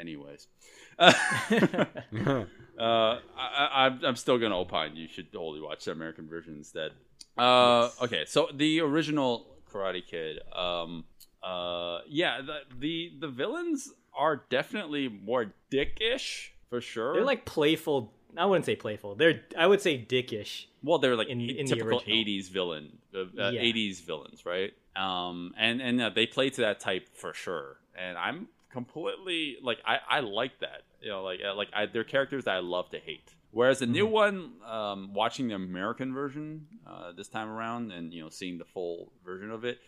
anyways, 0.00 0.48
uh, 0.98 2.44
I, 2.78 3.18
I, 3.36 3.68
I'm- 3.84 4.00
I'm 4.04 4.16
still 4.16 4.38
gonna 4.38 4.58
opine. 4.58 4.96
You 4.96 5.08
should 5.08 5.32
totally 5.32 5.60
watch 5.60 5.84
the 5.84 5.92
American 5.92 6.28
version 6.28 6.54
instead. 6.56 6.92
Uh, 7.36 7.90
okay, 8.02 8.24
so 8.26 8.48
the 8.54 8.80
original 8.80 9.46
Karate 9.70 10.06
Kid. 10.06 10.38
Um, 10.54 11.04
uh, 11.42 11.98
yeah, 12.08 12.40
the, 12.40 12.60
the 12.78 13.12
the 13.20 13.28
villains 13.28 13.92
are 14.16 14.44
definitely 14.48 15.08
more 15.08 15.52
dickish 15.72 16.48
for 16.70 16.80
sure. 16.80 17.12
They're 17.14 17.24
like 17.24 17.44
playful. 17.44 18.12
I 18.36 18.46
wouldn't 18.46 18.64
say 18.66 18.76
playful. 18.76 19.14
They're 19.16 19.42
I 19.58 19.66
would 19.66 19.80
say 19.80 19.98
dickish. 19.98 20.66
Well, 20.84 20.98
they're 20.98 21.16
like 21.16 21.28
in- 21.28 21.40
in 21.40 21.66
typical 21.66 21.98
original. 21.98 22.16
'80s 22.18 22.48
villain, 22.48 22.98
uh, 23.14 23.20
uh, 23.20 23.52
Yeah. 23.52 23.60
'80s 23.60 24.00
villains, 24.00 24.44
right? 24.46 24.72
Um, 24.96 25.54
and 25.56 25.80
and 25.80 26.00
uh, 26.00 26.10
they 26.10 26.26
play 26.26 26.50
to 26.50 26.60
that 26.62 26.80
type 26.80 27.08
for 27.16 27.34
sure. 27.34 27.78
And 27.96 28.18
I'm 28.18 28.48
completely 28.70 29.56
like 29.62 29.78
I, 29.86 29.98
I 30.08 30.20
like 30.20 30.60
that. 30.60 30.82
You 31.00 31.10
know, 31.10 31.22
like 31.22 31.40
uh, 31.46 31.54
like 31.54 31.68
I, 31.74 31.86
they're 31.86 32.04
characters 32.04 32.44
that 32.44 32.54
I 32.54 32.60
love 32.60 32.90
to 32.90 32.98
hate. 32.98 33.34
Whereas 33.50 33.78
the 33.80 33.86
Mm-hmm. 33.86 33.92
new 33.92 34.06
one, 34.06 34.52
um, 34.66 35.14
watching 35.14 35.48
the 35.48 35.54
American 35.54 36.12
version 36.12 36.66
uh, 36.86 37.12
this 37.12 37.28
time 37.28 37.48
around, 37.48 37.92
and 37.92 38.12
you 38.12 38.22
know, 38.22 38.28
seeing 38.30 38.58
the 38.58 38.64
full 38.64 39.12
version 39.24 39.50
of 39.50 39.64
it, 39.64 39.78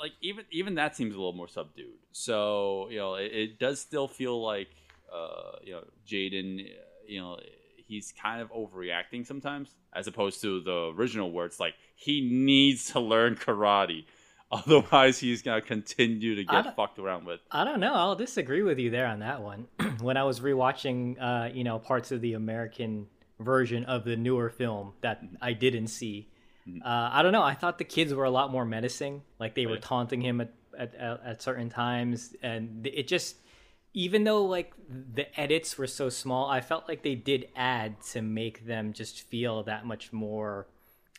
like 0.00 0.12
even 0.20 0.44
even 0.50 0.74
that 0.76 0.96
seems 0.96 1.14
a 1.14 1.18
little 1.18 1.32
more 1.32 1.48
subdued. 1.48 1.98
So 2.12 2.88
you 2.90 2.98
know, 2.98 3.14
it, 3.14 3.32
it 3.32 3.58
does 3.58 3.80
still 3.80 4.08
feel 4.08 4.42
like 4.42 4.68
uh, 5.12 5.58
you 5.62 5.72
know 5.72 5.84
Jaden, 6.06 6.60
uh, 6.64 6.82
you 7.06 7.20
know, 7.20 7.38
he's 7.86 8.12
kind 8.20 8.40
of 8.40 8.50
overreacting 8.52 9.26
sometimes, 9.26 9.74
as 9.94 10.06
opposed 10.06 10.40
to 10.42 10.60
the 10.60 10.92
original 10.96 11.30
where 11.30 11.46
it's 11.46 11.60
like 11.60 11.74
he 11.94 12.20
needs 12.20 12.92
to 12.92 13.00
learn 13.00 13.36
karate, 13.36 14.04
otherwise 14.52 15.18
he's 15.18 15.42
gonna 15.42 15.60
continue 15.60 16.34
to 16.36 16.44
get 16.44 16.76
fucked 16.76 16.98
around 16.98 17.26
with. 17.26 17.40
I 17.50 17.64
don't 17.64 17.80
know. 17.80 17.94
I'll 17.94 18.16
disagree 18.16 18.62
with 18.62 18.78
you 18.78 18.90
there 18.90 19.06
on 19.06 19.20
that 19.20 19.42
one. 19.42 19.66
when 20.00 20.16
I 20.16 20.24
was 20.24 20.40
rewatching, 20.40 21.16
uh, 21.20 21.52
you 21.52 21.64
know, 21.64 21.78
parts 21.78 22.12
of 22.12 22.20
the 22.20 22.34
American 22.34 23.06
version 23.40 23.84
of 23.86 24.04
the 24.04 24.16
newer 24.16 24.48
film 24.48 24.92
that 25.00 25.22
I 25.42 25.52
didn't 25.54 25.88
see, 25.88 26.28
uh, 26.84 27.10
I 27.12 27.22
don't 27.22 27.32
know. 27.32 27.42
I 27.42 27.54
thought 27.54 27.78
the 27.78 27.84
kids 27.84 28.14
were 28.14 28.24
a 28.24 28.30
lot 28.30 28.50
more 28.50 28.64
menacing. 28.64 29.22
Like 29.38 29.54
they 29.54 29.66
were 29.66 29.76
taunting 29.76 30.22
him 30.22 30.40
at, 30.40 30.52
at 30.78 30.94
at 30.94 31.24
at 31.24 31.42
certain 31.42 31.68
times, 31.68 32.34
and 32.42 32.86
it 32.86 33.06
just, 33.06 33.36
even 33.94 34.24
though 34.24 34.44
like 34.44 34.72
the 34.88 35.40
edits 35.40 35.78
were 35.78 35.86
so 35.86 36.08
small, 36.08 36.50
I 36.50 36.60
felt 36.60 36.88
like 36.88 37.02
they 37.02 37.14
did 37.14 37.48
add 37.56 38.02
to 38.10 38.20
make 38.20 38.66
them 38.66 38.92
just 38.92 39.22
feel 39.22 39.62
that 39.62 39.86
much 39.86 40.12
more, 40.12 40.66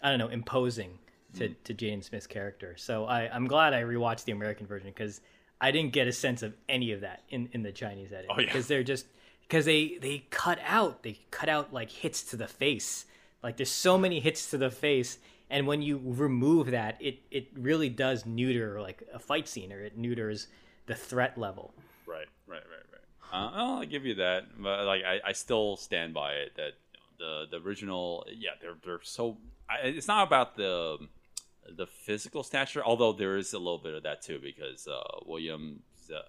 I 0.02 0.10
don't 0.10 0.20
know, 0.20 0.28
imposing 0.28 1.00
to 1.38 1.50
mm. 1.50 1.56
to 1.64 1.74
Jaden 1.74 2.04
Smith's 2.04 2.28
character. 2.28 2.76
So 2.78 3.06
I 3.06 3.30
I'm 3.34 3.48
glad 3.48 3.74
I 3.74 3.82
rewatched 3.84 4.26
the 4.26 4.34
American 4.34 4.68
version 4.68 4.90
because 4.90 5.22
I 5.62 5.72
didn't 5.72 5.94
get 5.94 6.08
a 6.08 6.12
sense 6.12 6.44
of 6.44 6.54
any 6.68 6.92
of 6.92 7.02
that 7.02 7.24
in 7.30 7.50
in 7.54 7.64
the 7.64 7.72
Chinese 7.72 8.12
edit 8.12 8.28
Oh, 8.30 8.40
yeah. 8.40 8.46
because 8.46 8.68
they're 8.68 8.84
just 8.84 9.08
because 9.48 9.64
they 9.64 9.98
they 10.02 10.26
cut 10.30 10.60
out 10.66 11.02
they 11.04 11.20
cut 11.32 11.48
out 11.48 11.74
like 11.74 11.90
hits 11.90 12.24
to 12.24 12.36
the 12.36 12.48
face. 12.48 13.06
Like 13.42 13.56
there's 13.56 13.72
so 13.72 13.98
many 13.98 14.20
hits 14.20 14.50
to 14.52 14.58
the 14.58 14.70
face. 14.70 15.18
And 15.50 15.68
when 15.68 15.84
you 15.84 16.02
remove 16.04 16.72
that, 16.72 16.98
it, 17.00 17.20
it 17.30 17.50
really 17.56 17.88
does 17.88 18.26
neuter 18.26 18.82
like 18.82 19.04
a 19.14 19.20
fight 19.20 19.48
scene, 19.48 19.72
or 19.72 19.80
it 19.80 19.96
neuters 19.96 20.48
the 20.88 20.96
threat 20.96 21.38
level. 21.38 21.72
Right, 22.08 22.28
right, 22.48 22.64
right, 22.64 22.86
right. 22.92 23.02
Uh, 23.34 23.52
well, 23.56 23.78
I'll 23.78 23.86
give 23.86 24.06
you 24.06 24.16
that, 24.16 24.46
but 24.58 24.86
like 24.86 25.04
I, 25.04 25.30
I 25.30 25.32
still 25.34 25.78
stand 25.78 26.14
by 26.14 26.34
it 26.34 26.56
that 26.58 26.74
the 27.18 27.46
the 27.50 27.58
original, 27.66 28.26
yeah, 28.32 28.52
they're 28.62 28.76
they're 28.84 29.00
so. 29.04 29.38
I, 29.70 29.88
it's 29.88 30.08
not 30.08 30.28
about 30.28 30.56
the 30.56 30.98
the 31.76 31.88
physical 31.88 32.44
stature, 32.44 32.84
although 32.84 33.14
there 33.14 33.38
is 33.38 33.54
a 33.54 33.58
little 33.58 33.80
bit 33.80 33.96
of 33.96 34.04
that 34.04 34.22
too 34.22 34.40
because 34.42 34.88
uh, 34.88 35.02
William 35.26 35.82
uh, 36.14 36.20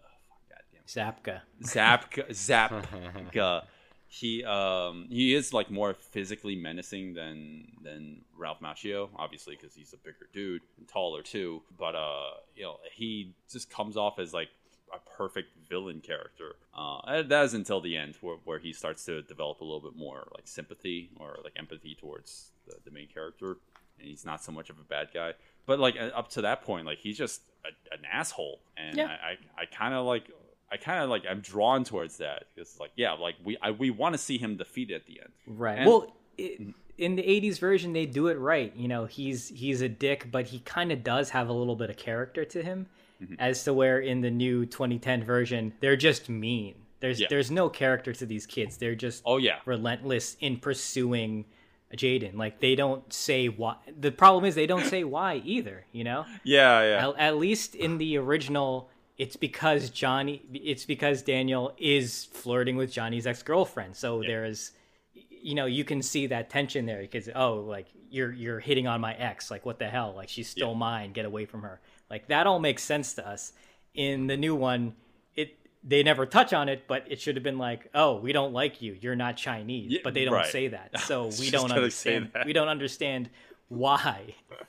Zabka. 0.88 1.40
Zabka 1.62 2.28
Zabka 2.30 3.62
he 4.08 4.44
um 4.44 5.06
he 5.10 5.34
is 5.34 5.52
like 5.52 5.70
more 5.70 5.94
physically 5.94 6.54
menacing 6.56 7.14
than 7.14 7.66
than 7.82 8.22
Ralph 8.36 8.60
Macchio, 8.60 9.08
obviously 9.16 9.56
because 9.56 9.74
he's 9.74 9.92
a 9.92 9.96
bigger 9.96 10.28
dude 10.32 10.62
and 10.78 10.86
taller 10.88 11.22
too. 11.22 11.62
But 11.76 11.94
uh, 11.94 12.30
you 12.54 12.62
know, 12.62 12.76
he 12.92 13.34
just 13.50 13.70
comes 13.70 13.96
off 13.96 14.18
as 14.18 14.32
like 14.32 14.48
a 14.94 14.98
perfect 15.16 15.48
villain 15.68 16.00
character. 16.00 16.56
Uh, 16.76 16.98
and 17.06 17.30
that 17.30 17.44
is 17.44 17.54
until 17.54 17.80
the 17.80 17.96
end, 17.96 18.16
where, 18.20 18.36
where 18.44 18.58
he 18.58 18.72
starts 18.72 19.04
to 19.06 19.22
develop 19.22 19.60
a 19.60 19.64
little 19.64 19.80
bit 19.80 19.96
more 19.96 20.28
like 20.34 20.46
sympathy 20.46 21.10
or 21.18 21.38
like 21.44 21.52
empathy 21.56 21.94
towards 21.94 22.50
the, 22.66 22.74
the 22.84 22.90
main 22.90 23.08
character, 23.08 23.56
and 23.98 24.08
he's 24.08 24.24
not 24.24 24.42
so 24.42 24.52
much 24.52 24.70
of 24.70 24.78
a 24.78 24.84
bad 24.84 25.08
guy. 25.12 25.32
But 25.66 25.78
like 25.80 25.96
uh, 25.96 26.06
up 26.16 26.28
to 26.30 26.42
that 26.42 26.62
point, 26.62 26.86
like 26.86 26.98
he's 26.98 27.18
just 27.18 27.42
a, 27.64 27.94
an 27.94 28.04
asshole, 28.10 28.60
and 28.76 28.96
Yeah. 28.96 29.06
I 29.06 29.60
I, 29.60 29.62
I 29.62 29.66
kind 29.66 29.94
of 29.94 30.06
like. 30.06 30.30
I 30.68 30.76
kind 30.78 31.00
of 31.04 31.08
like 31.08 31.22
I'm 31.30 31.38
drawn 31.42 31.84
towards 31.84 32.16
that 32.16 32.46
because 32.52 32.80
like 32.80 32.90
yeah 32.96 33.12
like 33.12 33.36
we 33.44 33.56
I, 33.62 33.70
we 33.70 33.90
want 33.90 34.14
to 34.14 34.18
see 34.18 34.36
him 34.36 34.56
defeated 34.56 34.96
at 34.96 35.06
the 35.06 35.20
end 35.20 35.30
Right. 35.46 35.78
And- 35.78 35.86
well, 35.86 36.12
i 36.40 36.58
in 36.98 37.14
the 37.14 37.22
'80s 37.22 37.60
version, 37.60 37.92
they 37.92 38.04
do 38.06 38.26
it 38.28 38.34
right. 38.38 38.74
You 38.74 38.88
know, 38.88 39.04
he's 39.04 39.48
he's 39.48 39.80
a 39.80 39.88
dick, 39.88 40.28
but 40.32 40.46
he 40.46 40.58
kind 40.60 40.90
of 40.90 41.04
does 41.04 41.30
have 41.30 41.48
a 41.48 41.52
little 41.52 41.76
bit 41.76 41.88
of 41.88 41.96
character 41.96 42.44
to 42.46 42.62
him, 42.64 42.86
Mm-hmm. 43.22 43.34
as 43.38 43.64
to 43.64 43.72
where 43.72 43.98
in 44.00 44.20
the 44.20 44.30
new 44.30 44.66
2010 44.66 45.24
version, 45.24 45.72
they're 45.80 45.96
just 45.96 46.28
mean. 46.28 46.74
There's 47.00 47.18
Yeah. 47.20 47.28
there's 47.30 47.50
no 47.50 47.68
character 47.68 48.12
to 48.12 48.26
these 48.26 48.46
kids. 48.46 48.76
They're 48.76 48.94
just 48.94 49.22
oh 49.24 49.38
yeah 49.38 49.58
relentless 49.64 50.36
in 50.40 50.58
pursuing 50.58 51.46
Jaden. 51.94 52.34
Like 52.36 52.60
they 52.60 52.74
don't 52.74 53.10
say 53.12 53.46
why. 53.48 53.76
The 53.98 54.10
problem 54.12 54.44
is 54.44 54.54
they 54.54 54.66
don't 54.66 54.84
say 54.84 55.04
why 55.16 55.40
either. 55.44 55.86
You 55.92 56.04
know. 56.04 56.26
yeah 56.44 56.82
yeah 56.82 57.08
At, 57.08 57.18
at 57.18 57.36
least 57.38 57.74
in 57.74 57.98
the 57.98 58.18
original, 58.18 58.90
it's 59.18 59.36
because 59.36 59.88
Johnny. 59.90 60.42
It's 60.52 60.84
because 60.84 61.22
Daniel 61.22 61.72
is 61.78 62.26
flirting 62.26 62.76
with 62.76 62.92
Johnny's 62.92 63.26
ex 63.26 63.42
girlfriend. 63.42 63.96
So 63.96 64.20
there 64.20 64.44
is, 64.44 64.72
you 65.14 65.54
know, 65.54 65.66
you 65.66 65.84
can 65.84 66.02
see 66.02 66.26
that 66.26 66.50
tension 66.50 66.84
there 66.86 67.00
because 67.00 67.30
oh, 67.34 67.54
like 67.60 67.86
you're 68.10 68.32
you're 68.32 68.60
hitting 68.60 68.86
on 68.86 69.00
my 69.00 69.14
ex. 69.14 69.50
Like 69.50 69.64
what 69.64 69.78
the 69.78 69.88
hell? 69.88 70.12
Like 70.14 70.28
she's 70.28 70.48
still 70.48 70.74
mine. 70.74 71.12
Get 71.12 71.24
away 71.24 71.46
from 71.46 71.62
her. 71.62 71.80
Like 72.10 72.28
that 72.28 72.46
all 72.46 72.58
makes 72.58 72.82
sense 72.82 73.14
to 73.14 73.28
us. 73.28 73.52
In 73.94 74.26
the 74.26 74.36
new 74.36 74.54
one, 74.54 74.94
it 75.34 75.58
they 75.82 76.02
never 76.02 76.26
touch 76.26 76.52
on 76.52 76.68
it, 76.68 76.84
but 76.86 77.04
it 77.10 77.20
should 77.20 77.36
have 77.36 77.42
been 77.42 77.58
like, 77.58 77.88
oh, 77.94 78.16
we 78.20 78.32
don't 78.32 78.52
like 78.52 78.82
you. 78.82 78.96
You're 79.00 79.16
not 79.16 79.36
Chinese. 79.36 79.92
Yeah, 79.92 80.00
but 80.04 80.14
they 80.14 80.24
don't 80.24 80.34
right. 80.34 80.46
say 80.46 80.68
that, 80.68 81.00
so 81.06 81.30
we 81.40 81.50
don't 81.50 81.72
understand. 81.72 82.30
We 82.44 82.52
don't 82.52 82.68
understand 82.68 83.30
why. 83.68 84.34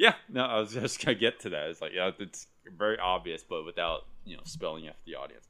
Yeah, 0.00 0.14
no, 0.30 0.46
I 0.46 0.58
was 0.58 0.72
just 0.72 1.04
gonna 1.04 1.14
get 1.14 1.40
to 1.40 1.50
that. 1.50 1.68
It's 1.68 1.82
like 1.82 1.92
yeah, 1.94 2.10
it's 2.18 2.46
very 2.74 2.98
obvious, 2.98 3.44
but 3.46 3.66
without 3.66 4.06
you 4.24 4.34
know 4.34 4.42
spelling 4.44 4.88
out 4.88 4.94
the 5.04 5.16
audience. 5.16 5.46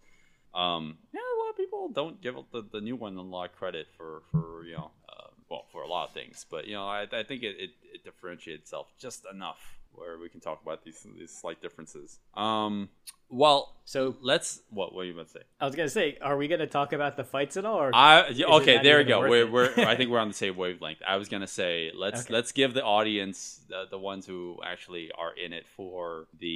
Um, 0.53 0.99
yeah, 1.15 1.21
a 1.21 1.39
lot 1.39 1.51
of 1.51 1.57
people 1.57 1.89
don't 1.91 2.21
give 2.21 2.35
the, 2.51 2.65
the 2.73 2.81
new 2.81 2.97
one 2.97 3.17
a 3.17 3.23
lot 3.23 3.49
of 3.49 3.55
credit 3.55 3.87
for 3.97 4.23
for 4.33 4.65
you 4.65 4.73
know 4.73 4.91
uh, 5.09 5.29
well 5.49 5.67
for 5.71 5.83
a 5.83 5.87
lot 5.87 6.09
of 6.09 6.15
things, 6.15 6.47
but 6.51 6.67
you 6.67 6.75
know 6.75 6.85
I, 6.85 7.03
I 7.03 7.23
think 7.23 7.45
it, 7.45 7.61
it, 7.61 7.71
it 7.95 8.03
differentiates 8.03 8.62
itself 8.62 8.89
just 8.99 9.25
enough 9.33 9.79
where 10.01 10.19
we 10.19 10.29
can 10.29 10.41
talk 10.41 10.63
about 10.63 10.85
these 10.85 11.07
these 11.19 11.31
slight 11.31 11.61
differences. 11.63 12.19
Um, 12.35 12.89
well, 13.29 13.77
So 13.85 14.17
let's 14.21 14.63
what 14.71 14.93
what 14.95 15.03
are 15.03 15.05
you 15.05 15.13
about 15.13 15.27
to 15.29 15.33
say? 15.33 15.41
I 15.61 15.67
was 15.67 15.77
gonna 15.77 15.89
say, 15.89 16.19
are 16.21 16.37
we 16.37 16.49
gonna 16.49 16.67
talk 16.67 16.93
about 16.93 17.17
the 17.17 17.23
fights 17.25 17.57
at 17.57 17.65
all? 17.65 17.77
Or 17.79 17.95
I 17.95 18.29
yeah, 18.31 18.47
okay, 18.47 18.83
there 18.83 18.99
we 18.99 19.05
go. 19.05 19.21
We're, 19.21 19.43
it? 19.43 19.53
we're 19.53 19.73
I 19.87 19.95
think 19.99 20.11
we're 20.11 20.19
on 20.19 20.29
the 20.29 20.35
same 20.35 20.57
wavelength. 20.57 20.99
I 21.07 21.17
was 21.17 21.29
gonna 21.29 21.47
say 21.47 21.93
let's 21.95 22.23
Okay. 22.23 22.35
let's 22.35 22.51
give 22.51 22.75
the 22.75 22.83
audience 22.83 23.61
the, 23.69 23.85
the 23.91 23.99
ones 23.99 24.27
who 24.27 24.59
actually 24.65 25.13
are 25.17 25.33
in 25.37 25.53
it 25.53 25.67
for 25.77 26.27
the 26.39 26.47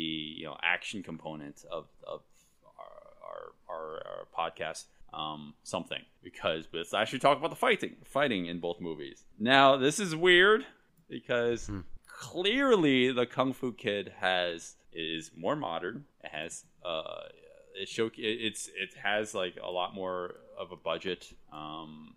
you 0.41 0.45
know 0.47 0.57
action 0.62 1.03
component 1.03 1.65
of 1.71 1.87
of 2.07 2.23
our 2.79 3.53
our, 3.69 3.77
our, 3.77 4.03
our 4.07 4.27
podcast 4.37 4.85
um 5.12 5.55
something 5.62 6.03
because 6.25 6.66
let's 6.73 6.93
actually 6.93 7.21
talk 7.21 7.39
about 7.39 7.51
the 7.51 7.57
fighting 7.57 7.95
fighting 8.05 8.47
in 8.47 8.59
both 8.59 8.81
movies. 8.81 9.25
Now 9.39 9.77
this 9.77 10.01
is 10.01 10.16
weird 10.16 10.66
because 11.09 11.71
clearly 12.24 13.12
the 13.12 13.26
Kung 13.26 13.52
Fu 13.52 13.72
Kid 13.72 14.10
has 14.18 14.76
is 14.94 15.30
more 15.36 15.55
modern. 15.55 16.06
It 16.22 16.30
has 16.30 16.64
uh, 16.82 17.28
it 17.74 17.86
show 17.86 18.10
it's 18.16 18.68
it 18.68 18.94
has 19.02 19.34
like 19.34 19.56
a 19.62 19.70
lot 19.70 19.94
more 19.94 20.36
of 20.59 20.72
a 20.72 20.76
budget. 20.76 21.30
Um, 21.52 22.14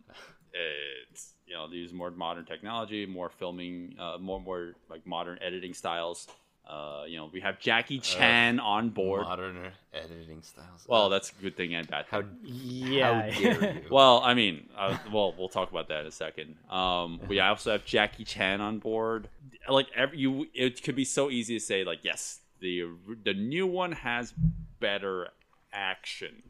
it's 0.54 1.34
you 1.46 1.56
know 1.56 1.70
they 1.70 1.76
use 1.76 1.92
more 1.92 2.10
modern 2.10 2.46
technology, 2.46 3.06
more 3.06 3.30
filming, 3.30 3.96
uh, 4.00 4.18
more 4.18 4.40
more 4.40 4.76
like 4.90 5.06
modern 5.06 5.40
editing 5.42 5.74
styles. 5.74 6.28
Uh, 6.68 7.04
you 7.08 7.16
know 7.16 7.30
we 7.32 7.40
have 7.40 7.60
Jackie 7.60 8.00
Chan 8.00 8.60
on 8.60 8.90
board. 8.90 9.24
Modern 9.24 9.72
editing 9.94 10.42
styles. 10.42 10.86
Well, 10.88 11.10
that's 11.10 11.32
a 11.32 11.42
good 11.42 11.56
thing 11.56 11.74
and 11.74 11.88
bad. 11.88 12.06
how 12.10 12.24
yeah, 12.44 13.32
how 13.32 13.40
dare 13.40 13.74
you? 13.84 13.88
Well, 13.90 14.22
I 14.22 14.34
mean, 14.34 14.68
uh, 14.78 14.98
well, 15.14 15.34
we'll 15.38 15.48
talk 15.50 15.72
about 15.72 15.88
that 15.88 16.02
in 16.02 16.08
a 16.08 16.12
second. 16.12 16.56
Um, 16.70 17.22
we 17.28 17.40
also 17.40 17.72
have 17.72 17.86
Jackie 17.86 18.26
Chan 18.26 18.60
on 18.60 18.80
board. 18.80 19.30
Like 19.70 19.88
every, 19.96 20.20
you, 20.20 20.48
it 20.54 20.84
could 20.84 20.96
be 20.96 21.06
so 21.06 21.30
easy 21.30 21.58
to 21.58 21.64
say, 21.64 21.84
like, 21.86 22.00
yes, 22.04 22.40
the 22.60 22.90
the 23.24 23.34
new 23.34 23.66
one 23.66 23.94
has 23.94 24.34
better 24.80 25.30
action, 25.72 26.44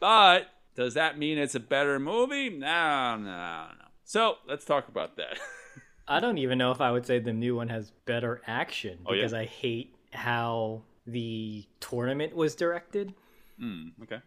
but 0.00 0.48
does 0.74 0.94
that 0.94 1.16
mean 1.16 1.38
it's 1.38 1.54
a 1.54 1.60
better 1.60 2.00
movie? 2.00 2.50
No, 2.50 3.16
no, 3.16 3.24
no. 3.24 3.84
So 4.04 4.36
let's 4.48 4.64
talk 4.64 4.88
about 4.88 5.16
that. 5.16 5.38
I 6.06 6.20
don't 6.20 6.38
even 6.38 6.58
know 6.58 6.70
if 6.70 6.80
I 6.80 6.90
would 6.92 7.06
say 7.06 7.18
the 7.18 7.32
new 7.32 7.56
one 7.56 7.68
has 7.68 7.90
better 8.04 8.42
action 8.46 8.98
Oh, 9.06 9.12
yeah? 9.12 9.20
because 9.20 9.32
I 9.34 9.44
hate 9.46 9.94
how 10.12 10.82
the 11.06 11.64
tournament 11.80 12.34
was 12.36 12.54
directed. 12.54 13.14
Hmm, 13.58 13.88
okay. 14.02 14.20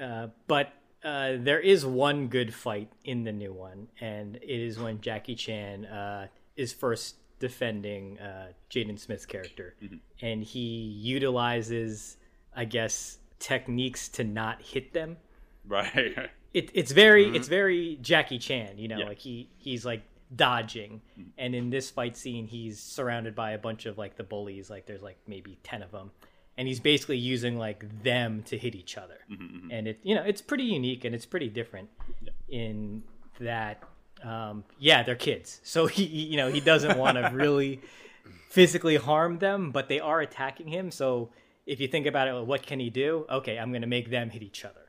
Uh, 0.00 0.28
but 0.46 0.72
uh, 1.04 1.32
there 1.38 1.60
is 1.60 1.86
one 1.86 2.28
good 2.28 2.52
fight 2.54 2.90
in 3.04 3.24
the 3.24 3.32
new 3.32 3.52
one, 3.52 3.88
and 4.00 4.36
it 4.36 4.42
is 4.60 4.78
when 4.78 5.00
Jackie 5.00 5.34
Chan 5.34 5.86
uh, 5.86 6.26
is 6.56 6.72
first 6.72 7.16
defending 7.38 8.18
uh, 8.20 8.48
Jaden 8.70 8.98
Smith's 8.98 9.26
character, 9.26 9.74
and 10.20 10.44
he 10.44 10.60
utilizes, 10.60 12.16
I 12.54 12.64
guess, 12.66 13.18
techniques 13.38 14.08
to 14.10 14.24
not 14.24 14.62
hit 14.62 14.92
them. 14.92 15.16
Right. 15.66 16.14
it, 16.54 16.70
it's 16.74 16.92
very 16.92 17.34
it's 17.34 17.48
very 17.48 17.98
Jackie 18.02 18.38
Chan, 18.38 18.78
you 18.78 18.88
know, 18.88 18.98
Yeah. 18.98 19.06
like 19.06 19.18
he 19.18 19.48
he's 19.58 19.84
like 19.84 20.02
dodging, 20.34 21.02
and 21.38 21.54
in 21.54 21.70
this 21.70 21.90
fight 21.90 22.16
scene, 22.16 22.46
he's 22.46 22.80
surrounded 22.80 23.34
by 23.34 23.52
a 23.52 23.58
bunch 23.58 23.86
of 23.86 23.98
like 23.98 24.16
the 24.16 24.24
bullies, 24.24 24.70
like 24.70 24.86
there's 24.86 25.02
like 25.02 25.18
maybe 25.26 25.58
ten 25.62 25.82
of 25.82 25.90
them, 25.90 26.10
and 26.56 26.68
he's 26.68 26.80
basically 26.80 27.18
using 27.18 27.58
like 27.58 28.02
them 28.02 28.42
to 28.44 28.56
hit 28.56 28.74
each 28.74 28.96
other, 28.96 29.18
and 29.70 29.88
it 29.88 30.00
you 30.02 30.14
know 30.14 30.22
it's 30.22 30.42
pretty 30.42 30.64
unique 30.64 31.04
and 31.04 31.14
it's 31.14 31.26
pretty 31.26 31.48
different 31.48 31.88
in 32.48 33.02
that. 33.40 33.82
Um, 34.22 34.62
yeah, 34.78 35.02
they're 35.02 35.16
kids, 35.16 35.60
so 35.64 35.86
he 35.94 36.04
you 36.04 36.36
know 36.36 36.48
he 36.48 36.60
doesn't 36.60 36.96
want 36.98 37.16
to 37.16 37.30
really 37.34 37.80
physically 38.48 38.96
harm 38.96 39.38
them, 39.38 39.72
but 39.72 39.88
they 39.88 39.98
are 39.98 40.20
attacking 40.20 40.68
him. 40.68 40.90
So 40.90 41.30
if 41.66 41.80
you 41.80 41.88
think 41.88 42.06
about 42.06 42.28
it, 42.28 42.46
what 42.46 42.64
can 42.64 42.80
he 42.80 42.90
do? 42.90 43.26
Okay, 43.30 43.58
I'm 43.58 43.70
going 43.70 43.82
to 43.82 43.88
make 43.88 44.10
them 44.10 44.30
hit 44.30 44.42
each 44.42 44.64
other. 44.64 44.82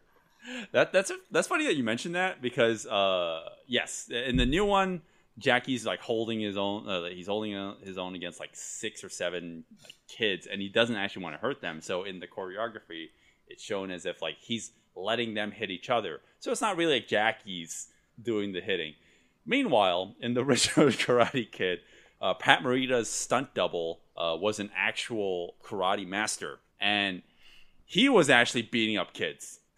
That 0.71 0.91
that's 0.91 1.11
that's 1.31 1.47
funny 1.47 1.65
that 1.65 1.75
you 1.75 1.83
mentioned 1.83 2.15
that 2.15 2.41
because 2.41 2.85
uh 2.85 3.47
yes 3.65 4.09
in 4.09 4.35
the 4.35 4.45
new 4.45 4.65
one 4.65 5.01
Jackie's 5.37 5.85
like 5.85 5.99
holding 5.99 6.39
his 6.39 6.57
own 6.57 6.87
uh, 6.87 7.05
he's 7.05 7.27
holding 7.27 7.55
uh, 7.55 7.75
his 7.83 7.97
own 7.97 8.15
against 8.15 8.39
like 8.39 8.51
six 8.53 9.03
or 9.03 9.09
seven 9.09 9.63
like, 9.81 9.93
kids 10.07 10.47
and 10.51 10.61
he 10.61 10.69
doesn't 10.69 10.95
actually 10.95 11.23
want 11.23 11.35
to 11.35 11.41
hurt 11.41 11.61
them. 11.61 11.81
So 11.81 12.03
in 12.03 12.19
the 12.19 12.27
choreography 12.27 13.07
it's 13.47 13.63
shown 13.63 13.91
as 13.91 14.05
if 14.05 14.21
like 14.21 14.37
he's 14.39 14.71
letting 14.95 15.33
them 15.33 15.51
hit 15.51 15.71
each 15.71 15.89
other. 15.89 16.21
So 16.39 16.51
it's 16.51 16.61
not 16.61 16.77
really 16.77 16.95
like 16.95 17.07
Jackie's 17.07 17.87
doing 18.21 18.53
the 18.53 18.61
hitting. 18.61 18.93
Meanwhile 19.45 20.15
in 20.19 20.33
the 20.33 20.41
original 20.43 20.87
Karate 20.87 21.51
Kid 21.51 21.79
uh, 22.21 22.33
Pat 22.33 22.63
Morita's 22.63 23.09
stunt 23.09 23.53
double 23.53 23.99
uh, 24.15 24.37
was 24.39 24.59
an 24.59 24.69
actual 24.75 25.55
karate 25.63 26.07
master 26.07 26.59
and 26.79 27.21
he 27.85 28.09
was 28.09 28.29
actually 28.29 28.63
beating 28.63 28.97
up 28.97 29.13
kids. 29.13 29.59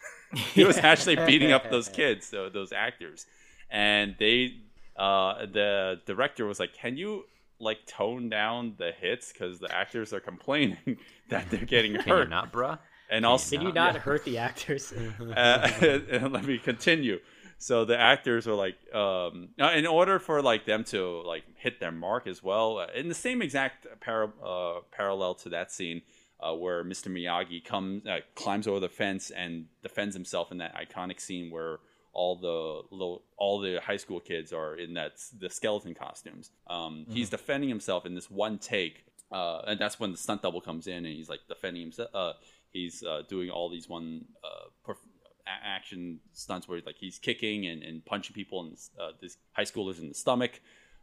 He 0.54 0.66
was 0.66 0.78
actually 0.78 1.16
beating 1.16 1.54
up 1.54 1.70
those 1.70 1.88
kids, 2.02 2.26
so 2.28 2.50
those 2.50 2.74
actors, 2.74 3.26
and 3.70 4.16
they, 4.20 4.58
uh, 4.96 5.46
the 5.46 6.02
director 6.06 6.46
was 6.46 6.60
like, 6.60 6.74
"Can 6.74 6.98
you 6.98 7.26
like 7.60 7.86
tone 7.86 8.30
down 8.30 8.76
the 8.78 8.92
hits 8.92 9.32
because 9.32 9.60
the 9.60 9.74
actors 9.74 10.14
are 10.14 10.20
complaining 10.20 10.98
that 11.30 11.50
they're 11.50 11.66
getting 11.66 11.96
Can 11.96 12.08
you 12.08 12.14
hurt?" 12.14 12.30
not, 12.30 12.52
bruh? 12.52 12.80
and 13.10 13.26
also, 13.26 13.58
Did 13.58 13.64
you 13.64 13.72
not 13.74 13.96
hurt 14.08 14.24
the 14.26 14.38
actors? 14.38 14.94
uh, 15.20 15.70
and 16.10 16.32
let 16.34 16.46
me 16.46 16.58
continue. 16.58 17.20
So 17.58 17.86
the 17.86 17.98
actors 17.98 18.48
are 18.48 18.54
like, 18.54 18.76
um, 18.94 19.50
uh, 19.60 19.72
in 19.72 19.88
order 19.88 20.20
for 20.20 20.42
like 20.42 20.66
them 20.66 20.84
to 20.86 21.22
like 21.26 21.44
hit 21.56 21.80
their 21.80 21.92
mark 21.92 22.28
as 22.28 22.44
well, 22.44 22.80
uh, 22.80 22.88
in 22.94 23.08
the 23.08 23.16
same 23.16 23.42
exact 23.42 23.88
para- 24.02 24.34
uh, 24.44 24.82
parallel 24.92 25.36
to 25.36 25.50
that 25.50 25.72
scene 25.72 26.02
uh, 26.40 26.54
where 26.54 26.84
Mr. 26.84 27.08
Miyagi 27.08 27.64
comes, 27.64 28.06
uh, 28.06 28.20
climbs 28.36 28.68
over 28.68 28.80
the 28.80 28.90
fence 28.90 29.32
and 29.32 29.66
defends 29.82 30.16
himself 30.16 30.52
in 30.52 30.58
that 30.58 30.76
iconic 30.76 31.20
scene 31.20 31.50
where 31.50 31.78
all 32.16 32.36
the 32.38 32.96
little 32.96 33.24
all 33.38 33.60
the 33.60 33.80
high 33.82 33.98
school 33.98 34.20
kids 34.20 34.52
are 34.54 34.76
in 34.76 34.94
that 34.96 35.14
the 35.40 35.50
skeleton 35.50 35.94
costumes. 35.94 36.52
Um, 36.68 37.06
He's 37.10 37.30
defending 37.30 37.70
himself 37.70 38.06
in 38.06 38.16
this 38.16 38.32
one 38.32 38.58
take, 38.58 39.06
uh, 39.32 39.62
and 39.68 39.80
that's 39.80 40.00
when 40.00 40.12
the 40.12 40.18
stunt 40.18 40.42
double 40.42 40.62
comes 40.62 40.88
in 40.88 41.06
and 41.06 41.14
he's 41.14 41.30
like 41.30 41.42
defending 41.48 41.84
himself. 41.84 42.10
Uh, 42.14 42.34
he's 42.72 43.04
uh, 43.04 43.24
doing 43.30 43.50
all 43.50 43.70
these 43.70 43.88
one 43.90 44.26
uh, 44.44 44.70
perf- 44.88 44.98
action 45.46 46.20
stunts 46.34 46.68
where 46.68 46.82
like 46.86 46.96
he's 46.98 47.20
kicking 47.20 47.68
and, 47.68 47.84
and 47.84 48.04
punching 48.06 48.34
people 48.34 48.62
and 48.62 48.78
uh, 49.00 49.12
this 49.22 49.38
high 49.52 49.64
schoolers 49.64 50.00
in 50.00 50.08
the 50.08 50.16
stomach. 50.16 50.60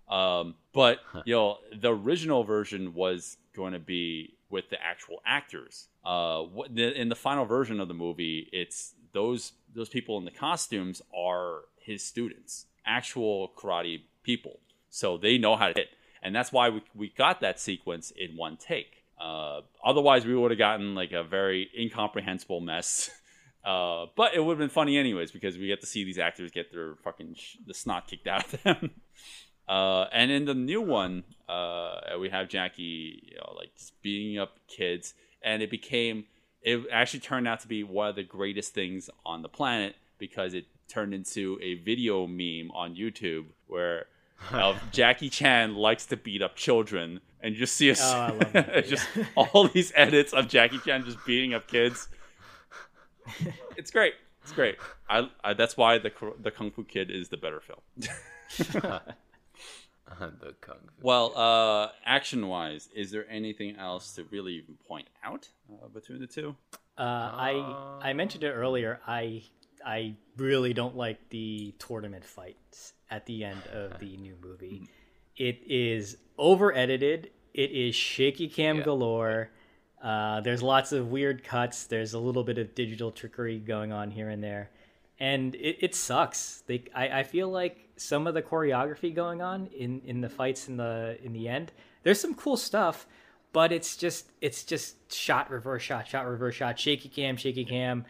Um, 0.09 0.55
but 0.72 1.01
you 1.24 1.34
know, 1.34 1.59
the 1.78 1.94
original 1.94 2.43
version 2.43 2.94
was 2.94 3.36
going 3.55 3.74
to 3.74 3.78
be 3.78 4.34
with 4.51 4.68
the 4.70 4.82
actual 4.82 5.20
actors. 5.24 5.89
Uh, 6.05 6.44
in 6.76 7.09
the 7.09 7.16
final 7.16 7.44
version 7.44 7.80
of 7.80 7.89
the 7.89 7.94
movie, 7.94 8.48
it's 8.52 8.94
those 9.12 9.52
those 9.74 9.89
people 9.89 10.18
in 10.18 10.24
the 10.24 10.30
costumes 10.30 11.02
are 11.16 11.62
his 11.78 12.05
students, 12.05 12.66
actual 12.86 13.52
karate 13.56 14.02
people, 14.22 14.60
so 14.90 15.16
they 15.16 15.39
know 15.39 15.56
how 15.56 15.68
to 15.68 15.74
hit, 15.74 15.89
and 16.22 16.34
that's 16.34 16.52
why 16.52 16.68
we 16.68 16.82
we 16.94 17.09
got 17.09 17.40
that 17.40 17.60
sequence 17.60 18.10
in 18.10 18.36
one 18.36 18.56
take. 18.56 19.05
Uh, 19.20 19.60
otherwise, 19.84 20.26
we 20.26 20.34
would 20.34 20.51
have 20.51 20.59
gotten 20.59 20.94
like 20.94 21.12
a 21.12 21.22
very 21.22 21.70
incomprehensible 21.78 22.60
mess. 22.60 23.10
Uh, 23.64 24.06
but 24.16 24.34
it 24.34 24.40
would 24.40 24.55
have 24.55 24.59
been 24.59 24.68
funny 24.68 24.98
anyways 24.98 25.30
because 25.30 25.56
we 25.56 25.68
get 25.68 25.80
to 25.80 25.86
see 25.86 26.02
these 26.02 26.18
actors 26.18 26.51
get 26.51 26.72
their 26.72 26.97
fucking 27.05 27.34
sh- 27.36 27.59
the 27.64 27.72
snot 27.72 28.09
kicked 28.09 28.26
out 28.26 28.52
of 28.52 28.62
them. 28.64 28.90
Uh, 29.68 30.06
and 30.12 30.30
in 30.30 30.44
the 30.44 30.55
new 30.55 30.80
one, 30.80 31.22
uh, 31.48 32.01
we 32.20 32.28
have 32.28 32.48
Jackie, 32.48 33.22
you 33.30 33.36
know, 33.36 33.55
like 33.56 33.72
just 33.76 34.01
beating 34.02 34.39
up 34.39 34.59
kids, 34.66 35.14
and 35.43 35.62
it 35.62 35.70
became, 35.70 36.24
it 36.62 36.86
actually 36.93 37.20
turned 37.20 37.48
out 37.48 37.60
to 37.60 37.68
be 37.68 37.82
one 37.82 38.09
of 38.09 38.16
the 38.16 38.22
greatest 38.22 38.74
things 38.74 39.10
on 39.24 39.43
the 39.43 39.48
planet 39.48 39.97
because 40.18 40.55
it 40.55 40.66
turned 40.89 41.12
into 41.14 41.59
a 41.60 41.74
video 41.74 42.26
meme 42.26 42.70
on 42.72 42.94
YouTube 42.94 43.47
where 43.66 44.06
uh, 44.52 44.78
Jackie 44.90 45.28
Chan 45.28 45.74
likes 45.74 46.06
to 46.06 46.16
beat 46.16 46.43
up 46.43 46.56
children, 46.56 47.20
and 47.40 47.55
you 47.55 47.60
just 47.60 47.74
see 47.76 47.90
us, 47.90 48.01
Oh, 48.02 48.18
I 48.18 48.30
love 48.30 48.52
that 48.52 48.86
just 48.86 49.09
all 49.36 49.68
these 49.68 49.93
edits 49.94 50.32
of 50.32 50.48
Jackie 50.48 50.78
Chan 50.78 51.05
just 51.05 51.24
beating 51.26 51.55
up 51.55 51.66
kids. 51.66 52.09
it's 53.76 53.90
great. 53.90 54.14
It's 54.43 54.52
great. 54.52 54.76
I, 55.09 55.28
I 55.44 55.55
that's 55.55 55.76
why 55.76 55.98
the 55.98 56.10
the 56.40 56.51
Kung 56.51 56.70
Fu 56.70 56.84
Kid 56.84 57.10
is 57.10 57.28
the 57.28 57.36
better 57.36 57.60
film. 57.60 57.80
the 60.40 60.55
kung 60.60 60.76
fu. 60.98 61.06
Well, 61.06 61.32
uh, 61.36 61.89
action 62.05 62.48
wise, 62.48 62.89
is 62.94 63.10
there 63.10 63.26
anything 63.30 63.76
else 63.76 64.14
to 64.14 64.24
really 64.24 64.55
even 64.55 64.76
point 64.86 65.09
out 65.24 65.48
uh, 65.72 65.89
between 65.89 66.20
the 66.20 66.26
two? 66.26 66.55
Uh, 66.98 67.02
I 67.02 67.98
I 68.02 68.12
mentioned 68.12 68.44
it 68.44 68.51
earlier. 68.52 69.01
I 69.06 69.44
I 69.84 70.14
really 70.36 70.72
don't 70.74 70.97
like 70.97 71.28
the 71.30 71.74
tournament 71.78 72.24
fights 72.24 72.93
at 73.10 73.26
the 73.26 73.44
end 73.44 73.62
of 73.72 73.98
the 73.98 74.16
new 74.18 74.36
movie. 74.43 74.89
It 75.36 75.60
is 75.66 76.16
over 76.39 76.74
edited. 76.76 77.30
It 77.55 77.70
is 77.70 77.94
shaky 77.94 78.48
cam 78.48 78.78
Yeah. 78.78 78.84
galore. 78.84 79.51
Uh, 80.02 80.40
there's 80.40 80.62
lots 80.62 80.93
of 80.93 81.09
weird 81.09 81.44
cuts. 81.44 81.84
There's 81.84 82.12
a 82.14 82.18
little 82.18 82.43
bit 82.44 82.59
of 82.59 82.74
digital 82.74 83.10
trickery 83.12 83.59
going 83.59 83.93
on 83.93 84.10
here 84.10 84.28
and 84.30 84.43
there, 84.43 84.70
and 85.18 85.55
it, 85.55 85.78
it 85.80 85.94
sucks. 85.94 86.62
They 86.66 86.84
I, 86.94 87.20
I 87.20 87.22
feel 87.22 87.48
like 87.48 87.89
some 87.97 88.26
of 88.26 88.34
the 88.34 88.43
choreography 88.43 89.14
going 89.14 89.43
on 89.43 89.68
in, 89.68 90.01
in 90.05 90.20
the 90.20 90.28
fights 90.28 90.68
in 90.68 90.76
the 90.76 91.18
in 91.22 91.32
the 91.32 91.48
end. 91.48 91.72
There's 92.02 92.20
some 92.20 92.34
cool 92.34 92.56
stuff, 92.56 93.06
but 93.52 93.72
it's 93.72 93.97
just 93.97 94.30
it's 94.40 94.64
just 94.64 95.12
shot 95.12 95.51
reverse 95.51 95.82
shot 95.82 96.09
shot 96.09 96.26
reverse 96.26 96.55
shot 96.55 96.78
shaky 96.78 97.09
cam 97.09 97.36
shaky 97.36 97.64
cam 97.64 98.05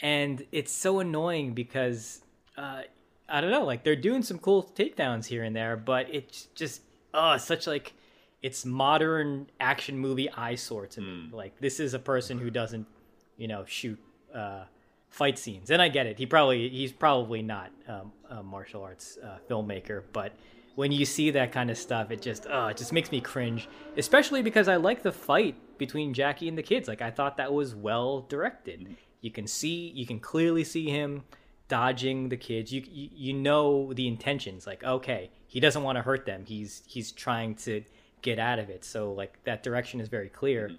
and 0.00 0.44
it's 0.52 0.72
so 0.72 1.00
annoying 1.00 1.54
because 1.54 2.22
uh, 2.56 2.82
i 3.28 3.40
don't 3.40 3.50
know 3.50 3.64
like 3.64 3.84
they're 3.84 3.96
doing 3.96 4.22
some 4.22 4.38
cool 4.38 4.62
takedowns 4.74 5.26
here 5.26 5.44
and 5.44 5.54
there 5.54 5.76
but 5.76 6.12
it's 6.12 6.46
just 6.54 6.82
oh 7.14 7.36
such 7.36 7.66
like 7.66 7.92
it's 8.42 8.64
modern 8.64 9.46
action 9.60 9.98
movie 9.98 10.30
eyesore 10.30 10.86
to 10.86 11.00
me 11.00 11.28
like 11.32 11.58
this 11.60 11.80
is 11.80 11.94
a 11.94 11.98
person 11.98 12.38
who 12.38 12.50
doesn't 12.50 12.86
you 13.36 13.48
know 13.48 13.64
shoot 13.66 13.98
uh, 14.34 14.64
fight 15.10 15.38
scenes 15.38 15.70
and 15.70 15.80
i 15.80 15.88
get 15.88 16.06
it. 16.06 16.18
He 16.18 16.26
probably 16.26 16.68
he's 16.68 16.92
probably 16.92 17.42
not 17.42 17.70
um, 17.88 18.12
a 18.30 18.42
martial 18.42 18.82
arts 18.82 19.18
uh, 19.22 19.38
filmmaker 19.48 20.02
but 20.12 20.32
when 20.74 20.92
you 20.92 21.04
see 21.04 21.30
that 21.30 21.50
kind 21.50 21.70
of 21.70 21.78
stuff 21.78 22.10
it 22.10 22.22
just 22.22 22.46
uh, 22.46 22.68
it 22.70 22.76
just 22.76 22.92
makes 22.92 23.10
me 23.10 23.20
cringe 23.20 23.68
especially 23.96 24.42
because 24.42 24.68
i 24.68 24.76
like 24.76 25.02
the 25.02 25.12
fight 25.12 25.56
between 25.78 26.12
jackie 26.12 26.48
and 26.48 26.58
the 26.58 26.62
kids. 26.62 26.88
Like 26.88 27.00
i 27.02 27.10
thought 27.10 27.36
that 27.38 27.52
was 27.52 27.74
well 27.74 28.22
directed. 28.28 28.96
You 29.20 29.30
can 29.30 29.46
see 29.46 29.90
you 29.94 30.06
can 30.06 30.20
clearly 30.20 30.64
see 30.64 30.90
him 30.90 31.22
dodging 31.68 32.28
the 32.28 32.36
kids. 32.36 32.72
You 32.72 32.82
you, 32.86 33.08
you 33.14 33.32
know 33.32 33.92
the 33.94 34.06
intentions 34.06 34.66
like 34.66 34.84
okay 34.84 35.30
he 35.46 35.60
doesn't 35.60 35.82
want 35.82 35.96
to 35.96 36.02
hurt 36.02 36.26
them. 36.26 36.44
He's 36.46 36.82
he's 36.86 37.12
trying 37.12 37.54
to 37.56 37.82
get 38.20 38.38
out 38.38 38.58
of 38.58 38.68
it. 38.68 38.84
So 38.84 39.12
like 39.12 39.42
that 39.44 39.62
direction 39.62 40.00
is 40.00 40.08
very 40.08 40.28
clear 40.28 40.70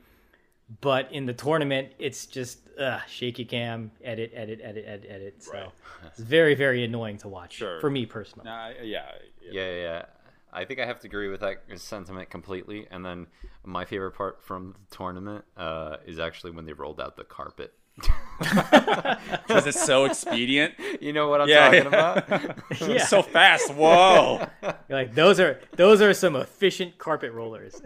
but 0.82 1.12
in 1.12 1.26
the 1.26 1.34
tournament 1.34 1.90
it's 2.00 2.26
just 2.26 2.60
uh, 2.80 3.00
shaky 3.08 3.44
cam 3.46 3.92
edit 4.04 4.32
edit 4.36 4.60
edit 4.64 4.86
edit 4.88 5.08
edit 5.10 5.44
so 5.44 5.52
Right. 5.54 5.70
it's 6.06 6.20
very 6.20 6.56
very 6.56 6.84
annoying 6.84 7.18
to 7.20 7.28
watch 7.28 7.54
Sure. 7.56 7.80
for 7.82 7.90
me 7.90 8.06
personally 8.06 8.46
Nah, 8.46 8.70
yeah, 8.82 9.12
Yeah, 9.42 9.52
yeah, 9.52 9.76
yeah. 9.76 10.06
I 10.52 10.66
think 10.66 10.80
I 10.80 10.86
have 10.88 11.00
to 11.02 11.08
agree 11.08 11.30
with 11.30 11.42
that 11.42 11.62
sentiment 11.76 12.32
completely. 12.32 12.88
And 12.90 13.06
then 13.06 13.28
my 13.64 13.86
favorite 13.86 14.14
part 14.14 14.42
from 14.44 14.74
the 14.90 14.96
tournament 14.96 15.46
uh, 15.56 15.98
is 16.08 16.18
actually 16.18 16.50
when 16.54 16.66
they 16.66 16.74
rolled 16.74 17.00
out 17.00 17.16
the 17.18 17.24
carpet. 17.24 17.72
because 18.40 19.68
it's 19.68 19.84
so 19.86 20.06
expedient. 20.06 20.74
You 21.02 21.14
know 21.14 21.28
what 21.28 21.42
I'm 21.42 21.50
Yeah, 21.50 21.66
talking 21.66 21.92
yeah. 21.92 22.14
about? 22.14 22.82
yeah 22.90 23.06
so 23.06 23.22
fast. 23.22 23.74
Whoa. 23.74 24.48
You're 24.64 24.74
like 24.90 25.14
those 25.14 25.40
are 25.40 25.60
those 25.76 26.02
are 26.02 26.14
some 26.16 26.36
efficient 26.36 26.98
carpet 26.98 27.32
rollers 27.32 27.80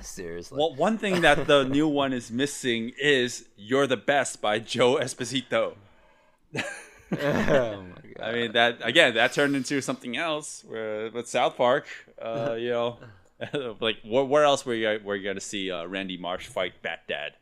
Seriously. 0.00 0.58
well, 0.58 0.74
one 0.74 0.98
thing 0.98 1.22
that 1.22 1.46
the 1.46 1.64
new 1.68 1.88
one 1.88 2.12
is 2.12 2.30
missing 2.30 2.92
is 3.00 3.46
"You're 3.56 3.86
the 3.86 3.96
Best" 3.96 4.40
by 4.40 4.58
Joe 4.58 4.96
Esposito. 4.96 5.74
oh 6.54 6.62
my 7.12 7.12
God. 7.12 7.82
I 8.22 8.32
mean 8.32 8.52
that 8.52 8.78
again. 8.82 9.14
That 9.14 9.32
turned 9.32 9.56
into 9.56 9.80
something 9.80 10.16
else. 10.16 10.64
Where 10.66 11.10
with 11.10 11.28
South 11.28 11.56
Park, 11.56 11.86
uh, 12.20 12.56
you 12.58 12.70
know, 12.70 12.98
like 13.80 13.96
where, 14.04 14.24
where 14.24 14.44
else 14.44 14.64
were 14.66 14.74
you 14.74 15.00
were 15.04 15.16
you 15.16 15.24
going 15.24 15.36
to 15.36 15.40
see 15.40 15.70
uh, 15.70 15.86
Randy 15.86 16.16
Marsh 16.16 16.46
fight 16.46 16.82
Bat 16.82 17.00
Dad? 17.08 17.32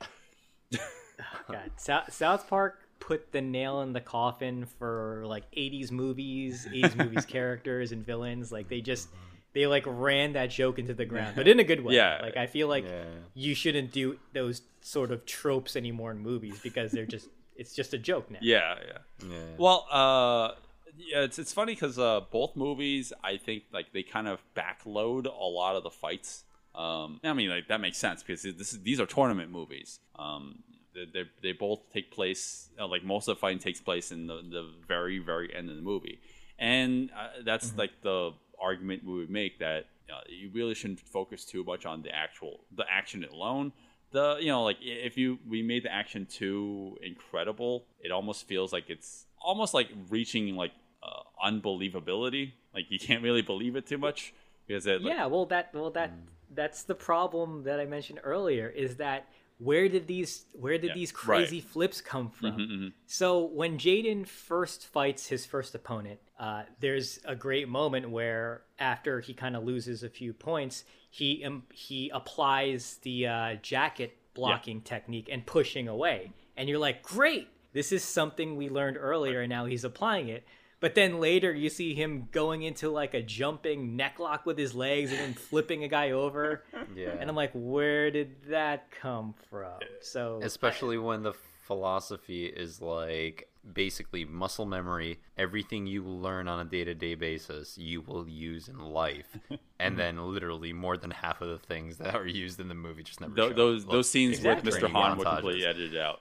God, 1.48 1.70
South, 1.76 2.12
South 2.12 2.48
Park 2.48 2.80
put 2.98 3.32
the 3.32 3.40
nail 3.40 3.82
in 3.82 3.92
the 3.92 4.00
coffin 4.00 4.66
for 4.78 5.24
like 5.26 5.50
80s 5.52 5.90
movies, 5.90 6.66
80s 6.70 6.96
movies 6.96 7.24
characters 7.24 7.92
and 7.92 8.04
villains. 8.04 8.50
Like 8.50 8.68
they 8.68 8.80
just 8.80 9.08
they 9.54 9.66
like 9.66 9.84
ran 9.86 10.32
that 10.34 10.50
joke 10.50 10.78
into 10.78 10.94
the 10.94 11.04
ground, 11.04 11.34
but 11.36 11.46
in 11.52 11.58
a 11.60 11.64
good 11.64 11.80
way. 11.82 11.94
Yeah. 11.94 12.18
Like 12.22 12.36
I 12.36 12.46
feel 12.46 12.68
like 12.68 12.84
Yeah. 12.84 13.04
you 13.34 13.54
shouldn't 13.54 13.92
do 13.92 14.18
those 14.32 14.62
sort 14.80 15.10
of 15.10 15.24
tropes 15.26 15.76
anymore 15.76 16.10
in 16.10 16.18
movies 16.18 16.58
because 16.62 16.92
they're 16.92 17.06
just 17.06 17.28
it's 17.56 17.72
just 17.74 17.94
a 17.94 17.98
joke 17.98 18.30
now. 18.30 18.38
Yeah, 18.42 18.74
yeah. 18.86 19.28
Yeah. 19.30 19.38
Well, 19.56 19.86
uh, 19.90 20.52
yeah, 20.96 21.22
it's 21.22 21.38
it's 21.38 21.52
funny 21.52 21.74
because 21.74 21.98
uh, 21.98 22.20
both 22.30 22.56
movies, 22.56 23.12
I 23.22 23.36
think, 23.36 23.64
like 23.72 23.92
they 23.92 24.02
kind 24.02 24.28
of 24.28 24.40
backload 24.56 25.26
a 25.26 25.44
lot 25.44 25.76
of 25.76 25.82
the 25.84 25.90
fights. 25.90 26.44
Um, 26.74 27.20
I 27.22 27.32
mean, 27.32 27.50
like 27.50 27.68
that 27.68 27.80
makes 27.80 27.98
sense 27.98 28.22
because 28.22 28.42
this 28.42 28.72
is 28.72 28.82
these 28.82 28.98
are 29.00 29.06
tournament 29.06 29.50
movies. 29.52 30.00
Um, 30.18 30.64
they 30.94 31.04
they, 31.12 31.22
they 31.42 31.52
both 31.52 31.80
take 31.92 32.10
place 32.10 32.68
uh, 32.78 32.86
like 32.88 33.04
most 33.04 33.28
of 33.28 33.36
the 33.36 33.40
fighting 33.40 33.60
takes 33.60 33.80
place 33.80 34.10
in 34.10 34.26
the, 34.26 34.36
the 34.42 34.68
very 34.88 35.18
very 35.20 35.54
end 35.54 35.70
of 35.70 35.76
the 35.76 35.82
movie, 35.82 36.18
and 36.58 37.10
uh, 37.16 37.28
that's 37.44 37.76
like 37.76 37.92
the 38.02 38.32
argument 38.68 39.04
we 39.04 39.14
would 39.20 39.30
make 39.30 39.58
that 39.58 39.80
uh, 40.12 40.20
you 40.28 40.50
really 40.52 40.74
shouldn't 40.74 41.00
focus 41.00 41.44
too 41.44 41.62
much 41.64 41.86
on 41.86 42.02
the 42.02 42.14
actual 42.14 42.60
the 42.76 42.84
action 42.90 43.24
alone. 43.24 43.72
The 44.12 44.36
you 44.40 44.48
know 44.48 44.62
like 44.64 44.78
if 44.80 45.16
you 45.16 45.38
we 45.48 45.62
made 45.62 45.82
the 45.84 45.92
action 45.92 46.26
too 46.26 46.96
incredible 47.02 47.84
it 48.00 48.10
almost 48.12 48.46
feels 48.46 48.72
like 48.72 48.86
it's 48.88 49.26
almost 49.40 49.74
like 49.74 49.88
reaching 50.08 50.56
like 50.56 50.72
uh, 51.02 51.22
unbelievability. 51.50 52.52
Like 52.74 52.86
you 52.88 52.98
can't 52.98 53.22
really 53.22 53.42
believe 53.42 53.76
it 53.76 53.86
too 53.86 53.98
much 53.98 54.34
because 54.66 54.86
it 54.86 55.02
like, 55.02 55.12
Yeah, 55.14 55.26
well 55.26 55.46
that 55.46 55.74
well 55.74 55.90
that 55.90 56.12
that's 56.54 56.84
the 56.84 56.94
problem 56.94 57.64
that 57.64 57.80
I 57.80 57.86
mentioned 57.86 58.20
earlier 58.22 58.68
is 58.68 58.96
that 58.96 59.28
where 59.64 59.88
did 59.88 60.06
these 60.06 60.44
where 60.52 60.78
did 60.78 60.88
Yeah, 60.88 60.94
these 60.94 61.12
right. 61.12 61.38
crazy 61.38 61.60
flips 61.60 62.00
come 62.00 62.28
from? 62.30 62.58
mhm. 62.58 62.92
So 63.06 63.44
when 63.44 63.78
Jaden 63.78 64.26
first 64.26 64.86
fights 64.86 65.26
his 65.28 65.46
first 65.46 65.74
opponent, 65.74 66.20
uh, 66.38 66.64
there's 66.80 67.18
a 67.24 67.34
great 67.34 67.68
moment 67.68 68.10
where 68.10 68.62
after 68.78 69.20
he 69.20 69.32
kind 69.34 69.56
of 69.56 69.64
loses 69.64 70.02
a 70.02 70.08
few 70.08 70.32
points, 70.32 70.84
he 71.10 71.44
um, 71.44 71.62
he 71.72 72.10
applies 72.10 72.98
the 73.02 73.26
uh, 73.26 73.54
jacket 73.62 74.16
blocking 74.34 74.80
technique 74.82 75.28
and 75.30 75.46
pushing 75.46 75.86
away, 75.88 76.32
and 76.56 76.68
you're 76.68 76.78
like, 76.78 77.02
great, 77.02 77.48
this 77.72 77.92
is 77.92 78.02
something 78.04 78.56
we 78.56 78.68
learned 78.68 78.96
earlier, 78.98 79.40
and 79.42 79.50
now 79.50 79.64
he's 79.64 79.84
applying 79.84 80.28
it. 80.28 80.44
But 80.84 80.94
then 80.94 81.18
later 81.18 81.50
you 81.50 81.70
see 81.70 81.94
him 81.94 82.28
going 82.30 82.60
into 82.60 82.90
like 82.90 83.14
a 83.14 83.22
jumping 83.22 83.96
neck 83.96 84.18
lock 84.18 84.44
with 84.44 84.58
his 84.58 84.74
legs 84.74 85.12
and 85.12 85.18
then 85.18 85.32
flipping 85.32 85.82
a 85.82 85.88
guy 85.88 86.10
over. 86.10 86.62
Yeah. 86.94 87.16
And 87.18 87.30
I'm 87.30 87.34
like, 87.34 87.52
where 87.54 88.10
did 88.10 88.36
that 88.50 88.90
come 88.90 89.34
from? 89.48 89.78
So 90.02 90.40
Especially 90.42 90.98
when 90.98 91.22
the 91.22 91.32
philosophy 91.62 92.44
is 92.44 92.82
like 92.82 93.48
basically 93.72 94.26
muscle 94.26 94.66
memory. 94.66 95.20
Everything 95.38 95.86
you 95.86 96.04
learn 96.04 96.48
on 96.48 96.60
a 96.60 96.64
day 96.66 96.84
to 96.84 96.94
day 96.94 97.14
basis, 97.14 97.78
you 97.78 98.02
will 98.02 98.28
use 98.28 98.68
in 98.68 98.78
life, 98.78 99.38
and 99.80 99.98
then 99.98 100.18
literally 100.18 100.74
more 100.74 100.98
than 100.98 101.10
half 101.10 101.40
of 101.40 101.48
the 101.48 101.58
things 101.58 101.96
that 101.96 102.14
are 102.14 102.26
used 102.26 102.60
in 102.60 102.68
the 102.68 102.74
movie 102.74 103.02
just 103.02 103.22
never. 103.22 103.34
Tho- 103.34 103.48
show. 103.48 103.54
those 103.54 103.84
Look, 103.86 103.92
those 103.92 104.10
scenes 104.10 104.36
exact 104.36 104.66
with 104.66 104.74
Mr. 104.74 104.80
training 104.80 104.96
Han 104.96 105.16
were 105.18 105.24
montages. 105.24 105.32
completely 105.36 105.66
edited 105.66 105.96
out. 105.96 106.20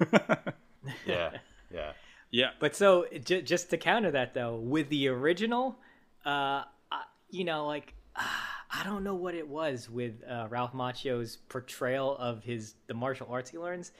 Yeah, 1.06 1.32
yeah. 1.70 1.92
Yeah, 2.30 2.50
But 2.60 2.76
so 2.76 3.06
j- 3.24 3.42
just 3.42 3.70
to 3.70 3.76
counter 3.78 4.10
that 4.12 4.34
though, 4.34 4.56
with 4.56 4.88
the 4.88 5.08
original, 5.08 5.78
uh, 6.26 6.64
I, 6.92 7.02
you 7.30 7.44
know, 7.44 7.66
like 7.66 7.94
I 8.16 8.82
don't 8.84 9.02
know 9.04 9.14
what 9.14 9.34
it 9.34 9.48
was 9.48 9.88
with 9.88 10.22
uh, 10.28 10.46
Ralph 10.50 10.72
Macchio's 10.74 11.36
portrayal 11.48 12.16
of 12.18 12.42
his 12.44 12.74
the 12.86 12.94
martial 12.94 13.26
arts 13.30 13.50
he 13.50 13.58
learns. 13.58 13.92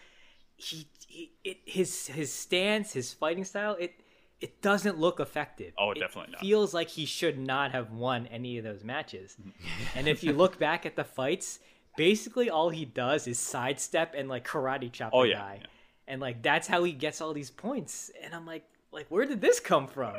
He, 0.56 0.86
he 1.06 1.32
it, 1.44 1.58
his 1.64 2.08
his 2.08 2.32
stance, 2.32 2.92
his 2.92 3.12
fighting 3.14 3.44
style, 3.44 3.76
it 3.80 3.92
it 4.40 4.60
doesn't 4.62 4.98
look 4.98 5.20
effective. 5.20 5.72
Oh, 5.78 5.92
It 5.92 5.98
definitely 6.00 6.32
not. 6.32 6.40
Feels 6.40 6.74
like 6.74 6.88
he 6.90 7.06
should 7.06 7.38
not 7.38 7.72
have 7.72 7.90
won 7.92 8.26
any 8.28 8.58
of 8.58 8.64
those 8.64 8.84
matches. 8.84 9.36
and 9.96 10.06
if 10.06 10.22
you 10.22 10.32
look 10.32 10.58
back 10.58 10.84
at 10.86 10.96
the 10.96 11.04
fights, 11.04 11.60
basically 11.96 12.50
all 12.50 12.68
he 12.70 12.84
does 12.84 13.26
is 13.26 13.38
sidestep 13.38 14.14
and 14.16 14.28
like 14.28 14.46
karate 14.46 14.92
chop 14.92 15.10
Oh, 15.12 15.22
the 15.22 15.30
yeah, 15.30 15.38
guy. 15.38 15.58
yeah. 15.62 15.66
And 16.08 16.20
like 16.20 16.42
that's 16.42 16.66
how 16.66 16.82
he 16.84 16.92
gets 16.92 17.20
all 17.20 17.32
these 17.32 17.50
points. 17.50 18.10
And 18.22 18.34
I'm 18.34 18.46
like, 18.46 18.64
like 18.90 19.06
where 19.10 19.26
did 19.26 19.40
this 19.40 19.60
come 19.60 19.86
from? 19.86 20.16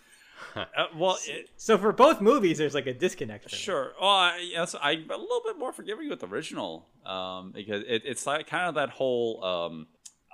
uh, 0.56 0.64
well, 0.96 1.18
it, 1.26 1.50
so 1.56 1.76
for 1.76 1.92
both 1.92 2.20
movies, 2.20 2.58
there's 2.58 2.74
like 2.74 2.86
a 2.86 2.94
disconnect. 2.94 3.50
Sure. 3.50 3.92
Well, 4.00 4.08
I, 4.10 4.48
yes, 4.50 4.74
I'm 4.80 5.10
a 5.10 5.16
little 5.16 5.42
bit 5.44 5.58
more 5.58 5.72
forgiving 5.72 6.08
with 6.08 6.20
the 6.20 6.26
original 6.28 6.86
um, 7.04 7.52
because 7.54 7.82
it, 7.86 8.02
it's 8.04 8.26
like 8.26 8.46
kind 8.46 8.68
of 8.68 8.76
that 8.76 8.90
whole 8.90 9.44
um, 9.44 9.86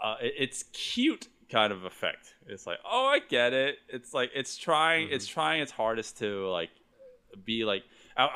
uh, 0.03 0.17
it- 0.23 0.35
it's 0.39 0.63
cute 0.73 1.29
kind 1.51 1.73
of 1.73 1.85
effect. 1.85 2.35
It's 2.47 2.67
like, 2.67 2.79
oh, 2.85 3.07
I 3.07 3.21
get 3.21 3.53
it. 3.55 3.77
It's 3.89 4.13
like 4.13 4.31
it's 4.35 4.57
trying, 4.57 5.09
it's 5.11 5.27
trying 5.27 5.63
its 5.63 5.73
hardest 5.73 6.19
to 6.19 6.47
like 6.49 6.71
be 7.45 7.65
like, 7.65 7.83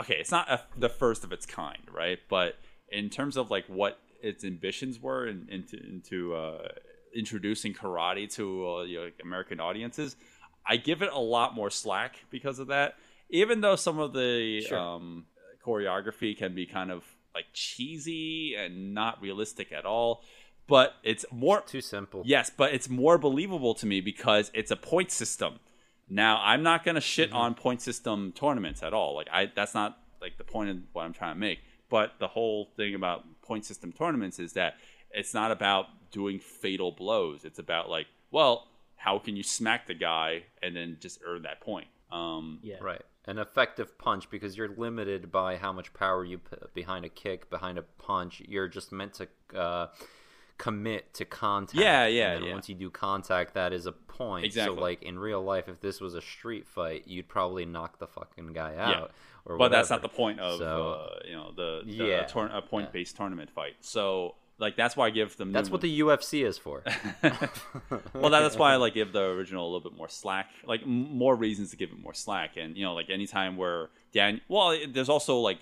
okay, 0.00 0.16
it's 0.18 0.30
not 0.30 0.50
a, 0.50 0.62
the 0.78 0.88
first 0.88 1.22
of 1.24 1.32
its 1.32 1.44
kind, 1.44 1.82
right? 1.92 2.18
But 2.30 2.54
in 2.90 3.10
terms 3.10 3.36
of 3.36 3.50
like 3.50 3.66
what 3.66 3.98
its 4.22 4.44
ambitions 4.44 5.00
were 5.00 5.26
in, 5.26 5.48
into 5.50 5.76
into 5.84 6.34
uh, 6.34 6.68
introducing 7.14 7.74
karate 7.74 8.32
to 8.34 8.68
uh, 8.68 8.82
you 8.82 8.98
know, 8.98 9.04
like 9.04 9.20
American 9.22 9.60
audiences, 9.60 10.16
I 10.66 10.76
give 10.76 11.02
it 11.02 11.10
a 11.12 11.18
lot 11.18 11.54
more 11.54 11.70
slack 11.70 12.24
because 12.30 12.58
of 12.58 12.68
that. 12.68 12.94
Even 13.30 13.60
though 13.60 13.76
some 13.76 13.98
of 13.98 14.12
the 14.12 14.62
um, 14.74 15.24
choreography 15.64 16.36
can 16.36 16.54
be 16.54 16.66
kind 16.66 16.90
of 16.90 17.04
like 17.34 17.46
cheesy 17.52 18.54
and 18.56 18.92
not 18.94 19.20
realistic 19.22 19.72
at 19.72 19.84
all, 19.86 20.22
but 20.66 20.94
it's 21.02 21.24
more 21.32 21.62
Too 21.62 21.80
simple. 21.80 22.22
Yes, 22.26 22.50
but 22.54 22.74
it's 22.74 22.88
more 22.88 23.18
believable 23.18 23.74
to 23.76 23.86
me 23.86 24.00
because 24.00 24.50
it's 24.54 24.70
a 24.70 24.76
point 24.76 25.10
system. 25.10 25.58
Now, 26.08 26.40
I'm 26.42 26.62
not 26.62 26.84
going 26.84 26.96
to 26.96 27.00
shit 27.00 27.30
Mm-hmm. 27.30 27.38
on 27.38 27.54
point 27.54 27.80
system 27.80 28.32
tournaments 28.32 28.82
at 28.82 28.92
all. 28.92 29.14
Like 29.14 29.28
I 29.32 29.50
that's 29.54 29.74
not 29.74 29.98
like 30.20 30.36
the 30.36 30.44
point 30.44 30.70
of 30.70 30.76
what 30.92 31.04
I'm 31.04 31.12
trying 31.14 31.34
to 31.34 31.40
make. 31.40 31.60
But 31.88 32.14
the 32.18 32.28
whole 32.28 32.68
thing 32.76 32.94
about 32.94 33.24
point 33.42 33.64
system 33.64 33.92
tournaments 33.92 34.38
is 34.38 34.52
that 34.54 34.74
it's 35.10 35.34
not 35.34 35.50
about 35.50 35.86
doing 36.10 36.38
fatal 36.38 36.92
blows. 36.92 37.44
It's 37.44 37.58
about 37.58 37.90
like, 37.90 38.06
well, 38.30 38.68
how 38.96 39.18
can 39.18 39.36
you 39.36 39.42
smack 39.42 39.86
the 39.86 39.94
guy 39.94 40.44
and 40.62 40.74
then 40.74 40.96
just 41.00 41.20
earn 41.26 41.42
that 41.42 41.60
point? 41.60 41.88
Um 42.10 42.60
Yeah. 42.62 42.76
Right. 42.80 43.02
An 43.26 43.38
effective 43.38 43.98
punch 43.98 44.28
because 44.30 44.56
you're 44.56 44.74
limited 44.76 45.30
by 45.30 45.56
how 45.56 45.72
much 45.72 45.94
power 45.94 46.24
you 46.24 46.38
put 46.38 46.74
behind 46.74 47.04
a 47.04 47.08
kick, 47.08 47.48
behind 47.50 47.78
a 47.78 47.82
punch. 47.82 48.42
You're 48.48 48.66
just 48.66 48.90
meant 48.90 49.14
to 49.14 49.28
uh, 49.56 49.86
commit 50.58 51.14
to 51.14 51.24
contact. 51.24 51.78
Yeah, 51.78 52.06
yeah, 52.06 52.32
And 52.32 52.46
yeah. 52.46 52.52
once 52.52 52.68
you 52.68 52.74
do 52.74 52.90
contact, 52.90 53.54
that 53.54 53.72
is 53.72 53.86
a 53.86 53.92
point. 53.92 54.46
Exactly. 54.46 54.76
So, 54.76 54.80
like 54.80 55.02
in 55.02 55.18
real 55.18 55.42
life, 55.42 55.68
if 55.68 55.80
this 55.80 56.00
was 56.00 56.14
a 56.14 56.20
street 56.20 56.66
fight, 56.66 57.02
you'd 57.06 57.28
probably 57.28 57.64
knock 57.64 57.98
the 57.98 58.06
fucking 58.06 58.52
guy 58.52 58.76
out. 58.76 58.88
Yeah. 58.88 59.06
Or 59.44 59.58
but 59.58 59.70
that's 59.70 59.90
not 59.90 60.02
the 60.02 60.08
point 60.08 60.38
of 60.40 60.58
So- 60.58 60.92
uh, 60.92 61.18
you 61.26 61.32
know 61.32 61.52
the, 61.56 61.82
the 61.84 61.92
Yeah, 62.04 62.22
tour- 62.24 62.50
a 62.52 62.62
point 62.62 62.92
based 62.92 63.16
tournament 63.16 63.50
fight. 63.50 63.74
So 63.80 64.36
like 64.58 64.76
that's 64.76 64.96
why 64.96 65.06
I 65.06 65.10
give 65.10 65.36
them 65.36 65.50
That's 65.52 65.68
what 65.70 65.80
the 65.80 66.00
UFC 66.00 66.44
is 66.46 66.58
for. 66.58 66.84
well, 68.14 68.30
that's 68.30 68.56
why 68.56 68.72
I 68.72 68.76
like 68.76 68.94
give 68.94 69.12
the 69.12 69.22
original 69.24 69.64
a 69.64 69.68
little 69.72 69.80
bit 69.90 69.96
more 69.96 70.08
slack, 70.08 70.50
like 70.64 70.86
more 70.86 71.34
reasons 71.34 71.70
to 71.70 71.76
give 71.76 71.90
it 71.90 71.98
more 71.98 72.14
slack, 72.14 72.56
and 72.56 72.76
you 72.76 72.84
know, 72.84 72.94
like 72.94 73.10
anytime 73.10 73.56
where 73.56 73.90
Dan, 74.12 74.40
well, 74.48 74.78
there's 74.88 75.08
also 75.08 75.38
like 75.38 75.58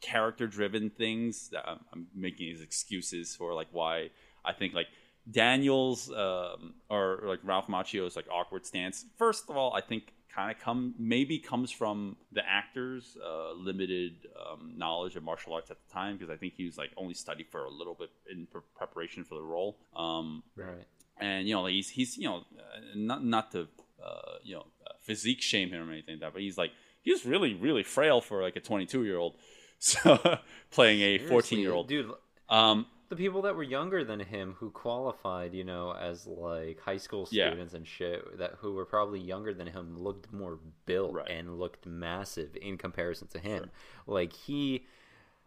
character-driven 0.00 0.90
things 0.90 1.48
that 1.48 1.66
I'm, 1.68 1.80
I'm 1.92 2.06
making 2.14 2.48
these 2.48 2.60
excuses 2.60 3.34
for 3.34 3.54
like 3.54 3.68
why 3.72 4.10
I 4.44 4.52
think 4.52 4.74
like 4.74 4.88
Daniel's 5.30 6.10
um, 6.12 6.74
or 6.90 7.20
like 7.24 7.40
Ralph 7.42 7.66
Macchio's 7.68 8.14
like 8.14 8.26
awkward 8.30 8.66
stance. 8.66 9.04
First 9.16 9.48
of 9.48 9.56
all, 9.56 9.72
I 9.74 9.80
think 9.80 10.12
kind 10.34 10.50
of 10.50 10.58
come 10.58 10.94
maybe 10.98 11.38
comes 11.38 11.70
from 11.70 12.16
the 12.32 12.42
actor's 12.46 13.16
uh, 13.24 13.52
limited 13.52 14.12
um, 14.40 14.72
knowledge 14.76 15.16
of 15.16 15.22
martial 15.22 15.52
arts 15.52 15.70
at 15.70 15.76
the 15.86 15.92
time 15.92 16.16
because 16.16 16.30
I 16.30 16.36
think 16.36 16.54
he 16.56 16.64
was 16.64 16.76
like 16.76 16.90
only 16.96 17.14
studied 17.14 17.48
for 17.50 17.64
a 17.64 17.70
little 17.70 17.94
bit 17.94 18.10
in 18.30 18.46
pre- 18.46 18.62
preparation 18.76 19.24
for 19.24 19.36
the 19.36 19.42
role. 19.42 19.78
Um, 19.96 20.42
right. 20.56 20.86
and 21.18 21.46
you 21.46 21.54
know 21.54 21.62
like 21.62 21.72
he's 21.72 21.90
he's 21.90 22.16
you 22.16 22.28
know 22.28 22.38
uh, 22.38 22.80
not 22.96 23.24
not 23.24 23.52
to 23.52 23.68
uh, 24.04 24.38
you 24.42 24.56
know 24.56 24.66
uh, 24.86 24.92
physique 25.02 25.40
shame 25.40 25.70
him 25.70 25.88
or 25.88 25.92
anything 25.92 26.14
like 26.14 26.20
that, 26.20 26.32
but 26.32 26.42
he's 26.42 26.58
like 26.58 26.72
he's 27.02 27.24
really 27.24 27.54
really 27.54 27.82
frail 27.82 28.20
for 28.20 28.42
like 28.42 28.56
a 28.56 28.60
22 28.60 29.04
year 29.04 29.18
old, 29.18 29.36
so 29.78 30.38
playing 30.70 31.00
a 31.00 31.18
14 31.18 31.58
year 31.58 31.72
old. 31.72 31.88
dude. 31.88 32.10
Um, 32.48 32.86
the 33.14 33.22
people 33.22 33.42
that 33.42 33.54
were 33.56 33.62
younger 33.62 34.04
than 34.04 34.20
him 34.20 34.56
who 34.58 34.70
qualified, 34.70 35.54
you 35.54 35.64
know, 35.64 35.92
as 35.92 36.26
like 36.26 36.80
high 36.80 36.96
school 36.96 37.28
Yeah. 37.30 37.48
students 37.50 37.74
and 37.74 37.86
shit, 37.86 38.38
that 38.38 38.54
who 38.58 38.74
were 38.74 38.84
probably 38.84 39.20
younger 39.20 39.52
than 39.54 39.66
him 39.68 39.96
looked 39.98 40.32
more 40.32 40.58
built 40.86 41.14
Right. 41.14 41.30
and 41.30 41.58
looked 41.58 41.86
massive 41.86 42.56
in 42.60 42.78
comparison 42.78 43.28
to 43.28 43.38
him. 43.38 43.70
Like 44.06 44.32
he, 44.32 44.86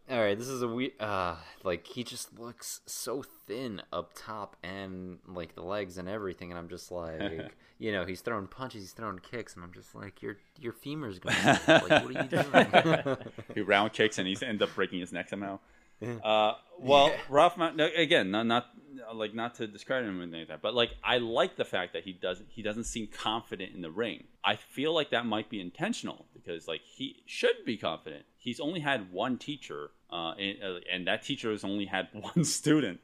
all 0.10 0.20
right, 0.20 0.38
this 0.38 0.48
is 0.48 0.62
a 0.62 0.68
weird. 0.68 0.94
Uh, 1.02 1.36
like 1.64 1.86
he 1.86 2.04
just 2.04 2.40
looks 2.40 2.80
so 2.86 3.24
thin 3.46 3.82
up 3.92 4.12
top 4.16 4.56
and 4.64 5.20
like 5.28 5.54
the 5.56 5.62
legs 5.64 5.98
and 5.98 6.08
everything, 6.08 6.50
and 6.52 6.58
I'm 6.58 6.70
just 6.70 6.92
like, 6.92 7.54
you 7.78 7.92
know, 7.92 8.06
he's 8.06 8.22
throwing 8.22 8.48
punches, 8.48 8.82
he's 8.84 8.92
throwing 8.94 9.20
kicks, 9.20 9.56
and 9.56 9.64
I'm 9.66 9.74
just 9.74 9.94
like, 9.96 10.22
your 10.22 10.38
your 10.60 10.72
femur's 10.72 11.20
going. 11.20 11.36
like, 11.68 11.68
what 11.68 12.06
are 12.06 12.12
you 12.12 12.24
doing? 12.24 13.18
he 13.56 13.62
round 13.62 13.92
kicks 13.92 14.18
and 14.18 14.26
he's 14.28 14.42
end 14.42 14.62
up 14.62 14.74
breaking 14.76 15.00
his 15.02 15.12
neck 15.12 15.28
somehow. 15.28 15.60
Uh, 16.02 16.54
well, 16.80 17.12
Ralph, 17.30 17.58
Ma- 17.58 17.72
no, 17.72 17.90
again, 17.96 18.30
not, 18.32 18.46
not 18.46 18.68
like 19.14 19.34
not 19.34 19.56
to 19.56 19.68
discredit 19.68 20.10
him 20.10 20.20
or 20.20 20.24
anything 20.24 20.42
like 20.42 20.50
that, 20.50 20.62
but 20.62 20.74
like 20.74 20.92
I 21.04 21.18
like 21.18 21.56
the 21.56 21.66
fact 21.66 21.94
that 21.94 22.04
he 22.04 22.14
doesn't 22.14 22.48
he 22.50 22.62
doesn't 22.62 22.86
seem 22.86 23.08
confident 23.08 23.74
in 23.76 23.82
the 23.82 23.92
ring. 23.92 24.26
I 24.44 24.56
feel 24.56 24.94
like 24.94 25.12
that 25.12 25.26
might 25.26 25.50
be 25.50 25.60
intentional 25.60 26.26
because 26.34 26.68
like 26.68 26.82
he 26.82 27.24
should 27.26 27.66
be 27.66 27.78
confident. 27.78 28.24
He's 28.38 28.60
only 28.60 28.80
had 28.80 29.12
one 29.12 29.38
teacher, 29.38 29.92
uh, 30.12 30.32
and, 30.40 30.58
uh, 30.64 30.80
and 30.92 31.08
that 31.08 31.24
teacher 31.24 31.52
has 31.52 31.64
only 31.64 31.86
had 31.86 32.08
one 32.14 32.44
student, 32.44 33.00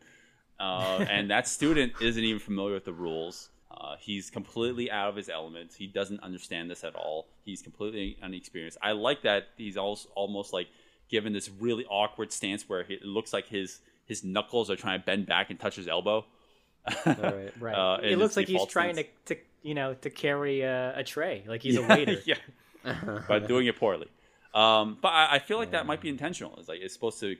uh, 0.59 1.05
and 1.09 1.29
that 1.31 1.47
student 1.47 1.93
isn't 2.01 2.23
even 2.23 2.39
familiar 2.39 2.73
with 2.73 2.85
the 2.85 2.93
rules. 2.93 3.49
Uh, 3.71 3.95
he's 3.99 4.29
completely 4.29 4.91
out 4.91 5.09
of 5.09 5.15
his 5.15 5.29
element. 5.29 5.73
He 5.75 5.87
doesn't 5.87 6.21
understand 6.21 6.69
this 6.69 6.83
at 6.83 6.95
all. 6.95 7.27
He's 7.43 7.61
completely 7.63 8.17
unexperienced. 8.21 8.77
I 8.83 8.91
like 8.91 9.23
that 9.23 9.47
he's 9.57 9.77
also 9.77 10.09
almost 10.15 10.53
like 10.53 10.67
given 11.13 11.31
this 11.31 11.47
really 11.59 11.85
awkward 11.85 12.33
stance 12.33 12.67
where 12.67 12.83
he, 12.83 12.95
it 12.95 13.05
looks 13.05 13.31
like 13.31 13.47
his 13.47 13.81
his 14.05 14.23
knuckles 14.23 14.71
are 14.71 14.75
trying 14.75 14.99
to 14.99 15.05
bend 15.05 15.27
back 15.27 15.51
and 15.51 15.59
touch 15.59 15.75
his 15.75 15.87
elbow. 15.87 16.25
all 17.05 17.13
right. 17.13 17.53
Right. 17.59 17.75
Uh, 17.75 17.97
it 18.01 18.17
looks 18.17 18.35
like 18.35 18.47
he's 18.47 18.65
trying 18.65 18.95
to, 18.95 19.05
to, 19.27 19.37
you 19.61 19.75
know, 19.75 19.93
to 19.93 20.09
carry 20.09 20.61
a, 20.61 20.97
a 20.97 21.03
tray, 21.03 21.43
like 21.47 21.61
he's 21.61 21.77
a 21.77 21.83
waiter. 21.87 22.19
yeah, 22.25 22.35
but 23.27 23.47
doing 23.47 23.67
it 23.67 23.77
poorly. 23.77 24.07
Um, 24.55 24.97
but 25.01 25.09
I, 25.09 25.35
I 25.35 25.39
feel 25.39 25.57
like 25.59 25.71
that 25.71 25.85
might 25.85 26.01
be 26.01 26.09
intentional. 26.09 26.55
It's 26.57 26.67
like 26.67 26.79
it's 26.81 26.95
supposed 26.95 27.19
to 27.19 27.35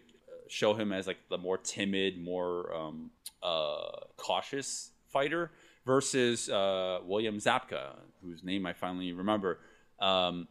show 0.48 0.76
him 0.76 0.94
as 0.94 1.08
like 1.08 1.18
the 1.30 1.40
more 1.40 1.58
timid, 1.58 2.24
more 2.24 2.74
um, 2.76 3.10
uh, 3.42 3.90
cautious 4.18 4.92
fighter 5.10 5.50
versus 5.84 6.48
uh, 6.48 7.00
William 7.04 7.38
Zabka, 7.40 7.96
whose 8.22 8.44
name 8.44 8.68
I 8.68 8.74
finally 8.74 9.14
remember. 9.14 9.60
Um, 10.00 10.48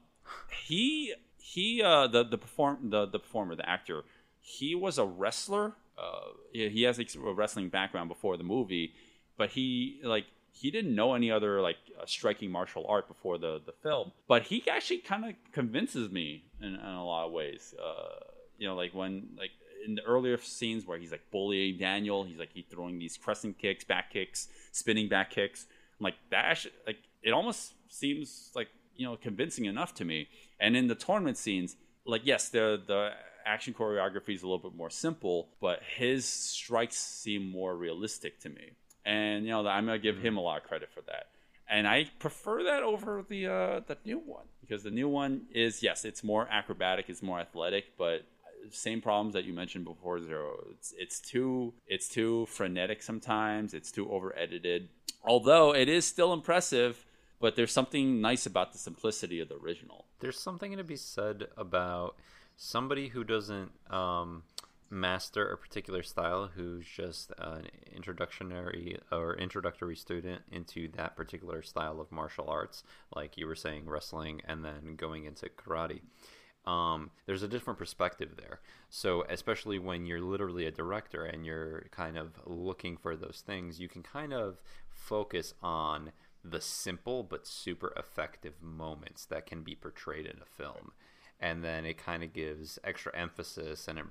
he 0.66 1.14
he 1.42 1.82
uh, 1.82 2.06
the 2.06 2.24
the 2.24 2.38
perform 2.38 2.90
the, 2.90 3.06
the 3.06 3.18
performer 3.18 3.54
the 3.56 3.68
actor 3.68 4.04
he 4.42 4.74
was 4.74 4.98
a 4.98 5.04
wrestler. 5.04 5.72
Uh, 5.96 6.32
he 6.52 6.82
has 6.82 6.98
a 6.98 7.06
wrestling 7.32 7.68
background 7.68 8.08
before 8.08 8.36
the 8.36 8.44
movie, 8.44 8.92
but 9.38 9.50
he 9.50 10.00
like 10.02 10.26
he 10.50 10.70
didn't 10.70 10.94
know 10.94 11.14
any 11.14 11.30
other 11.30 11.60
like 11.62 11.76
uh, 11.98 12.04
striking 12.04 12.50
martial 12.50 12.84
art 12.88 13.08
before 13.08 13.38
the 13.38 13.62
the 13.64 13.72
film. 13.72 14.12
But 14.26 14.42
he 14.42 14.64
actually 14.68 14.98
kind 14.98 15.24
of 15.24 15.34
convinces 15.52 16.10
me 16.10 16.44
in, 16.60 16.74
in 16.74 16.80
a 16.80 17.04
lot 17.04 17.26
of 17.26 17.32
ways. 17.32 17.74
Uh, 17.80 18.24
you 18.58 18.66
know, 18.66 18.74
like 18.74 18.92
when 18.92 19.28
like 19.38 19.50
in 19.86 19.94
the 19.94 20.02
earlier 20.02 20.36
scenes 20.38 20.86
where 20.86 20.98
he's 20.98 21.12
like 21.12 21.30
bullying 21.30 21.78
Daniel, 21.78 22.24
he's 22.24 22.38
like 22.38 22.52
he 22.52 22.62
throwing 22.62 22.98
these 22.98 23.16
crescent 23.16 23.58
kicks, 23.58 23.84
back 23.84 24.12
kicks, 24.12 24.48
spinning 24.72 25.08
back 25.08 25.30
kicks. 25.30 25.66
I'm 26.00 26.04
like 26.04 26.16
that 26.30 26.46
actually, 26.46 26.74
like 26.86 26.98
it 27.22 27.30
almost 27.30 27.74
seems 27.88 28.50
like 28.56 28.68
you 28.96 29.06
know 29.06 29.16
convincing 29.16 29.66
enough 29.66 29.94
to 29.94 30.04
me. 30.04 30.28
And 30.62 30.76
in 30.76 30.86
the 30.86 30.94
tournament 30.94 31.36
scenes, 31.36 31.76
like 32.06 32.22
yes, 32.24 32.48
the 32.48 32.80
the 32.86 33.10
action 33.44 33.74
choreography 33.74 34.34
is 34.34 34.42
a 34.42 34.46
little 34.46 34.70
bit 34.70 34.76
more 34.76 34.88
simple, 34.90 35.48
but 35.60 35.80
his 35.96 36.24
strikes 36.24 36.96
seem 36.96 37.50
more 37.50 37.76
realistic 37.76 38.38
to 38.40 38.48
me. 38.48 38.66
and 39.04 39.44
you 39.44 39.50
know 39.50 39.66
I'm 39.66 39.84
gonna 39.86 39.98
give 39.98 40.18
him 40.18 40.36
a 40.36 40.40
lot 40.40 40.62
of 40.62 40.68
credit 40.68 40.88
for 40.94 41.02
that. 41.02 41.26
And 41.68 41.88
I 41.88 42.10
prefer 42.18 42.62
that 42.64 42.82
over 42.82 43.24
the 43.28 43.46
uh, 43.46 43.80
the 43.90 43.96
new 44.04 44.18
one 44.18 44.46
because 44.60 44.82
the 44.84 44.90
new 45.00 45.08
one 45.08 45.32
is 45.52 45.82
yes, 45.82 46.04
it's 46.04 46.22
more 46.22 46.46
acrobatic, 46.50 47.06
it's 47.08 47.22
more 47.22 47.40
athletic, 47.40 47.84
but 47.98 48.18
same 48.70 49.00
problems 49.00 49.34
that 49.34 49.44
you 49.44 49.52
mentioned 49.52 49.84
before 49.84 50.20
zero 50.22 50.56
it's, 50.70 50.94
it's 50.96 51.18
too 51.20 51.74
it's 51.88 52.08
too 52.08 52.46
frenetic 52.46 53.02
sometimes 53.02 53.74
it's 53.74 53.90
too 53.90 54.08
over 54.10 54.32
edited 54.38 54.88
although 55.24 55.74
it 55.74 55.88
is 55.88 56.04
still 56.04 56.32
impressive 56.32 57.04
but 57.42 57.56
there's 57.56 57.72
something 57.72 58.20
nice 58.20 58.46
about 58.46 58.72
the 58.72 58.78
simplicity 58.78 59.40
of 59.40 59.48
the 59.48 59.56
original 59.56 60.06
There's 60.20 60.38
something 60.38 60.76
to 60.76 60.84
be 60.84 60.94
said 60.94 61.48
about 61.56 62.14
somebody 62.56 63.08
who 63.08 63.24
doesn't 63.24 63.72
um, 63.90 64.44
master 64.88 65.50
a 65.50 65.56
particular 65.56 66.04
style, 66.04 66.50
who's 66.54 66.86
just 66.86 67.32
an 67.38 67.66
introductionary 67.98 68.96
or 69.10 69.34
introductory 69.36 69.96
student 69.96 70.42
into 70.52 70.86
that 70.92 71.16
particular 71.16 71.62
style 71.62 72.00
of 72.00 72.12
martial 72.12 72.48
arts, 72.48 72.84
like 73.12 73.36
you 73.36 73.48
were 73.48 73.56
saying, 73.56 73.86
wrestling, 73.86 74.40
and 74.46 74.64
then 74.64 74.94
going 74.96 75.24
into 75.24 75.48
karate. 75.48 76.02
Um, 76.64 77.10
there's 77.26 77.42
a 77.42 77.48
different 77.48 77.76
perspective 77.76 78.36
there. 78.36 78.60
So, 78.88 79.24
especially 79.28 79.80
when 79.80 80.06
you're 80.06 80.20
literally 80.20 80.66
a 80.66 80.70
director 80.70 81.24
and 81.24 81.44
you're 81.44 81.86
kind 81.90 82.16
of 82.16 82.38
looking 82.46 82.96
for 82.96 83.16
those 83.16 83.42
things, 83.44 83.80
you 83.80 83.88
can 83.88 84.04
kind 84.04 84.32
of 84.32 84.60
focus 84.88 85.54
on 85.60 86.12
the 86.44 86.60
simple 86.60 87.22
but 87.22 87.46
super 87.46 87.92
effective 87.96 88.54
moments 88.60 89.24
that 89.26 89.46
can 89.46 89.62
be 89.62 89.74
portrayed 89.74 90.26
in 90.26 90.36
a 90.40 90.44
film. 90.44 90.92
And 91.40 91.64
then 91.64 91.84
it 91.84 91.98
kind 91.98 92.22
of 92.22 92.32
gives 92.32 92.78
extra 92.84 93.16
emphasis 93.16 93.88
and 93.88 93.98
it 93.98 94.04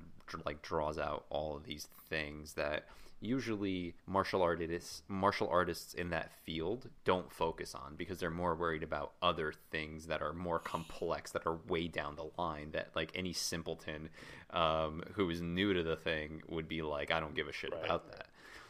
like 0.46 0.62
draws 0.62 0.98
out 0.98 1.26
all 1.30 1.56
of 1.56 1.64
these 1.64 1.88
things 2.10 2.54
that 2.54 2.86
usually 3.24 3.94
martial 4.08 4.42
artists 4.42 5.04
martial 5.08 5.48
artists 5.48 5.94
in 5.94 6.10
that 6.10 6.32
field 6.44 6.90
don't 7.06 7.32
focus 7.32 7.76
on 7.76 7.94
because 7.96 8.20
they're 8.20 8.32
more 8.32 8.56
worried 8.56 8.82
about 8.82 9.12
other 9.22 9.54
things 9.70 10.08
that 10.08 10.24
are 10.24 10.34
more 10.34 10.58
complex 10.58 11.32
that 11.32 11.46
are 11.46 11.60
way 11.68 11.88
down 11.88 12.16
the 12.16 12.30
line 12.42 12.72
that 12.72 12.90
like 12.96 13.12
any 13.14 13.32
simpleton 13.32 14.10
um, 14.50 15.04
who 15.14 15.30
is 15.30 15.40
new 15.40 15.72
to 15.72 15.84
the 15.84 15.96
thing 15.96 16.42
would 16.50 16.68
be 16.68 16.82
like 16.82 17.12
i 17.12 17.20
don't 17.20 17.36
give 17.36 17.48
a 17.48 17.54
shit 17.54 17.72
about 17.72 18.10
that. 18.12 18.28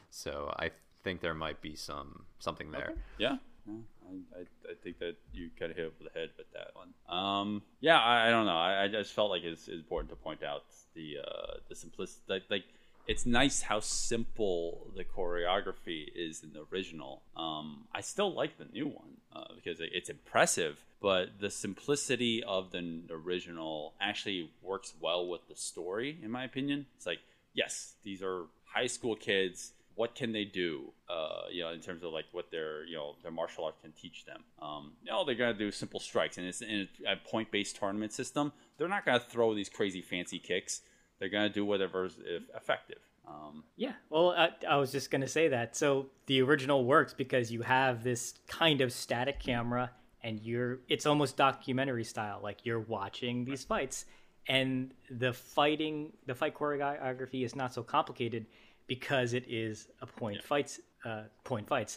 So 0.10 0.54
i 0.60 0.70
think 1.04 1.22
there 1.22 1.34
might 1.34 1.62
be 1.62 1.76
some 1.76 2.26
something 2.40 2.72
there. 2.72 2.94
Yeah 3.18 3.30
yeah, 3.32 3.38
I, 3.68 4.40
I, 4.40 4.42
I 4.42 4.74
think 4.84 5.00
that 5.00 5.16
you 5.34 5.50
kind 5.60 5.72
of 5.72 5.78
hit 5.78 5.86
over 5.86 6.04
the 6.04 6.20
head 6.20 6.30
with 6.38 6.52
that 6.54 6.72
one. 6.74 6.94
Um, 7.10 7.62
yeah, 7.80 8.00
I, 8.00 8.28
I 8.28 8.30
don't 8.30 8.46
know. 8.46 8.58
I, 8.58 8.84
I 8.84 8.88
just 8.88 9.14
felt 9.14 9.30
like 9.30 9.44
it's, 9.44 9.68
it's 9.68 9.78
important 9.78 10.10
to 10.10 10.16
point 10.16 10.44
out 10.44 10.64
the 10.96 11.18
uh, 11.26 11.54
the 11.70 11.76
simplicity. 11.76 12.22
Like, 12.28 12.44
like 12.50 12.64
it's 13.08 13.26
nice 13.26 13.62
how 13.62 13.80
simple 13.80 14.88
the 14.96 15.04
choreography 15.04 16.06
is 16.16 16.44
in 16.44 16.54
the 16.54 16.66
original. 16.72 17.22
Um, 17.36 17.86
I 17.94 18.02
still 18.02 18.34
like 18.34 18.58
the 18.58 18.66
new 18.66 18.88
one 18.88 19.18
uh, 19.36 19.54
because 19.56 19.80
it's 19.80 20.10
impressive, 20.10 20.84
but 21.02 21.40
the 21.40 21.50
simplicity 21.50 22.44
of 22.44 22.72
the 22.72 23.02
original 23.10 23.94
actually 24.00 24.52
works 24.62 24.94
well 25.00 25.28
with 25.28 25.48
the 25.48 25.56
story, 25.56 26.18
in 26.22 26.32
my 26.32 26.44
opinion. 26.44 26.86
It's 26.96 27.06
like, 27.06 27.20
yes, 27.54 27.94
these 28.04 28.22
are 28.22 28.46
high 28.66 28.88
school 28.88 29.16
kids 29.16 29.74
what 29.96 30.16
can 30.16 30.32
they 30.32 30.46
do 30.46 30.92
uh, 31.10 31.44
you 31.52 31.62
know 31.62 31.72
in 31.72 31.82
terms 31.82 32.04
of 32.04 32.12
like 32.12 32.26
what 32.32 32.52
their 32.52 32.86
you 32.86 32.96
know 32.96 33.16
their 33.24 33.32
martial 33.32 33.66
art 33.66 33.82
can 33.82 33.92
teach 33.92 34.26
them? 34.26 34.44
Um, 34.62 34.94
you 35.04 35.12
know 35.12 35.24
they're 35.26 35.36
gonna 35.36 35.54
do 35.54 35.72
simple 35.72 36.00
strikes 36.00 36.38
and 36.38 36.48
it's 36.48 36.62
in 36.62 36.88
a 37.08 37.16
point-based 37.16 37.76
tournament 37.76 38.14
system. 38.14 38.54
They're 38.78 38.88
not 38.88 39.06
gonna 39.06 39.20
throw 39.20 39.54
these 39.54 39.70
crazy 39.70 40.02
fancy 40.02 40.40
kicks. 40.40 40.82
They're 41.20 41.30
gonna 41.30 41.50
do 41.50 41.66
whatever's 41.66 42.20
effective. 42.56 43.00
Um, 43.28 43.64
Yeah, 43.76 43.94
well, 44.10 44.32
I, 44.32 44.50
I 44.68 44.78
was 44.78 44.92
just 44.92 45.12
going 45.12 45.22
to 45.22 45.28
say 45.28 45.48
that. 45.50 45.76
So 45.76 46.08
the 46.26 46.42
original 46.42 46.86
works 46.86 47.14
because 47.14 47.52
you 47.52 47.62
have 47.62 48.04
this 48.04 48.34
kind 48.48 48.82
of 48.82 48.92
static 48.92 49.40
camera 49.40 49.92
and 50.24 50.40
you're 50.42 50.80
it's 50.88 51.06
almost 51.06 51.38
documentary 51.38 52.04
style 52.04 52.40
like 52.44 52.66
you're 52.66 52.80
watching 52.80 53.46
these 53.46 53.64
fights. 53.64 54.06
And 54.48 54.94
the 55.10 55.34
fighting 55.34 56.14
the 56.26 56.34
fight 56.36 56.56
choreography 56.56 57.46
is 57.46 57.56
not 57.56 57.74
so 57.74 57.84
complicated 57.84 58.48
because 58.96 59.30
it 59.40 59.46
is 59.48 59.88
a 60.02 60.06
point 60.06 60.44
fights 60.44 60.74
uh, 61.06 61.24
point 61.46 61.66
fights 61.74 61.94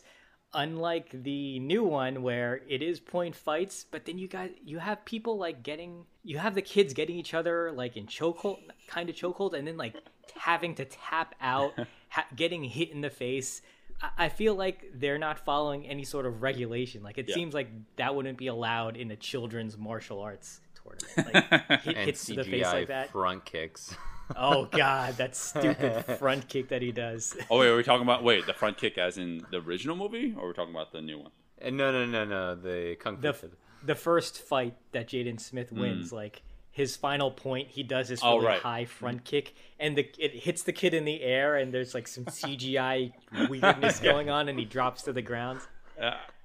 unlike 0.57 1.09
the 1.25 1.59
new 1.59 1.83
one 1.83 2.23
where 2.23 2.61
it 2.69 2.81
is 2.91 3.01
point 3.01 3.35
fights 3.35 3.85
but 3.91 4.05
then 4.07 4.17
you 4.19 4.29
guys 4.29 4.51
you 4.65 4.79
have 4.79 5.05
people 5.05 5.37
like 5.37 5.65
getting 5.65 6.05
you 6.23 6.39
have 6.39 6.55
the 6.55 6.63
kids 6.63 6.95
getting 6.95 7.17
each 7.17 7.35
other 7.35 7.73
like 7.73 7.97
in 7.97 8.07
chokehold 8.07 8.59
kind 8.87 9.11
of 9.11 9.17
chokehold 9.17 9.53
and 9.59 9.67
then 9.67 9.77
like 9.77 9.95
having 10.37 10.73
to 10.77 10.85
tap 10.85 11.35
out 11.41 11.73
ha- 12.09 12.27
getting 12.37 12.63
hit 12.63 12.91
in 12.93 13.01
the 13.01 13.11
face 13.11 13.61
I- 14.01 14.27
I 14.27 14.29
feel 14.29 14.55
like 14.55 14.79
they're 14.95 15.19
not 15.19 15.39
following 15.45 15.87
any 15.87 16.05
sort 16.05 16.27
of 16.27 16.43
regulation. 16.43 17.03
Like 17.05 17.17
it 17.17 17.27
Yeah. 17.29 17.35
seems 17.37 17.55
like 17.55 17.69
that 17.97 18.15
wouldn't 18.15 18.39
be 18.39 18.49
allowed 18.49 18.97
in 18.97 19.11
a 19.13 19.17
children's 19.17 19.77
martial 19.79 20.21
arts 20.21 20.61
tournament. 20.83 21.47
Like 21.71 21.81
hit, 21.83 21.97
hits 21.97 22.27
to 22.27 22.33
CGI 22.33 22.37
the 22.37 22.45
face 22.45 22.73
like 22.79 22.89
that. 22.89 23.11
front 23.13 23.45
kicks. 23.45 23.95
Oh 24.37 24.65
god, 24.71 25.17
that 25.17 25.37
stupid 25.37 26.05
front 26.19 26.49
kick 26.49 26.69
that 26.69 26.83
he 26.83 26.93
does. 26.93 27.37
oh 27.51 27.59
wait 27.59 27.69
are 27.69 27.77
we 27.77 27.83
talking 27.83 28.03
about 28.03 28.23
wait 28.23 28.47
the 28.47 28.55
front 28.55 28.77
kick 28.79 28.99
as 28.99 29.19
in 29.19 29.45
the 29.51 29.59
original 29.59 29.97
movie 29.97 30.35
or 30.37 30.45
are 30.45 30.49
we 30.49 30.55
talking 30.55 30.75
about 30.75 30.93
the 30.93 31.03
new 31.03 31.19
one 31.19 31.31
And 31.61 31.77
no, 31.77 31.93
no, 31.93 32.05
no, 32.07 32.25
no. 32.25 32.55
The 32.55 32.97
kung 33.01 33.17
fu. 33.17 33.23
The 33.23 33.51
the 33.85 33.95
first 33.95 34.39
fight 34.39 34.75
that 34.93 35.09
Jaden 35.09 35.39
Smith 35.39 35.71
wins, 35.71 36.11
like 36.13 36.43
his 36.71 36.97
final 36.97 37.31
point, 37.31 37.69
he 37.69 37.83
does 37.83 38.09
this 38.09 38.21
Hmm. 38.21 38.27
Oh, 38.27 38.37
really 38.37 38.47
right. 38.49 38.61
high 38.61 38.85
front 38.87 39.25
kick, 39.25 39.55
and 39.79 39.97
the 39.97 40.09
it 40.19 40.33
hits 40.33 40.63
the 40.63 40.73
kid 40.73 40.95
in 40.95 41.05
the 41.05 41.23
air, 41.23 41.57
and 41.57 41.73
there's 41.73 41.95
like 41.95 42.09
some 42.09 42.25
CGI 42.25 43.13
weirdness 43.49 44.01
going 44.11 44.31
on, 44.31 44.49
and 44.49 44.59
he 44.59 44.65
drops 44.65 45.03
to 45.03 45.13
the 45.13 45.23
ground. 45.23 45.61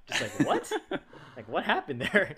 Just 0.06 0.20
like 0.20 0.46
what? 0.46 0.72
like 1.36 1.48
what 1.48 1.64
happened 1.64 2.00
there? 2.02 2.36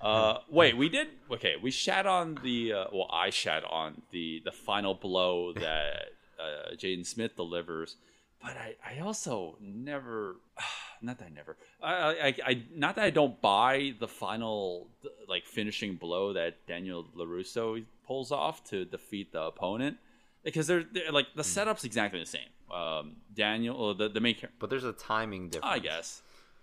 Uh, 0.00 0.38
wait, 0.48 0.76
we 0.76 0.88
did 0.88 1.08
okay. 1.30 1.54
We 1.60 1.70
shat 1.70 2.06
on 2.06 2.38
the 2.42 2.72
uh, 2.72 2.84
well, 2.92 3.08
I 3.12 3.30
shat 3.30 3.64
on 3.64 4.02
the 4.10 4.40
the 4.44 4.52
final 4.52 4.94
blow 4.94 5.52
that 5.54 6.12
uh, 6.38 6.74
Jaden 6.74 7.06
Smith 7.06 7.36
delivers, 7.36 7.96
but 8.42 8.56
I, 8.56 8.76
I 8.84 9.00
also 9.00 9.56
never, 9.60 10.36
not 11.02 11.18
that 11.18 11.26
I 11.26 11.28
never, 11.28 11.56
I, 11.82 11.94
I, 11.94 12.34
I 12.46 12.62
not 12.74 12.96
that 12.96 13.04
I 13.04 13.10
don't 13.10 13.40
buy 13.42 13.94
the 14.00 14.08
final 14.08 14.88
like 15.28 15.44
finishing 15.44 15.96
blow 15.96 16.32
that 16.32 16.66
Daniel 16.66 17.06
Larusso 17.16 17.84
pulls 18.06 18.32
off 18.32 18.64
to 18.70 18.84
defeat 18.84 19.32
the 19.32 19.42
opponent 19.42 19.98
because 20.42 20.66
they're, 20.66 20.84
they're 20.90 21.12
like 21.12 21.26
the 21.36 21.44
setup's 21.44 21.84
exactly 21.84 22.20
the 22.20 22.26
same. 22.26 22.48
Um, 22.74 23.16
Daniel, 23.34 23.76
or 23.76 23.94
the 23.94 24.08
the 24.08 24.20
main 24.20 24.34
character, 24.34 24.56
But 24.58 24.70
there's 24.70 24.84
a 24.84 24.92
timing 24.92 25.48
difference. 25.50 25.74
I 25.74 25.78
guess. 25.80 26.22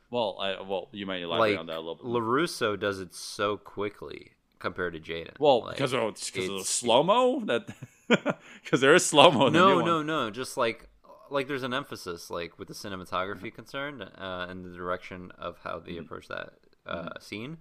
Well, 0.10 0.38
I, 0.40 0.62
well, 0.62 0.90
you 0.92 1.06
might 1.06 1.22
elaborate 1.22 1.52
Like 1.52 1.60
on 1.60 1.66
that 1.68 1.76
a 1.76 1.80
little 1.80 1.96
bit. 1.96 2.06
Larusso 2.06 2.80
does 2.80 3.00
it 3.00 3.14
so 3.14 3.58
quickly 3.58 4.32
compared 4.60 4.94
to 4.94 5.00
Jaden. 5.00 5.38
Well, 5.40 5.64
Like, 5.64 5.76
because 5.76 5.94
of, 5.94 6.16
because 6.16 6.50
of 6.50 6.58
the 6.60 6.64
slow 6.64 7.04
mo 7.04 7.42
that 7.46 7.68
because 8.64 8.82
there 8.82 8.96
is 8.96 9.06
slow 9.06 9.32
mo. 9.32 9.50
no, 9.50 9.82
no, 9.82 10.02
no. 10.02 10.30
Just 10.32 10.58
like 10.58 10.90
like 11.30 11.48
there's 11.48 11.64
an 11.64 11.74
emphasis 11.74 12.30
like 12.30 12.58
with 12.58 12.68
the 12.68 12.74
cinematography 12.74 13.54
concerned 13.54 14.02
uh, 14.02 14.48
and 14.50 14.64
the 14.64 14.76
direction 14.76 15.32
of 15.38 15.58
how 15.64 15.80
they 15.80 15.98
approach 15.98 16.28
that 16.30 16.54
uh, 16.86 17.20
scene. 17.20 17.58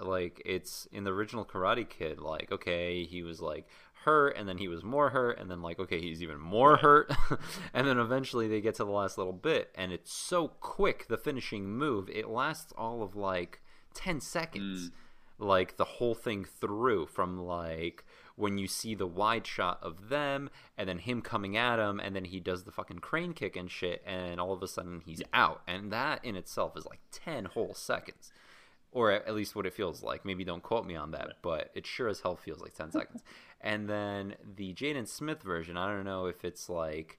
Like 0.00 0.40
it's 0.46 0.88
in 0.92 1.04
the 1.04 1.12
original 1.12 1.44
Karate 1.44 1.88
Kid. 1.88 2.18
Like 2.20 2.50
okay, 2.50 3.04
he 3.04 3.22
was 3.22 3.40
like 3.40 3.68
hurt, 4.04 4.36
and 4.36 4.48
then 4.48 4.58
he 4.58 4.68
was 4.68 4.82
more 4.82 5.10
hurt, 5.10 5.38
and 5.38 5.50
then 5.50 5.62
like 5.62 5.78
okay, 5.78 6.00
he's 6.00 6.22
even 6.22 6.38
more 6.38 6.76
hurt, 6.76 7.12
and 7.74 7.86
then 7.86 7.98
eventually 7.98 8.48
they 8.48 8.60
get 8.60 8.74
to 8.76 8.84
the 8.84 8.90
last 8.90 9.18
little 9.18 9.32
bit, 9.32 9.70
and 9.74 9.92
it's 9.92 10.12
so 10.12 10.48
quick. 10.48 11.08
The 11.08 11.18
finishing 11.18 11.66
move 11.66 12.08
it 12.10 12.28
lasts 12.28 12.72
all 12.76 13.02
of 13.02 13.16
like 13.16 13.60
ten 13.94 14.20
seconds. 14.20 14.90
Mm. 14.90 14.92
Like 15.42 15.78
the 15.78 15.84
whole 15.84 16.14
thing 16.14 16.44
through 16.44 17.06
from 17.06 17.38
like 17.38 18.04
when 18.40 18.58
you 18.58 18.66
see 18.66 18.94
the 18.94 19.06
wide 19.06 19.46
shot 19.46 19.78
of 19.82 20.08
them 20.08 20.50
and 20.76 20.88
then 20.88 20.98
him 20.98 21.20
coming 21.20 21.56
at 21.56 21.78
him 21.78 22.00
and 22.00 22.16
then 22.16 22.24
he 22.24 22.40
does 22.40 22.64
the 22.64 22.72
fucking 22.72 22.98
crane 22.98 23.32
kick 23.34 23.54
and 23.54 23.70
shit 23.70 24.02
and 24.06 24.40
all 24.40 24.52
of 24.52 24.62
a 24.62 24.68
sudden 24.68 25.02
he's 25.04 25.22
out. 25.32 25.62
And 25.68 25.92
that 25.92 26.24
in 26.24 26.36
itself 26.36 26.76
is 26.76 26.86
like 26.86 27.00
10 27.12 27.46
whole 27.46 27.74
seconds. 27.74 28.32
Or 28.92 29.12
at 29.12 29.34
least 29.34 29.54
what 29.54 29.66
it 29.66 29.74
feels 29.74 30.02
like. 30.02 30.24
Maybe 30.24 30.42
don't 30.42 30.62
quote 30.62 30.86
me 30.86 30.96
on 30.96 31.10
that 31.12 31.36
but 31.42 31.70
it 31.74 31.86
sure 31.86 32.08
as 32.08 32.20
hell 32.20 32.36
feels 32.36 32.60
like 32.60 32.74
10 32.74 32.92
seconds 32.92 33.22
and 33.60 33.88
then 33.88 34.34
the 34.56 34.72
jaden 34.74 35.06
smith 35.06 35.42
version 35.42 35.76
i 35.76 35.86
don't 35.86 36.04
know 36.04 36.26
if 36.26 36.44
it's 36.44 36.68
like 36.68 37.18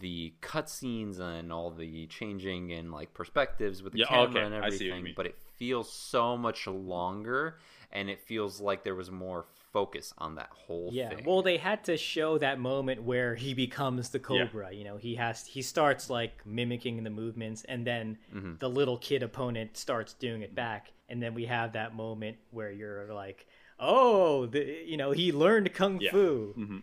the 0.00 0.34
cutscenes 0.42 1.18
and 1.18 1.52
all 1.52 1.70
the 1.70 2.06
changing 2.06 2.72
and 2.72 2.92
like 2.92 3.12
perspectives 3.14 3.82
with 3.82 3.92
the 3.92 3.98
Yeah, 3.98 4.06
camera 4.06 4.44
okay, 4.44 4.46
and 4.46 4.54
I 4.60 4.68
see 4.70 4.88
what 4.88 4.98
you 4.98 5.02
everything 5.02 5.04
mean. 5.04 5.14
but 5.16 5.26
it 5.26 5.38
feels 5.56 5.90
so 5.92 6.36
much 6.36 6.66
longer 6.66 7.58
and 7.90 8.08
it 8.10 8.20
feels 8.20 8.60
like 8.60 8.84
there 8.84 8.94
was 8.94 9.10
more 9.10 9.44
focus 9.72 10.12
on 10.18 10.36
that 10.36 10.50
whole 10.52 10.92
Yeah. 10.92 11.08
thing. 11.08 11.24
Well, 11.24 11.42
they 11.42 11.56
had 11.58 11.84
to 11.84 11.96
show 11.96 12.38
that 12.38 12.58
moment 12.58 13.02
where 13.02 13.34
he 13.34 13.54
becomes 13.54 14.10
the 14.10 14.18
Cobra. 14.18 14.72
You 14.72 14.84
know, 14.84 14.96
he 14.96 15.14
has 15.16 15.46
he 15.46 15.62
starts 15.62 16.10
like 16.10 16.44
mimicking 16.46 17.02
the 17.04 17.10
movements, 17.10 17.64
and 17.64 17.86
then 17.86 18.18
Mm-hmm. 18.34 18.54
the 18.58 18.68
little 18.68 18.98
kid 18.98 19.22
opponent 19.22 19.76
starts 19.76 20.14
doing 20.14 20.42
it 20.42 20.54
back, 20.54 20.92
and 21.08 21.22
then 21.22 21.34
we 21.34 21.46
have 21.46 21.72
that 21.74 21.94
moment 21.94 22.38
where 22.50 22.70
you're 22.72 23.12
like, 23.12 23.46
oh, 23.80 24.46
the, 24.46 24.82
you 24.86 24.96
know, 24.96 25.10
he 25.10 25.32
learned 25.32 25.72
kung 25.74 26.00
Yeah. 26.00 26.10
fu. 26.10 26.82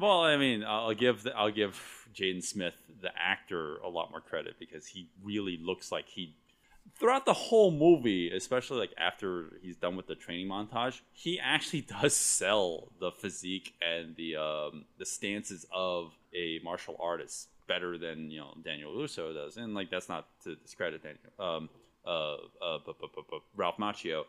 Well, 0.00 0.20
I 0.22 0.36
mean, 0.36 0.64
I'll 0.64 0.94
give 0.94 1.22
the, 1.22 1.36
I'll 1.36 1.50
give 1.50 1.80
Jaden 2.14 2.42
Smith 2.42 2.74
the 3.00 3.10
actor 3.16 3.76
a 3.78 3.88
lot 3.88 4.10
more 4.10 4.20
credit 4.20 4.56
because 4.58 4.86
he 4.86 5.08
really 5.22 5.56
looks 5.62 5.90
like 5.90 6.06
he 6.08 6.34
throughout 6.98 7.24
the 7.24 7.32
whole 7.32 7.70
movie, 7.70 8.30
especially 8.30 8.78
like 8.78 8.92
after 8.98 9.52
he's 9.62 9.76
done 9.76 9.96
with 9.96 10.06
the 10.06 10.14
training 10.14 10.48
montage, 10.48 11.00
he 11.12 11.38
actually 11.40 11.80
does 12.02 12.14
sell 12.14 12.88
the 13.00 13.10
physique 13.12 13.74
and 13.80 14.16
the 14.16 14.36
um, 14.36 14.84
the 14.98 15.06
stances 15.06 15.64
of 15.72 16.12
a 16.34 16.58
martial 16.62 16.96
artist 17.00 17.48
better 17.68 17.96
than 17.98 18.30
you 18.30 18.40
know 18.40 18.54
Daniel 18.64 18.92
Russo 18.94 19.32
does, 19.32 19.56
and 19.56 19.74
like 19.74 19.90
that's 19.90 20.08
not 20.08 20.26
to 20.44 20.56
discredit 20.56 21.02
Daniel, 21.02 21.20
um, 21.38 21.68
uh, 22.06 22.34
uh, 22.62 22.78
Ralph 23.56 23.76
Macchio, 23.78 24.24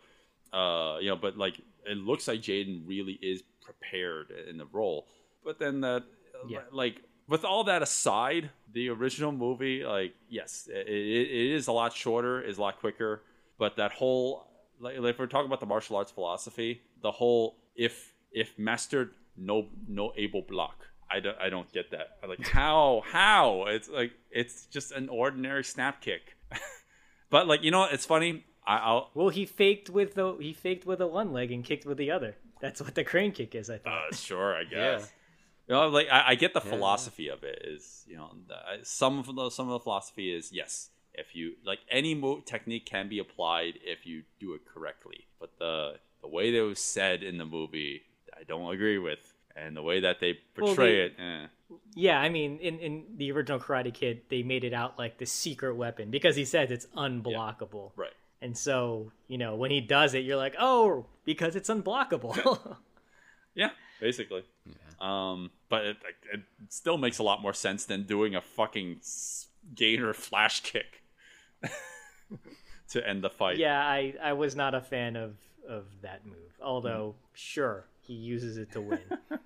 uh, 0.53 0.97
you 0.99 1.09
know, 1.09 1.15
but 1.15 1.37
like 1.37 1.59
it 1.85 1.97
looks 1.97 2.27
like 2.27 2.41
Jaden 2.41 2.87
really 2.87 3.13
is 3.21 3.43
prepared 3.63 4.31
in 4.49 4.57
the 4.57 4.65
role, 4.65 5.07
but 5.43 5.59
then 5.59 5.81
that 5.81 6.03
Yeah. 6.49 6.61
like 6.71 7.01
with 7.27 7.45
all 7.45 7.63
that 7.65 7.81
aside, 7.81 8.49
the 8.73 8.89
original 8.89 9.31
movie, 9.31 9.83
like 9.83 10.13
yes, 10.29 10.67
it, 10.71 10.87
it, 10.87 11.51
is 11.55 11.67
a 11.67 11.71
lot 11.71 11.93
shorter, 11.93 12.41
is 12.41 12.57
a 12.57 12.61
lot 12.61 12.79
quicker, 12.79 13.23
but 13.57 13.77
that 13.77 13.91
whole 13.93 14.47
like 14.79 14.95
if 14.97 15.19
we're 15.19 15.27
talking 15.27 15.45
about 15.45 15.59
the 15.59 15.65
martial 15.65 15.95
arts 15.95 16.11
philosophy, 16.11 16.81
the 17.01 17.11
whole 17.11 17.57
if 17.75 18.13
if 18.31 18.57
mastered 18.57 19.11
no 19.37 19.67
no 19.87 20.11
able 20.17 20.41
block. 20.41 20.87
I 21.09 21.19
don't 21.19 21.37
I 21.39 21.49
don't 21.49 21.71
get 21.71 21.91
that. 21.91 22.17
I'm 22.23 22.29
like 22.29 22.47
how 22.47 23.03
how 23.05 23.65
it's 23.67 23.89
like 23.89 24.11
it's 24.31 24.65
just 24.65 24.91
an 24.91 25.09
ordinary 25.09 25.63
snap 25.63 26.01
kick, 26.01 26.37
but 27.29 27.47
like 27.47 27.63
you 27.63 27.71
know 27.71 27.83
it's 27.85 28.05
funny. 28.05 28.45
I, 28.65 28.77
I'll 28.77 29.09
Well, 29.13 29.29
he 29.29 29.45
faked 29.45 29.89
with 29.89 30.13
the 30.15 30.35
he 30.39 30.53
faked 30.53 30.85
with 30.85 30.99
the 30.99 31.07
one 31.07 31.31
leg 31.33 31.51
and 31.51 31.63
kicked 31.63 31.85
with 31.85 31.97
the 31.97 32.11
other. 32.11 32.35
That's 32.59 32.81
what 32.81 32.93
the 32.95 33.03
crane 33.03 33.31
kick 33.31 33.55
is. 33.55 33.69
I 33.69 33.77
thought. 33.79 34.11
Uh, 34.11 34.15
sure, 34.15 34.55
I 34.55 34.61
Yeah. 34.61 34.67
guess. 34.97 35.11
You 35.67 35.75
know, 35.75 35.87
like 35.89 36.07
I, 36.11 36.29
I 36.29 36.35
get 36.35 36.53
the 36.53 36.61
Yeah. 36.63 36.69
philosophy 36.71 37.27
of 37.29 37.43
it. 37.43 37.63
Is 37.65 38.03
you 38.07 38.17
know, 38.17 38.31
the, 38.47 38.83
some 38.83 39.19
of 39.19 39.25
the 39.35 39.49
some 39.49 39.67
of 39.67 39.73
the 39.73 39.79
philosophy 39.79 40.33
is 40.35 40.51
yes, 40.51 40.89
if 41.13 41.35
you 41.35 41.53
like 41.65 41.79
any 41.89 42.13
move 42.13 42.45
technique 42.45 42.85
can 42.85 43.09
be 43.09 43.19
applied 43.19 43.79
if 43.83 44.05
you 44.05 44.23
do 44.39 44.53
it 44.53 44.61
correctly. 44.65 45.25
But 45.39 45.57
the 45.59 45.99
the 46.21 46.27
way 46.27 46.51
that 46.51 46.57
it 46.57 46.61
was 46.61 46.79
said 46.79 47.23
in 47.23 47.37
the 47.39 47.45
movie, 47.45 48.03
I 48.39 48.43
don't 48.43 48.71
agree 48.71 48.99
with, 48.99 49.33
and 49.55 49.75
the 49.75 49.81
way 49.81 50.01
that 50.01 50.19
they 50.19 50.33
Well, 50.57 50.67
portray 50.67 50.93
they- 50.95 51.01
it, 51.05 51.13
eh. 51.19 51.47
Yeah, 51.95 52.19
I 52.19 52.27
mean, 52.29 52.59
in 52.59 52.79
in 52.79 53.05
the 53.15 53.31
original 53.31 53.57
Karate 53.59 53.93
Kid, 53.93 54.23
they 54.29 54.43
made 54.43 54.63
it 54.65 54.73
out 54.73 54.99
like 54.99 55.17
the 55.19 55.25
secret 55.25 55.75
weapon 55.75 56.11
because 56.11 56.35
he 56.35 56.43
says 56.45 56.69
it's 56.69 56.85
unblockable. 56.97 57.91
right. 57.95 58.11
And 58.41 58.57
so, 58.57 59.11
you 59.27 59.37
know, 59.37 59.55
when 59.55 59.69
he 59.71 59.81
does 59.81 60.13
it, 60.13 60.19
you're 60.25 60.37
like, 60.37 60.55
oh, 60.59 61.05
because 61.25 61.55
it's 61.55 61.69
unblockable. 61.69 62.77
Yeah, 63.53 63.69
basically. 64.01 64.43
Um, 64.99 65.51
but 65.69 65.85
it, 65.85 65.97
it 66.33 66.41
still 66.69 66.97
makes 66.97 67.19
a 67.19 67.23
lot 67.23 67.41
more 67.41 67.53
sense 67.53 67.85
than 67.85 68.03
doing 68.03 68.33
a 68.35 68.41
fucking 68.41 68.97
s- 69.01 69.47
gainer 69.75 70.13
flash 70.13 70.61
kick 70.61 71.03
to 72.89 73.07
end 73.07 73.23
the 73.23 73.29
fight. 73.29 73.57
yeah, 73.57 73.79
I 73.79 74.13
I 74.21 74.33
was 74.33 74.55
not 74.55 74.73
a 74.75 74.81
fan 74.81 75.15
of 75.15 75.35
of 75.67 75.85
that 76.01 76.25
move. 76.25 76.35
Although, 76.61 77.15
sure, 77.33 77.85
he 78.01 78.13
uses 78.13 78.57
it 78.57 78.71
to 78.73 78.81
win. 78.81 78.99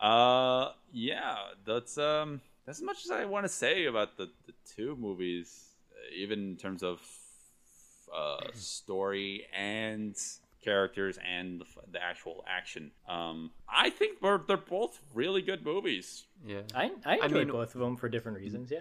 Uh, 0.00 0.72
yeah, 0.94 1.36
that's 1.66 1.98
um, 1.98 2.40
that's 2.64 2.78
as 2.78 2.82
much 2.82 3.04
as 3.04 3.10
I 3.10 3.26
want 3.26 3.44
to 3.44 3.50
say 3.50 3.84
about 3.84 4.16
the 4.16 4.30
the 4.46 4.54
two 4.64 4.96
movies, 4.96 5.74
uh, 5.92 6.14
even 6.16 6.38
in 6.52 6.56
terms 6.56 6.82
of 6.82 7.02
uh 8.14 8.38
story 8.54 9.46
and 9.56 10.16
characters 10.64 11.18
and 11.26 11.60
the, 11.60 11.64
the 11.92 12.02
actual 12.02 12.44
action. 12.46 12.90
Um, 13.08 13.50
I 13.68 13.90
think 13.90 14.20
they're 14.20 14.40
they're 14.46 14.56
both 14.56 15.00
really 15.14 15.42
good 15.42 15.64
movies. 15.64 16.24
Yeah. 16.46 16.62
I 16.74 16.90
I 17.04 17.14
enjoyed 17.16 17.46
mean- 17.46 17.48
both 17.52 17.74
of 17.74 17.80
them 17.80 17.96
for 17.96 18.08
different 18.08 18.38
reasons. 18.38 18.70
Yeah. 18.70 18.80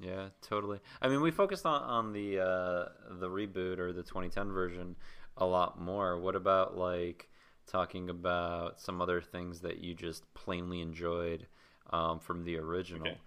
Yeah, 0.00 0.28
totally. 0.42 0.80
I 1.00 1.08
mean, 1.08 1.20
we 1.22 1.30
focused 1.30 1.64
on 1.64 1.80
on 1.82 2.12
the 2.12 2.40
uh, 2.40 2.88
the 3.20 3.28
reboot 3.28 3.78
or 3.78 3.92
the 3.92 4.02
2010 4.02 4.50
version 4.50 4.96
a 5.36 5.46
lot 5.46 5.80
more. 5.80 6.18
What 6.18 6.34
about 6.34 6.76
like 6.76 7.28
talking 7.66 8.10
about 8.10 8.80
some 8.80 9.00
other 9.00 9.20
things 9.20 9.60
that 9.60 9.78
you 9.78 9.94
just 9.94 10.22
plainly 10.34 10.80
enjoyed 10.80 11.46
um, 11.90 12.18
from 12.18 12.42
the 12.44 12.58
original 12.58 13.06
Okay. 13.06 13.18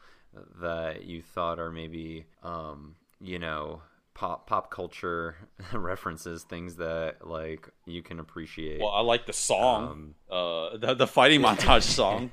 that 0.61 1.05
you 1.05 1.21
thought 1.21 1.57
are 1.57 1.71
maybe 1.71 2.25
um, 2.43 2.95
you 3.21 3.39
know 3.39 3.81
pop 4.17 4.47
pop 4.47 4.71
culture 4.71 5.35
references, 5.73 6.41
things 6.43 6.77
that 6.77 7.27
like 7.27 7.69
you 7.85 8.01
can 8.01 8.19
appreciate. 8.19 8.79
Well, 8.81 8.89
I 8.89 9.01
like 9.01 9.27
the 9.27 9.33
song, 9.33 9.83
Um, 9.91 10.15
uh, 10.35 10.77
the 10.77 10.93
the 10.95 11.07
fighting 11.07 11.39
montage 11.47 11.83
song. 11.83 12.31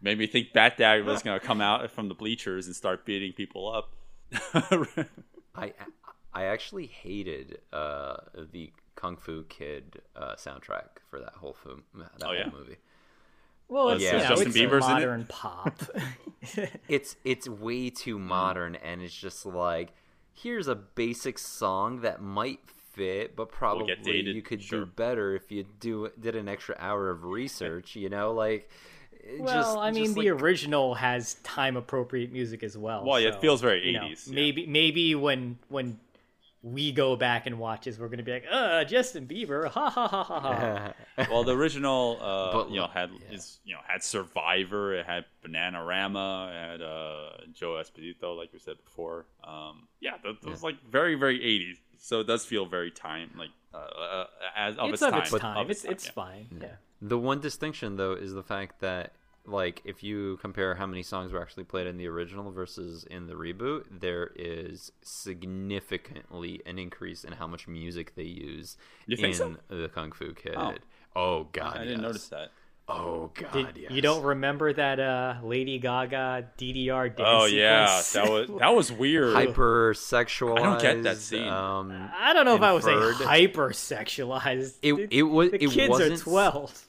Made 0.00 0.18
me 0.18 0.26
think 0.26 0.52
Bat 0.54 0.78
Dad 0.78 1.04
was 1.04 1.22
gonna 1.22 1.40
come 1.40 1.60
out 1.60 1.90
from 1.90 2.08
the 2.08 2.14
bleachers 2.14 2.66
and 2.66 2.74
start 2.74 3.04
beating 3.04 3.32
people 3.32 3.70
up. 3.70 3.90
I 5.54 5.72
I 6.32 6.44
actually 6.44 6.86
hated 6.86 7.58
uh, 7.72 8.16
the 8.52 8.72
Kung 8.94 9.16
Fu 9.16 9.44
Kid 9.44 10.00
uh, 10.14 10.34
soundtrack 10.36 11.00
for 11.10 11.18
that 11.20 11.34
whole 11.34 11.54
film, 11.54 11.82
that 11.94 12.10
Oh, 12.22 12.26
whole 12.26 12.34
yeah? 12.34 12.50
movie. 12.50 12.76
Well, 13.68 13.90
it's, 13.90 14.02
Yeah. 14.02 14.12
you 14.16 14.22
know, 14.22 14.28
Justin 14.28 14.48
it's 14.48 14.56
Bieber's 14.56 14.84
in 14.86 14.90
it? 14.90 14.94
modern 14.94 15.26
pop. 15.28 15.82
It's 16.88 17.16
it's 17.24 17.48
way 17.48 17.90
too 17.90 18.18
modern, 18.18 18.76
and 18.76 19.02
it's 19.02 19.14
just 19.14 19.44
like 19.46 19.92
here's 20.36 20.68
a 20.68 20.74
basic 20.74 21.38
song 21.38 22.00
that 22.00 22.20
might 22.20 22.60
fit, 22.92 23.36
but 23.36 23.50
probably 23.50 23.86
get 23.86 24.02
dated, 24.02 24.34
you 24.34 24.42
could 24.42 24.62
sure. 24.62 24.80
do 24.80 24.86
better 24.86 25.34
if 25.34 25.50
you 25.50 25.64
do 25.80 26.10
did 26.18 26.36
an 26.36 26.48
extra 26.48 26.76
hour 26.78 27.10
of 27.10 27.24
research. 27.24 27.96
You 27.96 28.08
know, 28.08 28.32
like 28.32 28.70
well, 29.38 29.54
just, 29.54 29.76
I 29.76 29.90
mean, 29.90 30.04
just 30.04 30.14
the 30.14 30.30
like- 30.30 30.42
original 30.42 30.94
has 30.94 31.34
time 31.42 31.76
appropriate 31.76 32.32
music 32.32 32.62
as 32.62 32.76
well. 32.76 33.04
Well, 33.04 33.20
yeah, 33.20 33.30
it 33.30 33.40
feels 33.40 33.60
very 33.60 33.86
you 33.86 33.92
know, 33.92 34.04
80s, 34.04 34.28
yeah. 34.28 34.34
Maybe 34.34 34.66
maybe 34.66 35.14
when 35.14 35.58
when 35.68 35.98
we 36.72 36.90
go 36.90 37.14
back 37.14 37.46
and 37.46 37.58
watch 37.58 37.84
this, 37.84 37.98
we're 37.98 38.08
gonna 38.08 38.22
be 38.22 38.32
like, 38.32 38.44
uh, 38.50 38.84
Justin 38.84 39.26
Bieber, 39.26 39.68
ha 39.68 39.88
ha 39.88 40.08
ha 40.08 40.24
ha 40.24 40.40
ha. 40.40 40.92
well, 41.30 41.44
the 41.44 41.56
original, 41.56 42.18
uh, 42.20 42.52
But, 42.52 42.70
you 42.70 42.80
know, 42.80 42.88
had 42.88 43.10
yeah. 43.12 43.36
is 43.36 43.58
you 43.64 43.74
know 43.74 43.80
had 43.86 44.02
Survivor, 44.02 44.94
it 44.94 45.06
had 45.06 45.24
Bananarama, 45.44 46.48
it 46.48 46.70
had 46.70 46.82
uh, 46.82 47.30
Joe 47.52 47.80
Esposito, 47.82 48.36
like 48.36 48.52
we 48.52 48.58
said 48.58 48.76
before. 48.84 49.26
Um, 49.44 49.86
yeah, 50.00 50.12
that, 50.24 50.40
that 50.42 50.50
was 50.50 50.62
like 50.62 50.76
very 50.90 51.14
very 51.14 51.38
80s. 51.38 51.78
So 51.98 52.20
it 52.20 52.26
does 52.26 52.44
feel 52.44 52.66
very 52.66 52.90
time 52.90 53.30
like 53.38 53.50
uh, 53.72 53.78
uh, 53.78 54.26
as 54.56 54.76
of 54.76 54.90
it's 54.90 55.02
its, 55.02 55.02
of 55.02 55.10
time. 55.12 55.22
its 55.22 55.38
time. 55.38 55.56
Of 55.56 55.70
It's 55.70 55.84
it's 55.84 56.06
yeah. 56.06 56.12
fine. 56.12 56.46
Yeah. 56.60 56.68
The 57.02 57.18
one 57.18 57.40
distinction, 57.40 57.96
though, 57.96 58.14
is 58.14 58.32
the 58.32 58.42
fact 58.42 58.80
that, 58.80 59.12
like, 59.46 59.82
if 59.84 60.02
you 60.02 60.38
compare 60.42 60.74
how 60.74 60.86
many 60.86 61.02
songs 61.02 61.32
were 61.32 61.40
actually 61.40 61.64
played 61.64 61.86
in 61.86 61.96
the 61.96 62.06
original 62.08 62.50
versus 62.50 63.04
in 63.04 63.26
the 63.26 63.34
reboot, 63.34 63.84
there 63.90 64.30
is 64.36 64.92
significantly 65.02 66.60
an 66.66 66.78
increase 66.78 67.24
in 67.24 67.32
how 67.32 67.46
much 67.46 67.66
music 67.68 68.14
they 68.14 68.22
use 68.24 68.76
in 69.08 69.34
so? 69.34 69.56
the 69.68 69.88
Kung 69.88 70.12
Fu 70.12 70.32
Kid. 70.34 70.54
Oh. 70.56 70.74
Oh, 71.14 71.48
God, 71.52 71.76
I 71.78 71.84
didn't 71.84 72.02
notice 72.02 72.28
that. 72.28 72.50
Oh 72.88 73.32
God, 73.34 73.52
Did- 73.52 73.76
yes. 73.82 73.90
You 73.90 74.00
don't 74.00 74.22
remember 74.22 74.72
that 74.72 75.00
uh, 75.00 75.34
Lady 75.42 75.80
Gaga 75.80 76.50
DDR 76.56 77.08
dance 77.16 77.20
Oh 77.20 77.46
yeah, 77.46 77.98
sequence? 78.00 78.46
that 78.48 78.50
was 78.52 78.60
that 78.60 78.74
was 78.76 78.92
weird. 78.92 79.34
hypersexualized. 79.34 80.58
I 80.60 80.62
don't 80.62 80.80
get 80.80 81.02
that 81.02 81.16
scene. 81.16 81.48
Um, 81.48 82.10
I 82.16 82.32
don't 82.32 82.44
know 82.44 82.54
if 82.54 82.62
I 82.62 82.72
would 82.72 82.84
say 82.84 82.94
hyper 83.24 83.70
sexualized. 83.70 84.74
It- 84.82 85.08
it 85.10 85.22
was- 85.24 85.50
The 85.50 85.64
it 85.64 85.70
kids 85.70 85.90
wasn't 85.90 86.12
are 86.20 86.22
twelve. 86.22 86.84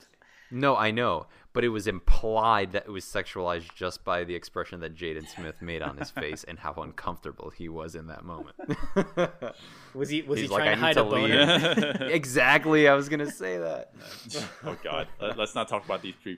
no, 0.51 0.75
I 0.75 0.91
know, 0.91 1.25
but 1.57 1.63
it 1.63 1.69
was 1.69 1.87
implied 1.87 2.73
that 2.73 2.83
it 2.85 2.91
was 2.91 3.03
sexualized 3.03 3.73
just 3.73 4.03
by 4.03 4.23
the 4.23 4.35
expression 4.35 4.79
that 4.81 4.93
Jaden 4.93 5.27
Smith 5.27 5.59
made 5.59 5.81
on 5.81 5.97
his 5.97 6.11
face 6.11 6.43
and 6.43 6.59
how 6.59 6.71
uncomfortable 6.73 7.49
he 7.49 7.67
was 7.67 7.95
in 7.95 8.05
that 8.09 8.23
moment. 8.23 8.55
Was 9.95 10.07
he 10.09 10.21
was 10.21 10.39
He's 10.39 10.49
he 10.49 10.53
like, 10.55 10.65
trying 10.65 10.69
"I 10.69 10.75
to 10.75 10.79
hide 10.79 10.93
to 10.93 11.01
a 11.01 11.09
boner? 11.09 12.09
exactly, 12.11 12.87
I 12.87 12.93
was 12.93 13.09
gonna 13.09 13.31
say 13.31 13.57
that. 13.57 13.91
oh 14.65 14.77
god, 14.83 15.07
Let, 15.19 15.39
us 15.39 15.55
not 15.55 15.67
talk 15.67 15.83
about 15.83 16.03
these 16.03 16.13
pre 16.21 16.37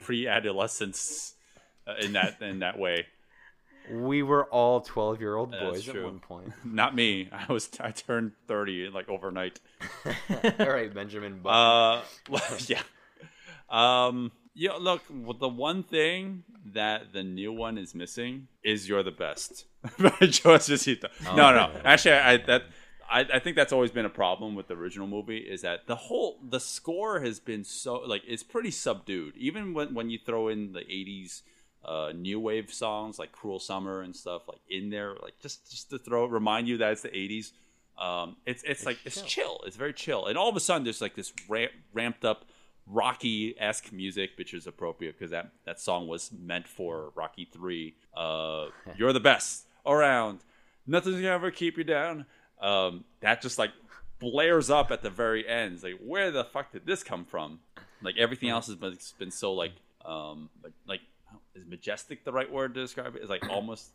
pre 0.00 0.26
adolescents 0.26 1.34
uh, 1.86 1.94
in 2.00 2.14
that 2.14 2.42
in 2.42 2.58
that 2.58 2.76
way. 2.76 3.06
We 3.88 4.24
were 4.24 4.46
all 4.46 4.80
twelve-year-old 4.80 5.52
boys 5.52 5.88
at 5.88 6.02
one 6.02 6.18
point. 6.18 6.52
Not 6.64 6.96
me. 6.96 7.28
I 7.30 7.52
was 7.52 7.70
I 7.78 7.92
turned 7.92 8.32
thirty 8.48 8.88
like 8.88 9.08
overnight. 9.08 9.60
all 10.58 10.66
right, 10.66 10.92
Benjamin. 10.92 11.38
Button. 11.38 12.02
Uh, 12.34 12.40
yeah. 12.66 12.82
Um. 13.68 14.32
Yeah. 14.54 14.72
Look, 14.80 15.02
the 15.08 15.48
one 15.48 15.82
thing 15.82 16.44
that 16.66 17.12
the 17.12 17.22
new 17.22 17.52
one 17.52 17.78
is 17.78 17.94
missing 17.94 18.48
is 18.62 18.88
"You're 18.88 19.02
the 19.02 19.10
Best" 19.10 19.66
by 19.98 20.10
Joe 20.20 20.56
Esposito. 20.56 21.08
no, 21.24 21.52
no. 21.52 21.70
Actually, 21.84 22.14
I 22.14 22.36
that 22.38 22.62
I, 23.10 23.26
I 23.34 23.38
think 23.40 23.56
that's 23.56 23.72
always 23.72 23.90
been 23.90 24.06
a 24.06 24.10
problem 24.10 24.54
with 24.54 24.68
the 24.68 24.74
original 24.74 25.08
movie 25.08 25.38
is 25.38 25.62
that 25.62 25.86
the 25.86 25.96
whole 25.96 26.38
the 26.48 26.60
score 26.60 27.20
has 27.20 27.40
been 27.40 27.64
so 27.64 27.96
like 27.96 28.22
it's 28.26 28.42
pretty 28.42 28.70
subdued. 28.70 29.36
Even 29.36 29.74
when 29.74 29.94
when 29.94 30.10
you 30.10 30.18
throw 30.24 30.48
in 30.48 30.72
the 30.72 30.80
'80s 30.80 31.42
uh, 31.84 32.12
new 32.14 32.38
wave 32.38 32.72
songs 32.72 33.18
like 33.18 33.32
"Cruel 33.32 33.58
Summer" 33.58 34.02
and 34.02 34.14
stuff 34.14 34.42
like 34.46 34.60
in 34.68 34.90
there, 34.90 35.16
like 35.22 35.38
just 35.40 35.70
just 35.70 35.90
to 35.90 35.98
throw 35.98 36.26
remind 36.26 36.68
you 36.68 36.78
that 36.78 36.92
it's 36.92 37.02
the 37.02 37.08
'80s. 37.08 37.52
Um, 37.98 38.36
it's 38.46 38.62
it's 38.62 38.86
like 38.86 38.98
it's 39.04 39.20
chill. 39.22 39.60
It's 39.66 39.76
very 39.76 39.92
chill, 39.92 40.26
and 40.26 40.38
all 40.38 40.48
of 40.48 40.56
a 40.56 40.60
sudden 40.60 40.84
there's 40.84 41.00
like 41.00 41.16
this 41.16 41.32
ramp, 41.48 41.72
ramped 41.92 42.24
up 42.24 42.44
Rocky 42.90 43.54
esque 43.58 43.92
music, 43.92 44.30
which 44.36 44.52
is 44.52 44.66
appropriate 44.66 45.18
because 45.18 45.30
that 45.30 45.52
that 45.64 45.80
song 45.80 46.08
was 46.08 46.30
meant 46.32 46.66
for 46.66 47.12
Rocky 47.14 47.48
Three. 47.50 47.94
Uh, 48.16 48.66
You're 48.96 49.12
the 49.12 49.20
best 49.20 49.66
around. 49.86 50.40
Nothing's 50.86 51.16
gonna 51.16 51.28
ever 51.28 51.50
keep 51.50 51.78
you 51.78 51.84
down. 51.84 52.26
Um, 52.60 53.04
that 53.20 53.40
just 53.40 53.58
like 53.58 53.70
blares 54.18 54.70
up 54.70 54.90
at 54.90 55.02
the 55.02 55.10
very 55.10 55.48
end. 55.48 55.74
It's 55.74 55.82
like, 55.82 55.98
where 56.04 56.30
the 56.30 56.44
fuck 56.44 56.72
did 56.72 56.86
this 56.86 57.02
come 57.02 57.24
from? 57.24 57.60
Like 58.02 58.16
everything 58.18 58.48
else 58.48 58.66
has 58.66 58.76
been, 58.76 58.98
been 59.18 59.30
so 59.30 59.52
like, 59.52 59.72
um, 60.04 60.48
like, 60.62 60.72
like, 60.86 61.00
is 61.54 61.64
majestic 61.66 62.24
the 62.24 62.32
right 62.32 62.50
word 62.50 62.74
to 62.74 62.80
describe 62.80 63.16
it? 63.16 63.22
Is 63.22 63.30
like 63.30 63.48
almost. 63.50 63.90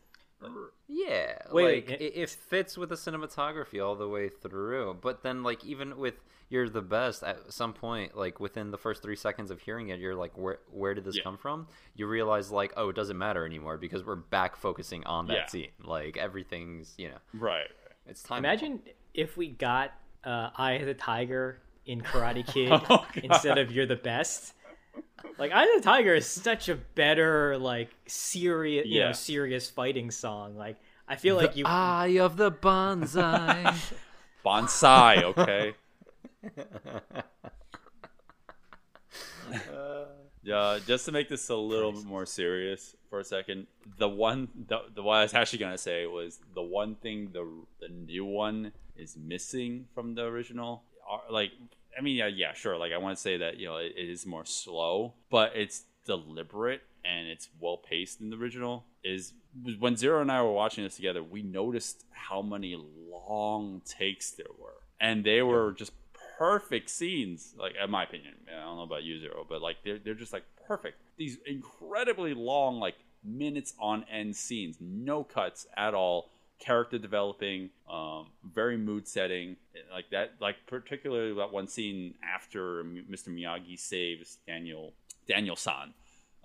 Yeah, 0.88 1.38
Wait, 1.52 1.88
like 1.90 2.00
it, 2.00 2.14
it 2.16 2.30
fits 2.30 2.78
with 2.78 2.90
the 2.90 2.96
cinematography 2.96 3.84
all 3.84 3.96
the 3.96 4.08
way 4.08 4.30
through. 4.30 4.98
But 5.02 5.24
then, 5.24 5.42
like 5.44 5.64
even 5.66 5.98
with 5.98 6.16
"You're 6.50 6.70
the 6.70 6.82
Best," 6.84 7.24
at 7.24 7.52
some 7.52 7.74
point, 7.74 8.16
like 8.16 8.40
within 8.40 8.70
the 8.72 8.78
first 8.78 9.02
three 9.02 9.16
seconds 9.16 9.50
of 9.50 9.60
hearing 9.62 9.90
it, 9.90 10.00
you're 10.00 10.14
like, 10.16 10.38
"Where 10.38 10.60
where 10.70 10.94
did 10.94 11.04
this 11.04 11.18
Yeah. 11.18 11.24
come 11.24 11.38
from?" 11.38 11.68
You 11.96 12.06
realize, 12.08 12.52
like, 12.52 12.74
oh, 12.78 12.90
it 12.90 12.96
doesn't 12.96 13.18
matter 13.18 13.46
anymore 13.46 13.78
because 13.78 14.04
we're 14.06 14.16
back 14.16 14.56
focusing 14.56 15.04
on 15.06 15.28
that 15.28 15.34
Yeah. 15.34 15.46
scene. 15.48 15.72
Like 15.84 16.18
everything's, 16.18 16.94
you 16.98 17.10
know, 17.10 17.18
Right. 17.34 17.68
it's 18.06 18.22
time. 18.22 18.40
Imagine 18.40 18.82
if 19.14 19.38
we 19.38 19.48
got 19.50 19.92
uh, 20.24 20.50
Eye 20.56 20.74
of 20.74 20.86
the 20.86 20.94
Tiger 20.94 21.62
in 21.86 22.02
Karate 22.02 22.46
Kid 22.54 22.80
Oh, 22.90 23.06
instead 23.24 23.58
of 23.58 23.72
You're 23.72 23.86
the 23.88 23.96
Best. 23.96 24.54
Like 25.38 25.52
Eye 25.52 25.64
of 25.76 25.82
the 25.82 25.90
Tiger 25.90 26.16
is 26.16 26.26
such 26.26 26.70
a 26.70 26.76
better 26.76 27.58
like 27.58 27.90
serious 28.08 28.86
you 28.88 29.02
know 29.02 29.12
serious 29.12 29.70
fighting 29.70 30.12
song. 30.12 30.56
Like 30.56 30.78
I 31.08 31.16
feel 31.16 31.36
like 31.36 31.56
you 31.56 31.66
Eye 31.66 32.18
of 32.20 32.38
the 32.38 32.52
bonsai. 32.52 33.94
Bonsai, 34.46 35.24
okay. 35.24 35.74
Yeah, 40.46 40.78
just 40.86 41.06
to 41.06 41.12
make 41.12 41.28
this 41.28 41.50
a 41.50 41.56
little 41.56 41.92
bit 41.92 42.06
more 42.06 42.28
serious 42.28 42.96
for 43.10 43.20
a 43.20 43.24
second, 43.24 43.66
the 43.98 44.08
one 44.08 44.48
the, 44.68 44.82
the 44.94 45.02
what 45.02 45.16
I 45.16 45.24
was 45.24 45.34
actually 45.34 45.58
gonna 45.58 45.76
say 45.76 46.06
was 46.06 46.40
the 46.54 46.62
one 46.62 46.94
thing 46.94 47.32
the 47.34 47.52
the 47.80 47.90
new 47.90 48.26
one 48.26 48.72
is 48.96 49.18
missing 49.18 49.88
from 49.96 50.14
the 50.14 50.22
original. 50.22 50.84
Are, 51.10 51.22
like, 51.32 51.52
I 51.98 52.02
mean, 52.02 52.16
yeah, 52.16 52.28
yeah, 52.28 52.54
sure. 52.54 52.78
Like, 52.78 52.92
I 52.92 52.98
want 52.98 53.16
to 53.16 53.22
say 53.22 53.38
that 53.38 53.58
you 53.58 53.68
know 53.68 53.78
it, 53.78 53.94
it 53.98 54.10
is 54.10 54.26
more 54.26 54.46
slow, 54.46 55.14
but 55.30 55.52
it's 55.56 55.84
deliberate 56.06 56.82
and 57.04 57.28
it's 57.28 57.50
well 57.60 57.78
paced 57.78 58.22
in 58.22 58.30
the 58.30 58.38
original. 58.38 58.86
Is 59.04 59.34
when 59.80 59.96
Zero 59.96 60.22
and 60.22 60.32
I 60.32 60.42
were 60.42 60.52
watching 60.52 60.84
this 60.84 60.96
together, 60.96 61.24
we 61.24 61.42
noticed 61.42 62.06
how 62.12 62.42
many 62.42 62.76
long 63.10 63.82
takes 63.86 64.32
there 64.32 64.46
were, 64.60 64.82
and 65.00 65.24
they 65.24 65.42
were 65.42 65.74
just 65.74 65.92
perfect 66.38 66.90
scenes. 66.90 67.54
Like 67.58 67.74
in 67.82 67.92
my 67.92 68.04
opinion, 68.04 68.34
I 68.50 68.64
don't 68.64 68.78
know 68.78 68.84
about 68.84 69.04
you, 69.04 69.20
Zero, 69.20 69.46
but 69.48 69.62
like 69.62 69.78
they're 69.84 70.00
they're 70.00 70.14
just 70.14 70.34
like 70.34 70.44
perfect. 70.68 70.98
These 71.18 71.38
incredibly 71.46 72.34
long, 72.34 72.80
like 72.80 72.96
minutes 73.24 73.74
on 73.80 74.06
end 74.12 74.36
scenes, 74.36 74.78
no 74.80 75.24
cuts 75.24 75.68
at 75.78 75.94
all. 75.94 76.32
Character 76.60 76.98
developing, 76.98 77.70
um, 77.90 78.28
very 78.44 78.78
mood 78.78 79.08
setting, 79.08 79.58
like 79.92 80.10
that. 80.12 80.36
Like 80.40 80.56
particularly 80.68 81.34
that 81.36 81.52
one 81.52 81.68
scene 81.68 82.16
after 82.24 82.84
Mr. 82.84 83.28
Miyagi 83.30 83.78
saves 83.78 84.38
Daniel 84.48 84.94
Daniel-san 85.28 85.94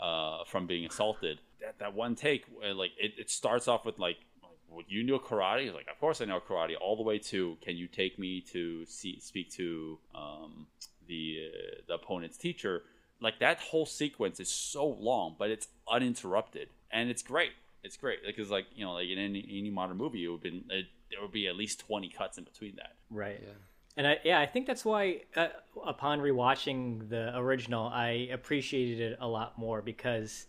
uh, 0.00 0.44
from 0.44 0.66
being 0.66 0.86
assaulted. 0.86 1.40
That 1.60 1.78
that 1.78 1.94
one 1.94 2.14
take, 2.14 2.46
uh, 2.64 2.74
like 2.74 2.92
it, 2.98 3.12
it 3.18 3.30
starts 3.30 3.68
off 3.68 3.84
with 3.84 3.98
like, 3.98 4.16
like, 4.42 4.52
"Would 4.70 4.86
you 4.88 5.02
know 5.02 5.18
karate?" 5.18 5.64
He's 5.64 5.74
like, 5.74 5.88
"Of 5.90 6.00
course 6.00 6.20
I 6.20 6.24
know 6.24 6.40
karate." 6.40 6.74
All 6.80 6.96
the 6.96 7.02
way 7.02 7.18
to, 7.18 7.56
"Can 7.60 7.76
you 7.76 7.86
take 7.86 8.18
me 8.18 8.40
to 8.52 8.86
see 8.86 9.20
speak 9.20 9.50
to 9.52 9.98
um, 10.14 10.66
the 11.06 11.50
uh, 11.52 11.80
the 11.86 11.94
opponent's 11.94 12.36
teacher?" 12.36 12.82
Like 13.20 13.38
that 13.40 13.58
whole 13.58 13.84
sequence 13.84 14.40
is 14.40 14.48
so 14.48 14.86
long, 14.86 15.36
but 15.38 15.50
it's 15.50 15.68
uninterrupted, 15.88 16.68
and 16.90 17.10
it's 17.10 17.22
great. 17.22 17.52
It's 17.82 17.96
great 17.96 18.18
because, 18.26 18.50
like 18.50 18.66
you 18.74 18.84
know, 18.84 18.92
like 18.92 19.08
in 19.08 19.18
any, 19.18 19.46
any 19.50 19.70
modern 19.70 19.96
movie, 19.96 20.24
it 20.24 20.28
would 20.28 20.42
been 20.42 20.64
it, 20.68 20.86
there 21.10 21.20
would 21.20 21.32
be 21.32 21.46
at 21.46 21.56
least 21.56 21.80
twenty 21.80 22.08
cuts 22.08 22.38
in 22.38 22.44
between 22.44 22.76
that. 22.76 22.94
Right. 23.10 23.40
Yeah. 23.42 23.52
And 23.96 24.06
I, 24.06 24.18
yeah, 24.24 24.38
I 24.38 24.46
think 24.46 24.66
that's 24.66 24.84
why 24.84 25.22
uh, 25.36 25.48
upon 25.84 26.20
rewatching 26.20 27.08
the 27.08 27.36
original, 27.36 27.88
I 27.88 28.28
appreciated 28.32 29.00
it 29.00 29.18
a 29.20 29.26
lot 29.26 29.58
more 29.58 29.82
because 29.82 30.46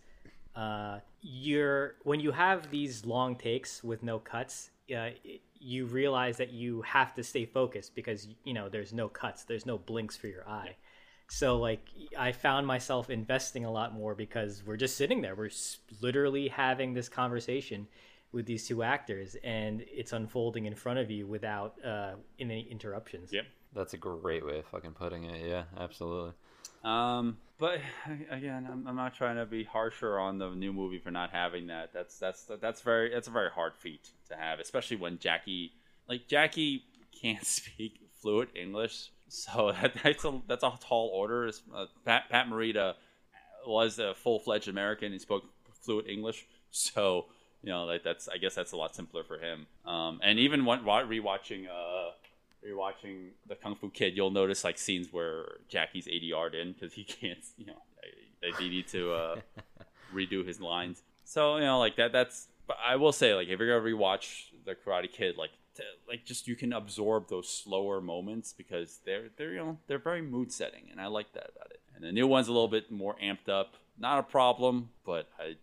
uh, 0.54 1.00
you're 1.20 1.96
when 2.04 2.20
you 2.20 2.32
have 2.32 2.70
these 2.70 3.04
long 3.04 3.36
takes 3.36 3.82
with 3.82 4.02
no 4.02 4.18
cuts, 4.18 4.70
uh, 4.94 5.10
you 5.58 5.86
realize 5.86 6.36
that 6.36 6.52
you 6.52 6.82
have 6.82 7.14
to 7.14 7.22
stay 7.22 7.44
focused 7.44 7.94
because 7.94 8.28
you 8.44 8.52
know 8.52 8.68
there's 8.68 8.92
no 8.92 9.08
cuts, 9.08 9.44
there's 9.44 9.66
no 9.66 9.78
blinks 9.78 10.16
for 10.16 10.28
your 10.28 10.48
eye. 10.48 10.76
So 11.32 11.56
like 11.56 11.80
I 12.16 12.32
found 12.32 12.66
myself 12.66 13.08
investing 13.08 13.64
a 13.64 13.70
lot 13.72 13.94
more 13.94 14.14
because 14.14 14.62
we're 14.66 14.76
just 14.76 14.98
sitting 14.98 15.22
there, 15.22 15.34
we're 15.34 15.50
literally 16.02 16.46
having 16.46 16.92
this 16.92 17.08
conversation 17.08 17.88
with 18.32 18.44
these 18.44 18.68
two 18.68 18.82
actors, 18.82 19.34
and 19.42 19.82
it's 19.88 20.12
unfolding 20.12 20.66
in 20.66 20.74
front 20.74 20.98
of 20.98 21.10
you 21.10 21.26
without 21.26 21.74
uh, 21.82 22.12
any 22.38 22.68
interruptions. 22.70 23.32
Yep. 23.32 23.46
That's 23.74 23.94
a 23.94 23.96
great 23.96 24.44
way 24.44 24.58
of 24.58 24.66
fucking 24.66 24.92
putting 24.92 25.24
it. 25.24 25.48
Yeah, 25.48 25.64
absolutely. 25.78 26.32
Um, 26.84 27.38
but 27.58 27.80
again, 28.30 28.68
I'm, 28.70 28.86
I'm 28.86 28.96
not 28.96 29.14
trying 29.14 29.36
to 29.36 29.46
be 29.46 29.64
harsher 29.64 30.18
on 30.18 30.36
the 30.36 30.50
new 30.50 30.74
movie 30.74 30.98
for 30.98 31.10
not 31.10 31.30
having 31.30 31.68
that. 31.68 31.94
That's 31.94 32.18
that's 32.18 32.44
that's 32.60 32.82
very 32.82 33.08
that's 33.08 33.28
a 33.28 33.30
very 33.30 33.50
hard 33.50 33.74
feat 33.74 34.10
to 34.28 34.36
have, 34.36 34.60
especially 34.60 34.98
when 34.98 35.18
Jackie, 35.18 35.72
like 36.10 36.28
Jackie, 36.28 36.84
can't 37.22 37.46
speak 37.46 38.00
fluent 38.20 38.50
English, 38.54 39.10
so 39.32 39.72
that, 39.80 39.94
that's 40.02 40.24
a 40.24 40.40
that's 40.46 40.62
a 40.62 40.72
tall 40.80 41.10
order. 41.14 41.50
Uh, 41.74 41.86
Pat 42.04 42.28
Pat 42.28 42.46
Morita 42.46 42.94
was 43.66 43.98
a 43.98 44.14
full 44.14 44.38
fledged 44.38 44.68
American. 44.68 45.12
He 45.12 45.18
spoke 45.18 45.44
fluent 45.82 46.08
English, 46.08 46.46
so 46.70 47.26
you 47.62 47.70
know 47.70 47.84
like 47.84 48.04
that's 48.04 48.28
I 48.28 48.36
guess 48.36 48.54
that's 48.54 48.72
a 48.72 48.76
lot 48.76 48.94
simpler 48.94 49.24
for 49.24 49.38
him. 49.38 49.66
Um, 49.86 50.20
and 50.22 50.38
even 50.38 50.64
when 50.64 50.80
rewatching 50.80 51.66
uh 51.66 52.10
rewatching 52.66 53.30
the 53.48 53.54
Kung 53.54 53.74
Fu 53.74 53.88
Kid, 53.90 54.16
you'll 54.16 54.30
notice 54.30 54.64
like 54.64 54.78
scenes 54.78 55.12
where 55.12 55.46
Jackie's 55.68 56.06
ADR'd 56.06 56.54
in 56.54 56.72
because 56.72 56.92
he 56.92 57.04
can't, 57.20 57.38
you 57.56 57.66
know, 57.66 57.82
they, 58.42 58.50
they 58.52 58.68
need 58.68 58.86
to 58.88 59.12
uh, 59.12 59.36
redo 60.14 60.46
his 60.46 60.60
lines. 60.60 61.02
So 61.24 61.56
you 61.56 61.64
know, 61.64 61.78
like 61.78 61.96
that. 61.96 62.12
That's. 62.12 62.48
But 62.64 62.76
I 62.84 62.94
will 62.94 63.10
say, 63.10 63.34
like, 63.34 63.48
if 63.48 63.58
you're 63.58 63.80
gonna 63.80 63.96
rewatch 63.96 64.44
the 64.64 64.76
Karate 64.76 65.10
Kid, 65.10 65.36
like, 65.36 65.50
to, 65.76 65.82
like 66.08 66.24
just 66.24 66.46
you 66.48 66.56
can 66.56 66.72
absorb 66.72 67.28
those 67.28 67.48
slower 67.48 68.00
moments 68.00 68.52
because 68.52 69.00
they're 69.04 69.28
they're 69.36 69.52
you 69.52 69.58
know 69.58 69.78
they're 69.86 69.98
very 69.98 70.22
mood 70.22 70.52
setting, 70.52 70.88
and 70.90 71.00
I 71.00 71.06
like 71.06 71.32
that 71.34 71.50
about 71.54 71.70
it. 71.70 71.80
And 71.94 72.04
the 72.04 72.12
new 72.12 72.26
one's 72.26 72.48
a 72.48 72.52
little 72.52 72.68
bit 72.68 72.90
more 72.90 73.16
amped 73.22 73.48
up. 73.48 73.74
Not 73.98 74.18
a 74.18 74.22
problem, 74.22 74.90
but 75.04 75.28
I 75.38 75.54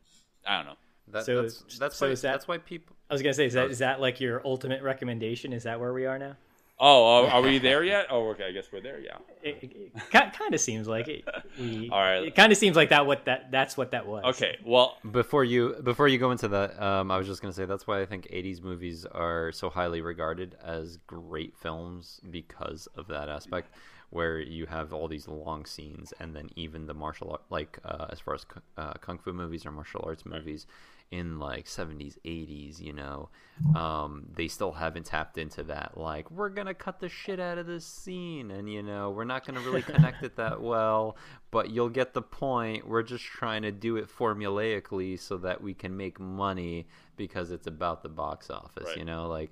I 0.47 0.57
don't 0.57 0.65
know. 0.67 0.77
That, 1.11 1.25
So- 1.25 1.41
that's 1.43 1.77
that's 1.79 1.95
so 1.97 2.07
why 2.07 2.11
is 2.11 2.21
that- 2.21 2.31
that's 2.33 2.47
why 2.47 2.57
people. 2.59 2.95
I 3.09 3.13
was 3.15 3.21
gonna 3.23 3.33
say, 3.33 3.45
is 3.45 3.53
that 3.53 3.71
is 3.71 3.79
that 3.79 3.99
like 3.99 4.19
your 4.21 4.41
ultimate 4.45 4.83
recommendation? 4.83 5.51
Is 5.53 5.63
that 5.63 5.79
where 5.79 5.93
we 5.93 6.05
are 6.05 6.19
now? 6.19 6.37
Oh, 6.79 7.25
are, 7.25 7.27
are 7.27 7.41
we 7.41 7.57
there 7.57 7.83
yet? 7.95 8.07
Oh, 8.09 8.29
okay. 8.29 8.45
I 8.45 8.51
guess 8.51 8.67
we're 8.71 8.81
there. 8.81 8.99
Yeah. 8.99 9.17
It, 9.43 9.57
it, 9.61 9.91
it 10.13 10.33
kind 10.33 10.53
of 10.53 10.61
seems 10.61 10.87
like 10.87 11.07
it. 11.07 11.25
We, 11.59 11.89
All 11.91 11.99
right. 11.99 12.23
It 12.23 12.35
kind 12.35 12.51
of 12.51 12.57
seems 12.57 12.75
like 12.75 12.89
that. 12.89 13.05
What 13.05 13.25
that 13.25 13.51
that's 13.51 13.75
what 13.75 13.91
that 13.91 14.07
was. 14.07 14.23
Okay. 14.35 14.57
Well, 14.65 14.97
Before 15.11 15.43
you 15.43 15.75
before 15.83 16.07
you 16.07 16.17
go 16.17 16.31
into 16.31 16.47
that, 16.49 16.81
um, 16.81 17.11
I 17.11 17.17
was 17.17 17.27
just 17.27 17.41
gonna 17.41 17.53
say 17.53 17.65
that's 17.65 17.85
why 17.85 18.01
I 18.01 18.05
think 18.05 18.27
'80s 18.31 18.61
movies 18.63 19.05
are 19.05 19.51
so 19.51 19.69
highly 19.69 20.01
regarded 20.01 20.55
as 20.63 20.97
great 21.07 21.55
films 21.57 22.21
because 22.29 22.87
of 22.95 23.07
that 23.07 23.27
aspect, 23.29 23.71
where 24.09 24.39
you 24.39 24.65
have 24.65 24.93
all 24.93 25.07
these 25.07 25.27
long 25.27 25.65
scenes, 25.65 26.13
and 26.19 26.35
then 26.35 26.49
even 26.55 26.85
the 26.85 26.93
martial 26.93 27.31
art, 27.31 27.41
like 27.49 27.77
uh, 27.83 28.05
as 28.09 28.19
far 28.19 28.35
as 28.35 28.45
uh, 28.77 28.93
kung 29.01 29.17
fu 29.17 29.33
movies 29.33 29.65
or 29.65 29.71
martial 29.71 30.03
arts 30.05 30.25
movies, 30.25 30.65
in 31.11 31.39
like 31.39 31.65
70s, 31.65 32.17
80s, 32.25 32.79
you 32.79 32.93
know, 32.93 33.29
um, 33.75 34.25
they 34.35 34.47
still 34.47 34.71
haven't 34.71 35.05
tapped 35.05 35.37
into 35.37 35.63
that. 35.63 35.97
Like 35.97 36.29
we're 36.31 36.49
gonna 36.49 36.73
cut 36.73 36.99
the 36.99 37.09
shit 37.09 37.39
out 37.39 37.57
of 37.57 37.67
this 37.67 37.85
scene, 37.85 38.51
and 38.51 38.71
you 38.71 38.81
know 38.81 39.09
we're 39.09 39.25
not 39.25 39.45
gonna 39.45 39.59
really 39.59 39.81
connect 39.81 40.23
it 40.23 40.37
that 40.37 40.61
well, 40.71 41.17
but 41.51 41.69
you'll 41.69 41.89
get 41.89 42.13
the 42.13 42.21
point. 42.21 42.87
We're 42.87 43.03
just 43.03 43.25
trying 43.25 43.63
to 43.63 43.71
do 43.71 43.97
it 43.97 44.07
formulaically 44.07 45.19
so 45.19 45.37
that 45.39 45.61
we 45.61 45.73
can 45.73 45.97
make 45.97 46.19
money 46.19 46.87
because 47.17 47.51
it's 47.51 47.67
about 47.67 48.01
the 48.01 48.09
box 48.09 48.49
office, 48.49 48.85
Right. 48.85 48.97
you 48.97 49.05
know, 49.05 49.27
like. 49.27 49.51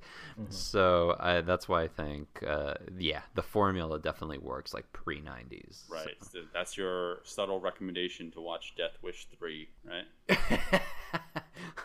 So 0.49 1.15
I, 1.19 1.41
that's 1.41 1.67
why 1.67 1.84
I 1.84 1.88
think, 1.89 2.43
uh, 2.47 2.75
yeah, 2.97 3.21
the 3.35 3.41
formula 3.41 3.99
definitely 3.99 4.38
works 4.38 4.73
like 4.73 4.91
pre 4.93 5.19
90s. 5.19 5.89
Right. 5.89 6.15
So 6.21 6.39
that's 6.53 6.77
your 6.77 7.19
subtle 7.23 7.59
recommendation 7.59 8.31
to 8.31 8.41
watch 8.41 8.75
Death 8.77 8.97
Wish 9.01 9.27
3, 9.38 9.67
right? 9.85 10.81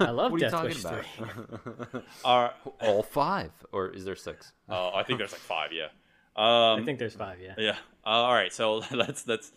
I 0.00 0.10
love 0.10 0.32
What 0.32 0.40
are 0.42 0.44
you 0.46 0.50
Death 0.50 0.52
talking 0.52 0.68
Wish 0.68 0.84
about? 0.84 1.92
3. 1.92 2.02
All 2.24 2.42
right. 2.42 2.52
All 2.80 3.02
five, 3.02 3.50
or 3.72 3.88
is 3.88 4.04
there 4.04 4.16
six? 4.16 4.52
Uh, 4.68 4.90
I 4.90 5.02
think 5.02 5.18
there's 5.18 5.32
like 5.32 5.40
five, 5.40 5.70
yeah. 5.72 5.86
Um, 6.34 6.80
I 6.80 6.82
think 6.84 6.98
there's 6.98 7.14
five. 7.14 7.38
Yeah. 7.40 7.54
yeah. 7.58 7.76
Uh, 8.04 8.08
all 8.08 8.32
right. 8.34 8.52
So 8.52 8.82
let's 8.90 9.26
let's 9.26 9.52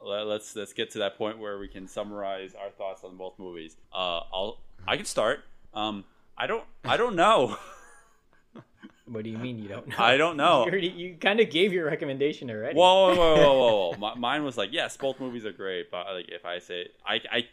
let- 0.00 0.26
let's 0.26 0.54
let's 0.54 0.72
get 0.72 0.90
to 0.92 0.98
that 0.98 1.18
point 1.18 1.38
where 1.38 1.58
we 1.58 1.68
can 1.68 1.88
summarize 1.88 2.54
our 2.54 2.70
thoughts 2.70 3.02
on 3.04 3.16
both 3.16 3.38
movies. 3.38 3.76
Uh, 3.92 4.20
I'll 4.32 4.60
I 4.86 4.96
can 4.96 5.06
start. 5.06 5.40
Um, 5.74 6.04
I 6.38 6.46
don't 6.46 6.64
I 6.84 6.96
don't 6.96 7.16
know. 7.16 7.56
What 9.10 9.24
do 9.24 9.30
you 9.30 9.38
mean 9.38 9.58
you 9.58 9.68
don't 9.68 9.88
know? 9.88 9.96
I 9.98 10.16
don't 10.16 10.36
know. 10.36 10.60
You, 10.66 10.70
already, 10.70 10.86
you 10.88 11.16
kind 11.16 11.40
of 11.40 11.50
gave 11.50 11.72
your 11.72 11.84
recommendation 11.86 12.48
already. 12.48 12.76
Whoa, 12.76 13.08
whoa, 13.08 13.16
whoa, 13.16 13.34
whoa, 13.34 13.90
whoa! 13.90 13.96
whoa. 13.98 14.14
Mine 14.14 14.44
was 14.44 14.56
like, 14.56 14.68
yes, 14.72 14.96
both 14.96 15.18
movies 15.18 15.44
are 15.44 15.52
great, 15.52 15.90
but 15.90 16.06
like 16.14 16.28
if 16.28 16.44
I 16.44 16.60
say, 16.60 16.88
I, 17.04 17.20
I, 17.30 17.48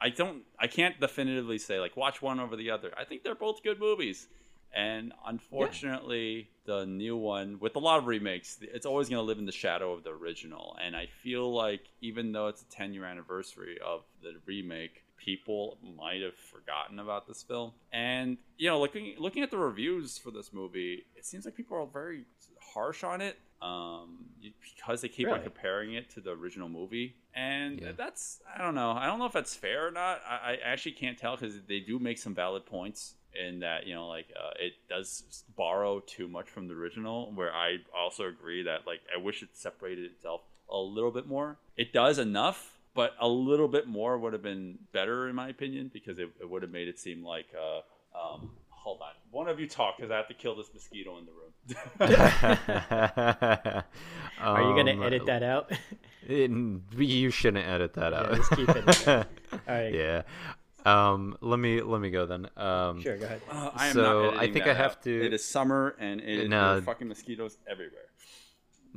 I 0.00 0.10
don't, 0.10 0.42
I 0.58 0.66
can't 0.66 0.98
definitively 0.98 1.58
say 1.58 1.78
like 1.78 1.96
watch 1.96 2.22
one 2.22 2.40
over 2.40 2.56
the 2.56 2.70
other. 2.70 2.92
I 2.98 3.04
think 3.04 3.22
they're 3.22 3.34
both 3.34 3.62
good 3.62 3.78
movies, 3.78 4.28
and 4.72 5.12
unfortunately, 5.26 6.48
the 6.64 6.86
new 6.86 7.16
one 7.16 7.58
with 7.58 7.76
a 7.76 7.80
lot 7.80 7.98
of 7.98 8.06
remakes, 8.06 8.58
it's 8.60 8.86
always 8.86 9.08
going 9.08 9.18
to 9.18 9.24
live 9.24 9.38
in 9.38 9.46
the 9.46 9.52
shadow 9.52 9.92
of 9.92 10.04
the 10.04 10.10
original. 10.10 10.76
And 10.82 10.94
I 10.94 11.06
feel 11.06 11.52
like 11.52 11.82
even 12.00 12.32
though 12.32 12.46
it's 12.46 12.62
a 12.62 12.66
10 12.66 12.94
year 12.94 13.04
anniversary 13.04 13.78
of 13.84 14.02
the 14.22 14.34
remake, 14.46 15.02
people 15.16 15.76
might 15.98 16.22
have 16.22 16.36
forgotten 16.36 16.98
about 16.98 17.26
this 17.26 17.42
film. 17.42 17.72
And 17.92 18.38
you 18.58 18.68
know, 18.68 18.80
looking 18.80 19.16
looking 19.18 19.42
at 19.42 19.50
the 19.50 19.58
reviews 19.58 20.18
for 20.18 20.30
this 20.30 20.52
movie, 20.52 21.04
it 21.16 21.26
seems 21.26 21.44
like 21.44 21.56
people 21.56 21.76
are 21.76 21.86
very 21.86 22.24
harsh 22.60 23.02
on 23.02 23.20
it 23.20 23.38
um, 23.62 24.24
because 24.76 25.00
they 25.02 25.08
keep 25.08 25.28
on 25.28 25.42
comparing 25.42 25.94
it 25.94 26.10
to 26.10 26.20
the 26.20 26.30
original 26.30 26.68
movie. 26.68 27.16
And 27.34 27.80
Yeah. 27.80 27.92
that's 27.92 28.40
I 28.52 28.58
don't 28.62 28.74
know. 28.74 28.92
I 28.92 29.06
don't 29.06 29.18
know 29.18 29.26
if 29.26 29.32
that's 29.32 29.54
fair 29.54 29.86
or 29.86 29.90
not. 29.90 30.20
I, 30.28 30.52
I 30.52 30.58
actually 30.64 30.92
can't 30.92 31.18
tell 31.18 31.36
because 31.36 31.60
they 31.68 31.80
do 31.80 31.98
make 31.98 32.18
some 32.18 32.34
valid 32.34 32.66
points 32.66 33.14
in 33.32 33.60
that 33.60 33.86
you 33.86 33.94
know 33.94 34.08
like 34.08 34.26
uh, 34.36 34.50
it 34.58 34.72
does 34.88 35.44
borrow 35.56 36.00
too 36.00 36.26
much 36.26 36.48
from 36.48 36.68
the 36.68 36.74
original. 36.74 37.32
Where 37.32 37.52
I 37.54 37.78
also 37.96 38.26
agree 38.26 38.62
that 38.64 38.86
like 38.86 39.00
I 39.14 39.20
wish 39.20 39.42
it 39.42 39.50
separated 39.52 40.06
itself 40.06 40.42
a 40.68 40.78
little 40.78 41.10
bit 41.10 41.26
more. 41.26 41.58
It 41.76 41.92
does 41.92 42.18
enough, 42.18 42.78
but 42.94 43.14
a 43.20 43.28
little 43.28 43.68
bit 43.68 43.86
more 43.86 44.18
would 44.18 44.32
have 44.32 44.42
been 44.42 44.78
better 44.92 45.28
in 45.28 45.34
my 45.34 45.48
opinion 45.48 45.90
because 45.92 46.18
it, 46.18 46.30
it 46.40 46.48
would 46.48 46.62
have 46.62 46.72
made 46.72 46.88
it 46.88 46.98
seem 46.98 47.24
like. 47.24 47.46
Uh, 47.54 47.80
um, 48.18 48.50
hold 48.82 49.00
on, 49.02 49.12
one 49.30 49.48
of 49.48 49.60
you 49.60 49.68
talk 49.68 49.96
because 49.96 50.10
I 50.10 50.16
have 50.16 50.28
to 50.28 50.34
kill 50.34 50.56
this 50.56 50.70
mosquito 50.72 51.18
in 51.18 51.26
the 51.26 51.32
room. 51.32 51.52
Are 54.40 54.62
you 54.62 54.74
gonna 54.74 54.92
Um, 54.94 55.02
edit 55.02 55.26
that 55.26 55.42
out? 55.42 55.70
it- 56.26 56.50
you 56.98 57.30
shouldn't 57.30 57.66
edit 57.66 57.94
that 57.94 58.12
out. 58.12 58.34
just 58.34 58.50
keep 58.52 58.68
it. 58.68 59.08
All 59.08 59.24
right. 59.68 59.92
yeah. 59.92 60.22
Um, 60.86 61.36
let 61.42 61.58
me 61.58 61.82
let 61.82 62.00
me 62.00 62.10
go 62.10 62.24
then. 62.26 62.48
Um, 62.56 63.02
Sure. 63.02 63.16
Go 63.18 63.26
ahead. 63.26 63.42
Uh, 63.50 63.70
I 63.74 63.88
am 63.88 63.92
So, 63.92 64.30
not 64.30 64.38
I 64.38 64.50
think 64.50 64.66
I 64.66 64.72
have 64.72 64.92
out. 64.92 65.02
to- 65.02 65.26
It 65.26 65.34
is 65.34 65.44
summer 65.44 65.94
and 65.98 66.20
it, 66.22 66.48
No. 66.48 66.68
there 66.70 66.78
are 66.78 66.82
fucking 66.82 67.06
mosquitoes 67.08 67.58
everywhere. 67.70 68.06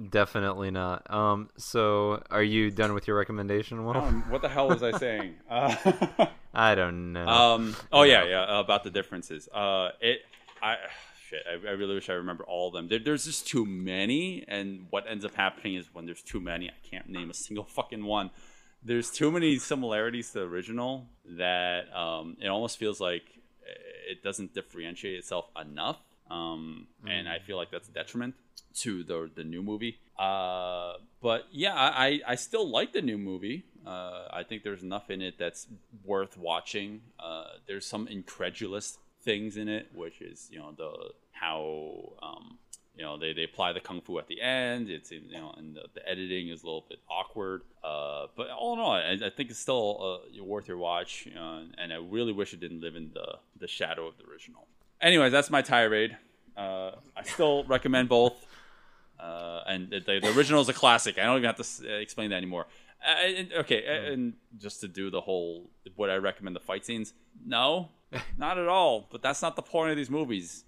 Definitely 0.10 0.72
not. 0.72 1.10
Um, 1.14 1.50
so 1.58 2.24
are 2.32 2.44
you 2.44 2.72
done 2.72 2.94
with 2.94 3.08
your 3.08 3.18
recommendation? 3.18 3.86
Will? 3.86 3.98
Um, 3.98 4.24
what 4.30 4.42
the 4.42 4.50
hell 4.50 4.68
was 4.68 4.82
I 4.82 4.98
saying? 4.98 5.36
Uh, 5.50 5.76
I 6.54 6.76
don't 6.76 7.14
know. 7.14 7.28
um, 7.28 7.76
oh 7.92 8.04
yeah, 8.04 8.26
yeah. 8.26 8.60
About 8.60 8.84
the 8.84 8.90
differences. 8.90 9.48
Uh, 9.54 9.90
it. 10.02 10.22
I. 10.62 10.78
Shit. 11.30 11.44
I, 11.48 11.68
I 11.68 11.72
really 11.72 11.96
wish 11.96 12.10
I 12.10 12.14
remember 12.14 12.44
all 12.44 12.68
of 12.68 12.74
them. 12.74 12.88
There, 12.88 13.00
there's 13.00 13.26
just 13.26 13.48
too 13.48 13.66
many, 13.66 14.44
and 14.48 14.88
what 14.90 15.06
ends 15.08 15.26
up 15.26 15.36
happening 15.36 15.76
is 15.76 15.86
when 15.94 16.06
there's 16.06 16.22
too 16.22 16.40
many, 16.42 16.70
I 16.70 16.88
can't 16.90 17.08
name 17.08 17.30
a 17.30 17.34
single 17.34 17.64
fucking 17.64 18.04
one. 18.04 18.30
There's 18.84 19.10
too 19.10 19.32
many 19.32 19.58
similarities 19.60 20.32
to 20.32 20.40
the 20.40 20.46
original 20.46 21.08
that 21.38 21.86
um, 21.96 22.36
it 22.42 22.48
almost 22.48 22.78
feels 22.78 23.00
like 23.00 23.24
it 24.10 24.24
doesn't 24.24 24.54
differentiate 24.54 25.18
itself 25.18 25.46
enough. 25.60 25.98
Um, 26.34 26.88
and 27.08 27.30
I 27.30 27.40
feel 27.40 27.58
like 27.58 27.70
that's 27.70 27.90
a 27.90 27.92
detriment 27.92 28.34
to 28.82 29.04
the 29.04 29.30
the 29.36 29.44
new 29.44 29.62
movie. 29.62 29.98
Uh, 30.18 30.94
but 31.22 31.46
yeah, 31.52 31.74
I, 31.76 32.22
I 32.28 32.36
still 32.36 32.68
like 32.68 32.94
the 32.94 33.02
new 33.02 33.18
movie. 33.18 33.66
Uh, 33.86 34.28
I 34.32 34.44
think 34.44 34.64
there's 34.64 34.84
enough 34.84 35.10
in 35.10 35.22
it 35.22 35.36
that's 35.38 35.68
worth 36.04 36.38
watching. 36.38 37.02
Uh, 37.20 37.46
there's 37.68 37.86
some 37.86 38.08
incredulous 38.08 38.98
things 39.22 39.58
in 39.58 39.70
it, 39.70 39.90
which 39.94 40.22
is 40.22 40.48
you 40.52 40.60
know 40.60 40.74
the 40.76 40.92
how 41.32 42.14
um, 42.22 42.58
you 42.96 43.04
know 43.04 43.18
they, 43.18 43.34
they 43.34 43.44
apply 43.44 43.74
the 43.74 43.80
kung 43.80 44.02
fu 44.02 44.18
at 44.18 44.28
the 44.28 44.42
end. 44.42 44.90
It's 44.90 45.12
you 45.12 45.22
know 45.32 45.54
and 45.58 45.76
the, 45.76 45.84
the 45.94 46.08
editing 46.10 46.50
is 46.50 46.64
a 46.64 46.66
little 46.66 46.86
bit 46.88 47.00
awkward. 47.10 47.62
Uh, 47.84 48.28
but 48.36 48.50
all 48.50 48.74
in 48.74 48.80
all, 48.80 48.94
I, 48.94 49.18
I 49.24 49.30
think 49.30 49.52
it's 49.52 49.60
still 49.60 50.22
uh, 50.24 50.44
worth 50.44 50.68
your 50.68 50.78
watch. 50.78 51.28
Uh, 51.28 51.64
and 51.78 51.94
I 51.94 51.98
really 51.98 52.34
wish 52.34 52.54
it 52.54 52.60
didn't 52.60 52.82
live 52.82 52.96
in 52.96 53.12
the 53.14 53.38
the 53.60 53.68
shadow 53.68 54.08
of 54.08 54.18
the 54.18 54.24
original. 54.32 54.68
Anyways, 55.04 55.32
that's 55.32 55.50
my 55.52 55.62
tirade. 55.62 56.18
Uh, 56.58 56.92
I 57.16 57.24
still 57.24 57.64
recommend 57.66 58.10
both. 58.10 58.34
Uh, 59.20 59.62
and 59.68 59.90
the, 59.92 60.00
the 60.00 60.34
original 60.36 60.62
is 60.62 60.70
a 60.70 60.74
classic. 60.74 61.18
I 61.20 61.24
don't 61.26 61.38
even 61.38 61.46
have 61.46 61.58
to 61.58 61.62
s- 61.64 61.82
uh, 61.86 61.94
explain 61.94 62.30
that 62.32 62.38
anymore. 62.38 62.66
Uh, 63.06 63.10
and- 63.26 63.54
okay, 63.54 63.86
uh, 63.88 64.12
and 64.14 64.34
just 64.58 64.82
to 64.82 64.88
do 64.88 65.10
the 65.12 65.22
whole, 65.22 65.70
would 65.98 66.10
I 66.10 66.16
recommend 66.16 66.56
the 66.56 66.60
fight 66.62 66.86
scenes? 66.86 67.14
No, 67.46 67.90
not 68.38 68.58
at 68.58 68.68
all. 68.68 69.08
But 69.12 69.22
that's 69.22 69.42
not 69.42 69.56
the 69.56 69.62
point 69.62 69.92
of 69.92 69.98
these 69.98 70.10
movies. 70.10 70.64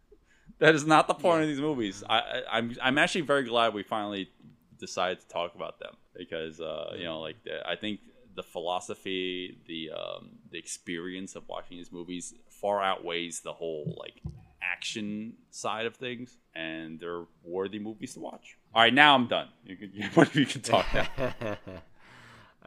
that 0.58 0.74
is 0.74 0.86
not 0.86 1.06
the 1.06 1.14
point 1.14 1.42
of 1.42 1.48
these 1.48 1.60
movies. 1.60 2.02
I, 2.08 2.18
I, 2.18 2.42
I'm 2.52 2.76
I'm 2.82 2.98
actually 2.98 3.22
very 3.22 3.44
glad 3.44 3.74
we 3.74 3.82
finally 3.82 4.30
decided 4.78 5.20
to 5.20 5.28
talk 5.28 5.54
about 5.54 5.78
them 5.80 5.94
because 6.14 6.60
uh, 6.60 6.94
you 6.96 7.04
know, 7.04 7.20
like 7.20 7.36
the, 7.44 7.66
I 7.68 7.76
think 7.76 8.00
the 8.34 8.42
philosophy, 8.42 9.58
the 9.66 9.90
um, 9.90 10.30
the 10.50 10.58
experience 10.58 11.34
of 11.36 11.48
watching 11.48 11.76
these 11.78 11.92
movies 11.92 12.34
far 12.60 12.82
outweighs 12.82 13.40
the 13.40 13.52
whole 13.52 13.96
like 13.98 14.20
action 14.62 15.34
side 15.50 15.86
of 15.86 15.96
things, 15.96 16.36
and 16.54 16.98
they're 17.00 17.24
worthy 17.44 17.78
movies 17.78 18.14
to 18.14 18.20
watch. 18.20 18.56
All 18.74 18.82
right, 18.82 18.92
now 18.92 19.14
I'm 19.14 19.26
done. 19.26 19.48
You 19.64 19.76
can, 19.76 19.92
you 19.92 20.46
can 20.46 20.60
talk 20.62 20.86
now. 20.94 21.08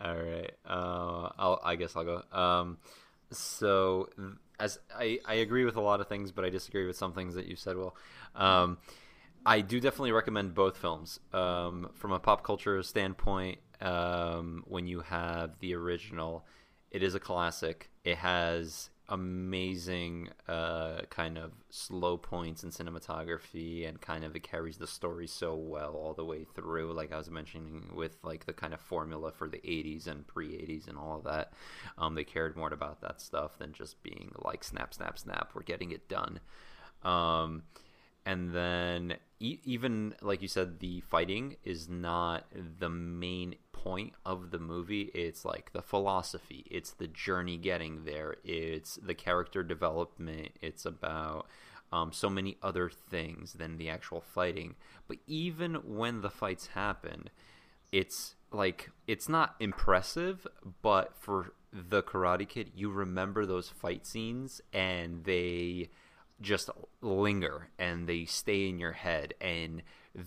All 0.01 0.15
right. 0.15 0.51
Uh, 0.65 1.29
I'll, 1.37 1.59
I 1.63 1.75
guess 1.75 1.95
I'll 1.95 2.05
go. 2.05 2.23
Um, 2.31 2.77
so, 3.31 4.09
as 4.59 4.79
I, 4.97 5.19
I 5.25 5.35
agree 5.35 5.65
with 5.65 5.75
a 5.75 5.81
lot 5.81 5.99
of 5.99 6.07
things, 6.07 6.31
but 6.31 6.45
I 6.45 6.49
disagree 6.49 6.85
with 6.87 6.95
some 6.95 7.13
things 7.13 7.35
that 7.35 7.45
you 7.45 7.55
said. 7.55 7.77
Well, 7.77 7.95
um, 8.35 8.77
I 9.45 9.61
do 9.61 9.79
definitely 9.79 10.13
recommend 10.13 10.55
both 10.55 10.77
films. 10.77 11.19
Um, 11.33 11.89
from 11.95 12.11
a 12.11 12.19
pop 12.19 12.43
culture 12.43 12.81
standpoint, 12.81 13.59
um, 13.81 14.63
when 14.67 14.87
you 14.87 15.01
have 15.01 15.59
the 15.59 15.75
original, 15.75 16.45
it 16.91 17.03
is 17.03 17.13
a 17.13 17.19
classic. 17.19 17.89
It 18.03 18.17
has 18.17 18.89
amazing 19.09 20.29
uh, 20.47 21.01
kind 21.09 21.37
of 21.37 21.51
slow 21.69 22.15
points 22.17 22.63
in 22.63 22.69
cinematography 22.69 23.87
and 23.87 23.99
kind 23.99 24.23
of 24.23 24.35
it 24.35 24.43
carries 24.43 24.77
the 24.77 24.87
story 24.87 25.27
so 25.27 25.55
well 25.55 25.93
all 25.93 26.13
the 26.13 26.23
way 26.23 26.45
through 26.55 26.93
like 26.93 27.11
i 27.11 27.17
was 27.17 27.29
mentioning 27.29 27.89
with 27.93 28.17
like 28.23 28.45
the 28.45 28.53
kind 28.53 28.73
of 28.73 28.79
formula 28.79 29.31
for 29.31 29.49
the 29.49 29.57
80s 29.57 30.07
and 30.07 30.25
pre-80s 30.27 30.87
and 30.87 30.97
all 30.97 31.17
of 31.17 31.23
that. 31.23 31.53
Um, 31.97 32.15
they 32.15 32.23
cared 32.23 32.55
more 32.55 32.71
about 32.71 33.01
that 33.01 33.21
stuff 33.21 33.57
than 33.57 33.73
just 33.73 34.01
being 34.03 34.31
like 34.43 34.63
snap 34.63 34.93
snap 34.93 35.17
snap 35.17 35.51
we're 35.53 35.63
getting 35.63 35.91
it 35.91 36.07
done. 36.07 36.39
Um, 37.03 37.63
and 38.25 38.53
then 38.53 39.15
even 39.39 40.15
like 40.21 40.41
you 40.41 40.47
said 40.47 40.79
the 40.79 41.01
fighting 41.01 41.55
is 41.63 41.87
not 41.87 42.45
the 42.79 42.89
main 42.89 43.55
point 43.71 44.13
of 44.25 44.51
the 44.51 44.59
movie. 44.59 45.11
It's 45.13 45.45
like 45.45 45.71
the 45.71 45.81
philosophy. 45.81 46.65
It's 46.69 46.91
the 46.91 47.07
journey 47.07 47.57
getting 47.57 48.03
there. 48.03 48.35
It's 48.43 48.95
the 48.95 49.13
character 49.13 49.63
development. 49.63 50.49
It's 50.61 50.85
about 50.85 51.47
um, 51.91 52.11
so 52.11 52.29
many 52.29 52.57
other 52.61 52.89
things 52.89 53.53
than 53.53 53.77
the 53.77 53.89
actual 53.89 54.21
fighting. 54.21 54.75
But 55.07 55.17
even 55.25 55.75
when 55.75 56.21
the 56.21 56.29
fights 56.29 56.67
happen 56.67 57.29
it's 57.91 58.35
like 58.51 58.89
it's 59.07 59.29
not 59.29 59.55
impressive 59.59 60.45
but 60.81 61.13
for 61.19 61.53
the 61.71 62.01
karate 62.01 62.47
kid 62.47 62.71
you 62.75 62.89
remember 62.89 63.45
those 63.45 63.69
fight 63.69 64.05
scenes 64.05 64.61
and 64.73 65.23
they 65.23 65.89
just 66.41 66.69
linger 67.01 67.69
and 67.77 68.07
they 68.07 68.25
stay 68.25 68.69
in 68.69 68.79
your 68.79 68.93
head 68.93 69.33
and 69.41 69.81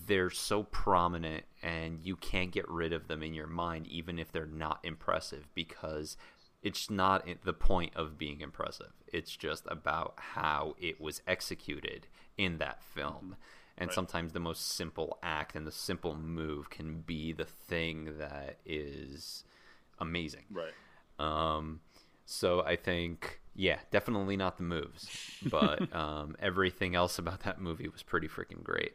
they're 0.07 0.31
so 0.31 0.63
prominent 0.63 1.45
and 1.63 2.01
you 2.03 2.17
can't 2.17 2.53
get 2.53 2.69
rid 2.69 2.93
of 2.93 3.09
them 3.09 3.23
in 3.23 3.35
your 3.35 3.47
mind 3.47 3.87
even 3.87 4.19
if 4.19 4.31
they're 4.31 4.47
not 4.47 4.79
impressive 4.83 5.49
because 5.55 6.17
it's 6.63 6.89
not 6.89 7.27
the 7.45 7.53
point 7.53 7.93
of 7.97 8.17
being 8.17 8.41
impressive. 8.41 8.93
It's 9.13 9.37
just 9.37 9.65
about 9.67 10.15
how 10.17 10.77
it 10.81 11.01
was 11.01 11.21
executed 11.27 12.07
in 12.39 12.59
that 12.59 12.83
film. 12.83 13.37
And 13.77 13.91
sometimes 13.91 14.33
the 14.33 14.39
most 14.39 14.69
simple 14.69 15.19
act 15.23 15.57
and 15.57 15.67
the 15.67 15.73
simple 15.73 16.15
move 16.15 16.71
can 16.71 17.01
be 17.01 17.33
the 17.33 17.47
thing 17.47 18.17
that 18.19 18.59
is 18.65 19.45
amazing. 19.99 20.45
Right. 20.53 20.73
um, 21.19 21.81
so 22.25 22.63
I 22.63 22.77
think, 22.77 23.41
yeah, 23.55 23.79
definitely 23.91 24.37
not 24.37 24.57
the 24.57 24.63
moves, 24.63 25.09
but 25.45 25.95
um, 25.95 26.37
everything 26.41 26.95
else 26.95 27.19
about 27.19 27.41
that 27.41 27.61
movie 27.61 27.89
was 27.89 28.03
pretty 28.03 28.29
freaking 28.29 28.63
great. 28.63 28.95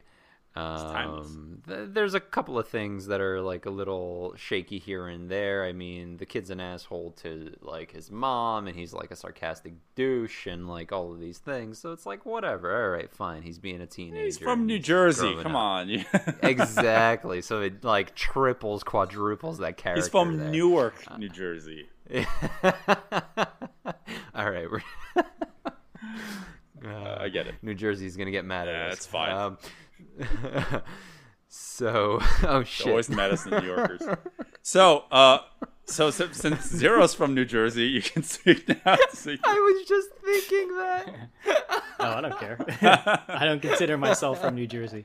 Um, 0.58 1.62
th- 1.68 1.90
there's 1.92 2.16
a 2.16 2.20
couple 2.20 2.58
of 2.58 2.68
things 2.68 3.08
that 3.08 3.22
are 3.22 3.42
like 3.42 3.68
a 3.68 3.70
little 3.70 4.34
shaky 4.36 4.80
here 4.80 5.08
and 5.08 5.30
there. 5.30 5.64
I 5.64 5.72
mean, 5.72 6.18
the 6.18 6.26
kid's 6.26 6.50
an 6.50 6.60
asshole 6.60 7.12
to 7.22 7.56
like 7.62 7.92
his 7.92 8.10
mom, 8.10 8.66
and 8.66 8.76
he's 8.76 8.92
like 8.92 9.12
a 9.12 9.16
sarcastic 9.16 9.74
douche, 9.94 10.48
and 10.48 10.68
like 10.68 10.92
all 10.92 11.12
of 11.12 11.20
these 11.20 11.38
things. 11.38 11.78
So 11.78 11.92
it's 11.92 12.08
like 12.08 12.26
whatever. 12.26 12.86
All 12.86 12.90
right, 12.90 13.12
fine. 13.12 13.44
He's 13.44 13.60
being 13.60 13.82
a 13.82 13.86
teenager. 13.86 14.24
He's 14.24 14.40
from 14.40 14.66
New 14.66 14.78
he's 14.78 14.86
Jersey. 14.86 15.36
Come 15.44 15.56
up. 15.56 15.62
on. 15.62 16.06
exactly. 16.42 17.42
So 17.42 17.62
it 17.62 17.84
like 17.84 18.16
triples, 18.16 18.84
quadruples 18.84 19.60
that 19.60 19.78
character. 19.78 20.02
He's 20.02 20.10
from 20.10 20.38
there. 20.38 20.50
Newark, 20.50 21.20
New 21.20 21.30
Jersey. 21.30 21.88
All 24.38 24.50
right, 24.52 24.70
we're 24.72 24.82
Uh, 26.86 27.18
I 27.20 27.30
get 27.30 27.48
it. 27.48 27.56
New 27.64 27.74
Jersey 27.74 28.06
is 28.06 28.16
gonna 28.16 28.32
get 28.32 28.46
mad 28.46 28.68
at 28.68 28.74
Yeah, 28.76 28.86
us. 28.86 28.94
That's 28.94 29.06
fine. 29.08 29.32
Um, 29.36 29.58
so, 31.50 32.20
oh 32.44 32.64
shit. 32.64 32.88
Always 32.88 33.10
mad 33.10 33.32
at 33.32 33.46
New 33.46 33.68
Yorkers. 33.68 34.04
So, 34.62 35.06
uh, 35.12 35.40
so, 35.86 36.12
so 36.12 36.32
since 36.32 36.70
Zero's 36.70 37.16
from 37.16 37.34
New 37.34 37.46
Jersey, 37.46 37.88
you 37.88 38.02
can 38.02 38.22
speak 38.22 38.68
now. 38.68 38.98
So 39.12 39.36
I 39.44 39.54
was 39.54 39.88
just 39.88 40.10
thinking 40.24 40.78
that. 40.78 41.30
Oh, 42.00 42.12
I 42.12 42.22
don't 42.22 42.40
care. 42.40 42.58
I 43.28 43.46
don't 43.46 43.62
consider 43.62 43.98
myself 43.98 44.40
from 44.42 44.54
New 44.54 44.68
Jersey. 44.68 45.04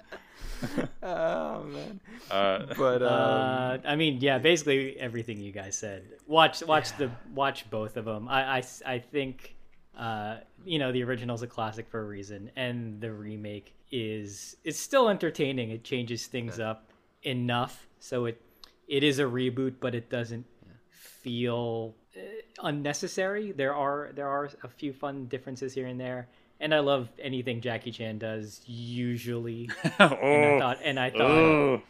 Oh 1.02 1.64
man. 1.64 2.00
uh, 2.30 2.66
But 2.76 3.02
um, 3.02 3.08
Uh, 3.08 3.78
I 3.84 3.96
mean, 3.96 4.18
yeah, 4.20 4.38
basically 4.38 4.98
everything 4.98 5.38
you 5.40 5.52
guys 5.52 5.76
said. 5.76 6.04
Watch, 6.26 6.62
watch 6.62 6.96
the 6.96 7.10
watch 7.34 7.68
both 7.70 7.96
of 7.96 8.04
them. 8.04 8.28
I, 8.28 8.58
I, 8.58 8.62
I 8.86 8.98
think, 8.98 9.54
uh, 9.98 10.38
you 10.64 10.78
know, 10.78 10.92
the 10.92 11.02
original's 11.02 11.42
a 11.42 11.46
classic 11.46 11.88
for 11.90 12.00
a 12.00 12.04
reason, 12.04 12.50
and 12.56 13.00
the 13.00 13.12
remake 13.12 13.74
is 13.90 14.56
it's 14.64 14.78
still 14.78 15.08
entertaining. 15.08 15.70
It 15.70 15.84
changes 15.84 16.26
things 16.26 16.58
up 16.60 16.90
enough, 17.24 17.86
so 17.98 18.24
it 18.26 18.40
it 18.88 19.02
is 19.02 19.18
a 19.18 19.24
reboot, 19.24 19.74
but 19.80 19.94
it 19.94 20.08
doesn't 20.10 20.46
feel 20.90 21.94
uh, 22.16 22.20
unnecessary. 22.62 23.52
There 23.52 23.74
are 23.74 24.10
there 24.14 24.28
are 24.28 24.50
a 24.62 24.68
few 24.68 24.92
fun 24.92 25.26
differences 25.26 25.74
here 25.74 25.86
and 25.86 26.00
there. 26.00 26.28
And 26.62 26.72
I 26.72 26.78
love 26.78 27.08
anything 27.18 27.60
Jackie 27.60 27.90
Chan 27.90 28.18
does 28.18 28.62
usually. 28.66 29.68
And 29.98 30.14
I 30.14 30.58
thought, 30.60 30.78
and 30.84 30.98
I 31.00 31.10
thought, 31.10 31.80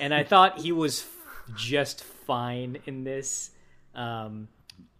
and 0.00 0.14
I 0.14 0.22
thought 0.24 0.58
he 0.60 0.70
was 0.72 1.00
f- 1.02 1.56
just 1.56 2.04
fine 2.04 2.78
in 2.86 3.02
this. 3.04 3.50
Um, 3.94 4.48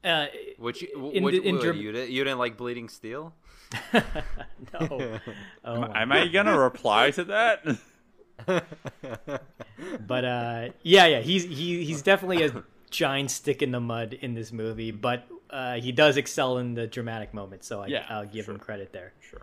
uh, 0.05 0.27
which 0.59 0.83
you- 0.83 1.11
in 1.15 1.23
which, 1.25 1.37
the- 1.37 1.49
in 1.49 1.55
what, 1.55 1.65
Germ- 1.65 1.77
you, 1.77 1.93
didn't, 1.93 2.11
you 2.11 2.25
didn't 2.25 2.39
like 2.41 2.57
Bleeding 2.57 2.89
Steel? 2.89 3.33
no, 3.95 4.01
oh 5.65 5.81
my. 5.81 6.03
am 6.03 6.13
I 6.13 6.27
gonna 6.29 6.59
reply 6.59 7.11
to 7.13 7.25
that? 7.25 7.65
but 10.07 10.25
uh, 10.25 10.69
yeah, 10.83 11.07
yeah, 11.07 11.21
he's 11.21 11.45
he, 11.45 11.85
he's 11.85 12.03
definitely 12.03 12.45
a 12.45 12.65
giant 12.91 13.31
stick 13.31 13.63
in 13.63 13.71
the 13.71 13.81
mud 13.81 14.13
in 14.21 14.35
this 14.35 14.53
movie, 14.53 14.91
but 14.91 15.27
uh, 15.53 15.75
he 15.75 15.93
does 15.93 16.17
excel 16.17 16.59
in 16.59 16.75
the 16.75 16.87
dramatic 16.87 17.33
moments, 17.35 17.67
so 17.67 17.83
I, 17.83 17.87
Yeah, 17.89 18.05
I'll 18.09 18.27
give 18.27 18.47
sure. 18.47 18.55
him 18.55 18.61
credit 18.61 18.93
there. 18.93 19.13
Sure. 19.21 19.43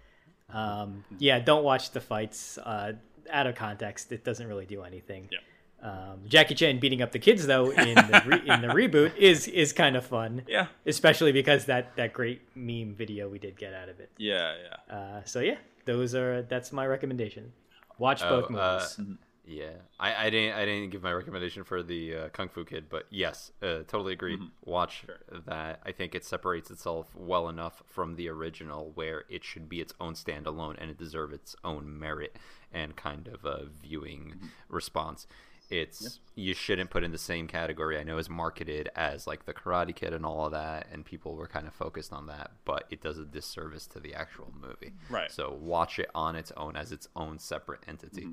Um, 0.51 1.03
yeah, 1.19 1.39
don't 1.39 1.63
watch 1.63 1.91
the 1.91 2.01
fights 2.01 2.57
uh, 2.57 2.93
out 3.29 3.47
of 3.47 3.55
context; 3.55 4.11
it 4.11 4.23
doesn't 4.23 4.47
really 4.47 4.65
do 4.65 4.83
anything. 4.83 5.29
Yeah. 5.31 5.39
Um, 5.81 6.21
Jackie 6.27 6.55
Chan 6.55 6.79
beating 6.79 7.01
up 7.01 7.13
the 7.13 7.19
kids 7.19 7.47
though 7.47 7.69
in 7.69 7.95
the 7.95 8.21
re- 8.27 8.41
in 8.53 8.61
the 8.61 8.67
reboot 8.67 9.15
is 9.15 9.47
is 9.47 9.71
kind 9.71 9.95
of 9.95 10.05
fun. 10.05 10.41
Yeah. 10.47 10.67
especially 10.85 11.31
because 11.31 11.65
that 11.65 11.95
that 11.95 12.11
great 12.11 12.41
meme 12.55 12.95
video 12.95 13.29
we 13.29 13.39
did 13.39 13.57
get 13.57 13.73
out 13.73 13.87
of 13.87 13.99
it. 14.01 14.09
Yeah, 14.17 14.55
yeah. 14.89 14.93
Uh, 14.95 15.21
so 15.23 15.39
yeah, 15.39 15.55
those 15.85 16.15
are 16.15 16.41
that's 16.41 16.73
my 16.73 16.85
recommendation. 16.85 17.53
Watch 17.97 18.21
both 18.21 18.47
Oh, 18.51 18.55
uh, 18.57 18.83
movies. 18.97 19.17
Yeah, 19.49 19.71
I, 19.99 20.27
I 20.27 20.29
didn't 20.29 20.55
I 20.55 20.65
didn't 20.65 20.91
give 20.91 21.01
my 21.01 21.11
recommendation 21.11 21.63
for 21.63 21.81
the 21.81 22.15
uh, 22.15 22.29
Kung 22.29 22.49
Fu 22.49 22.63
Kid, 22.63 22.85
but 22.87 23.07
yes, 23.09 23.51
uh, 23.63 23.79
totally 23.87 24.13
agree. 24.13 24.37
Watch 24.63 25.05
that. 25.47 25.79
I 25.83 25.91
think 25.91 26.13
it 26.13 26.23
separates 26.23 26.69
itself 26.69 27.07
well 27.15 27.49
enough 27.49 27.81
from 27.87 28.15
the 28.15 28.29
original, 28.29 28.91
where 28.93 29.23
it 29.27 29.43
should 29.43 29.67
be 29.67 29.81
its 29.81 29.93
own 29.99 30.13
standalone 30.13 30.75
and 30.79 30.91
it 30.91 30.99
deserves 30.99 31.33
its 31.33 31.55
own 31.63 31.99
merit 31.99 32.37
and 32.71 32.95
kind 32.95 33.27
of 33.27 33.43
a 33.43 33.65
viewing 33.81 34.35
response. 34.69 35.25
It's 35.71 36.19
you 36.35 36.53
shouldn't 36.53 36.91
put 36.91 37.03
in 37.03 37.11
the 37.11 37.17
same 37.17 37.47
category. 37.47 37.97
I 37.97 38.03
know 38.03 38.19
it's 38.19 38.29
marketed 38.29 38.89
as 38.95 39.25
like 39.25 39.45
the 39.45 39.53
Karate 39.53 39.95
Kid 39.95 40.13
and 40.13 40.25
all 40.25 40.45
of 40.45 40.51
that, 40.51 40.87
and 40.91 41.03
people 41.03 41.33
were 41.35 41.47
kind 41.47 41.67
of 41.67 41.73
focused 41.73 42.13
on 42.13 42.27
that, 42.27 42.51
but 42.65 42.85
it 42.91 43.01
does 43.01 43.17
a 43.17 43.25
disservice 43.25 43.87
to 43.87 43.99
the 43.99 44.13
actual 44.13 44.51
movie. 44.59 44.93
Right. 45.09 45.31
So 45.31 45.57
watch 45.59 45.97
it 45.97 46.09
on 46.13 46.35
its 46.35 46.51
own 46.55 46.75
as 46.75 46.91
its 46.91 47.07
own 47.15 47.39
separate 47.39 47.81
entity. 47.87 48.29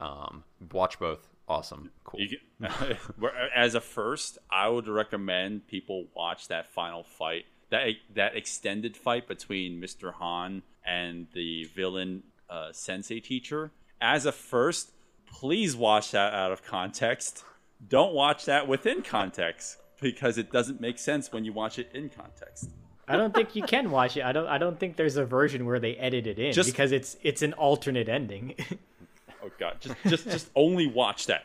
Um, 0.00 0.44
watch 0.72 0.98
both. 0.98 1.28
Awesome. 1.48 1.90
Cool. 2.04 2.20
You 2.20 2.38
can, 2.60 2.96
as 3.54 3.74
a 3.74 3.80
first, 3.80 4.38
I 4.50 4.68
would 4.68 4.88
recommend 4.88 5.66
people 5.66 6.06
watch 6.14 6.48
that 6.48 6.72
final 6.72 7.02
fight, 7.02 7.44
that 7.70 7.88
that 8.14 8.36
extended 8.36 8.96
fight 8.96 9.26
between 9.26 9.80
Mr. 9.80 10.12
Han 10.14 10.62
and 10.86 11.26
the 11.34 11.64
villain 11.74 12.22
uh, 12.48 12.72
sensei 12.72 13.20
teacher. 13.20 13.72
As 14.00 14.26
a 14.26 14.32
first, 14.32 14.92
please 15.26 15.76
watch 15.76 16.12
that 16.12 16.32
out 16.32 16.52
of 16.52 16.62
context. 16.64 17.44
Don't 17.86 18.14
watch 18.14 18.44
that 18.44 18.68
within 18.68 19.02
context 19.02 19.78
because 20.00 20.38
it 20.38 20.52
doesn't 20.52 20.80
make 20.80 20.98
sense 20.98 21.32
when 21.32 21.44
you 21.44 21.52
watch 21.52 21.78
it 21.78 21.90
in 21.94 22.08
context. 22.10 22.70
I 23.08 23.16
don't 23.16 23.34
think 23.34 23.56
you 23.56 23.64
can 23.64 23.90
watch 23.90 24.16
it. 24.16 24.22
I 24.22 24.30
don't. 24.30 24.46
I 24.46 24.56
don't 24.58 24.78
think 24.78 24.94
there's 24.96 25.16
a 25.16 25.24
version 25.24 25.66
where 25.66 25.80
they 25.80 25.96
edit 25.96 26.28
it 26.28 26.38
in 26.38 26.52
Just- 26.52 26.70
because 26.70 26.92
it's 26.92 27.16
it's 27.22 27.42
an 27.42 27.54
alternate 27.54 28.08
ending. 28.08 28.54
Oh 29.44 29.50
god, 29.58 29.76
just 29.80 29.96
just 30.06 30.24
just 30.30 30.50
only 30.54 30.86
watch 30.86 31.26
that. 31.26 31.44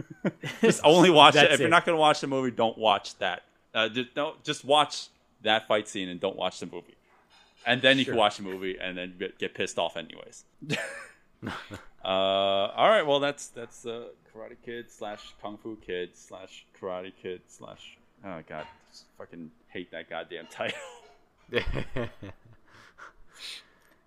just 0.60 0.80
only 0.84 1.10
watch 1.10 1.34
it. 1.34 1.38
That's 1.40 1.54
If 1.54 1.60
you're 1.60 1.68
it. 1.68 1.70
not 1.70 1.84
going 1.84 1.96
to 1.96 2.00
watch 2.00 2.20
the 2.20 2.26
movie, 2.26 2.50
don't 2.50 2.78
watch 2.78 3.16
that. 3.18 3.42
Uh, 3.74 3.88
just 3.88 4.14
don't 4.14 4.42
just 4.44 4.64
watch 4.64 5.08
that 5.42 5.66
fight 5.68 5.88
scene 5.88 6.08
and 6.08 6.20
don't 6.20 6.36
watch 6.36 6.60
the 6.60 6.66
movie. 6.66 6.94
And 7.66 7.82
then 7.82 7.98
you 7.98 8.04
can 8.04 8.16
watch 8.16 8.36
the 8.38 8.42
movie 8.44 8.76
and 8.80 8.96
then 8.96 9.14
get- 9.18 9.38
get 9.38 9.54
pissed 9.54 9.78
off 9.78 9.96
anyways. 9.96 10.44
uh, 11.46 11.48
all 12.04 12.88
right, 12.88 13.02
well 13.06 13.20
that's 13.20 13.48
that's 13.48 13.84
uh, 13.86 14.06
Karate 14.34 14.56
Kid 14.64 14.90
slash 14.90 15.34
Kung 15.42 15.58
Fu 15.58 15.76
Kid 15.84 16.10
slash 16.14 16.64
Karate 16.80 17.12
Kid 17.22 17.42
slash 17.48 17.96
oh 18.24 18.40
god, 18.48 18.66
just 18.90 19.04
fucking 19.18 19.50
hate 19.68 19.90
that 19.90 20.08
goddamn 20.08 20.46
title. 20.50 20.78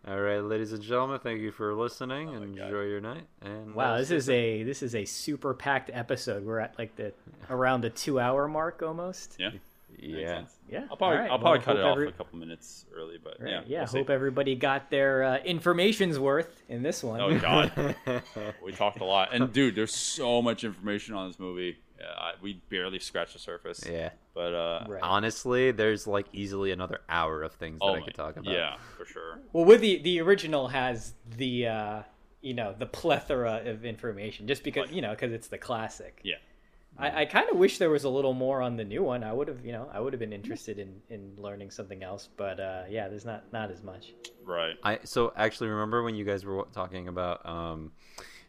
All 0.07 0.19
right, 0.19 0.39
ladies 0.39 0.71
and 0.73 0.81
gentlemen, 0.81 1.19
thank 1.19 1.41
you 1.41 1.51
for 1.51 1.75
listening 1.75 2.29
and 2.29 2.43
enjoy 2.43 2.85
your 2.85 2.99
night. 3.01 3.23
And 3.43 3.75
wow, 3.75 3.93
uh, 3.93 3.97
this 3.99 4.09
is 4.09 4.29
a 4.31 4.63
this 4.63 4.81
is 4.81 4.95
a 4.95 5.05
super 5.05 5.53
packed 5.53 5.91
episode. 5.93 6.43
We're 6.43 6.59
at 6.59 6.77
like 6.79 6.95
the 6.95 7.13
around 7.51 7.81
the 7.81 7.91
two 7.91 8.19
hour 8.19 8.47
mark 8.47 8.81
almost. 8.81 9.35
Yeah, 9.37 9.51
yeah. 9.99 10.41
Yeah, 10.67 10.85
I'll 10.89 10.97
probably 10.97 11.17
all 11.17 11.21
right. 11.21 11.31
I'll 11.31 11.37
probably 11.37 11.59
Well, 11.59 11.65
cut 11.65 11.75
it 11.77 11.81
hope 11.81 11.85
off 11.91 11.97
every- 11.97 12.07
a 12.07 12.11
couple 12.13 12.39
minutes 12.39 12.85
early, 12.95 13.19
but 13.23 13.39
Right, 13.39 13.49
yeah, 13.51 13.61
yeah. 13.67 13.79
we'll 13.81 13.87
see. 13.87 13.97
hope 13.99 14.09
everybody 14.09 14.55
got 14.55 14.89
their 14.89 15.23
uh, 15.23 15.37
information's 15.39 16.17
worth 16.17 16.63
in 16.67 16.81
this 16.81 17.03
one. 17.03 17.21
Oh 17.21 17.37
god, 17.39 17.95
we 18.65 18.71
talked 18.71 19.01
a 19.01 19.05
lot, 19.05 19.29
and 19.35 19.53
dude, 19.53 19.75
there's 19.75 19.93
so 19.95 20.41
much 20.41 20.63
information 20.63 21.13
on 21.13 21.27
this 21.27 21.37
movie. 21.39 21.77
Yeah, 22.01 22.07
I, 22.17 22.33
we 22.41 22.61
barely 22.69 22.99
scratched 22.99 23.33
the 23.33 23.39
surface. 23.39 23.83
Yeah. 23.87 24.09
but 24.33 24.53
uh, 24.53 24.85
Right. 24.87 25.01
Honestly, 25.03 25.71
there's 25.71 26.07
like 26.07 26.25
easily 26.33 26.71
another 26.71 27.01
hour 27.07 27.43
of 27.43 27.53
things 27.53 27.79
that 27.79 27.85
oh 27.85 27.95
I 27.95 28.01
could 28.01 28.15
talk 28.15 28.37
about. 28.37 28.53
Yeah, 28.53 28.77
for 28.97 29.05
sure. 29.05 29.39
Well, 29.53 29.65
with 29.65 29.81
the 29.81 30.01
the 30.01 30.19
original 30.21 30.67
has 30.69 31.13
the 31.37 31.67
uh, 31.67 32.01
you 32.41 32.53
know 32.53 32.73
the 32.77 32.85
plethora 32.87 33.61
of 33.65 33.85
information 33.85 34.47
just 34.47 34.63
because 34.63 34.91
you 34.91 35.01
know 35.01 35.11
because 35.11 35.31
it's 35.31 35.47
the 35.47 35.57
classic. 35.57 36.21
Yeah, 36.23 36.35
I, 36.97 37.21
I 37.21 37.25
kind 37.25 37.49
of 37.49 37.57
wish 37.57 37.77
there 37.77 37.89
was 37.89 38.03
a 38.03 38.09
little 38.09 38.33
more 38.33 38.61
on 38.61 38.77
the 38.77 38.83
new 38.83 39.03
one. 39.03 39.23
I 39.23 39.33
would 39.33 39.47
have 39.47 39.63
you 39.65 39.71
know 39.71 39.89
I 39.93 39.99
would 39.99 40.13
have 40.13 40.19
been 40.19 40.33
interested 40.33 40.79
in 40.79 41.01
in 41.09 41.33
learning 41.37 41.71
something 41.71 42.03
else, 42.03 42.29
but 42.35 42.59
uh, 42.59 42.83
yeah, 42.89 43.07
there's 43.09 43.25
not 43.25 43.51
not 43.53 43.69
as 43.69 43.83
much. 43.83 44.13
right. 44.43 44.75
I 44.83 44.99
so 45.03 45.33
actually 45.35 45.69
remember 45.69 46.03
when 46.03 46.15
you 46.15 46.25
guys 46.25 46.45
were 46.45 46.65
talking 46.73 47.07
about 47.07 47.45
um, 47.45 47.91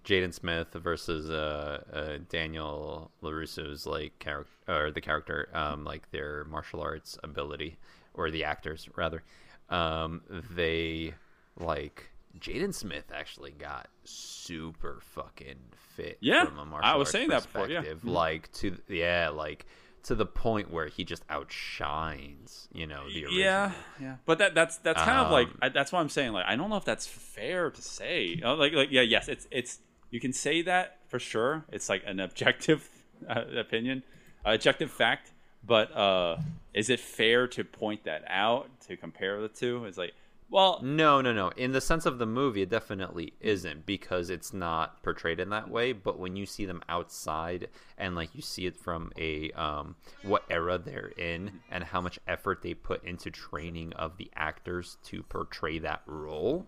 Jaden 0.04 0.34
Smith 0.34 0.68
versus 0.74 1.30
uh, 1.30 1.82
uh, 1.92 2.18
Daniel 2.28 3.10
Larusso's 3.22 3.86
like 3.86 4.18
character 4.18 4.50
or 4.68 4.90
the 4.90 5.00
character 5.00 5.48
um, 5.54 5.84
like 5.84 6.10
their 6.10 6.44
martial 6.44 6.80
arts 6.80 7.18
ability 7.22 7.76
or 8.14 8.30
the 8.30 8.44
actors 8.44 8.88
rather. 8.96 9.22
Um, 9.68 10.22
they 10.54 11.14
like 11.58 12.10
Jaden 12.38 12.74
Smith 12.74 13.12
actually 13.14 13.52
got 13.52 13.88
super 14.04 15.00
fucking 15.14 15.58
fit. 15.96 16.18
Yeah, 16.20 16.44
from 16.46 16.58
a 16.58 16.64
martial 16.64 16.90
I 16.90 16.96
was 16.96 17.06
arts 17.08 17.12
saying 17.12 17.28
that 17.28 17.42
before, 17.42 17.68
yeah. 17.68 17.80
perspective. 17.80 18.02
Mhm. 18.08 18.12
Like 18.12 18.52
to 18.54 18.76
yeah, 18.88 19.28
like 19.28 19.66
to 20.04 20.14
the 20.16 20.26
point 20.26 20.70
where 20.72 20.88
he 20.88 21.04
just 21.04 21.24
outshines 21.30 22.68
you 22.72 22.86
know 22.86 23.08
the 23.08 23.24
original. 23.24 23.32
Yeah, 23.34 23.72
yeah. 24.00 24.16
But 24.26 24.38
that 24.38 24.54
that's 24.54 24.78
that's 24.78 25.00
kind 25.02 25.20
of 25.20 25.30
like 25.30 25.48
Um, 25.48 25.58
I, 25.62 25.68
that's 25.68 25.92
what 25.92 26.00
I'm 26.00 26.08
saying. 26.08 26.32
Like 26.32 26.46
I 26.46 26.56
don't 26.56 26.70
know 26.70 26.76
if 26.76 26.84
that's 26.84 27.06
fair 27.06 27.70
to 27.70 27.82
say. 27.82 28.34
Know, 28.40 28.54
like 28.54 28.72
like 28.72 28.90
yeah, 28.90 29.02
yes, 29.02 29.28
it's 29.28 29.46
it's 29.50 29.78
you 30.12 30.20
can 30.20 30.32
say 30.32 30.62
that 30.62 30.98
for 31.08 31.18
sure. 31.18 31.64
It's 31.72 31.88
like 31.88 32.04
an 32.06 32.20
objective 32.20 32.88
uh, 33.28 33.42
opinion, 33.58 34.04
objective 34.44 34.92
fact. 34.92 35.32
But 35.64 35.96
uh, 35.96 36.38
is 36.74 36.90
it 36.90 37.00
fair 37.00 37.46
to 37.48 37.64
point 37.64 38.04
that 38.04 38.24
out 38.28 38.68
to 38.88 38.96
compare 38.96 39.40
the 39.40 39.48
two? 39.48 39.84
It's 39.84 39.98
like 39.98 40.12
well, 40.52 40.80
No, 40.82 41.22
no, 41.22 41.32
no. 41.32 41.48
In 41.56 41.72
the 41.72 41.80
sense 41.80 42.04
of 42.04 42.18
the 42.18 42.26
movie, 42.26 42.60
it 42.60 42.68
definitely 42.68 43.32
isn't 43.40 43.86
because 43.86 44.28
it's 44.28 44.52
not 44.52 45.02
portrayed 45.02 45.40
in 45.40 45.48
that 45.48 45.70
way. 45.70 45.94
But 45.94 46.18
when 46.18 46.36
you 46.36 46.44
see 46.44 46.66
them 46.66 46.82
outside 46.90 47.68
and 47.96 48.14
like 48.14 48.34
you 48.34 48.42
see 48.42 48.66
it 48.66 48.76
from 48.76 49.12
a 49.18 49.50
um, 49.52 49.96
what 50.22 50.44
era 50.50 50.76
they're 50.76 51.12
in 51.16 51.60
and 51.70 51.82
how 51.82 52.02
much 52.02 52.18
effort 52.28 52.60
they 52.60 52.74
put 52.74 53.02
into 53.02 53.30
training 53.30 53.94
of 53.94 54.18
the 54.18 54.30
actors 54.36 54.98
to 55.04 55.22
portray 55.22 55.78
that 55.78 56.02
role, 56.04 56.66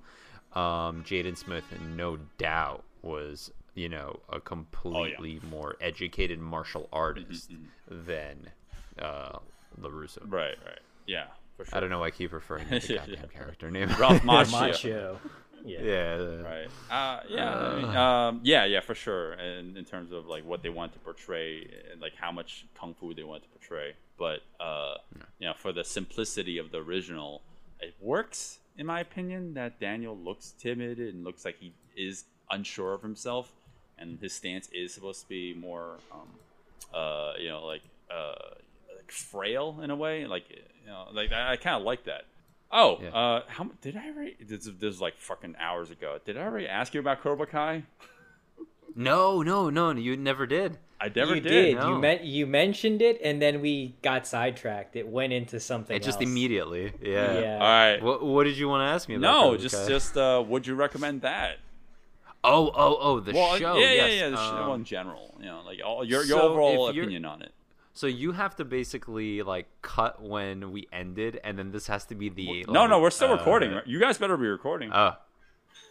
um, 0.54 1.04
Jaden 1.04 1.36
Smith, 1.36 1.64
no 1.94 2.16
doubt, 2.38 2.84
was 3.04 3.50
you 3.74 3.88
know 3.88 4.20
a 4.30 4.40
completely 4.40 5.40
more 5.50 5.76
educated 5.80 6.38
martial 6.38 6.88
artist 6.92 7.50
than 7.88 8.36
uh, 8.98 9.38
Larusso. 9.80 10.18
right, 10.26 10.56
right, 10.64 10.80
yeah, 11.06 11.24
for 11.56 11.64
sure. 11.64 11.76
I 11.76 11.80
don't 11.80 11.90
know 11.90 12.00
why 12.00 12.06
I 12.06 12.10
keep 12.10 12.32
referring 12.32 12.68
to 12.68 12.78
the 12.80 12.86
Yeah. 12.94 13.06
goddamn 13.06 13.28
character 13.28 13.70
name. 13.70 13.90
Ralph 13.98 14.24
Macho. 14.32 14.50
Macchio. 14.56 15.16
Yeah. 15.66 15.80
Yeah. 15.82 16.16
right? 16.42 16.68
Uh, 16.90 17.20
yeah, 17.28 17.54
I 17.58 17.76
mean, 17.76 17.96
um, 17.96 18.40
yeah, 18.44 18.64
yeah, 18.66 18.80
for 18.80 18.94
sure. 18.94 19.32
And 19.32 19.76
in 19.78 19.84
terms 19.86 20.12
of 20.12 20.26
like 20.26 20.44
what 20.44 20.62
they 20.62 20.68
want 20.68 20.92
to 20.92 20.98
portray, 20.98 21.66
and 21.90 22.00
like 22.02 22.14
how 22.14 22.30
much 22.30 22.66
kung 22.78 22.94
fu 22.94 23.14
they 23.14 23.24
want 23.24 23.42
to 23.44 23.48
portray, 23.48 23.94
but 24.18 24.40
uh, 24.60 24.94
you 25.38 25.46
know, 25.46 25.54
for 25.56 25.72
the 25.72 25.82
simplicity 25.82 26.58
of 26.58 26.70
the 26.70 26.78
original, 26.78 27.40
it 27.80 27.94
works 28.00 28.58
in 28.76 28.84
my 28.86 29.00
opinion. 29.00 29.54
That 29.54 29.80
Daniel 29.80 30.16
looks 30.16 30.52
timid 30.58 30.98
and 30.98 31.24
looks 31.24 31.44
like 31.46 31.56
he 31.58 31.72
is 31.96 32.24
unsure 32.50 32.92
of 32.94 33.02
himself, 33.02 33.52
and 33.98 34.18
his 34.20 34.32
stance 34.32 34.68
is 34.72 34.92
supposed 34.94 35.22
to 35.22 35.28
be 35.28 35.54
more, 35.54 35.98
um, 36.12 36.28
uh, 36.92 37.32
you 37.38 37.48
know, 37.48 37.64
like 37.66 37.82
uh, 38.10 38.34
like 38.96 39.10
frail 39.10 39.80
in 39.82 39.90
a 39.90 39.96
way. 39.96 40.26
Like 40.26 40.44
you 40.50 40.86
know, 40.86 41.06
like 41.12 41.32
I, 41.32 41.52
I 41.52 41.56
kind 41.56 41.76
of 41.76 41.82
like 41.82 42.04
that. 42.04 42.24
Oh, 42.72 42.98
Yeah. 43.00 43.10
uh, 43.10 43.42
how 43.46 43.70
did 43.82 43.96
I 43.96 44.08
already? 44.10 44.36
This, 44.40 44.66
is- 44.66 44.74
this 44.78 44.94
is 44.96 45.00
like 45.00 45.16
fucking 45.18 45.54
hours 45.60 45.90
ago. 45.90 46.18
Did 46.24 46.36
I 46.36 46.42
already 46.42 46.66
ask 46.66 46.92
you 46.94 47.00
about 47.00 47.20
Cobra 47.22 47.46
Kai? 47.46 47.84
No, 48.96 49.42
no, 49.42 49.70
no, 49.70 49.90
you 49.90 50.16
never 50.16 50.46
did. 50.46 50.78
I 51.00 51.10
never 51.14 51.34
you 51.34 51.40
did. 51.40 51.50
did. 51.50 51.76
no. 51.78 51.88
You 51.94 51.98
meant 51.98 52.22
you 52.22 52.46
mentioned 52.46 53.02
it, 53.02 53.20
and 53.24 53.42
then 53.42 53.60
we 53.60 53.96
got 54.02 54.24
sidetracked. 54.26 54.94
It 54.94 55.08
went 55.08 55.32
into 55.32 55.58
something. 55.58 55.96
It 55.96 56.04
just 56.04 56.18
else. 56.20 56.30
immediately. 56.30 56.92
Yeah. 57.02 57.40
Yeah. 57.40 57.54
All 57.54 57.60
right. 57.60 58.00
What, 58.00 58.24
what 58.24 58.44
did 58.44 58.56
you 58.56 58.68
want 58.68 58.88
to 58.88 58.94
ask 58.94 59.08
me 59.08 59.16
about? 59.16 59.32
no, 59.32 59.42
Cobra 59.46 59.58
just 59.58 59.74
Kai? 59.74 59.88
just 59.88 60.16
uh, 60.16 60.44
would 60.46 60.64
you 60.66 60.76
recommend 60.76 61.22
that? 61.22 61.56
Oh, 62.44 62.70
oh, 62.74 62.98
oh, 63.00 63.20
the 63.20 63.32
Well, 63.32 63.56
show. 63.56 63.76
yeah, 63.76 63.86
yeah, 63.92 64.06
yes. 64.06 64.20
yeah. 64.20 64.28
The 64.30 64.36
show 64.36 64.72
um, 64.72 64.80
in 64.80 64.84
general, 64.84 65.34
you 65.40 65.46
know, 65.46 65.62
like 65.64 65.80
all, 65.84 66.04
your 66.04 66.22
your 66.24 66.38
so 66.40 66.48
overall 66.50 66.88
if 66.88 66.96
opinion 66.96 67.24
on 67.24 67.42
it. 67.42 67.52
So 67.96 68.06
you 68.06 68.32
have 68.32 68.56
to 68.56 68.64
basically 68.64 69.42
like 69.42 69.66
cut 69.82 70.20
when 70.22 70.72
we 70.72 70.88
ended, 70.92 71.40
and 71.44 71.58
then 71.58 71.70
this 71.72 71.86
has 71.86 72.04
to 72.06 72.14
be 72.14 72.28
the. 72.28 72.64
No, 72.68 72.80
like, 72.82 72.90
no, 72.90 73.00
we're 73.00 73.10
still 73.10 73.30
uh, 73.30 73.36
recording. 73.36 73.72
right? 73.72 73.86
You 73.86 73.98
guys 74.00 74.18
better 74.18 74.36
be 74.36 74.46
recording. 74.46 74.90
Oh, 74.92 75.12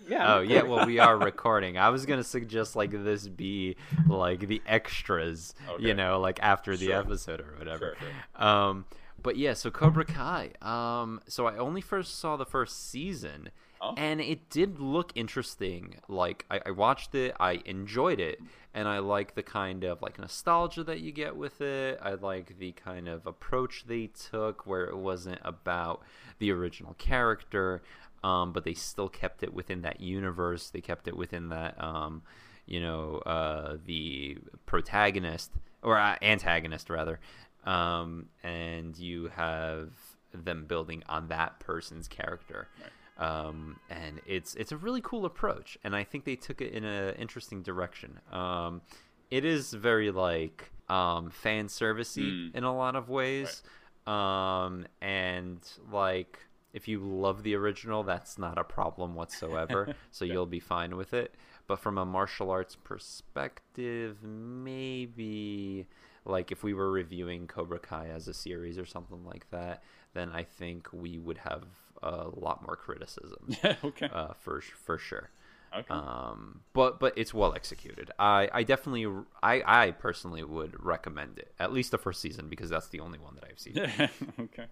Yeah. 0.08 0.36
oh 0.36 0.42
yeah. 0.42 0.64
Well, 0.64 0.86
we 0.86 1.00
are 1.00 1.18
recording. 1.18 1.78
I 1.78 1.90
was 1.90 2.06
gonna 2.06 2.24
suggest 2.26 2.76
like 2.76 2.92
this 2.92 3.28
be 3.30 3.78
like 4.08 4.48
the 4.48 4.62
extras, 4.68 5.56
Okay. 5.70 5.84
you 5.88 5.94
know, 5.94 6.20
like 6.20 6.40
after 6.44 6.76
the 6.76 6.88
Sure. 6.88 6.96
episode 7.00 7.40
or 7.40 7.56
whatever. 7.58 7.96
Sure, 7.98 8.46
Um, 8.48 8.86
but 9.22 9.38
yeah, 9.38 9.54
so 9.54 9.72
Cobra 9.72 10.04
Kai. 10.04 10.52
Um, 10.62 11.22
so 11.28 11.48
I 11.48 11.56
only 11.58 11.80
first 11.82 12.20
saw 12.20 12.36
the 12.36 12.46
first 12.46 12.90
season, 12.92 13.50
Oh. 13.86 13.94
and 13.98 14.22
it 14.22 14.50
did 14.50 14.80
look 14.80 15.12
interesting. 15.14 15.96
Like 16.08 16.46
I, 16.50 16.62
I 16.68 16.72
watched 16.72 17.16
it, 17.16 17.36
I 17.38 17.62
enjoyed 17.66 18.22
it, 18.22 18.40
and 18.74 18.88
I 18.88 19.00
like 19.00 19.36
the 19.36 19.44
kind 19.44 19.84
of 19.84 20.02
like 20.02 20.18
nostalgia 20.18 20.86
that 20.86 21.02
you 21.02 21.12
get 21.12 21.36
with 21.36 21.60
it. 21.60 22.00
I 22.02 22.14
like 22.14 22.58
the 22.60 22.72
kind 22.72 23.10
of 23.10 23.28
approach 23.28 23.84
they 23.86 24.08
took, 24.08 24.66
where 24.66 24.86
it 24.86 24.96
wasn't 24.96 25.40
about 25.44 26.02
the 26.40 26.52
original 26.52 26.94
character, 26.94 27.84
um, 28.24 28.54
but 28.54 28.64
they 28.64 28.74
still 28.74 29.10
kept 29.10 29.44
it 29.44 29.54
within 29.54 29.82
that 29.82 30.00
universe. 30.00 30.70
They 30.70 30.80
kept 30.82 31.10
it 31.10 31.18
within 31.18 31.50
that, 31.50 31.76
um, 31.84 32.22
you 32.66 32.80
know, 32.80 33.18
uh, 33.26 33.76
the 33.86 34.38
protagonist 34.66 35.52
or 35.82 36.00
uh, 36.00 36.16
antagonist 36.22 36.90
rather, 36.90 37.20
um, 37.66 38.28
and 38.44 38.98
you 38.98 39.28
have 39.36 39.90
them 40.34 40.64
building 40.66 41.04
on 41.10 41.28
that 41.28 41.60
person's 41.60 42.08
character. 42.08 42.70
Um, 43.18 43.80
and 43.90 44.22
it's 44.26 44.56
it's 44.56 44.72
a 44.72 44.78
really 44.78 45.02
cool 45.02 45.26
approach, 45.26 45.78
and 45.84 45.96
I 45.96 46.04
think 46.04 46.26
they 46.26 46.36
took 46.36 46.62
it 46.62 46.74
in 46.74 46.84
an 46.84 47.16
interesting 47.16 47.62
direction. 47.62 48.20
Um, 48.32 48.82
it 49.30 49.46
is 49.46 49.74
very 49.74 50.12
like 50.12 50.72
um, 50.90 51.30
fan 51.30 51.68
servicey 51.68 52.54
in 52.56 52.64
a 52.64 52.76
lot 52.76 52.96
of 52.96 53.10
ways, 53.10 53.62
um, 54.08 54.86
and 55.02 55.60
like 55.92 56.40
if 56.74 56.88
you 56.88 57.00
love 57.00 57.44
the 57.44 57.56
original, 57.56 58.04
that's 58.04 58.40
not 58.40 58.58
a 58.58 58.64
problem 58.64 59.14
whatsoever. 59.14 59.96
so 60.12 60.26
you'll 60.26 60.48
be 60.48 60.60
fine 60.60 60.98
with 60.98 61.14
it. 61.14 61.36
But 61.68 61.80
from 61.80 61.98
a 61.98 62.06
martial 62.06 62.50
arts 62.50 62.76
perspective, 62.76 64.24
maybe 64.24 65.88
like 66.26 66.52
if 66.52 66.64
we 66.64 66.74
were 66.74 66.92
reviewing 66.92 67.48
Cobra 67.48 67.80
Kai 67.80 68.08
as 68.08 68.28
a 68.28 68.34
series 68.34 68.78
or 68.78 68.86
something 68.86 69.24
like 69.24 69.50
that, 69.52 69.84
then 70.14 70.32
I 70.32 70.44
think 70.44 70.88
we 70.92 71.20
would 71.20 71.38
have 71.40 71.66
a 72.04 72.30
lot 72.36 72.66
more 72.66 72.76
criticism. 72.76 73.56
okay. 73.84 74.10
uh, 74.12 74.34
for 74.40 74.62
for 74.62 74.98
sure. 74.98 75.30
okay. 75.76 75.94
Um, 75.94 76.62
but 76.74 77.00
but 77.00 77.18
it's 77.18 77.34
well 77.34 77.54
executed. 77.54 78.12
I, 78.20 78.50
I 78.54 78.64
definitely 78.64 79.06
I, 79.42 79.64
I 79.66 79.92
personally 79.92 80.44
would 80.44 80.84
recommend 80.84 81.40
it 81.40 81.54
at 81.60 81.74
least 81.74 81.92
the 81.92 81.98
first 81.98 82.22
season 82.22 82.50
because 82.50 82.70
that's 82.70 82.88
the 82.90 83.00
only 83.00 83.20
one 83.20 83.36
that 83.36 83.46
I've 83.50 83.60
seen. 83.60 83.78
okay. 84.40 84.66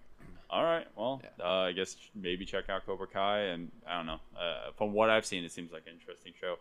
All 0.52 0.64
right. 0.64 0.86
Well, 0.96 1.22
uh, 1.42 1.48
I 1.48 1.72
guess 1.72 1.96
maybe 2.14 2.44
check 2.44 2.68
out 2.68 2.84
Cobra 2.84 3.06
Kai, 3.06 3.38
and 3.38 3.70
I 3.88 3.96
don't 3.96 4.06
know. 4.06 4.20
Uh, 4.38 4.70
from 4.76 4.92
what 4.92 5.08
I've 5.08 5.24
seen, 5.24 5.44
it 5.44 5.50
seems 5.50 5.72
like 5.72 5.84
an 5.86 5.94
interesting 5.94 6.34
show. 6.38 6.56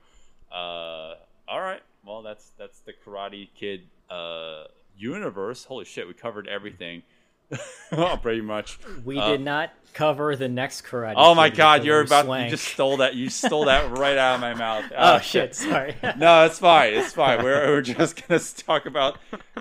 Uh, 0.50 1.16
all 1.48 1.60
right. 1.60 1.82
Well, 2.06 2.22
that's 2.22 2.52
that's 2.58 2.80
the 2.80 2.94
Karate 2.94 3.50
Kid 3.54 3.82
uh, 4.10 4.64
universe. 4.98 5.66
Holy 5.66 5.84
shit, 5.84 6.08
we 6.08 6.14
covered 6.14 6.48
everything. 6.48 7.04
oh, 7.92 8.18
pretty 8.22 8.42
much. 8.42 8.80
We 9.04 9.18
Uh, 9.20 9.32
did 9.32 9.42
not 9.42 9.72
cover 9.94 10.36
the 10.36 10.48
next 10.48 10.84
karate. 10.86 11.14
Oh 11.18 11.36
my 11.36 11.50
God, 11.50 11.84
you're 11.84 12.00
about 12.02 12.26
Swank. 12.26 12.46
you 12.46 12.50
just 12.52 12.68
stole 12.68 12.98
that. 12.98 13.16
You 13.16 13.30
stole 13.30 13.66
that 13.66 13.92
right 13.98 14.18
out 14.18 14.36
of 14.36 14.42
my 14.42 14.54
mouth. 14.54 14.86
Oh 14.98 15.20
shit! 15.20 15.56
Sorry. 15.56 15.96
No, 16.18 16.46
it's 16.46 16.60
fine. 16.60 16.94
It's 16.94 17.14
fine. 17.14 17.44
We're, 17.44 17.68
we're 17.68 17.82
just 17.82 18.28
gonna 18.28 18.40
talk 18.40 18.86
about 18.86 19.18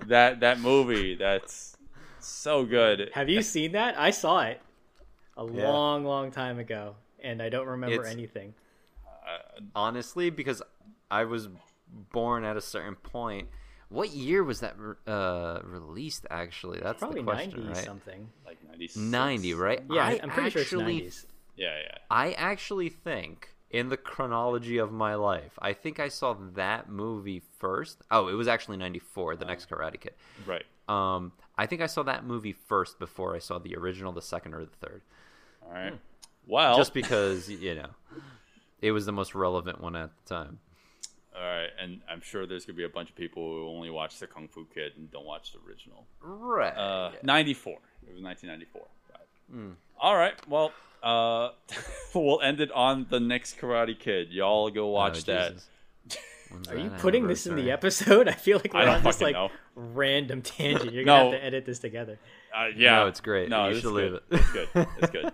that 0.07 0.41
that 0.41 0.61
movie. 0.61 1.17
That's 1.17 1.77
so 2.21 2.65
good. 2.65 3.11
Have 3.15 3.29
you 3.29 3.43
seen 3.43 3.73
that? 3.73 3.99
I 3.99 4.11
saw 4.11 4.41
it 4.43 4.61
a 5.37 5.43
long, 5.45 6.05
long 6.05 6.31
time 6.31 6.59
ago, 6.59 6.95
and 7.23 7.43
I 7.43 7.49
don't 7.49 7.67
remember 7.67 7.97
It's- 8.03 8.13
anything. 8.13 8.55
Honestly, 9.75 10.31
because 10.31 10.63
I 11.11 11.25
was 11.25 11.49
born 12.13 12.45
at 12.45 12.57
a 12.57 12.61
certain 12.61 12.95
point. 12.97 13.49
What 13.91 14.11
year 14.11 14.43
was 14.43 14.61
that 14.61 14.79
re- 14.79 14.95
uh, 15.07 15.61
released? 15.65 16.25
Actually, 16.31 16.81
that's 16.81 17.01
Probably 17.01 17.21
the 17.21 17.25
question, 17.25 17.51
ninety 17.65 17.69
right? 17.75 17.85
something. 17.85 18.29
Like 18.47 18.59
96. 18.67 18.97
Ninety, 18.97 19.55
right? 19.55 19.83
Yeah, 19.91 20.05
I 20.05 20.21
I'm 20.23 20.31
pretty 20.31 20.51
sure 20.51 20.63
it's 20.63 20.73
actually 20.73 20.95
nineties. 20.95 21.27
Yeah, 21.57 21.75
yeah. 21.83 21.99
I 22.11 22.33
actually 22.33 22.89
think 22.89 23.49
in 23.71 23.89
the 23.89 23.97
chronology 23.97 24.79
of 24.79 24.93
my 24.93 25.15
life, 25.17 25.59
I 25.61 25.73
think 25.73 26.01
I 26.01 26.09
saw 26.09 26.35
that 26.55 26.89
movie 26.89 27.43
first. 27.59 28.01
Oh, 28.11 28.29
it 28.29 28.35
was 28.35 28.49
actually 28.49 28.79
94, 28.79 29.37
The 29.37 29.45
Next 29.45 29.69
Karate 29.69 30.01
Kid. 30.01 30.15
Right. 30.47 30.65
Um, 30.89 31.33
I 31.57 31.67
think 31.67 31.81
I 31.83 31.87
saw 31.87 32.03
that 32.05 32.25
movie 32.25 32.53
first 32.53 32.99
before 32.99 33.37
I 33.37 33.39
saw 33.39 33.59
the 33.59 33.77
original, 33.77 34.13
the 34.13 34.23
second 34.23 34.55
or 34.55 34.65
the 34.65 34.77
third. 34.87 35.03
All 35.65 35.73
right. 35.73 35.93
Well, 36.47 36.77
Just 36.77 36.95
because, 36.95 37.49
you 37.49 37.75
know, 37.77 37.91
it 38.81 38.91
was 38.93 39.07
the 39.07 39.13
most 39.13 39.35
relevant 39.35 39.81
one 39.81 39.95
at 39.95 40.11
the 40.25 40.35
time. 40.35 40.59
All 41.37 41.43
right, 41.43 41.69
and 41.81 42.01
I'm 42.11 42.21
sure 42.21 42.47
there's 42.47 42.65
gonna 42.65 42.77
be 42.77 42.85
a 42.85 42.89
bunch 42.89 43.11
of 43.11 43.17
people 43.17 43.43
who 43.43 43.69
only 43.69 43.91
watch 43.91 44.19
the 44.19 44.27
Kung 44.27 44.49
Fu 44.49 44.67
Kid 44.75 44.93
and 44.97 45.11
don't 45.11 45.27
watch 45.27 45.53
the 45.53 45.59
original. 45.69 46.07
Right. 46.23 46.77
Uh, 46.77 47.13
94. 47.23 47.73
It 48.09 48.15
was 48.15 48.23
1994. 48.23 48.83
Right. 49.13 49.75
All 50.01 50.17
right. 50.17 50.35
Well, 50.49 50.73
uh, 51.03 51.51
we'll 52.15 52.41
end 52.41 52.61
it 52.61 52.71
on 52.73 53.07
the 53.09 53.21
next 53.21 53.59
Karate 53.59 53.99
Kid. 53.99 54.31
Y'all 54.33 54.71
go 54.71 54.89
watch 54.89 55.25
that. 55.25 55.55
Are 56.69 56.77
you 56.77 56.91
putting 56.99 57.29
this 57.29 57.47
in 57.47 57.55
the 57.55 57.71
episode? 57.71 58.27
I 58.29 58.33
feel 58.33 58.59
like 58.59 58.75
we're 58.75 58.89
on 58.89 59.05
this 59.05 59.21
like 59.21 59.35
know. 59.35 59.51
random 59.77 60.43
tangent. 60.43 60.93
You're 60.93 61.05
gonna 61.05 61.25
No. 61.27 61.31
have 61.33 61.41
to 61.41 61.47
edit 61.47 61.65
this 61.65 61.79
together. 61.79 62.19
Uh, 62.53 62.67
yeah. 62.77 62.97
No, 62.97 63.07
it's 63.07 63.21
great. 63.21 63.49
No, 63.49 63.67
You 63.69 63.71
it's 63.71 63.81
should 63.81 63.93
good. 63.93 63.95
leave 63.95 64.15
it. 64.15 64.23
It's 64.33 64.51
good. 64.53 64.69
It's 64.99 65.11
good. 65.11 65.33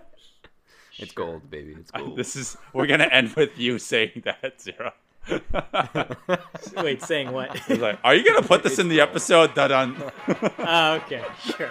It's 0.99 1.11
gold, 1.13 1.49
baby. 1.49 1.75
It's 1.79 1.89
gold. 1.91 2.15
this 2.17 2.35
is. 2.35 2.55
We're 2.73 2.85
gonna 2.87 3.05
end 3.11 3.33
with 3.35 3.57
you 3.57 3.79
saying 3.79 4.21
that, 4.25 4.61
Zero. 4.61 4.93
Wait, 6.77 7.01
saying 7.01 7.31
what? 7.31 7.57
Like, 7.69 7.99
are 8.03 8.15
you 8.15 8.23
gonna 8.23 8.45
put 8.45 8.63
this 8.63 8.79
in 8.79 8.89
the 8.89 9.01
episode? 9.01 9.53
Dun. 9.53 9.95
oh, 9.99 10.51
ah, 10.59 10.93
okay, 10.95 11.23
sure. 11.43 11.69